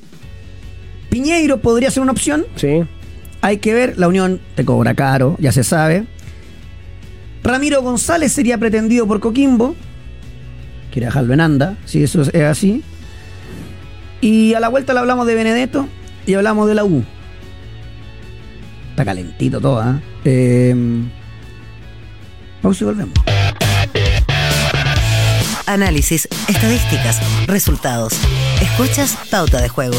Piñeiro 1.10 1.58
podría 1.62 1.90
ser 1.90 2.04
una 2.04 2.12
opción. 2.12 2.46
Sí. 2.58 2.84
Hay 3.42 3.60
que 3.60 3.74
ver, 3.74 3.98
la 3.98 4.10
Unión 4.10 4.42
te 4.56 4.66
cobra 4.66 4.94
caro, 4.94 5.38
ya 5.40 5.54
se 5.54 5.64
sabe. 5.64 6.04
Ramiro 7.44 7.82
González 7.82 8.34
sería 8.34 8.58
pretendido 8.58 9.08
por 9.08 9.22
Coquimbo. 9.22 9.74
Quiere 10.92 11.06
dejarlo 11.06 11.34
en 11.34 11.40
anda, 11.42 11.78
si 11.86 12.04
eso 12.04 12.24
es 12.24 12.34
así. 12.44 12.84
Y 14.20 14.54
a 14.54 14.60
la 14.60 14.68
vuelta 14.68 14.94
le 14.94 15.00
hablamos 15.00 15.28
de 15.28 15.36
Benedetto 15.36 15.88
y 16.26 16.34
hablamos 16.34 16.68
de 16.68 16.76
la 16.76 16.84
U. 16.84 17.04
Está 18.96 19.04
calentito 19.04 19.60
todo, 19.60 19.82
¿ah? 19.82 20.00
Eh, 20.24 20.74
pausa 22.62 22.82
y 22.82 22.88
volvemos. 22.88 23.14
Análisis, 25.66 26.30
estadísticas, 26.48 27.20
resultados. 27.46 28.14
Escuchas 28.62 29.18
Pauta 29.30 29.62
de 29.62 29.68
Juego. 29.68 29.98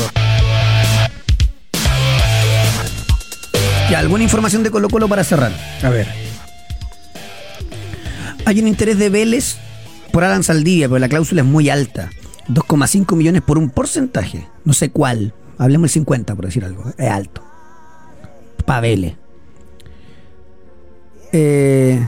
Y 3.90 3.92
alguna 3.92 4.22
información 4.24 4.62
de 4.62 4.70
Colo 4.70 4.88
Colo 4.88 5.08
para 5.08 5.24
cerrar. 5.24 5.52
A 5.82 5.90
ver. 5.90 6.08
Hay 8.46 8.60
un 8.60 8.66
interés 8.66 8.96
de 8.96 9.10
Vélez 9.10 9.58
por 10.10 10.24
Alan 10.24 10.42
Saldivia, 10.42 10.88
pero 10.88 11.00
la 11.00 11.10
cláusula 11.10 11.42
es 11.42 11.46
muy 11.46 11.68
alta. 11.68 12.08
2,5 12.48 13.14
millones 13.14 13.42
por 13.42 13.58
un 13.58 13.68
porcentaje. 13.68 14.48
No 14.64 14.72
sé 14.72 14.88
cuál. 14.88 15.34
Hablemos 15.58 15.90
del 15.90 16.00
50, 16.00 16.34
por 16.34 16.46
decir 16.46 16.64
algo. 16.64 16.94
Es 16.96 17.10
alto. 17.10 17.42
Pa' 18.66 18.80
Vélez. 18.80 19.14
Eh, 21.32 22.06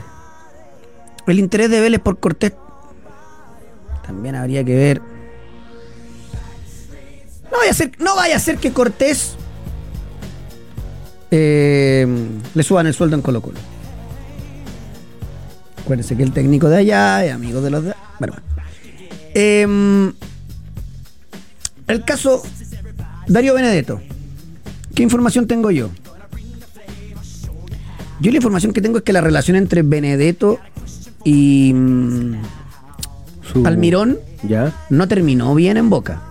el 1.26 1.38
interés 1.38 1.70
de 1.70 1.80
Vélez 1.80 2.00
por 2.00 2.18
Cortés 2.18 2.52
también 4.06 4.34
habría 4.34 4.64
que 4.64 4.74
ver. 4.74 5.02
No 7.50 7.58
vaya 7.58 7.70
a 7.70 7.74
ser, 7.74 7.92
no 7.98 8.16
vaya 8.16 8.36
a 8.36 8.38
ser 8.38 8.56
que 8.58 8.72
Cortés 8.72 9.36
eh, 11.30 12.06
le 12.54 12.62
suban 12.62 12.86
el 12.86 12.94
sueldo 12.94 13.16
en 13.16 13.22
Colo 13.22 13.42
Colo. 13.42 13.58
Acuérdense 15.82 16.16
que 16.16 16.22
el 16.22 16.32
técnico 16.32 16.68
de 16.68 16.78
allá 16.78 17.24
es 17.24 17.32
amigo 17.32 17.60
de 17.60 17.70
los 17.70 17.84
de. 17.84 17.94
Bueno, 18.18 18.34
bueno. 18.34 18.48
Em, 19.34 20.12
el 21.86 22.04
caso 22.04 22.42
Darío 23.26 23.54
Benedetto. 23.54 24.00
¿Qué 24.94 25.02
información 25.02 25.46
tengo 25.46 25.70
yo? 25.70 25.90
Yo 28.20 28.30
la 28.30 28.36
información 28.36 28.72
que 28.72 28.80
tengo 28.82 28.98
es 28.98 29.04
que 29.04 29.12
la 29.12 29.20
relación 29.20 29.56
entre 29.56 29.82
Benedetto 29.82 30.58
y 31.24 31.72
mm, 31.74 32.34
Su- 33.52 33.66
Almirón 33.66 34.18
Ya. 34.42 34.72
no 34.90 35.06
terminó 35.08 35.54
bien 35.54 35.76
en 35.76 35.88
Boca. 35.90 36.22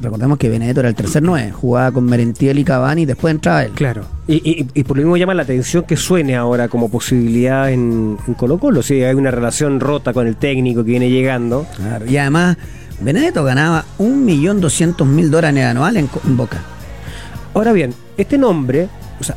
Recordemos 0.00 0.36
que 0.36 0.50
Benedetto 0.50 0.80
era 0.80 0.90
el 0.90 0.94
tercer 0.94 1.22
9, 1.22 1.52
jugaba 1.52 1.90
con 1.90 2.04
Merentiel 2.04 2.58
y 2.58 2.64
Cavani 2.64 3.02
y 3.02 3.06
después 3.06 3.32
entraba 3.34 3.64
él. 3.64 3.70
Claro. 3.72 4.04
Y, 4.28 4.34
y- 4.34 4.68
y 4.74 4.84
por 4.84 4.98
lo 4.98 5.02
mismo 5.04 5.16
llama 5.16 5.32
la 5.32 5.42
atención 5.44 5.84
que 5.84 5.96
suene 5.96 6.36
ahora 6.36 6.68
como 6.68 6.90
posibilidad 6.90 7.70
en, 7.72 8.18
en 8.26 8.34
Colo 8.34 8.58
Colo. 8.58 8.82
Sí, 8.82 9.02
hay 9.02 9.14
una 9.14 9.30
relación 9.30 9.80
rota 9.80 10.12
con 10.12 10.26
el 10.26 10.36
técnico 10.36 10.84
que 10.84 10.90
viene 10.90 11.08
llegando. 11.08 11.66
Claro, 11.76 12.04
Y 12.06 12.16
además, 12.18 12.58
Benedetto 13.00 13.42
ganaba 13.42 13.86
1.200.000 13.98 15.28
dólares 15.30 15.64
anuales 15.64 16.04
en, 16.04 16.10
en 16.30 16.36
Boca. 16.36 16.58
Ahora 17.54 17.72
bien, 17.72 17.94
este 18.18 18.36
nombre, 18.36 18.88
o 19.18 19.24
sea, 19.24 19.34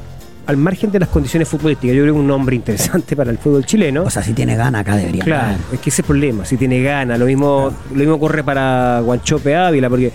al 0.49 0.57
margen 0.57 0.91
de 0.91 0.99
las 0.99 1.09
condiciones 1.09 1.47
futbolísticas, 1.47 1.95
yo 1.95 2.01
creo 2.01 2.13
que 2.13 2.17
es 2.19 2.21
un 2.23 2.27
nombre 2.27 2.55
interesante 2.55 3.15
para 3.15 3.29
el 3.29 3.37
fútbol 3.37 3.65
chileno. 3.65 4.03
O 4.03 4.09
sea, 4.09 4.23
si 4.23 4.33
tiene 4.33 4.55
gana 4.55 4.79
acá 4.79 4.95
debería 4.95 5.23
Claro, 5.23 5.43
ganar. 5.43 5.59
es 5.71 5.79
que 5.79 5.89
ese 5.89 5.95
es 5.95 5.99
el 5.99 6.05
problema, 6.05 6.43
si 6.45 6.57
tiene 6.57 6.81
ganas, 6.81 7.19
lo 7.19 7.25
mismo, 7.25 7.71
lo 7.91 7.95
mismo 7.97 8.19
corre 8.19 8.43
para 8.43 8.99
Guanchope 9.01 9.55
Ávila, 9.55 9.89
porque 9.89 10.11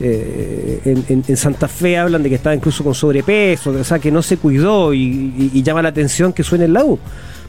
eh, 0.00 0.80
en, 0.84 1.04
en- 1.08 1.24
en 1.28 1.36
Santa 1.36 1.68
Fe 1.68 1.96
hablan 1.98 2.22
de 2.22 2.28
que 2.28 2.34
estaba 2.34 2.54
incluso 2.54 2.82
con 2.82 2.94
sobrepeso, 2.94 3.70
o 3.70 3.84
sea 3.84 3.98
que 3.98 4.10
no 4.10 4.22
se 4.22 4.36
cuidó 4.38 4.92
y, 4.92 4.98
y- 5.02 5.50
y 5.54 5.62
llama 5.62 5.82
la 5.82 5.90
atención 5.90 6.32
que 6.32 6.42
suene 6.42 6.64
en 6.64 6.72
la 6.72 6.84
U. 6.84 6.98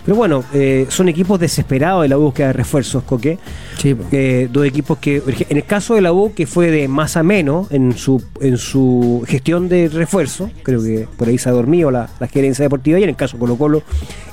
Pero 0.07 0.15
bueno, 0.15 0.45
eh, 0.53 0.85
son 0.87 1.09
equipos 1.09 1.37
desesperados 1.37 2.03
de 2.03 2.07
la 2.07 2.15
búsqueda 2.15 2.47
de 2.47 2.53
refuerzos, 2.53 3.03
Coque. 3.03 3.37
Sí. 3.77 3.93
Eh, 4.13 4.47
dos 4.49 4.65
equipos 4.65 4.99
que, 4.99 5.21
en 5.49 5.57
el 5.57 5.65
caso 5.65 5.95
de 5.95 6.01
la 6.01 6.13
U, 6.13 6.33
que 6.33 6.47
fue 6.47 6.71
de 6.71 6.87
más 6.87 7.17
a 7.17 7.23
menos 7.23 7.69
en 7.73 7.91
su, 7.91 8.23
en 8.39 8.57
su 8.57 9.25
gestión 9.27 9.67
de 9.67 9.89
refuerzo, 9.89 10.49
creo 10.63 10.81
que 10.81 11.09
por 11.17 11.27
ahí 11.27 11.37
se 11.37 11.49
ha 11.49 11.51
dormido 11.51 11.91
la, 11.91 12.09
la 12.21 12.27
gerencia 12.27 12.63
deportiva, 12.63 12.97
y 13.01 13.03
en 13.03 13.09
el 13.09 13.17
caso 13.17 13.35
de 13.35 13.41
Colo 13.41 13.57
Colo, 13.57 13.83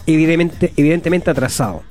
evidentemente, 0.07 0.73
evidentemente 0.77 1.31
atrasado. 1.33 1.83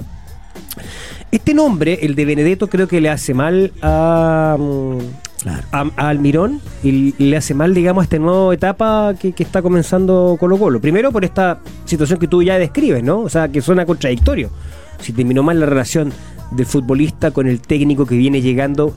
Este 1.29 1.53
nombre, 1.53 1.99
el 2.03 2.15
de 2.15 2.23
Benedetto, 2.23 2.69
creo 2.69 2.87
que 2.87 3.01
le 3.01 3.09
hace 3.09 3.33
mal 3.33 3.73
a, 3.81 4.55
mm, 4.57 4.97
Claro. 5.41 5.63
a, 5.73 5.89
a 5.97 6.07
Almirón 6.09 6.61
y 6.83 7.13
le 7.17 7.35
hace 7.35 7.53
mal, 7.53 7.73
digamos, 7.73 8.01
a 8.01 8.05
esta 8.05 8.17
nueva 8.17 8.53
etapa 8.53 9.13
que, 9.19 9.33
que 9.33 9.43
está 9.43 9.61
comenzando 9.61 10.37
Colo 10.39 10.57
Colo. 10.57 10.79
Primero 10.79 11.11
por 11.11 11.25
esta 11.25 11.59
situación 11.85 12.17
que 12.19 12.27
tú 12.27 12.41
ya 12.43 12.57
describes, 12.57 13.03
¿no? 13.03 13.19
O 13.19 13.29
sea, 13.29 13.49
que 13.49 13.61
suena 13.61 13.85
contradictorio. 13.85 14.49
Si 14.99 15.11
terminó 15.11 15.43
mal 15.43 15.59
la 15.59 15.65
relación 15.65 16.13
del 16.51 16.65
futbolista 16.65 17.31
con 17.31 17.47
el 17.47 17.59
técnico 17.59 18.05
que 18.05 18.15
viene 18.15 18.41
llegando, 18.41 18.93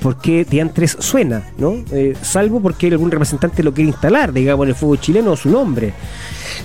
¿por 0.00 0.18
qué 0.18 0.44
Diantres 0.44 0.96
suena, 0.98 1.50
no? 1.58 1.74
Eh, 1.92 2.14
salvo 2.22 2.60
porque 2.60 2.86
algún 2.86 3.10
representante 3.10 3.62
lo 3.62 3.74
quiere 3.74 3.90
instalar, 3.90 4.32
digamos, 4.32 4.64
en 4.64 4.70
el 4.70 4.74
fútbol 4.74 5.00
chileno 5.00 5.36
su 5.36 5.50
nombre. 5.50 5.92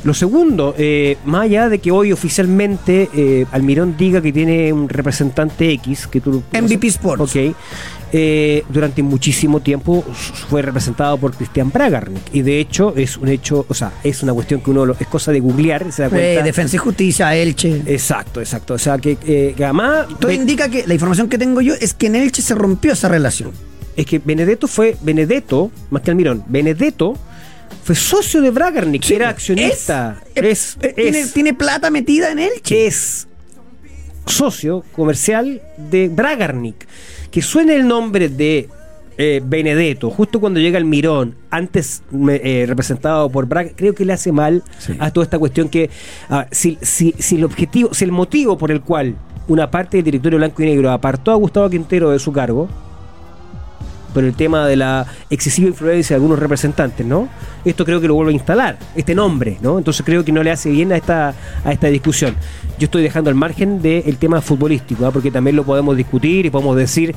Lo 0.04 0.14
segundo, 0.14 0.74
eh, 0.78 1.18
más 1.26 1.44
allá 1.44 1.70
de 1.70 1.80
que 1.80 1.92
hoy 1.92 2.12
oficialmente 2.12 3.10
eh, 3.14 3.46
Almirón 3.52 3.96
diga 3.98 4.22
que 4.22 4.32
tiene 4.32 4.72
un 4.72 4.88
representante 4.88 5.72
X, 5.74 6.08
que 6.08 6.22
tú... 6.22 6.44
MVP 6.54 6.88
Sports. 6.88 7.36
Ok. 7.36 7.56
Eh, 8.14 8.64
durante 8.70 9.04
muchísimo 9.04 9.60
tiempo 9.60 10.04
fue 10.50 10.62
representado 10.62 11.18
por 11.18 11.34
Cristian 11.36 11.72
Bragarnik 11.72 12.22
y 12.34 12.42
de 12.42 12.60
hecho 12.60 12.94
es 12.96 13.18
un 13.18 13.28
hecho, 13.28 13.66
o 13.68 13.74
sea, 13.74 13.92
es 14.04 14.24
una 14.24 14.34
cuestión 14.34 14.62
que 14.62 14.70
uno 14.72 14.86
lo- 14.86 14.96
es 15.00 15.08
cosa 15.08 15.32
de 15.32 15.40
googlear, 15.40 15.92
se 15.92 16.04
da 16.04 16.08
Eh, 16.08 16.12
cuenta. 16.12 16.44
Defensa 16.44 16.76
y 16.76 16.80
Justicia, 16.80 17.36
Elche. 17.36 17.82
Exacto, 17.86 18.40
exacto. 18.40 18.76
O 18.76 18.78
sea, 18.78 18.98
que, 18.98 19.18
eh, 19.28 19.54
que 19.58 19.64
además 19.64 20.08
Todo 20.20 20.32
indica 20.32 20.70
que 20.70 20.88
la 20.88 20.94
información 20.94 21.28
que 21.30 21.38
tengo 21.38 21.60
yo 21.62 21.74
es 21.80 21.94
que 21.94 22.08
en 22.08 22.16
Elche 22.16 22.42
se 22.42 22.56
rompió 22.56 22.94
esa 22.94 23.10
relación. 23.10 23.52
es 23.96 24.06
que 24.06 24.20
Benedetto 24.20 24.68
fue 24.68 24.96
Benedetto, 25.02 25.72
más 25.90 26.04
que 26.04 26.12
Almirón, 26.12 26.44
Benedetto 26.48 27.16
fue 27.84 27.96
socio 27.96 28.42
de 28.42 28.52
Bragarnik, 28.52 29.04
Sí, 29.04 29.16
era 29.16 29.30
accionista. 29.30 30.22
Es, 30.36 30.44
Es, 30.44 30.78
eh, 30.82 30.94
tiene, 30.96 31.26
tiene 31.26 31.54
plata 31.56 31.90
metida 31.90 32.32
en 32.32 32.40
Elche. 32.40 32.86
es 32.88 33.28
socio 34.28 34.84
comercial 34.94 35.62
de 35.78 36.10
Bragarnik. 36.10 36.88
Que 37.32 37.42
suene 37.42 37.76
el 37.76 37.88
nombre 37.88 38.30
de 38.30 38.70
eh, 39.18 39.42
Benedetto, 39.44 40.12
justo 40.12 40.40
cuando 40.40 40.60
llega 40.60 40.78
el 40.78 40.86
Mirón, 40.86 41.36
antes 41.50 42.04
eh, 42.30 42.66
representado 42.68 43.30
por 43.30 43.48
Braga, 43.48 43.72
creo 43.76 43.96
que 43.96 44.06
le 44.06 44.14
hace 44.14 44.32
mal 44.32 44.64
a 45.00 45.10
toda 45.10 45.24
esta 45.24 45.40
cuestión 45.40 45.70
que 45.70 45.90
ah, 46.30 46.46
si, 46.52 46.78
si, 46.82 47.16
si 47.18 47.36
el 47.36 47.44
objetivo, 47.44 47.94
si 47.94 48.06
el 48.06 48.12
motivo 48.12 48.58
por 48.58 48.70
el 48.70 48.82
cual 48.82 49.16
una 49.48 49.72
parte 49.72 49.98
del 49.98 50.04
directorio 50.04 50.38
blanco 50.38 50.62
y 50.62 50.66
negro 50.66 50.92
apartó 50.92 51.32
a 51.32 51.36
Gustavo 51.36 51.70
Quintero 51.70 52.12
de 52.12 52.20
su 52.20 52.32
cargo, 52.32 52.70
el 54.26 54.34
tema 54.34 54.68
de 54.68 54.76
la 54.76 55.06
excesiva 55.30 55.68
influencia 55.70 56.14
de 56.14 56.16
algunos 56.16 56.40
representantes, 56.40 57.06
¿no? 57.06 57.28
Esto 57.66 57.86
creo 57.86 58.02
que 58.02 58.08
lo 58.08 58.16
vuelve 58.16 58.32
a 58.32 58.36
instalar, 58.36 58.78
este 58.96 59.16
nombre, 59.16 59.58
¿no? 59.62 59.78
Entonces 59.78 60.06
creo 60.06 60.24
que 60.24 60.32
no 60.32 60.44
le 60.44 60.52
hace 60.52 60.70
bien 60.70 60.92
a 60.92 60.98
esta, 60.98 61.34
a 61.64 61.72
esta 61.72 61.88
discusión. 61.88 62.36
Yo 62.80 62.86
estoy 62.86 63.04
dejando 63.04 63.30
al 63.30 63.36
margen 63.36 63.82
del 63.82 64.18
tema 64.18 64.42
futbolístico, 64.42 65.06
¿ah? 65.06 65.12
porque 65.12 65.32
también 65.32 65.56
lo 65.56 65.64
podemos 65.64 65.96
discutir 65.98 66.46
y 66.46 66.50
podemos 66.50 66.76
decir 66.76 67.16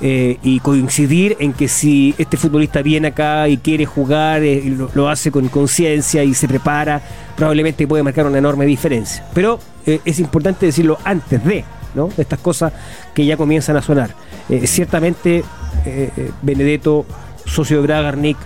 eh, 0.00 0.36
y 0.42 0.60
coincidir 0.60 1.36
en 1.40 1.54
que 1.54 1.68
si 1.68 2.14
este 2.18 2.36
futbolista 2.36 2.82
viene 2.82 3.08
acá 3.08 3.48
y 3.48 3.56
quiere 3.56 3.86
jugar, 3.86 4.42
eh, 4.42 4.76
lo 4.94 5.08
hace 5.08 5.30
con 5.30 5.48
conciencia 5.48 6.22
y 6.22 6.34
se 6.34 6.46
prepara, 6.46 7.00
probablemente 7.34 7.86
puede 7.86 8.02
marcar 8.02 8.26
una 8.26 8.36
enorme 8.36 8.66
diferencia. 8.66 9.26
Pero 9.32 9.58
eh, 9.86 10.00
es 10.04 10.18
importante 10.18 10.66
decirlo 10.66 10.98
antes 11.02 11.42
de, 11.44 11.64
¿no? 11.96 12.08
De 12.16 12.22
estas 12.22 12.38
cosas 12.38 12.72
que 13.14 13.24
ya 13.26 13.36
comienzan 13.36 13.76
a 13.76 13.82
sonar. 13.82 14.10
Eh, 14.48 14.66
ciertamente, 14.66 15.38
eh, 15.84 16.10
eh, 16.16 16.30
Benedetto, 16.42 17.04
socio 17.46 17.78
de 17.78 17.82
Bragarnik, 17.82 18.36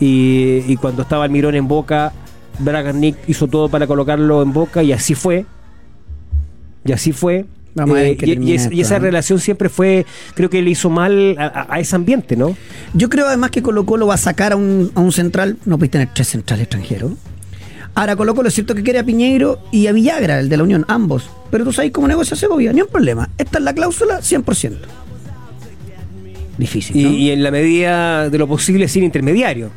y, 0.00 0.62
y 0.66 0.76
cuando 0.76 1.02
estaba 1.02 1.24
Almirón 1.24 1.54
en 1.54 1.68
Boca, 1.68 2.12
Bragarnik 2.58 3.16
hizo 3.28 3.46
todo 3.46 3.68
para 3.68 3.86
colocarlo 3.86 4.42
en 4.42 4.52
boca 4.52 4.82
y 4.82 4.92
así 4.92 5.14
fue. 5.14 5.46
Y 6.84 6.92
así 6.92 7.12
fue. 7.12 7.44
Eh, 7.98 8.16
y, 8.22 8.50
y 8.50 8.54
es- 8.54 8.62
esto, 8.62 8.74
y 8.74 8.80
esa 8.80 8.98
relación 8.98 9.38
siempre 9.38 9.68
fue, 9.68 10.06
creo 10.34 10.48
que 10.48 10.62
le 10.62 10.70
hizo 10.70 10.88
mal 10.88 11.36
a, 11.38 11.78
ese 11.78 11.94
ambiente, 11.94 12.34
¿no? 12.34 12.56
Yo 12.94 13.10
creo 13.10 13.26
además 13.28 13.50
que 13.50 13.62
Colo 13.62 13.84
Colo 13.84 14.06
va 14.06 14.14
a 14.14 14.18
sacar 14.18 14.52
a 14.52 14.56
un, 14.56 14.90
a 14.94 15.00
un 15.00 15.12
central, 15.12 15.58
no 15.66 15.76
puedes 15.76 15.90
tener 15.90 16.08
tres 16.14 16.28
centrales 16.28 16.62
extranjeros. 16.64 17.12
Ahora 17.96 18.14
Colo 18.14 18.34
Colo 18.34 18.48
es 18.48 18.54
cierto 18.54 18.74
que 18.74 18.82
quiere 18.82 18.98
a 18.98 19.04
Piñeiro 19.04 19.58
y 19.72 19.86
a 19.86 19.92
Villagra, 19.92 20.38
el 20.38 20.50
de 20.50 20.58
la 20.58 20.64
Unión, 20.64 20.84
ambos. 20.86 21.30
Pero 21.50 21.64
tú 21.64 21.72
sabes 21.72 21.92
cómo 21.92 22.06
negocia 22.06 22.36
Segovia, 22.36 22.70
ni 22.74 22.82
un 22.82 22.88
problema. 22.88 23.30
Esta 23.38 23.56
es 23.56 23.64
la 23.64 23.72
cláusula 23.72 24.20
100%. 24.20 24.76
Difícil, 26.58 26.94
Y, 26.94 27.30
en 27.30 27.42
la 27.42 27.50
medida 27.50 28.28
de 28.28 28.36
lo 28.36 28.46
posible 28.46 28.86
sin 28.88 29.02
intermediario. 29.02 29.70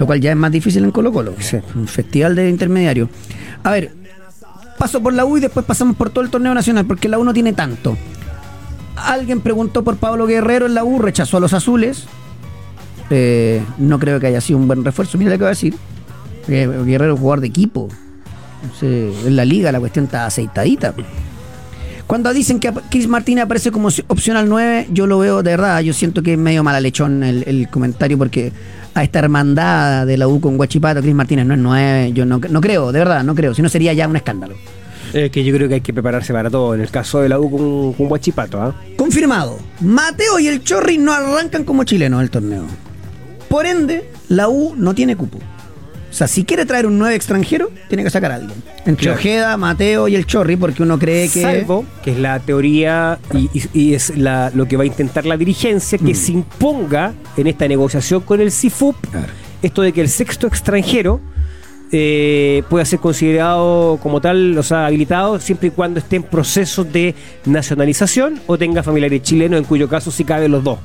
Lo 0.00 0.06
cual 0.06 0.20
ya 0.20 0.32
es 0.32 0.36
más 0.36 0.50
difícil 0.50 0.82
en 0.82 0.90
Colo 0.90 1.12
Colo. 1.12 1.34
Sí. 1.38 1.58
Un 1.76 1.86
festival 1.86 2.34
de 2.34 2.48
intermediario. 2.48 3.08
A 3.62 3.70
ver, 3.70 3.92
paso 4.76 5.00
por 5.00 5.12
la 5.12 5.24
U 5.24 5.36
y 5.36 5.40
después 5.40 5.64
pasamos 5.64 5.94
por 5.94 6.10
todo 6.10 6.24
el 6.24 6.30
torneo 6.30 6.54
nacional, 6.54 6.86
porque 6.86 7.08
la 7.08 7.20
U 7.20 7.24
no 7.24 7.32
tiene 7.32 7.52
tanto. 7.52 7.96
Alguien 8.96 9.40
preguntó 9.40 9.84
por 9.84 9.96
Pablo 9.96 10.26
Guerrero 10.26 10.66
en 10.66 10.74
la 10.74 10.82
U, 10.82 10.98
rechazó 10.98 11.36
a 11.36 11.40
los 11.40 11.52
azules. 11.52 12.06
Eh, 13.10 13.62
no 13.78 14.00
creo 14.00 14.18
que 14.18 14.26
haya 14.26 14.40
sido 14.40 14.58
un 14.58 14.66
buen 14.66 14.84
refuerzo. 14.84 15.18
Mira 15.18 15.30
lo 15.30 15.36
que 15.36 15.44
voy 15.44 15.46
a 15.46 15.50
decir. 15.50 15.74
Guerrero 16.46 17.14
es 17.14 17.20
jugador 17.20 17.40
de 17.40 17.46
equipo. 17.48 17.88
Entonces, 18.62 19.26
en 19.26 19.36
la 19.36 19.44
liga 19.44 19.72
la 19.72 19.80
cuestión 19.80 20.06
está 20.06 20.26
aceitadita. 20.26 20.94
Cuando 22.06 22.32
dicen 22.32 22.58
que 22.58 22.72
Chris 22.90 23.06
Martínez 23.06 23.44
aparece 23.44 23.70
como 23.70 23.88
opción 24.08 24.36
al 24.36 24.48
9, 24.48 24.88
yo 24.90 25.06
lo 25.06 25.18
veo 25.20 25.42
de 25.42 25.52
verdad. 25.52 25.80
Yo 25.80 25.92
siento 25.92 26.22
que 26.22 26.32
es 26.32 26.38
medio 26.38 26.64
mala 26.64 26.80
lechón 26.80 27.22
el, 27.22 27.44
el 27.46 27.68
comentario 27.68 28.18
porque 28.18 28.52
a 28.94 29.04
esta 29.04 29.20
hermandad 29.20 30.06
de 30.06 30.16
la 30.16 30.26
U 30.26 30.40
con 30.40 30.56
Guachipato, 30.56 31.00
Chris 31.00 31.14
Martínez 31.14 31.46
no 31.46 31.54
es 31.54 31.60
9. 31.60 32.12
Yo 32.12 32.26
no, 32.26 32.38
no 32.38 32.60
creo, 32.60 32.90
de 32.92 32.98
verdad, 32.98 33.22
no 33.22 33.34
creo. 33.34 33.54
Si 33.54 33.62
no 33.62 33.68
sería 33.68 33.92
ya 33.92 34.08
un 34.08 34.16
escándalo. 34.16 34.56
Eh, 35.12 35.30
que 35.30 35.42
yo 35.42 35.54
creo 35.54 35.68
que 35.68 35.74
hay 35.74 35.80
que 35.80 35.92
prepararse 35.92 36.32
para 36.32 36.50
todo. 36.50 36.74
En 36.74 36.80
el 36.80 36.90
caso 36.90 37.20
de 37.20 37.28
la 37.28 37.38
U 37.38 37.50
con, 37.50 37.92
con 37.94 38.08
Guachipato, 38.08 38.60
¿ah? 38.60 38.74
Confirmado. 38.96 39.58
Mateo 39.80 40.38
y 40.38 40.48
el 40.48 40.62
Chorri 40.62 40.98
no 40.98 41.12
arrancan 41.12 41.64
como 41.64 41.84
chilenos 41.84 42.22
el 42.22 42.30
torneo. 42.30 42.64
Por 43.48 43.66
ende, 43.66 44.10
la 44.28 44.48
U 44.48 44.74
no 44.76 44.94
tiene 44.94 45.16
cupo. 45.16 45.38
O 46.10 46.12
sea, 46.12 46.26
si 46.26 46.44
quiere 46.44 46.66
traer 46.66 46.86
un 46.86 46.98
9 46.98 47.14
extranjero, 47.14 47.70
tiene 47.88 48.02
que 48.02 48.10
sacar 48.10 48.32
a 48.32 48.34
alguien. 48.34 48.60
Entre 48.84 49.04
Claro. 49.04 49.18
Ojeda, 49.18 49.56
Mateo 49.56 50.08
y 50.08 50.16
el 50.16 50.26
Chorri, 50.26 50.56
porque 50.56 50.82
uno 50.82 50.98
cree 50.98 51.28
que. 51.28 51.40
Salvo, 51.42 51.84
que 52.02 52.10
es 52.10 52.18
la 52.18 52.40
teoría 52.40 53.18
y, 53.32 53.48
y- 53.54 53.68
y 53.72 53.94
es 53.94 54.16
la, 54.16 54.50
lo 54.54 54.66
que 54.66 54.76
va 54.76 54.82
a 54.82 54.86
intentar 54.86 55.24
la 55.24 55.36
dirigencia, 55.36 55.98
que 55.98 56.14
se 56.14 56.32
imponga 56.32 57.14
en 57.36 57.46
esta 57.46 57.66
negociación 57.68 58.22
con 58.22 58.40
el 58.40 58.50
CIFUP 58.50 58.96
esto 59.62 59.82
de 59.82 59.92
que 59.92 60.00
el 60.00 60.08
sexto 60.08 60.46
extranjero 60.46 61.20
eh, 61.92 62.62
pueda 62.70 62.84
ser 62.84 62.98
considerado 63.00 63.98
como 64.02 64.20
tal, 64.20 64.56
o 64.56 64.62
sea, 64.62 64.86
habilitado, 64.86 65.38
siempre 65.40 65.68
y 65.68 65.70
cuando 65.70 65.98
esté 66.00 66.16
en 66.16 66.22
proceso 66.22 66.82
de 66.84 67.14
nacionalización 67.46 68.40
o 68.46 68.56
tenga 68.56 68.82
familiares 68.82 69.22
chilenos, 69.22 69.58
en 69.58 69.64
cuyo 69.64 69.88
caso 69.88 70.10
sí 70.10 70.24
caben 70.24 70.50
los 70.52 70.64
dos. 70.64 70.78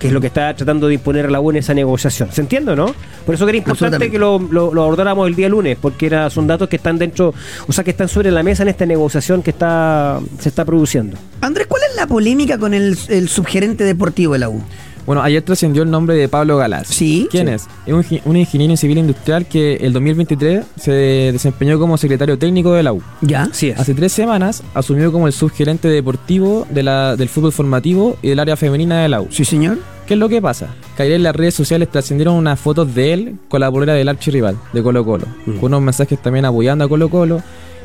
Que 0.00 0.06
es 0.08 0.12
lo 0.12 0.20
que 0.20 0.26
está 0.28 0.52
tratando 0.56 0.88
de 0.88 0.94
imponer 0.94 1.30
la 1.30 1.40
U 1.40 1.50
en 1.50 1.58
esa 1.58 1.74
negociación. 1.74 2.32
¿Se 2.32 2.40
entiende 2.40 2.72
o 2.72 2.76
no? 2.76 2.94
Por 3.26 3.34
eso 3.36 3.44
que 3.46 3.50
era 3.50 3.58
importante 3.58 4.10
que 4.10 4.18
lo, 4.18 4.38
lo- 4.40 4.74
lo 4.74 4.82
abordáramos 4.82 5.28
el 5.28 5.36
día 5.36 5.48
lunes, 5.48 5.76
porque 5.80 6.06
era, 6.06 6.28
son 6.30 6.46
datos 6.48 6.68
que 6.68 6.76
están 6.76 6.98
dentro, 6.98 7.32
o 7.68 7.72
sea, 7.72 7.84
que 7.84 7.90
están 7.90 8.08
sobre 8.08 8.30
la 8.32 8.42
mesa 8.42 8.62
en 8.64 8.70
esta 8.70 8.86
negociación 8.86 9.42
que 9.42 9.50
está 9.50 10.18
se 10.40 10.48
está 10.48 10.64
produciendo. 10.64 11.16
Andrés, 11.42 11.66
¿cuál 11.68 11.82
es 11.88 11.94
la 11.96 12.06
polémica 12.06 12.56
con 12.58 12.72
el, 12.74 12.96
el 13.08 13.28
subgerente 13.28 13.84
deportivo 13.84 14.32
de 14.32 14.38
la 14.40 14.48
U? 14.48 14.62
Bueno, 15.10 15.24
ayer 15.24 15.42
trascendió 15.42 15.82
el 15.82 15.90
nombre 15.90 16.14
de 16.14 16.28
Pablo 16.28 16.56
Galás. 16.56 16.86
Sí. 16.86 17.26
¿Quién 17.32 17.48
Sí. 17.48 17.54
es? 17.54 17.68
Es 17.84 18.22
un, 18.24 18.36
ingeniero 18.36 18.76
civil 18.76 18.98
industrial 18.98 19.44
que 19.44 19.74
el 19.74 19.92
2023 19.92 20.64
se 20.76 20.92
desempeñó 21.32 21.80
como 21.80 21.96
secretario 21.98 22.38
técnico 22.38 22.74
de 22.74 22.84
la 22.84 22.92
U. 22.92 23.02
¿Ya? 23.20 23.50
Es. 23.52 23.76
Hace 23.76 23.94
tres 23.94 24.12
semanas 24.12 24.62
asumió 24.72 25.10
como 25.10 25.26
el 25.26 25.32
subgerente 25.32 25.88
deportivo 25.88 26.64
de 26.70 26.84
la, 26.84 27.16
del 27.16 27.28
fútbol 27.28 27.50
formativo 27.50 28.18
y 28.22 28.28
del 28.28 28.38
área 28.38 28.56
femenina 28.56 29.02
de 29.02 29.08
la 29.08 29.20
U. 29.20 29.26
Sí, 29.30 29.44
señor. 29.44 29.78
¿Qué 30.06 30.14
es 30.14 30.20
lo 30.20 30.28
que 30.28 30.40
pasa? 30.40 30.68
Que 30.96 31.02
ayer 31.02 31.16
en 31.16 31.24
las 31.24 31.34
redes 31.34 31.54
sociales 31.54 31.88
trascendieron 31.90 32.36
unas 32.36 32.60
fotos 32.60 32.94
de 32.94 33.12
él 33.12 33.34
con 33.48 33.62
la 33.62 33.68
bolera 33.68 33.94
del 33.94 34.08
archirrival, 34.08 34.58
de 34.72 34.80
Colo 34.80 35.04
Colo, 35.04 35.26
con 35.44 35.74
unos 35.74 35.82
mensajes 35.82 36.22
también 36.22 36.44
apoyando 36.44 36.84
a 36.84 36.88
Colo 36.88 37.08
Colo, 37.08 37.42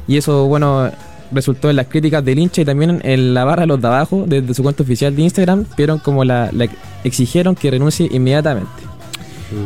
y 0.08 0.18
eso, 0.18 0.46
bueno, 0.46 0.92
resultó 1.32 1.72
en 1.72 1.78
las 1.78 1.88
críticas 1.88 2.24
del 2.24 2.38
hincha 2.38 2.62
y 2.62 2.66
también 2.66 3.02
en 3.04 3.34
la 3.34 3.46
barra 3.46 3.62
de 3.62 3.68
los 3.68 3.82
de 3.82 3.88
abajo, 3.88 4.26
desde 4.28 4.54
su 4.54 4.62
cuenta 4.62 4.84
oficial 4.84 5.16
de 5.16 5.24
Instagram, 5.24 5.66
vieron 5.76 5.98
como 5.98 6.24
la, 6.24 6.50
la 6.52 6.68
exigieron 7.06 7.56
que 7.56 7.72
renuncie 7.72 8.08
inmediatamente. 8.12 8.70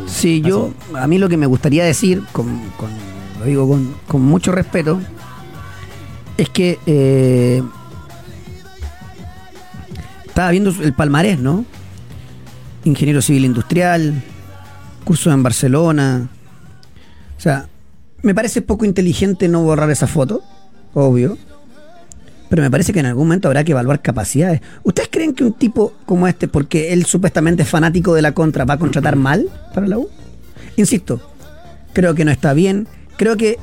Sí, 0.08 0.42
yo, 0.42 0.72
a 0.96 1.08
mí 1.08 1.18
lo 1.18 1.28
que 1.30 1.38
me 1.38 1.46
gustaría 1.48 1.84
decir, 1.86 2.22
con, 2.32 2.60
con- 2.78 2.92
lo 3.40 3.46
digo 3.46 3.68
con, 3.68 3.96
con 4.08 4.22
mucho 4.22 4.52
respeto, 4.52 5.00
es 6.38 6.50
que 6.50 6.78
eh, 6.86 7.64
estaba 10.26 10.52
viendo 10.52 10.70
el 10.82 10.94
palmarés, 10.94 11.40
¿no? 11.40 11.66
Ingeniero 12.84 13.22
civil 13.22 13.46
industrial, 13.46 14.22
curso 15.04 15.32
en 15.32 15.44
Barcelona. 15.44 16.30
O 17.38 17.42
sea, 17.42 17.68
me 18.22 18.36
parece 18.36 18.62
poco 18.62 18.86
inteligente 18.86 19.48
no 19.48 19.64
borrar 19.64 19.90
esa 19.90 20.08
foto, 20.08 20.42
obvio. 20.94 21.38
Pero 22.50 22.64
me 22.64 22.72
parece 22.72 22.94
que 22.94 23.00
en 23.00 23.06
algún 23.06 23.28
momento 23.28 23.48
habrá 23.48 23.64
que 23.64 23.72
evaluar 23.72 24.02
capacidades. 24.02 24.62
¿Ustedes 24.84 25.10
creen 25.12 25.34
que 25.34 25.44
un 25.44 25.54
tipo 25.54 25.94
como 26.06 26.28
este, 26.28 26.48
porque 26.48 26.94
él 26.94 27.06
supuestamente 27.06 27.64
es 27.64 27.70
fanático 27.70 28.14
de 28.16 28.22
la 28.22 28.34
contra, 28.34 28.66
va 28.66 28.74
a 28.74 28.80
contratar 28.80 29.16
mal 29.16 29.50
para 29.74 29.88
la 29.88 29.98
U? 29.98 30.10
Insisto, 30.76 31.22
creo 31.94 32.16
que 32.16 32.26
no 32.26 32.32
está 32.32 32.54
bien. 32.54 32.88
Creo 33.18 33.38
que 33.38 33.60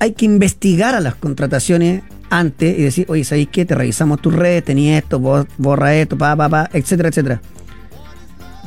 hay 0.00 0.12
que 0.12 0.24
investigar 0.24 0.94
a 0.94 1.00
las 1.00 1.14
contrataciones 1.14 2.02
antes 2.28 2.76
y 2.78 2.82
decir, 2.82 3.06
oye, 3.08 3.24
¿sabéis 3.24 3.48
qué? 3.52 3.64
Te 3.64 3.74
revisamos 3.74 4.20
tus 4.20 4.34
redes, 4.34 4.64
tenías 4.64 5.02
esto, 5.02 5.20
borra 5.20 5.94
esto, 5.94 6.18
pa, 6.18 6.34
pa, 6.36 6.48
pa, 6.48 6.70
etcétera, 6.72 7.10
etcétera. 7.10 7.40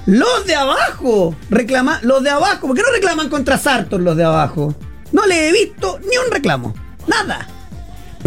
Los 0.06 0.46
de 0.48 0.56
abajo, 0.56 1.36
reclama, 1.50 2.00
los 2.04 2.24
de 2.24 2.30
abajo, 2.30 2.68
¿por 2.68 2.76
qué 2.76 2.82
no 2.82 2.92
reclaman 2.92 3.30
contra 3.30 3.58
Sartor 3.58 4.00
los 4.00 4.16
de 4.16 4.24
abajo? 4.24 4.74
No 5.12 5.26
le 5.26 5.50
he 5.50 5.52
visto 5.52 6.00
ni 6.02 6.18
un 6.18 6.32
reclamo, 6.32 6.74
nada. 7.08 7.48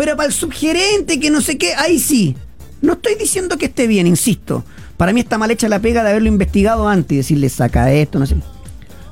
Pero 0.03 0.17
para 0.17 0.27
el 0.27 0.33
subgerente 0.33 1.21
que 1.21 1.31
no 1.31 1.41
sé 1.41 1.57
qué, 1.57 1.75
ahí 1.75 2.01
sí. 2.01 2.35
No 2.81 2.95
estoy 2.95 3.15
diciendo 3.15 3.57
que 3.57 3.67
esté 3.67 3.87
bien, 3.87 4.09
insisto. 4.09 4.65
Para 4.97 5.13
mí 5.13 5.21
está 5.21 5.39
mal 5.39 5.49
hecha 5.53 5.69
la 5.69 5.79
pega 5.79 6.03
de 6.03 6.11
haberlo 6.11 6.27
investigado 6.27 6.89
antes 6.89 7.13
y 7.13 7.17
decirle 7.19 7.49
saca 7.49 7.93
esto, 7.93 8.19
no 8.19 8.27
sé. 8.27 8.35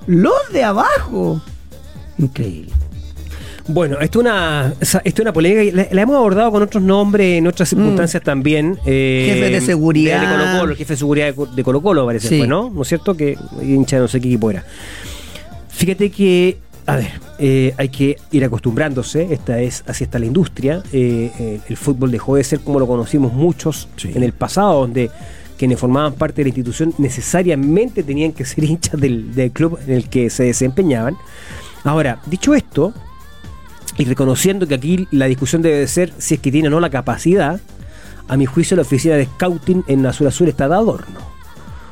Los 0.08 0.32
de 0.52 0.64
abajo. 0.64 1.40
Increíble. 2.18 2.72
Bueno, 3.68 4.00
esto 4.00 4.18
es 4.18 4.24
una, 4.24 4.74
esto 4.80 4.98
es 5.04 5.20
una 5.20 5.32
polémica, 5.32 5.62
y 5.62 5.70
la, 5.70 5.86
la 5.92 6.02
hemos 6.02 6.16
abordado 6.16 6.50
con 6.50 6.60
otros 6.64 6.82
nombres 6.82 7.38
en 7.38 7.46
otras 7.46 7.68
circunstancias 7.68 8.20
también. 8.24 8.76
eh, 8.84 9.30
Jefe 9.32 9.50
de 9.52 9.60
seguridad. 9.60 10.20
De, 10.20 10.26
Colo 10.26 10.58
Colo, 10.58 10.72
el 10.72 10.76
jefe 10.76 10.94
de 10.94 10.96
seguridad 10.98 11.26
de, 11.26 11.34
Co- 11.36 11.46
de 11.46 11.62
Colo 11.62 11.80
Colo 11.82 12.04
parece 12.04 12.26
Sí. 12.30 12.38
fue, 12.38 12.48
¿no? 12.48 12.68
¿No 12.68 12.82
es 12.82 12.88
cierto? 12.88 13.16
Que 13.16 13.38
hincha 13.62 13.94
de 13.94 14.02
no 14.02 14.08
sé 14.08 14.20
qué 14.20 14.26
equipo 14.26 14.50
era. 14.50 14.64
Fíjate 15.68 16.10
que, 16.10 16.58
a 16.90 16.96
ver, 16.96 17.12
eh, 17.38 17.72
hay 17.78 17.88
que 17.88 18.16
ir 18.32 18.44
acostumbrándose, 18.44 19.32
esta 19.32 19.60
es, 19.60 19.84
así 19.86 20.02
está 20.02 20.18
la 20.18 20.26
industria. 20.26 20.82
eh, 20.92 21.30
eh, 21.38 21.60
el 21.68 21.76
fútbol 21.76 22.10
dejó 22.10 22.34
de 22.34 22.42
ser 22.42 22.58
como 22.58 22.80
lo 22.80 22.88
conocimos 22.88 23.32
muchos 23.32 23.88
en 24.02 24.24
el 24.24 24.32
pasado, 24.32 24.80
donde 24.80 25.08
quienes 25.56 25.78
formaban 25.78 26.14
parte 26.14 26.38
de 26.38 26.46
la 26.46 26.48
institución 26.48 26.92
necesariamente 26.98 28.02
tenían 28.02 28.32
que 28.32 28.44
ser 28.44 28.64
hinchas 28.70 29.00
del, 29.00 29.32
del 29.36 29.52
club 29.52 29.78
en 29.86 29.94
el 29.94 30.08
que 30.08 30.30
se 30.30 30.42
desempeñaban. 30.42 31.16
Ahora, 31.84 32.18
dicho 32.26 32.56
esto, 32.56 32.92
y 33.96 34.04
reconociendo 34.04 34.66
que 34.66 34.74
aquí 34.74 35.06
la 35.12 35.26
discusión 35.26 35.62
debe 35.62 35.86
ser 35.86 36.12
si 36.18 36.34
es 36.34 36.40
que 36.40 36.50
tiene 36.50 36.66
o 36.66 36.70
no 36.72 36.80
la 36.80 36.90
capacidad, 36.90 37.60
a 38.26 38.36
mi 38.36 38.46
juicio 38.46 38.76
la 38.76 38.82
oficina 38.82 39.14
de 39.14 39.26
scouting 39.26 39.84
en 39.86 40.04
Azul 40.06 40.26
Azul 40.26 40.48
está 40.48 40.68
de 40.68 40.74
adorno. 40.74 41.29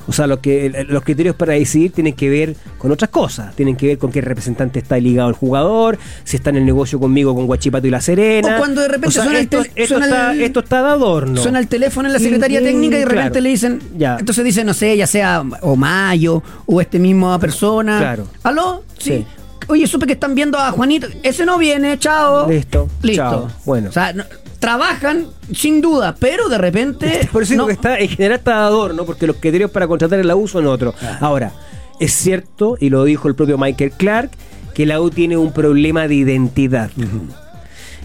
O 0.09 0.13
sea, 0.13 0.27
lo 0.27 0.41
que, 0.41 0.87
los 0.89 1.05
criterios 1.05 1.37
para 1.37 1.53
decidir 1.53 1.93
tienen 1.93 2.15
que 2.15 2.31
ver 2.31 2.57
con 2.79 2.91
otras 2.91 3.11
cosas. 3.11 3.55
Tienen 3.55 3.77
que 3.77 3.87
ver 3.89 3.99
con 3.99 4.11
qué 4.11 4.21
representante 4.23 4.79
está 4.79 4.99
ligado 4.99 5.29
el 5.29 5.35
jugador, 5.35 5.99
si 6.25 6.37
está 6.37 6.49
en 6.51 6.57
el 6.57 6.65
negocio 6.65 6.99
conmigo 6.99 7.35
con 7.35 7.47
Guachipato 7.47 7.87
y 7.87 7.91
La 7.91 8.01
Serena. 8.01 8.57
O 8.57 8.59
cuando 8.59 8.81
de 8.81 8.89
repente 8.89 9.09
O 9.09 9.11
sea, 9.13 9.23
suena 9.25 9.39
el 9.39 9.45
esto, 9.45 9.59
tel- 9.63 9.71
esto 9.77 9.95
suena 9.99 10.07
está, 10.07 10.33
el- 10.33 10.43
esto 10.43 10.61
está 10.61 10.83
de 10.83 10.89
adorno. 10.89 11.41
Suena 11.43 11.59
el 11.59 11.69
teléfono 11.69 12.09
en 12.09 12.15
la 12.15 12.19
secretaría 12.19 12.61
técnica 12.63 12.97
y 12.97 13.01
de 13.01 13.05
repente 13.07 13.41
le 13.43 13.49
dicen. 13.51 13.81
Ya. 13.99 14.17
Entonces 14.19 14.45
dicen, 14.45 14.67
no 14.67 14.73
sé, 14.75 14.97
ya 14.97 15.07
sea 15.07 15.45
o 15.61 15.77
Mayo 15.77 16.43
o 16.67 16.81
este 16.81 16.99
mismo 16.99 17.39
persona. 17.39 17.99
Claro. 17.99 18.27
¿Aló? 18.43 18.85
Sí. 18.99 19.11
Sí. 19.11 19.27
Oye, 19.71 19.87
supe 19.87 20.07
que 20.07 20.15
están 20.15 20.35
viendo 20.35 20.57
a 20.59 20.71
Juanito. 20.71 21.07
Ese 21.23 21.45
no 21.45 21.59
viene, 21.59 21.99
chao. 21.99 22.49
Listo, 22.49 22.89
Listo. 23.03 23.23
chao. 23.23 23.49
Bueno. 23.67 23.91
O 23.91 23.93
sea, 23.93 24.15
no- 24.15 24.25
trabajan 24.59 25.27
sin 25.55 25.81
duda, 25.81 26.15
pero 26.19 26.49
de 26.49 26.59
repente. 26.59 27.29
Por 27.33 27.43
eso 27.43 27.55
no- 27.55 27.67
que 27.67 27.73
está, 27.73 27.99
en 27.99 28.09
general 28.09 28.39
está 28.39 28.51
de 28.53 28.67
adorno, 28.67 29.05
porque 29.05 29.27
los 29.27 29.37
criterios 29.37 29.71
para 29.71 29.87
contratar 29.87 30.19
en 30.21 30.27
la 30.27 30.37
U 30.37 30.49
son 30.49 30.67
otros. 30.67 30.95
Ahora, 31.21 31.53
es 32.01 32.13
cierto, 32.13 32.77
y 32.81 32.91
lo 32.91 33.05
dijo 33.05 33.29
el 33.29 33.35
propio 33.35 33.59
Michael 33.59 33.93
Clark, 33.93 34.31
que 34.75 34.87
la 34.87 35.01
U 35.01 35.11
tiene 35.11 35.37
un 35.37 35.53
problema 35.53 36.07
de 36.09 36.15
identidad. 36.17 36.91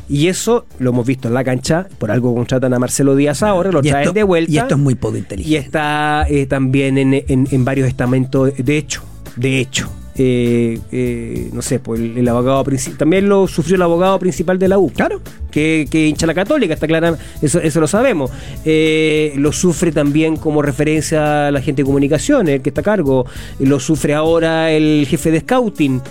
Y 0.09 0.27
eso 0.27 0.65
lo 0.79 0.89
hemos 0.89 1.05
visto 1.07 1.27
en 1.29 1.33
la 1.33 1.43
cancha, 1.43 1.87
por 1.97 2.11
algo 2.11 2.35
contratan 2.35 2.73
a 2.73 2.79
Marcelo 2.79 3.15
Díaz 3.15 3.41
ahora, 3.41 3.71
lo 3.71 3.79
Y 3.79 3.89
traen 3.89 4.03
esto- 4.03 4.13
de 4.13 4.23
vuelta. 4.23 4.51
y 4.51 4.57
esto 4.57 4.75
es 4.75 4.81
muy 4.81 4.95
poco 4.95 5.15
Y 5.15 5.19
inteligente. 5.19 5.57
está 5.65 6.25
eh, 6.29 6.45
también 6.45 6.97
en, 6.97 7.13
en- 7.13 7.47
en 7.49 7.65
varios 7.65 7.87
estamentos, 7.87 8.51
de 8.57 8.77
hecho, 8.77 9.01
de 9.35 9.59
hecho. 9.59 9.89
Eh, 10.15 10.79
eh, 10.91 11.49
no 11.53 11.61
sé, 11.61 11.79
pues 11.79 11.99
el, 11.99 12.17
el 12.17 12.27
abogado 12.27 12.63
principal, 12.63 12.97
también 12.97 13.27
lo 13.27 13.47
sufrió 13.47 13.75
el 13.75 13.81
abogado 13.81 14.19
principal 14.19 14.59
de 14.59 14.67
la 14.67 14.77
U. 14.77 14.91
Claro. 14.91 15.21
Que, 15.51 15.87
que 15.89 16.07
hincha 16.07 16.25
la 16.25 16.33
católica, 16.33 16.73
está 16.73 16.87
clara, 16.87 17.15
eso, 17.41 17.59
eso 17.59 17.79
lo 17.79 17.87
sabemos. 17.87 18.31
Eh, 18.65 19.33
lo 19.37 19.51
sufre 19.51 19.91
también 19.91 20.35
como 20.37 20.61
referencia 20.61 21.47
a 21.47 21.51
la 21.51 21.61
gente 21.61 21.83
de 21.83 21.85
comunicaciones, 21.85 22.55
el 22.55 22.61
que 22.61 22.69
está 22.69 22.81
a 22.81 22.83
cargo. 22.83 23.25
Lo 23.59 23.79
sufre 23.79 24.13
ahora 24.13 24.71
el 24.71 25.05
jefe 25.07 25.31
de 25.31 25.41
scouting. 25.41 26.01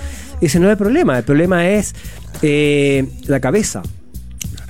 Ese 0.40 0.58
no 0.58 0.66
es 0.66 0.72
el 0.72 0.78
problema, 0.78 1.18
el 1.18 1.24
problema 1.24 1.68
es 1.68 1.94
eh, 2.42 3.06
la 3.26 3.40
cabeza. 3.40 3.82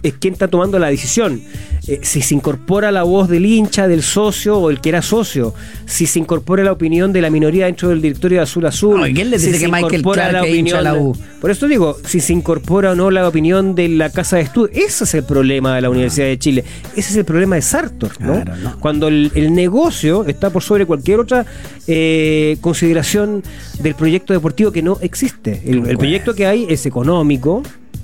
Es 0.03 0.15
quien 0.15 0.35
está 0.35 0.49
tomando 0.49 0.79
la 0.79 0.89
decisión. 0.89 1.41
Eh, 1.87 2.01
si 2.03 2.23
se 2.23 2.35
incorpora 2.35 2.93
la 2.93 3.03
voz 3.03 3.29
del 3.29 3.45
hincha, 3.45 3.89
del 3.89 4.03
socio 4.03 4.57
o 4.59 4.71
el 4.71 4.81
que 4.81 4.89
era 4.89 5.03
socio, 5.03 5.53
si 5.85 6.07
se 6.07 6.19
incorpora 6.19 6.63
la 6.63 6.73
opinión 6.73 7.13
de 7.13 7.21
la 7.21 7.31
minoría 7.31 7.67
dentro 7.67 7.89
del 7.89 8.01
directorio 8.01 8.39
de 8.39 8.43
Azul 8.45 8.67
Azul, 8.67 9.01
No, 9.01 9.07
¿y 9.07 9.15
quién 9.15 9.31
le 9.31 9.39
si 9.39 9.47
dice 9.47 9.59
se 9.59 9.65
que 9.67 9.73
Michael 9.73 10.01
incorpora 10.01 10.29
Clark 10.31 10.49
hincha 10.49 10.77
de 10.79 10.83
la 10.85 10.95
U? 10.95 11.17
Por 11.41 11.51
eso 11.51 11.67
digo, 11.67 11.97
si 12.05 12.21
se 12.21 12.33
incorpora 12.33 12.93
o 12.93 12.95
no 12.95 13.11
la 13.11 13.27
opinión 13.27 13.75
de 13.75 13.89
la 13.89 14.11
Casa 14.11 14.37
de 14.37 14.43
Estudios, 14.43 14.77
ese 14.77 15.05
es 15.05 15.15
el 15.15 15.25
problema 15.25 15.75
de 15.75 15.81
la 15.81 15.91
Universidad 15.91 16.27
de 16.27 16.39
Chile. 16.39 16.65
Ese 16.97 17.11
es 17.11 17.17
el 17.17 17.25
problema 17.25 17.57
de 17.57 17.63
Sartor, 17.63 18.13
¿no? 18.21 18.35
Claro, 18.35 18.57
no. 18.57 18.79
Cuando 18.79 19.09
el, 19.09 19.33
el 19.35 19.53
negocio 19.55 20.25
está 20.27 20.51
por 20.51 20.63
sobre 20.63 20.87
cualquier 20.87 21.19
otra 21.21 21.47
eh, 21.89 22.57
consideración 22.61 23.43
del 23.81 23.95
proyecto 23.95 24.33
deportivo 24.33 24.71
que 24.71 24.83
no 24.83 24.99
existe. 25.01 25.63
El, 25.65 25.87
el 25.87 25.99
proyecto 25.99 26.35
que 26.35 26.47
hay 26.47 26.67
es 26.69 26.87
económico, 26.87 27.63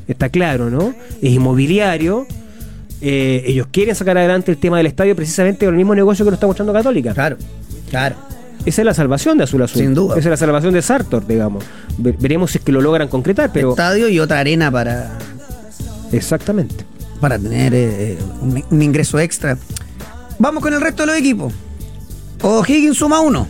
está 0.08 0.28
claro, 0.28 0.70
¿no? 0.70 0.94
Es 1.22 1.30
inmobiliario. 1.32 2.26
Eh, 3.00 3.44
ellos 3.46 3.68
quieren 3.70 3.94
sacar 3.94 4.18
adelante 4.18 4.50
el 4.50 4.58
tema 4.58 4.76
del 4.78 4.86
estadio 4.86 5.14
precisamente 5.14 5.64
con 5.66 5.74
el 5.74 5.78
mismo 5.78 5.94
negocio 5.94 6.24
que 6.24 6.30
lo 6.32 6.34
está 6.34 6.46
mostrando 6.48 6.72
Católica. 6.72 7.14
Claro, 7.14 7.36
claro. 7.90 8.16
Esa 8.66 8.82
es 8.82 8.84
la 8.86 8.92
salvación 8.94 9.38
de 9.38 9.44
Azul 9.44 9.62
Azul. 9.62 9.82
Sin 9.82 9.94
duda. 9.94 10.14
Esa 10.18 10.28
es 10.28 10.30
la 10.30 10.36
salvación 10.36 10.74
de 10.74 10.82
Sartor, 10.82 11.24
digamos. 11.26 11.64
Ve- 11.96 12.14
veremos 12.18 12.50
si 12.50 12.58
es 12.58 12.64
que 12.64 12.72
lo 12.72 12.80
logran 12.80 13.06
concretar, 13.08 13.50
pero. 13.52 13.70
Estadio 13.70 14.08
y 14.08 14.18
otra 14.18 14.40
arena 14.40 14.70
para, 14.70 15.16
Exactamente. 16.12 16.84
para 17.20 17.38
tener 17.38 17.72
eh, 17.74 18.18
un, 18.42 18.62
un 18.70 18.82
ingreso 18.82 19.18
extra. 19.20 19.56
Vamos 20.38 20.62
con 20.62 20.72
el 20.74 20.80
resto 20.80 21.02
de 21.02 21.06
los 21.06 21.16
equipos. 21.16 21.52
O'Higgins 22.42 22.96
suma 22.98 23.20
uno. 23.20 23.46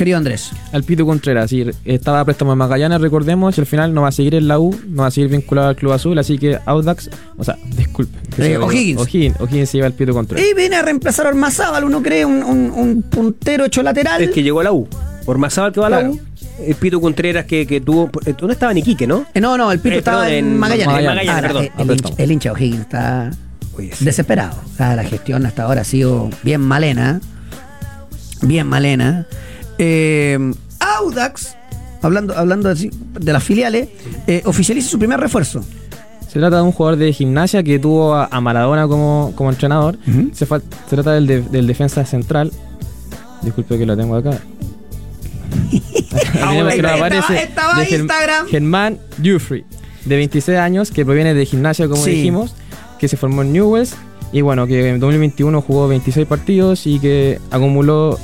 Querido 0.00 0.16
Andrés. 0.16 0.50
Al 0.72 0.82
Pito 0.82 1.04
Contreras, 1.04 1.50
sí, 1.50 1.62
estaba 1.84 2.20
a 2.20 2.24
préstamo 2.24 2.52
en 2.52 2.58
Magallanes, 2.58 3.02
recordemos, 3.02 3.58
y 3.58 3.60
al 3.60 3.66
final 3.66 3.92
no 3.92 4.00
va 4.00 4.08
a 4.08 4.12
seguir 4.12 4.34
en 4.34 4.48
la 4.48 4.58
U, 4.58 4.74
no 4.88 5.02
va 5.02 5.08
a 5.08 5.10
seguir 5.10 5.28
vinculado 5.28 5.68
al 5.68 5.76
Club 5.76 5.92
Azul, 5.92 6.18
así 6.18 6.38
que 6.38 6.58
Audax, 6.64 7.10
o 7.36 7.44
sea, 7.44 7.58
disculpe. 7.76 8.16
que 8.34 8.52
Eh, 8.54 8.56
O'Higgins. 8.56 8.98
O'Higgins, 9.02 9.68
se 9.68 9.76
lleva 9.76 9.88
al 9.88 9.92
Pito 9.92 10.14
Contreras. 10.14 10.42
Y 10.42 10.54
viene 10.54 10.76
a 10.76 10.82
reemplazar 10.82 11.26
a 11.26 11.28
Ormazábal, 11.28 11.84
uno 11.84 12.02
cree, 12.02 12.24
un, 12.24 12.42
un- 12.42 12.70
un 12.70 13.02
puntero 13.02 13.66
hecho 13.66 13.82
lateral. 13.82 14.22
Es 14.22 14.30
que 14.30 14.42
llegó 14.42 14.60
a 14.60 14.64
la 14.64 14.72
U. 14.72 14.88
Por 15.26 15.36
Mazábal 15.36 15.70
que 15.72 15.80
va 15.80 15.88
a 15.88 15.90
la 15.90 15.98
Claro. 15.98 16.14
U. 16.14 16.20
El 16.66 16.74
Pito 16.76 16.98
Contreras 16.98 17.44
que, 17.44 17.66
que 17.66 17.82
tuvo. 17.82 18.10
¿Dónde 18.38 18.54
estaba 18.54 18.72
en 18.72 18.78
Iquique, 18.78 19.06
no? 19.06 19.26
Eh, 19.34 19.40
no, 19.42 19.58
no, 19.58 19.70
el 19.70 19.80
Pito 19.80 19.96
Eh, 19.96 19.98
estaba 19.98 20.22
perdón, 20.22 20.34
en 20.38 20.46
en 20.46 20.58
Magallanes. 20.58 21.42
Perdón. 21.42 21.64
eh, 21.64 21.72
el, 21.78 21.90
hincha, 21.90 22.08
el 22.16 22.32
hincha 22.32 22.52
O'Higgins 22.52 22.80
está 22.80 23.30
Oye, 23.76 23.90
sí. 23.94 24.04
desesperado. 24.04 24.56
O 24.72 24.76
sea, 24.78 24.96
la 24.96 25.04
gestión 25.04 25.44
hasta 25.44 25.64
ahora 25.64 25.82
ha 25.82 25.84
sido 25.84 26.30
bien 26.42 26.62
malena. 26.62 27.20
Bien 28.42 28.66
malena. 28.66 29.26
Eh, 29.82 30.38
Audax, 30.78 31.56
hablando, 32.02 32.36
hablando 32.36 32.72
de 32.74 33.32
las 33.32 33.42
filiales, 33.42 33.88
eh, 34.26 34.42
oficializa 34.44 34.88
su 34.90 34.98
primer 34.98 35.18
refuerzo. 35.18 35.64
Se 36.30 36.38
trata 36.38 36.56
de 36.56 36.62
un 36.62 36.72
jugador 36.72 36.98
de 36.98 37.12
gimnasia 37.12 37.62
que 37.62 37.78
tuvo 37.78 38.14
a, 38.14 38.26
a 38.30 38.40
Maradona 38.40 38.86
como, 38.86 39.32
como 39.34 39.50
entrenador. 39.50 39.98
Se, 40.32 40.46
trata 40.46 41.12
del, 41.14 41.26
de- 41.26 41.42
del 41.42 41.66
defensa 41.66 42.04
central. 42.04 42.52
Disculpe 43.42 43.78
que 43.78 43.86
lo 43.86 43.96
tengo 43.96 44.14
acá. 44.16 44.32
Ah, 46.42 46.52
que 46.52 46.76
estaba- 46.76 47.08
estaba 47.36 47.80
de 47.80 47.96
Instagram. 47.96 48.46
Germán 48.48 48.98
Dufrey, 49.18 49.64
de 50.04 50.16
26 50.16 50.58
años, 50.58 50.90
que 50.90 51.04
proviene 51.04 51.34
de 51.34 51.46
gimnasia, 51.46 51.86
como 51.88 52.02
Sí. 52.04 52.10
dijimos, 52.12 52.54
que 52.98 53.06
se 53.08 53.16
formó 53.16 53.42
en 53.42 53.52
Newells 53.52 53.94
y 54.32 54.40
bueno, 54.40 54.66
que 54.66 54.88
en 54.90 54.98
2021 55.00 55.60
jugó 55.62 55.86
26 55.88 56.26
partidos 56.26 56.86
y 56.86 56.98
que 56.98 57.40
acumuló 57.50 58.18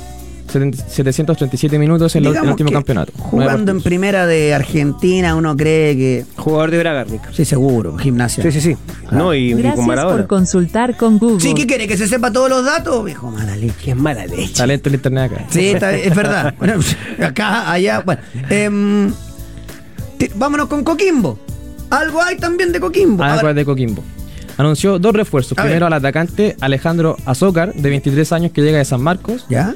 737 0.47 1.77
minutos 1.79 2.15
en, 2.15 2.25
el 2.25 2.37
último 2.49 2.71
campeonato. 2.71 3.11
Jugando 3.17 3.71
en 3.71 3.81
primera 3.81 4.25
de 4.25 4.53
Argentina, 4.53 5.35
uno 5.35 5.55
cree 5.55 5.95
que. 5.95 6.25
Jugador 6.37 6.71
de 6.71 6.79
Bragarnik. 6.79 7.21
Sí, 7.33 7.45
seguro, 7.45 7.97
gimnasia. 7.97 8.43
Sí, 8.43 8.51
sí, 8.51 8.61
sí. 8.61 8.77
No, 9.11 9.33
y, 9.33 9.49
y 9.49 9.53
con 9.53 9.61
Gracias 9.61 9.85
Maradona. 9.87 10.17
por 10.17 10.27
consultar 10.27 10.95
con 10.97 11.17
Google. 11.17 11.39
Sí, 11.41 11.53
¿qué 11.53 11.65
quiere? 11.67 11.87
¿Que 11.87 11.97
se 11.97 12.07
sepa 12.07 12.31
todos 12.31 12.49
los 12.49 12.63
datos? 12.65 13.03
Viejo, 13.05 13.29
mala 13.31 13.55
leche. 13.55 13.73
Que 13.83 13.91
es 13.91 13.97
mala 13.97 14.25
leche. 14.25 14.53
Talento 14.53 14.89
en 14.89 14.95
internet 14.95 15.31
acá. 15.31 15.45
Sí, 15.49 15.67
está- 15.67 15.93
es 15.93 16.15
verdad. 16.15 16.53
Bueno, 16.59 16.79
acá, 17.23 17.71
allá, 17.71 18.01
bueno. 18.05 18.21
Em, 18.49 19.11
te- 20.17 20.31
vámonos 20.35 20.67
con 20.67 20.83
Coquimbo. 20.83 21.37
Algo 21.89 22.21
hay 22.21 22.37
también 22.37 22.71
de 22.71 22.79
Coquimbo. 22.79 23.23
A 23.23 23.33
Agua 23.33 23.43
ver, 23.43 23.55
de 23.55 23.65
Coquimbo. 23.65 24.03
Anunció 24.57 24.97
dos 24.97 25.13
refuerzos. 25.13 25.57
A 25.57 25.61
Primero 25.61 25.85
ver. 25.85 25.93
al 25.93 25.99
atacante 25.99 26.57
Alejandro 26.59 27.15
Azócar, 27.25 27.73
de 27.73 27.89
23 27.89 28.31
años, 28.33 28.51
que 28.51 28.61
llega 28.61 28.79
de 28.79 28.85
San 28.85 29.01
Marcos. 29.01 29.45
¿Ya? 29.49 29.75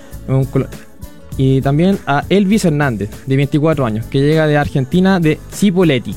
Y 1.38 1.61
también 1.61 1.98
a 2.06 2.23
Elvis 2.30 2.65
Hernández, 2.65 3.10
de 3.26 3.35
24 3.35 3.85
años, 3.85 4.06
que 4.06 4.19
llega 4.19 4.48
de 4.48 4.57
Argentina, 4.57 5.19
de 5.19 5.39
Cipolletti, 5.53 6.14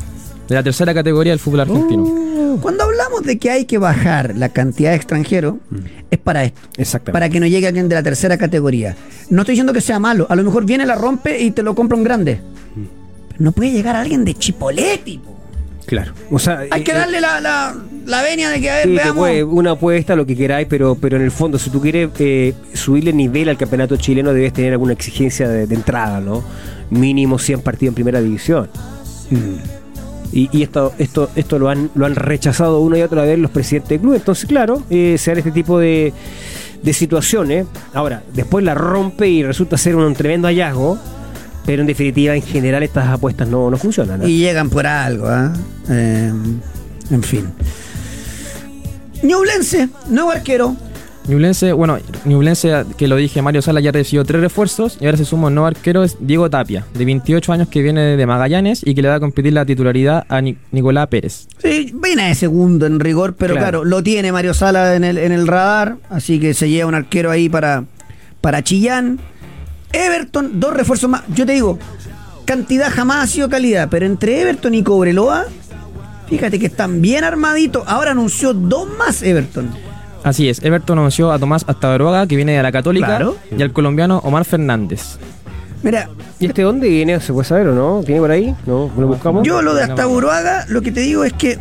de 0.48 0.54
la 0.54 0.62
tercera 0.62 0.92
categoría 0.92 1.32
del 1.32 1.38
fútbol 1.38 1.60
argentino. 1.60 2.02
Uh, 2.02 2.58
Cuando 2.60 2.84
hablamos 2.84 3.22
de 3.22 3.38
que 3.38 3.50
hay 3.50 3.64
que 3.64 3.78
bajar 3.78 4.36
la 4.36 4.48
cantidad 4.50 4.90
de 4.90 4.96
extranjeros, 4.96 5.54
es 6.10 6.18
para 6.18 6.44
esto. 6.44 6.60
Exactamente. 6.76 7.12
Para 7.12 7.28
que 7.28 7.40
no 7.40 7.46
llegue 7.46 7.66
alguien 7.66 7.88
de 7.88 7.94
la 7.94 8.02
tercera 8.02 8.36
categoría. 8.36 8.96
No 9.30 9.42
estoy 9.42 9.54
diciendo 9.54 9.72
que 9.72 9.80
sea 9.80 9.98
malo. 9.98 10.26
A 10.28 10.36
lo 10.36 10.42
mejor 10.42 10.64
viene, 10.66 10.84
la 10.84 10.94
rompe 10.96 11.40
y 11.40 11.52
te 11.52 11.62
lo 11.62 11.74
compra 11.74 11.96
un 11.96 12.04
grande. 12.04 12.40
Pero 13.28 13.38
no 13.38 13.52
puede 13.52 13.72
llegar 13.72 13.96
alguien 13.96 14.24
de 14.24 14.34
Chipoletti. 14.34 15.18
po. 15.18 15.34
Claro. 15.86 16.12
O 16.30 16.38
sea, 16.38 16.64
Hay 16.70 16.82
que 16.82 16.92
eh, 16.92 16.94
darle 16.94 17.20
la, 17.20 17.40
la, 17.40 17.74
la 18.06 18.22
venia 18.22 18.50
de 18.50 18.60
que, 18.60 18.70
a 18.70 18.74
ver, 18.76 18.84
Sí, 18.86 18.94
veamos. 18.94 19.16
puede- 19.16 19.44
una 19.44 19.72
apuesta, 19.72 20.14
lo 20.16 20.26
que 20.26 20.36
queráis, 20.36 20.66
pero, 20.68 20.94
pero 20.94 21.16
en 21.16 21.22
el 21.22 21.30
fondo, 21.30 21.58
si 21.58 21.70
tú 21.70 21.80
quieres 21.80 22.10
eh, 22.18 22.54
subirle 22.72 23.12
nivel 23.12 23.48
al 23.48 23.56
campeonato 23.56 23.96
chileno, 23.96 24.32
debes 24.32 24.52
tener 24.52 24.72
alguna 24.72 24.92
exigencia 24.92 25.48
de, 25.48 25.66
de 25.66 25.74
entrada, 25.74 26.20
¿no? 26.20 26.42
Mínimo 26.90 27.38
100 27.38 27.60
partidos 27.60 27.90
en 27.92 27.94
primera 27.94 28.20
división. 28.20 28.68
Y, 30.32 30.48
y 30.52 30.62
esto, 30.62 30.92
esto, 30.98 31.30
esto 31.36 31.58
lo 31.58 31.68
han, 31.68 31.90
lo 31.94 32.06
han 32.06 32.16
rechazado 32.16 32.80
una 32.80 32.98
y 32.98 33.02
otra 33.02 33.22
vez 33.22 33.38
los 33.38 33.50
presidentes 33.50 33.90
del 33.90 34.00
club. 34.00 34.14
Entonces, 34.14 34.46
claro, 34.46 34.82
eh, 34.90 35.16
se 35.18 35.30
dan 35.30 35.38
este 35.38 35.52
tipo 35.52 35.78
de, 35.78 36.12
de 36.82 36.92
situaciones. 36.92 37.66
Ahora, 37.92 38.22
después 38.34 38.64
la 38.64 38.74
rompe 38.74 39.28
y 39.28 39.42
resulta 39.44 39.78
ser 39.78 39.94
un 39.96 40.12
tremendo 40.14 40.48
hallazgo. 40.48 40.98
Pero 41.66 41.80
en 41.80 41.86
definitiva, 41.86 42.34
en 42.36 42.42
general, 42.42 42.82
estas 42.82 43.08
apuestas 43.08 43.48
no, 43.48 43.70
no 43.70 43.76
funcionan. 43.78 44.20
¿no? 44.20 44.28
Y 44.28 44.36
llegan 44.38 44.68
por 44.68 44.86
algo, 44.86 45.26
¿ah? 45.28 45.50
Eh, 45.88 46.30
en 47.10 47.22
fin. 47.22 47.46
Ñublense, 49.22 49.88
nuevo 50.08 50.30
arquero. 50.30 50.76
Ñublense, 51.26 51.72
bueno, 51.72 51.98
Ñublense, 52.26 52.84
que 52.98 53.08
lo 53.08 53.16
dije, 53.16 53.40
Mario 53.40 53.62
Sala 53.62 53.80
ya 53.80 53.90
recibió 53.92 54.24
tres 54.26 54.42
refuerzos 54.42 54.98
y 55.00 55.06
ahora 55.06 55.16
se 55.16 55.24
suma 55.24 55.46
un 55.46 55.54
nuevo 55.54 55.66
arquero, 55.66 56.04
es 56.04 56.18
Diego 56.20 56.50
Tapia, 56.50 56.84
de 56.92 57.04
28 57.06 57.50
años 57.50 57.68
que 57.68 57.80
viene 57.80 58.18
de 58.18 58.26
Magallanes 58.26 58.82
y 58.84 58.94
que 58.94 59.00
le 59.00 59.08
va 59.08 59.14
a 59.14 59.20
competir 59.20 59.54
la 59.54 59.64
titularidad 59.64 60.26
a 60.28 60.42
Ni- 60.42 60.58
Nicolás 60.70 61.06
Pérez. 61.08 61.46
Sí, 61.62 61.94
viene 61.94 62.28
de 62.28 62.34
segundo 62.34 62.84
en 62.84 63.00
rigor, 63.00 63.34
pero 63.38 63.54
claro, 63.54 63.80
Claro. 63.80 63.84
lo 63.86 64.02
tiene 64.02 64.32
Mario 64.32 64.52
Sala 64.52 64.94
en 64.96 65.04
el, 65.04 65.16
en 65.16 65.32
el 65.32 65.46
radar, 65.46 65.96
así 66.10 66.38
que 66.38 66.52
se 66.52 66.68
lleva 66.68 66.88
un 66.88 66.94
arquero 66.94 67.30
ahí 67.30 67.48
para, 67.48 67.84
para 68.42 68.62
Chillán. 68.62 69.18
Everton, 69.94 70.60
dos 70.60 70.74
refuerzos 70.74 71.08
más. 71.08 71.22
Yo 71.34 71.46
te 71.46 71.52
digo, 71.52 71.78
cantidad 72.44 72.90
jamás 72.92 73.24
ha 73.24 73.26
sido 73.28 73.48
calidad, 73.48 73.88
pero 73.90 74.04
entre 74.04 74.42
Everton 74.42 74.74
y 74.74 74.82
Cobreloa, 74.82 75.46
fíjate 76.28 76.58
que 76.58 76.66
están 76.66 77.00
bien 77.00 77.24
armaditos. 77.24 77.84
Ahora 77.86 78.12
anunció 78.12 78.52
dos 78.54 78.88
más 78.98 79.22
Everton. 79.22 79.70
Así 80.22 80.48
es, 80.48 80.62
Everton 80.64 80.98
anunció 80.98 81.30
a 81.32 81.38
Tomás 81.38 81.64
Astabaruaga, 81.66 82.26
que 82.26 82.36
viene 82.36 82.52
de 82.56 82.62
la 82.62 82.72
Católica, 82.72 83.06
Claro. 83.06 83.36
y 83.56 83.60
al 83.62 83.72
colombiano 83.72 84.18
Omar 84.24 84.44
Fernández. 84.44 85.18
Mira, 85.82 86.08
¿Y 86.40 86.46
este 86.46 86.62
dónde 86.62 86.88
viene? 86.88 87.20
¿Se 87.20 87.32
puede 87.32 87.46
saber 87.46 87.68
o 87.68 87.74
no? 87.74 88.02
¿Tiene 88.04 88.20
por 88.22 88.30
ahí? 88.30 88.54
¿No? 88.66 88.90
¿Lo 88.96 89.06
buscamos? 89.06 89.46
yo 89.46 89.60
lo 89.60 89.74
de 89.74 89.82
hasta 89.82 90.06
Buruaga, 90.06 90.64
lo 90.68 90.80
que 90.80 90.92
te 90.92 91.00
digo 91.00 91.24
es 91.24 91.34
que 91.34 91.58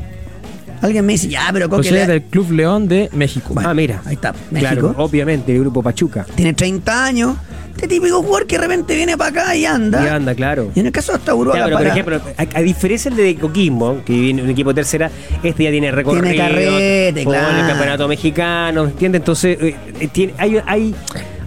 alguien 0.86 1.06
me 1.06 1.14
dice, 1.14 1.28
ya, 1.30 1.50
pero 1.54 1.70
Coque, 1.70 1.90
Procede 1.90 2.08
le- 2.08 2.14
del 2.14 2.24
Club 2.24 2.52
León 2.52 2.88
de 2.88 3.10
México. 3.14 3.54
Bueno, 3.54 3.70
ah, 3.70 3.74
mira. 3.74 4.02
ahí 4.06 4.16
está, 4.16 4.34
México. 4.52 4.72
Claro, 4.72 4.96
obviamente, 4.98 5.52
el 5.54 5.60
grupo 5.62 5.82
Pachuca. 5.84 6.26
tiene 6.36 6.54
30 6.54 7.06
años. 7.06 7.36
Este 7.76 7.88
típico 7.88 8.22
jugador 8.22 8.46
que 8.46 8.56
de 8.58 8.62
repente 8.62 8.96
viene 8.96 9.18
para 9.18 9.30
acá 9.32 9.56
y 9.56 9.66
anda. 9.66 10.04
Y 10.06 10.08
anda, 10.08 10.36
claro. 10.36 10.70
Y 10.76 10.80
en 10.82 10.86
el 10.86 10.92
caso 10.92 11.12
de 11.12 11.18
hasta 11.18 11.34
Buruaga, 11.34 11.66
Claro, 11.66 11.78
pero 11.78 11.90
por 11.90 12.20
ejemplo, 12.22 12.22
a, 12.56 12.60
a 12.60 12.62
diferencia 12.62 13.10
del 13.10 13.26
de 13.26 13.36
Coquimbo, 13.42 14.04
que 14.06 14.14
viene 14.14 14.44
un 14.44 14.50
equipo 14.52 14.70
de 14.70 14.76
tercera, 14.76 15.10
este 15.42 15.64
ya 15.64 15.72
tiene 15.72 15.90
recorrido. 15.92 16.22
Tiene 16.24 16.38
carrete, 16.38 17.24
claro. 17.24 17.60
el 17.62 17.68
campeonato 17.68 18.08
mexicano, 18.08 18.84
¿entiendes? 18.86 19.22
Entonces, 19.22 19.58
eh, 19.60 19.76
eh, 20.00 20.08
tiene, 20.12 20.34
hay, 20.38 20.58
hay, 20.68 20.96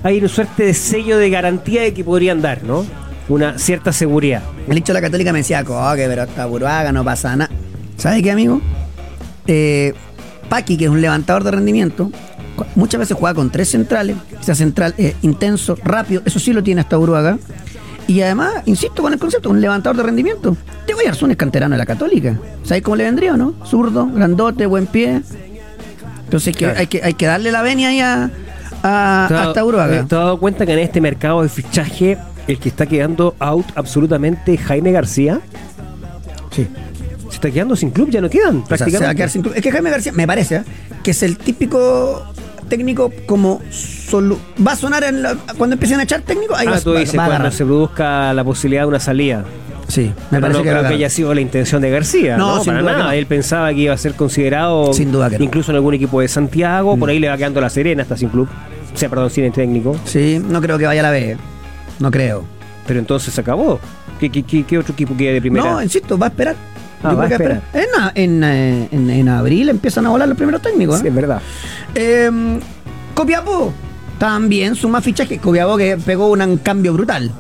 hay 0.02 0.18
una 0.18 0.28
suerte 0.28 0.64
de 0.64 0.74
sello 0.74 1.16
de 1.16 1.30
garantía 1.30 1.82
de 1.82 1.94
que 1.94 2.02
podrían 2.02 2.42
dar, 2.42 2.64
¿no? 2.64 2.84
Una 3.28 3.56
cierta 3.56 3.92
seguridad. 3.92 4.42
El 4.68 4.76
hincha 4.76 4.92
de 4.92 5.00
la 5.00 5.06
católica 5.06 5.32
me 5.32 5.38
decía, 5.38 5.62
coque, 5.62 6.06
pero 6.08 6.22
hasta 6.22 6.44
Buruaga 6.46 6.90
no 6.90 7.04
pasa 7.04 7.36
nada. 7.36 7.50
¿Sabes 7.98 8.22
qué, 8.24 8.32
amigo? 8.32 8.60
Eh, 9.46 9.94
Paqui, 10.48 10.76
que 10.76 10.84
es 10.84 10.90
un 10.90 11.00
levantador 11.00 11.42
de 11.44 11.50
rendimiento, 11.50 12.10
muchas 12.76 13.00
veces 13.00 13.16
juega 13.18 13.34
con 13.34 13.50
tres 13.50 13.68
centrales. 13.70 14.16
Esa 14.40 14.54
central 14.54 14.94
es 14.96 15.14
intenso, 15.22 15.76
rápido, 15.84 16.22
eso 16.24 16.38
sí 16.38 16.52
lo 16.52 16.62
tiene 16.62 16.80
hasta 16.82 16.96
Buruaga. 16.96 17.38
Y 18.06 18.20
además, 18.20 18.52
insisto 18.66 19.02
con 19.02 19.12
el 19.12 19.18
concepto, 19.18 19.50
un 19.50 19.60
levantador 19.60 19.96
de 19.96 20.02
rendimiento. 20.04 20.56
Diego 20.86 21.00
Yarzún 21.04 21.32
es 21.32 21.36
canterano 21.36 21.74
de 21.74 21.78
la 21.78 21.86
Católica. 21.86 22.38
¿Sabes 22.62 22.82
cómo 22.84 22.94
le 22.94 23.02
vendría 23.04 23.34
o 23.34 23.36
no? 23.36 23.54
Zurdo, 23.66 24.06
grandote, 24.06 24.66
buen 24.66 24.86
pie. 24.86 25.22
Entonces 26.24 26.48
hay 26.48 26.52
que, 26.54 26.58
Claro. 26.64 26.78
hay 26.78 26.86
que, 26.86 27.00
hay 27.02 27.14
que 27.14 27.26
darle 27.26 27.50
la 27.50 27.62
venia 27.62 27.88
ahí 27.88 28.00
a, 28.00 28.30
a, 28.84 29.24
¿Te 29.28 29.34
has 29.34 29.40
a 29.40 29.42
dado- 29.42 29.52
Tauruaga. 29.54 29.92
¿Te 29.92 29.98
has 29.98 30.08
dado 30.08 30.38
cuenta 30.38 30.64
que 30.64 30.72
en 30.74 30.78
este 30.78 31.00
mercado 31.00 31.42
de 31.42 31.48
fichaje 31.48 32.16
el 32.46 32.58
que 32.60 32.68
está 32.68 32.86
quedando 32.86 33.34
out 33.40 33.66
absolutamente 33.74 34.54
es 34.54 34.60
Jaime 34.60 34.92
García? 34.92 35.40
Sí. 36.52 36.68
Se 37.28 37.34
está 37.36 37.50
quedando 37.50 37.76
sin 37.76 37.90
club, 37.90 38.10
ya 38.10 38.20
no 38.20 38.28
quedan 38.30 38.62
O 38.70 38.76
sea, 38.76 38.88
se 38.88 38.98
va 38.98 39.10
a 39.10 39.14
quedar 39.14 39.30
sin 39.30 39.42
club. 39.42 39.52
Es 39.56 39.62
que 39.62 39.70
Jaime 39.72 39.90
García, 39.90 40.12
me 40.12 40.26
parece, 40.26 40.56
¿eh? 40.56 40.62
que 41.02 41.10
es 41.12 41.22
el 41.22 41.36
típico 41.38 42.24
técnico 42.68 43.12
como 43.26 43.60
va 44.66 44.72
a 44.72 44.76
sonar 44.76 45.04
en 45.04 45.22
la- 45.22 45.36
cuando 45.56 45.74
empiecen 45.74 46.00
a 46.00 46.02
echar 46.04 46.22
técnico. 46.22 46.54
Ahí 46.56 46.66
ah, 46.68 46.72
va, 46.72 46.80
tú 46.80 46.92
va- 46.94 47.00
dices 47.00 47.18
va 47.18 47.24
a 47.24 47.28
cuando 47.28 47.50
se 47.50 47.64
produzca 47.64 48.32
la 48.34 48.44
posibilidad 48.44 48.82
de 48.82 48.88
una 48.88 49.00
salida. 49.00 49.44
Sí, 49.88 50.02
me 50.02 50.14
Pero 50.30 50.40
parece 50.42 50.58
no 50.58 50.64
que, 50.64 50.70
va 50.72 50.78
creo 50.80 50.88
que 50.88 50.94
haya 50.96 51.10
sido 51.10 51.32
la 51.32 51.40
intención 51.40 51.80
de 51.80 51.90
García. 51.90 52.36
No, 52.36 52.56
No, 52.56 52.64
sin 52.64 52.72
para 52.72 52.80
duda 52.82 52.90
que 52.92 52.96
nada. 52.98 53.10
no. 53.10 53.12
Él 53.12 53.26
pensaba 53.26 53.70
que 53.72 53.78
iba 53.80 53.94
a 53.94 53.98
ser 53.98 54.14
considerado 54.14 54.92
Sin 54.92 55.12
duda 55.12 55.30
que. 55.30 55.38
Mm. 55.38 55.42
incluso 55.44 55.70
en 55.70 55.76
algún 55.76 55.94
equipo 55.94 56.20
de 56.20 56.26
Santiago. 56.26 56.96
Por 56.96 57.08
ahí 57.08 57.20
le 57.20 57.28
va 57.28 57.36
quedando 57.36 57.60
la 57.60 57.70
Serena 57.70 58.02
hasta 58.02 58.16
sin 58.16 58.28
club. 58.30 58.48
O 58.92 58.98
sea, 58.98 59.08
perdón, 59.08 59.30
sin 59.30 59.44
el 59.44 59.52
técnico. 59.52 59.96
Sí, 60.04 60.42
no 60.44 60.60
creo 60.60 60.76
que 60.76 60.86
vaya 60.86 61.00
a 61.00 61.04
la 61.04 61.10
B. 61.12 61.36
No 62.00 62.10
creo. 62.10 62.44
Pero 62.86 62.98
entonces 62.98 63.32
se 63.32 63.40
acabó. 63.40 63.78
¿Qué, 64.18 64.30
qué, 64.30 64.42
qué- 64.42 64.64
qué 64.64 64.78
otro 64.78 64.92
equipo 64.94 65.16
queda 65.16 65.32
de 65.34 65.40
primera? 65.40 65.70
No, 65.70 65.82
insisto, 65.82 66.18
va 66.18 66.26
a 66.26 66.28
esperar. 66.30 66.56
Ah, 67.06 67.12
Yo 67.12 67.16
va 67.18 67.24
creo 67.26 67.36
a 67.36 67.38
que 67.38 67.44
esperar. 67.44 67.62
En, 68.14 68.44
eh, 68.44 68.88
en- 68.90 69.10
en 69.10 69.28
abril 69.28 69.68
empiezan 69.68 70.06
a 70.06 70.10
volar 70.10 70.28
los 70.28 70.36
primeros 70.36 70.60
técnicos. 70.62 70.98
Sí, 71.00 71.06
¿eh? 71.06 71.08
es 71.08 71.14
verdad. 71.14 71.40
Eh, 71.94 72.58
Copiapó 73.14 73.72
también 74.18 74.74
suma 74.74 75.00
fichaje. 75.00 75.38
Copiapó 75.38 75.76
que 75.76 75.96
pegó 75.96 76.30
un, 76.30 76.42
un 76.42 76.56
cambio 76.58 76.92
brutal. 76.92 77.30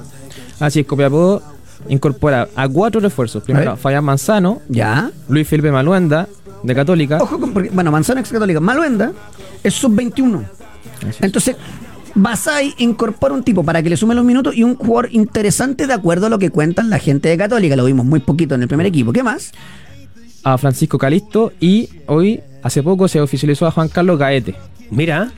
Así 0.60 0.80
es, 0.80 0.86
Copiapó 0.86 1.42
incorpora 1.88 2.48
a 2.56 2.68
cuatro 2.68 3.00
refuerzos. 3.00 3.42
Primero. 3.42 3.76
Fabián 3.76 4.04
Manzano, 4.04 4.62
Ya. 4.68 5.10
Luis 5.28 5.46
Felipe 5.46 5.70
Maluenda, 5.70 6.26
de 6.62 6.74
Católica. 6.74 7.18
Ojo, 7.20 7.38
con- 7.38 7.52
porque, 7.52 7.70
bueno, 7.70 7.90
Manzano 7.90 8.20
ex 8.20 8.30
católica. 8.30 8.60
Maluenda 8.60 9.12
es 9.62 9.74
sub-21. 9.74 10.42
Así 10.98 11.08
es. 11.10 11.22
Entonces, 11.22 11.56
Basay 12.16 12.74
incorpora 12.78 13.34
un 13.34 13.42
tipo 13.44 13.62
para 13.62 13.82
que 13.82 13.90
le 13.90 13.96
sume 13.96 14.14
los 14.14 14.24
minutos 14.24 14.56
y 14.56 14.64
un 14.64 14.74
jugador 14.74 15.08
interesante 15.12 15.86
de 15.86 15.92
acuerdo 15.92 16.26
a 16.26 16.28
lo 16.30 16.38
que 16.38 16.50
cuentan 16.50 16.88
la 16.90 16.98
gente 16.98 17.28
de 17.28 17.36
Católica. 17.36 17.76
Lo 17.76 17.84
vimos 17.84 18.06
muy 18.06 18.20
poquito 18.20 18.54
en 18.54 18.62
el 18.62 18.68
primer 18.68 18.86
equipo. 18.86 19.12
¿Qué 19.12 19.22
más? 19.22 19.52
a 20.44 20.56
Francisco 20.58 20.96
Calisto 20.96 21.52
y 21.58 21.88
hoy, 22.06 22.40
hace 22.62 22.80
poco, 22.80 23.08
se 23.08 23.20
oficializó 23.20 23.66
a 23.66 23.72
Juan 23.72 23.88
Carlos 23.88 24.16
Gaete. 24.16 24.54
Mira, 24.90 25.32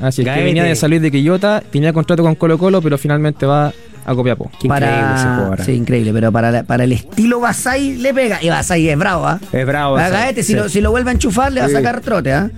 Así 0.00 0.22
es, 0.22 0.28
que 0.28 0.42
venía 0.42 0.64
de 0.64 0.74
salir 0.74 1.00
de 1.00 1.12
Quillota, 1.12 1.62
tenía 1.70 1.92
contrato 1.92 2.24
con 2.24 2.34
Colo 2.34 2.58
Colo, 2.58 2.82
pero 2.82 2.98
finalmente 2.98 3.46
va 3.46 3.72
a 4.04 4.14
Copiapó. 4.16 4.50
qué 4.58 4.66
increíble 4.66 4.96
ese 5.14 5.24
para... 5.24 5.34
jugador. 5.36 5.62
Sí, 5.64 5.72
increíble, 5.74 6.12
pero 6.12 6.32
para, 6.32 6.50
la- 6.50 6.62
para 6.64 6.82
el 6.82 6.90
estilo 6.90 7.38
Basay 7.38 7.98
le 7.98 8.12
pega. 8.12 8.42
Y 8.42 8.48
Basay 8.48 8.88
es 8.88 8.98
bravo, 8.98 9.28
¿ah? 9.28 9.38
Es 9.52 9.64
bravo. 9.64 9.96
A. 9.96 10.08
Gaete, 10.08 10.42
si, 10.42 10.54
Sí. 10.54 10.58
lo, 10.58 10.68
si 10.68 10.80
lo 10.80 10.90
vuelve 10.90 11.10
a 11.10 11.12
enchufar, 11.14 11.52
le 11.52 11.60
va 11.60 11.66
a 11.66 11.70
sacar 11.70 12.00
trote, 12.00 12.32
¿ah? 12.32 12.50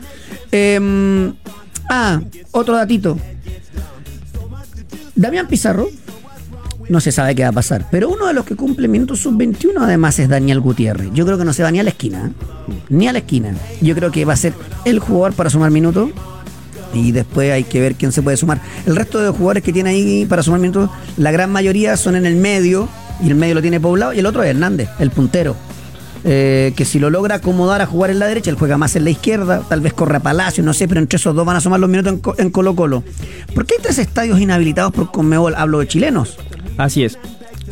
Em, 0.52 1.35
ah, 1.89 2.20
otro 2.52 2.77
datito. 2.77 3.19
Damián 5.15 5.47
Pizarro, 5.47 5.89
no 6.89 7.01
se 7.01 7.12
sabe 7.12 7.35
qué 7.35 7.43
va 7.43 7.48
a 7.48 7.52
pasar, 7.52 7.86
pero 7.90 8.09
uno 8.09 8.27
de 8.27 8.35
los 8.35 8.44
que 8.44 8.56
cumple 8.56 8.89
minutos 8.89 9.20
sub-21 9.20 9.74
además 9.81 10.19
es 10.19 10.28
Daniel 10.28 10.61
Gutiérrez. 10.61 11.09
Yo 11.15 11.24
creo 11.24 11.39
que 11.39 11.44
no 11.44 11.52
se 11.52 11.62
va 11.62 11.70
ni 11.70 11.81
a 11.81 11.82
la 11.82 11.90
esquina, 11.90 12.27
¿eh? 12.27 12.74
ni 12.89 13.09
a 13.09 13.12
la 13.12 13.19
esquina. 13.19 13.55
Yo 13.81 13.94
creo 13.94 14.11
que 14.11 14.24
va 14.24 14.35
a 14.35 14.36
ser 14.36 14.52
el 14.85 14.98
jugador 14.98 15.35
para 15.35 15.51
sumar 15.51 15.70
minutos 15.70 16.11
y 16.93 17.12
después 17.12 17.52
hay 17.52 17.65
que 17.65 17.81
ver 17.81 17.94
quién 17.94 18.12
se 18.12 18.23
puede 18.23 18.36
sumar. 18.36 18.61
El 18.86 18.97
resto 18.97 19.20
de 19.20 19.31
jugadores 19.31 19.62
que 19.62 19.73
tiene 19.73 19.90
ahí 19.90 20.27
para 20.27 20.43
sumar 20.43 20.61
minutos, 20.61 20.90
la 21.16 21.31
gran 21.31 21.51
mayoría 21.51 21.97
son 21.97 22.16
en 22.16 22.27
el 22.27 22.36
medio 22.36 22.89
y 23.23 23.28
el 23.28 23.35
medio 23.35 23.55
lo 23.55 23.62
tiene 23.62 23.81
poblado 23.81 24.12
y 24.12 24.19
el 24.19 24.27
otro 24.27 24.43
es 24.43 24.51
Hernández, 24.51 24.89
el 24.98 25.11
puntero. 25.11 25.56
Eh, 26.26 26.72
que 26.74 26.84
si 26.86 26.98
lo 26.98 27.10
logra 27.10 27.34
acomodar 27.36 27.82
a 27.82 27.86
jugar 27.86 28.10
en 28.10 28.18
la 28.18 28.26
derecha, 28.26 28.51
él 28.51 28.56
juega 28.56 28.78
más 28.78 28.96
en 28.96 29.05
la 29.05 29.10
izquierda, 29.10 29.62
tal 29.68 29.80
vez 29.82 29.92
corra 29.92 30.20
Palacio, 30.20 30.64
no 30.64 30.72
sé, 30.72 30.88
pero 30.88 31.01
entre 31.01 31.16
esos 31.18 31.34
dos 31.34 31.44
van 31.44 31.56
a 31.56 31.60
sumar 31.60 31.78
los 31.80 31.90
minutos 31.90 32.14
en, 32.14 32.18
Co- 32.20 32.34
en 32.38 32.48
Colo 32.51 32.74
Colo. 32.74 33.05
¿Por 33.55 33.66
qué 33.66 33.74
hay 33.76 33.82
tres 33.82 33.98
estadios 33.98 34.40
inhabilitados 34.40 34.90
por 34.92 35.10
Conmebol? 35.10 35.55
Hablo 35.55 35.80
de 35.80 35.86
chilenos. 35.88 36.38
Así 36.78 37.05
es. 37.05 37.18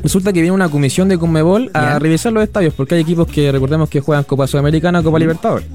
Resulta 0.02 0.32
que 0.34 0.40
viene 0.42 0.54
una 0.54 0.68
comisión 0.68 1.08
de 1.08 1.16
Conmebol 1.16 1.70
a 1.72 1.98
revisar 1.98 2.32
los 2.32 2.42
estadios, 2.42 2.74
porque 2.74 2.94
hay 2.96 3.00
equipos 3.00 3.26
que 3.26 3.50
recordemos 3.52 3.88
que 3.88 4.00
juegan 4.00 4.24
Copa 4.24 4.46
Sudamericana, 4.46 5.02
Copa 5.02 5.18
Libertadores. 5.18 5.66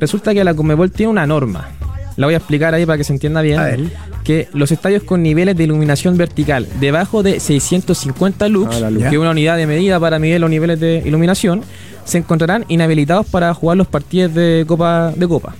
Resulta 0.00 0.32
que 0.32 0.42
la 0.44 0.54
Conmebol 0.54 0.90
tiene 0.90 1.10
una 1.10 1.26
norma. 1.26 1.68
La 2.16 2.26
voy 2.26 2.34
a 2.34 2.38
explicar 2.38 2.72
ahí 2.72 2.86
para 2.86 2.96
que 2.96 3.04
se 3.04 3.12
entienda 3.12 3.42
bien. 3.42 3.58
A. 3.60 3.76
Que 4.24 4.48
los 4.54 4.72
estadios 4.72 5.02
con 5.02 5.22
niveles 5.22 5.56
de 5.56 5.64
iluminación 5.64 6.16
vertical 6.16 6.66
debajo 6.80 7.22
de 7.22 7.38
650 7.40 8.48
lux, 8.48 8.74
Ah, 8.82 8.90
luz. 8.90 9.02
que 9.04 9.10
es 9.10 9.18
una 9.18 9.30
unidad 9.30 9.56
de 9.56 9.66
medida 9.66 10.00
para 10.00 10.18
medir 10.18 10.40
los 10.40 10.48
niveles 10.50 10.80
de 10.80 11.02
iluminación, 11.04 11.62
se 12.06 12.18
encontrarán 12.18 12.64
inhabilitados 12.68 13.26
para 13.26 13.52
jugar 13.52 13.76
los 13.76 13.86
partidos 13.86 14.32
de 14.32 14.64
Copa. 14.66 15.12
De 15.14 15.28
Copa. 15.28 15.54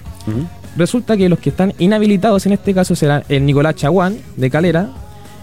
Resulta 0.77 1.17
que 1.17 1.29
los 1.29 1.39
que 1.39 1.51
están 1.51 1.75
inhabilitados 1.79 2.47
en 2.47 2.53
este 2.53 2.73
caso 2.73 2.95
serán 2.95 3.25
el 3.29 3.45
Nicolás 3.45 3.75
Chaguán, 3.77 4.19
de 4.37 4.51
Calera, 4.51 4.89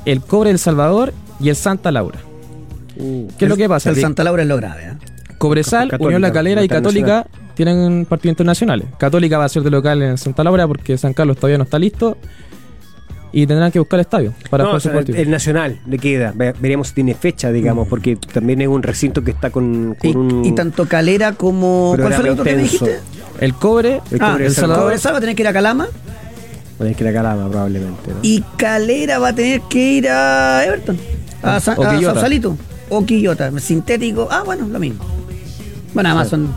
el 0.06 0.22
Cobre 0.22 0.50
del 0.50 0.60
Salvador 0.60 1.14
y 1.40 1.50
el 1.50 1.56
Santa 1.56 1.92
Laura. 1.92 2.20
¿Qué 2.96 3.46
es 3.46 3.50
lo 3.50 3.58
que 3.58 3.68
pasa? 3.68 3.90
El 3.90 3.98
Santa 3.98 4.24
Laura 4.24 4.44
es 4.44 4.48
lo 4.48 4.58
grave. 4.58 4.84
¿eh? 4.84 4.94
Cobresal, 5.38 5.90
Católica, 5.90 6.06
Unión 6.08 6.22
La 6.22 6.32
Calera 6.32 6.64
y. 6.64 6.68
Católica 6.68 7.26
tienen 7.56 8.06
partidos 8.06 8.34
internacionales. 8.34 8.88
Católica 8.98 9.38
va 9.38 9.46
a 9.46 9.50
ser 9.50 9.64
de 9.64 9.72
local 9.72 10.02
en 10.02 10.18
Santa 10.18 10.44
Laura 10.44 10.68
porque 10.68 10.98
San 10.98 11.14
Carlos 11.14 11.38
todavía 11.38 11.58
no 11.58 11.66
está 11.66 11.80
listo 11.80 12.18
y 13.34 13.46
tendrán 13.48 13.72
que 13.72 13.80
buscar 13.80 14.00
estadio 14.00 14.34
para 14.50 14.64
No, 14.64 14.70
jugar 14.70 14.78
o 14.78 14.80
su 14.80 14.88
sea, 14.90 14.94
partido. 14.98 15.18
el 15.18 15.30
Nacional 15.30 15.80
le 15.88 15.98
queda. 15.98 16.32
Ve- 16.36 16.54
Veremos 16.60 16.88
si 16.90 16.94
tiene 16.94 17.14
fecha, 17.16 17.52
digamos, 17.52 17.88
porque 17.88 18.16
también 18.16 18.62
es 18.62 18.68
un 18.70 18.82
recinto 18.84 19.24
que 19.24 19.32
está 19.32 19.50
con, 19.50 19.96
con 20.00 20.10
Y, 20.10 20.16
un. 20.16 20.46
y 20.46 20.52
tanto 20.54 20.88
Calera 20.88 21.34
como. 21.34 21.96
¿Cuál 22.00 22.14
fue 22.14 22.24
el 22.26 22.30
otro 22.32 22.44
que 22.46 22.56
dijiste? 22.56 23.00
El 23.40 23.54
Cobre, 23.56 24.02
El 24.12 24.22
Ah, 24.22 24.32
Cobre 24.32 24.46
el 24.46 24.54
Salvador. 24.54 24.84
Cobresal 24.84 25.14
va 25.14 25.18
a 25.18 25.22
tener 25.22 25.36
que 25.36 25.42
ir 25.42 25.48
a 25.48 25.54
Calama 25.54 25.86
Va 25.86 25.90
a 26.76 26.78
tener 26.78 26.96
que 26.96 27.04
ir 27.04 27.10
a 27.10 27.14
Calama, 27.14 27.50
probablemente. 27.50 28.12
¿no? 28.12 28.20
y 28.22 28.42
Calera 28.58 29.20
va 29.20 29.30
a 29.30 29.36
tener 29.36 29.62
que 29.70 29.80
ir 29.94 30.08
a 30.10 30.64
Everton. 30.66 30.98
A, 31.42 31.60
Sa- 31.60 31.74
O 31.78 31.84
a 31.84 31.90
Quillota. 31.96 32.14
Sausalito. 32.14 32.58
O 32.90 33.06
Quillota. 33.06 33.52
Sintético. 33.60 34.28
Ah, 34.32 34.44
bueno, 34.46 34.68
lo 34.68 34.80
mismo. 34.80 35.04
Bueno, 35.94 36.10
además 36.10 36.30
son. 36.30 36.54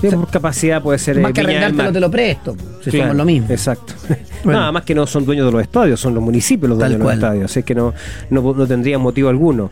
Sí, 0.00 0.08
por 0.08 0.28
capacidad 0.28 0.82
puede 0.82 0.98
ser. 0.98 1.20
Más 1.20 1.30
eh, 1.30 1.34
que 1.34 1.40
arrendártelo 1.42 1.92
te 1.92 2.00
lo 2.00 2.10
presto. 2.10 2.56
Si 2.82 2.90
Claro, 2.90 3.04
somos 3.06 3.16
lo 3.16 3.24
mismo. 3.24 3.46
Exacto. 3.50 3.94
Bueno. 4.42 4.58
Nada 4.60 4.72
más 4.72 4.84
que 4.84 4.94
no 4.94 5.06
son 5.06 5.26
dueños 5.26 5.44
de 5.44 5.52
los 5.52 5.60
estadios, 5.60 6.00
son 6.00 6.14
los 6.14 6.22
municipios 6.24 6.70
los 6.70 6.78
dueños 6.78 6.98
de 6.98 7.04
los 7.04 7.12
estadios. 7.12 7.44
Así 7.50 7.62
que 7.62 7.74
no, 7.74 7.92
no, 8.30 8.40
no 8.54 8.66
tendría 8.66 8.96
motivo 8.98 9.28
alguno. 9.28 9.70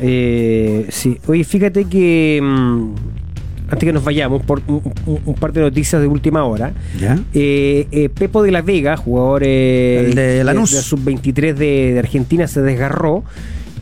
Eh, 0.00 0.86
sí. 0.90 1.16
Oye, 1.28 1.44
fíjate 1.44 1.84
que. 1.84 2.40
mm, 2.42 2.94
antes 3.70 3.86
que 3.86 3.92
nos 3.92 4.02
vayamos, 4.02 4.42
por 4.42 4.60
un, 4.66 4.82
un- 5.06 5.20
un 5.24 5.34
par 5.34 5.52
de 5.52 5.60
noticias 5.60 6.02
de 6.02 6.08
última 6.08 6.42
hora. 6.44 6.72
¿Ya? 6.98 7.20
Eh, 7.32 7.86
eh, 7.92 8.08
Pepo 8.08 8.42
de 8.42 8.50
la 8.50 8.62
Vega, 8.62 8.96
jugador 8.96 9.42
eh, 9.44 10.10
de 10.12 10.42
Lanús. 10.42 10.70
sub-23 10.70 11.54
de, 11.54 11.92
de 11.92 11.98
Argentina, 12.00 12.48
se 12.48 12.62
desgarró 12.62 13.22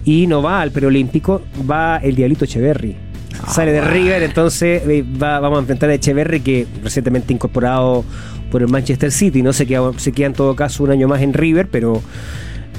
y 0.04 0.26
no 0.26 0.42
va 0.42 0.60
al 0.60 0.72
preolímpico, 0.72 1.40
va 1.70 1.96
el 2.02 2.14
Diablito 2.16 2.44
Echeverry. 2.44 2.96
Ah, 3.42 3.50
Sale 3.52 3.72
de 3.72 3.80
River, 3.80 4.22
entonces 4.22 4.82
eh, 4.86 5.04
va- 5.22 5.40
vamos 5.40 5.58
a 5.58 5.60
enfrentar 5.60 5.90
a 5.90 5.94
Echeverry, 5.94 6.40
que 6.40 6.66
recientemente 6.82 7.32
incorporado 7.32 8.04
por 8.50 8.62
el 8.62 8.68
Manchester 8.68 9.12
City, 9.12 9.42
no 9.42 9.52
se 9.52 9.66
queda, 9.66 9.92
se 9.98 10.12
queda 10.12 10.26
en 10.28 10.32
todo 10.32 10.56
caso 10.56 10.82
un 10.84 10.90
año 10.90 11.06
más 11.08 11.20
en 11.22 11.34
River, 11.34 11.68
pero, 11.70 12.02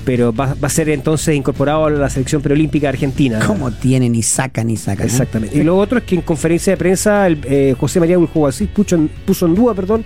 pero 0.06 0.34
va, 0.34 0.56
va 0.62 0.68
a 0.68 0.70
ser 0.70 0.90
entonces 0.90 1.36
incorporado 1.36 1.86
a 1.86 1.90
la 1.90 2.10
selección 2.10 2.42
preolímpica 2.42 2.90
argentina. 2.90 3.40
¿Cómo 3.46 3.72
tienen 3.72 4.16
y 4.16 4.24
sacan 4.24 4.70
y 4.70 4.78
sacan? 4.78 5.06
eh? 5.06 5.10
Exactamente. 5.10 5.58
Y 5.58 5.64
lo 5.64 5.78
otro 5.78 6.00
es 6.00 6.04
que 6.06 6.16
en 6.16 6.22
conferencia 6.22 6.74
de 6.74 6.78
prensa 6.78 7.28
el, 7.28 7.40
eh, 7.46 7.76
José 7.80 8.00
María 8.00 8.18
Buljovací 8.18 8.66
puso, 8.66 8.98
puso 9.26 9.46
en 9.46 9.56
duda 9.56 9.74
perdón, 9.74 10.06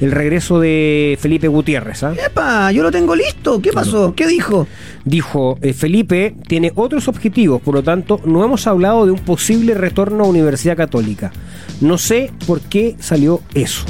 el 0.00 0.10
regreso 0.10 0.58
de 0.60 1.16
Felipe 1.20 1.48
Gutiérrez. 1.48 2.02
¿ah? 2.02 2.14
¡Epa! 2.26 2.72
Yo 2.72 2.82
lo 2.82 2.90
tengo 2.90 3.14
listo. 3.14 3.60
¿Qué 3.60 3.72
pasó? 3.72 4.14
¿Qué 4.14 4.26
dijo? 4.26 4.66
Dijo, 5.04 5.58
eh, 5.62 5.72
Felipe 5.72 6.34
tiene 6.48 6.72
otros 6.74 7.08
objetivos, 7.08 7.60
por 7.62 7.74
lo 7.74 7.82
tanto 7.82 8.20
no 8.24 8.44
hemos 8.44 8.66
hablado 8.66 9.06
de 9.06 9.12
un 9.12 9.18
posible 9.18 9.74
retorno 9.74 10.24
a 10.24 10.26
Universidad 10.26 10.76
Católica. 10.76 11.32
No 11.80 11.98
sé 11.98 12.30
por 12.46 12.60
qué 12.60 12.96
salió 12.98 13.40
eso. 13.54 13.84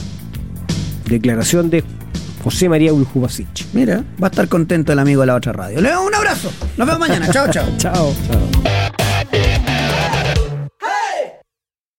Declaración 1.09 1.71
de 1.71 1.85
José 2.45 2.69
María 2.69 2.93
Uljubasic. 2.93 3.73
Mira, 3.73 4.05
va 4.23 4.27
a 4.27 4.31
estar 4.31 4.47
contento 4.49 4.93
el 4.93 4.99
amigo 4.99 5.23
de 5.23 5.29
la 5.29 5.35
otra 5.35 5.55
radio. 5.55 5.81
Le 5.81 5.91
doy 5.91 6.07
un 6.07 6.15
abrazo. 6.15 6.53
Nos 6.77 6.87
vemos 6.87 7.01
mañana. 7.01 7.31
chao, 7.31 7.51
chao. 7.51 7.65
Chao. 7.79 8.15
Chao. 8.29 9.04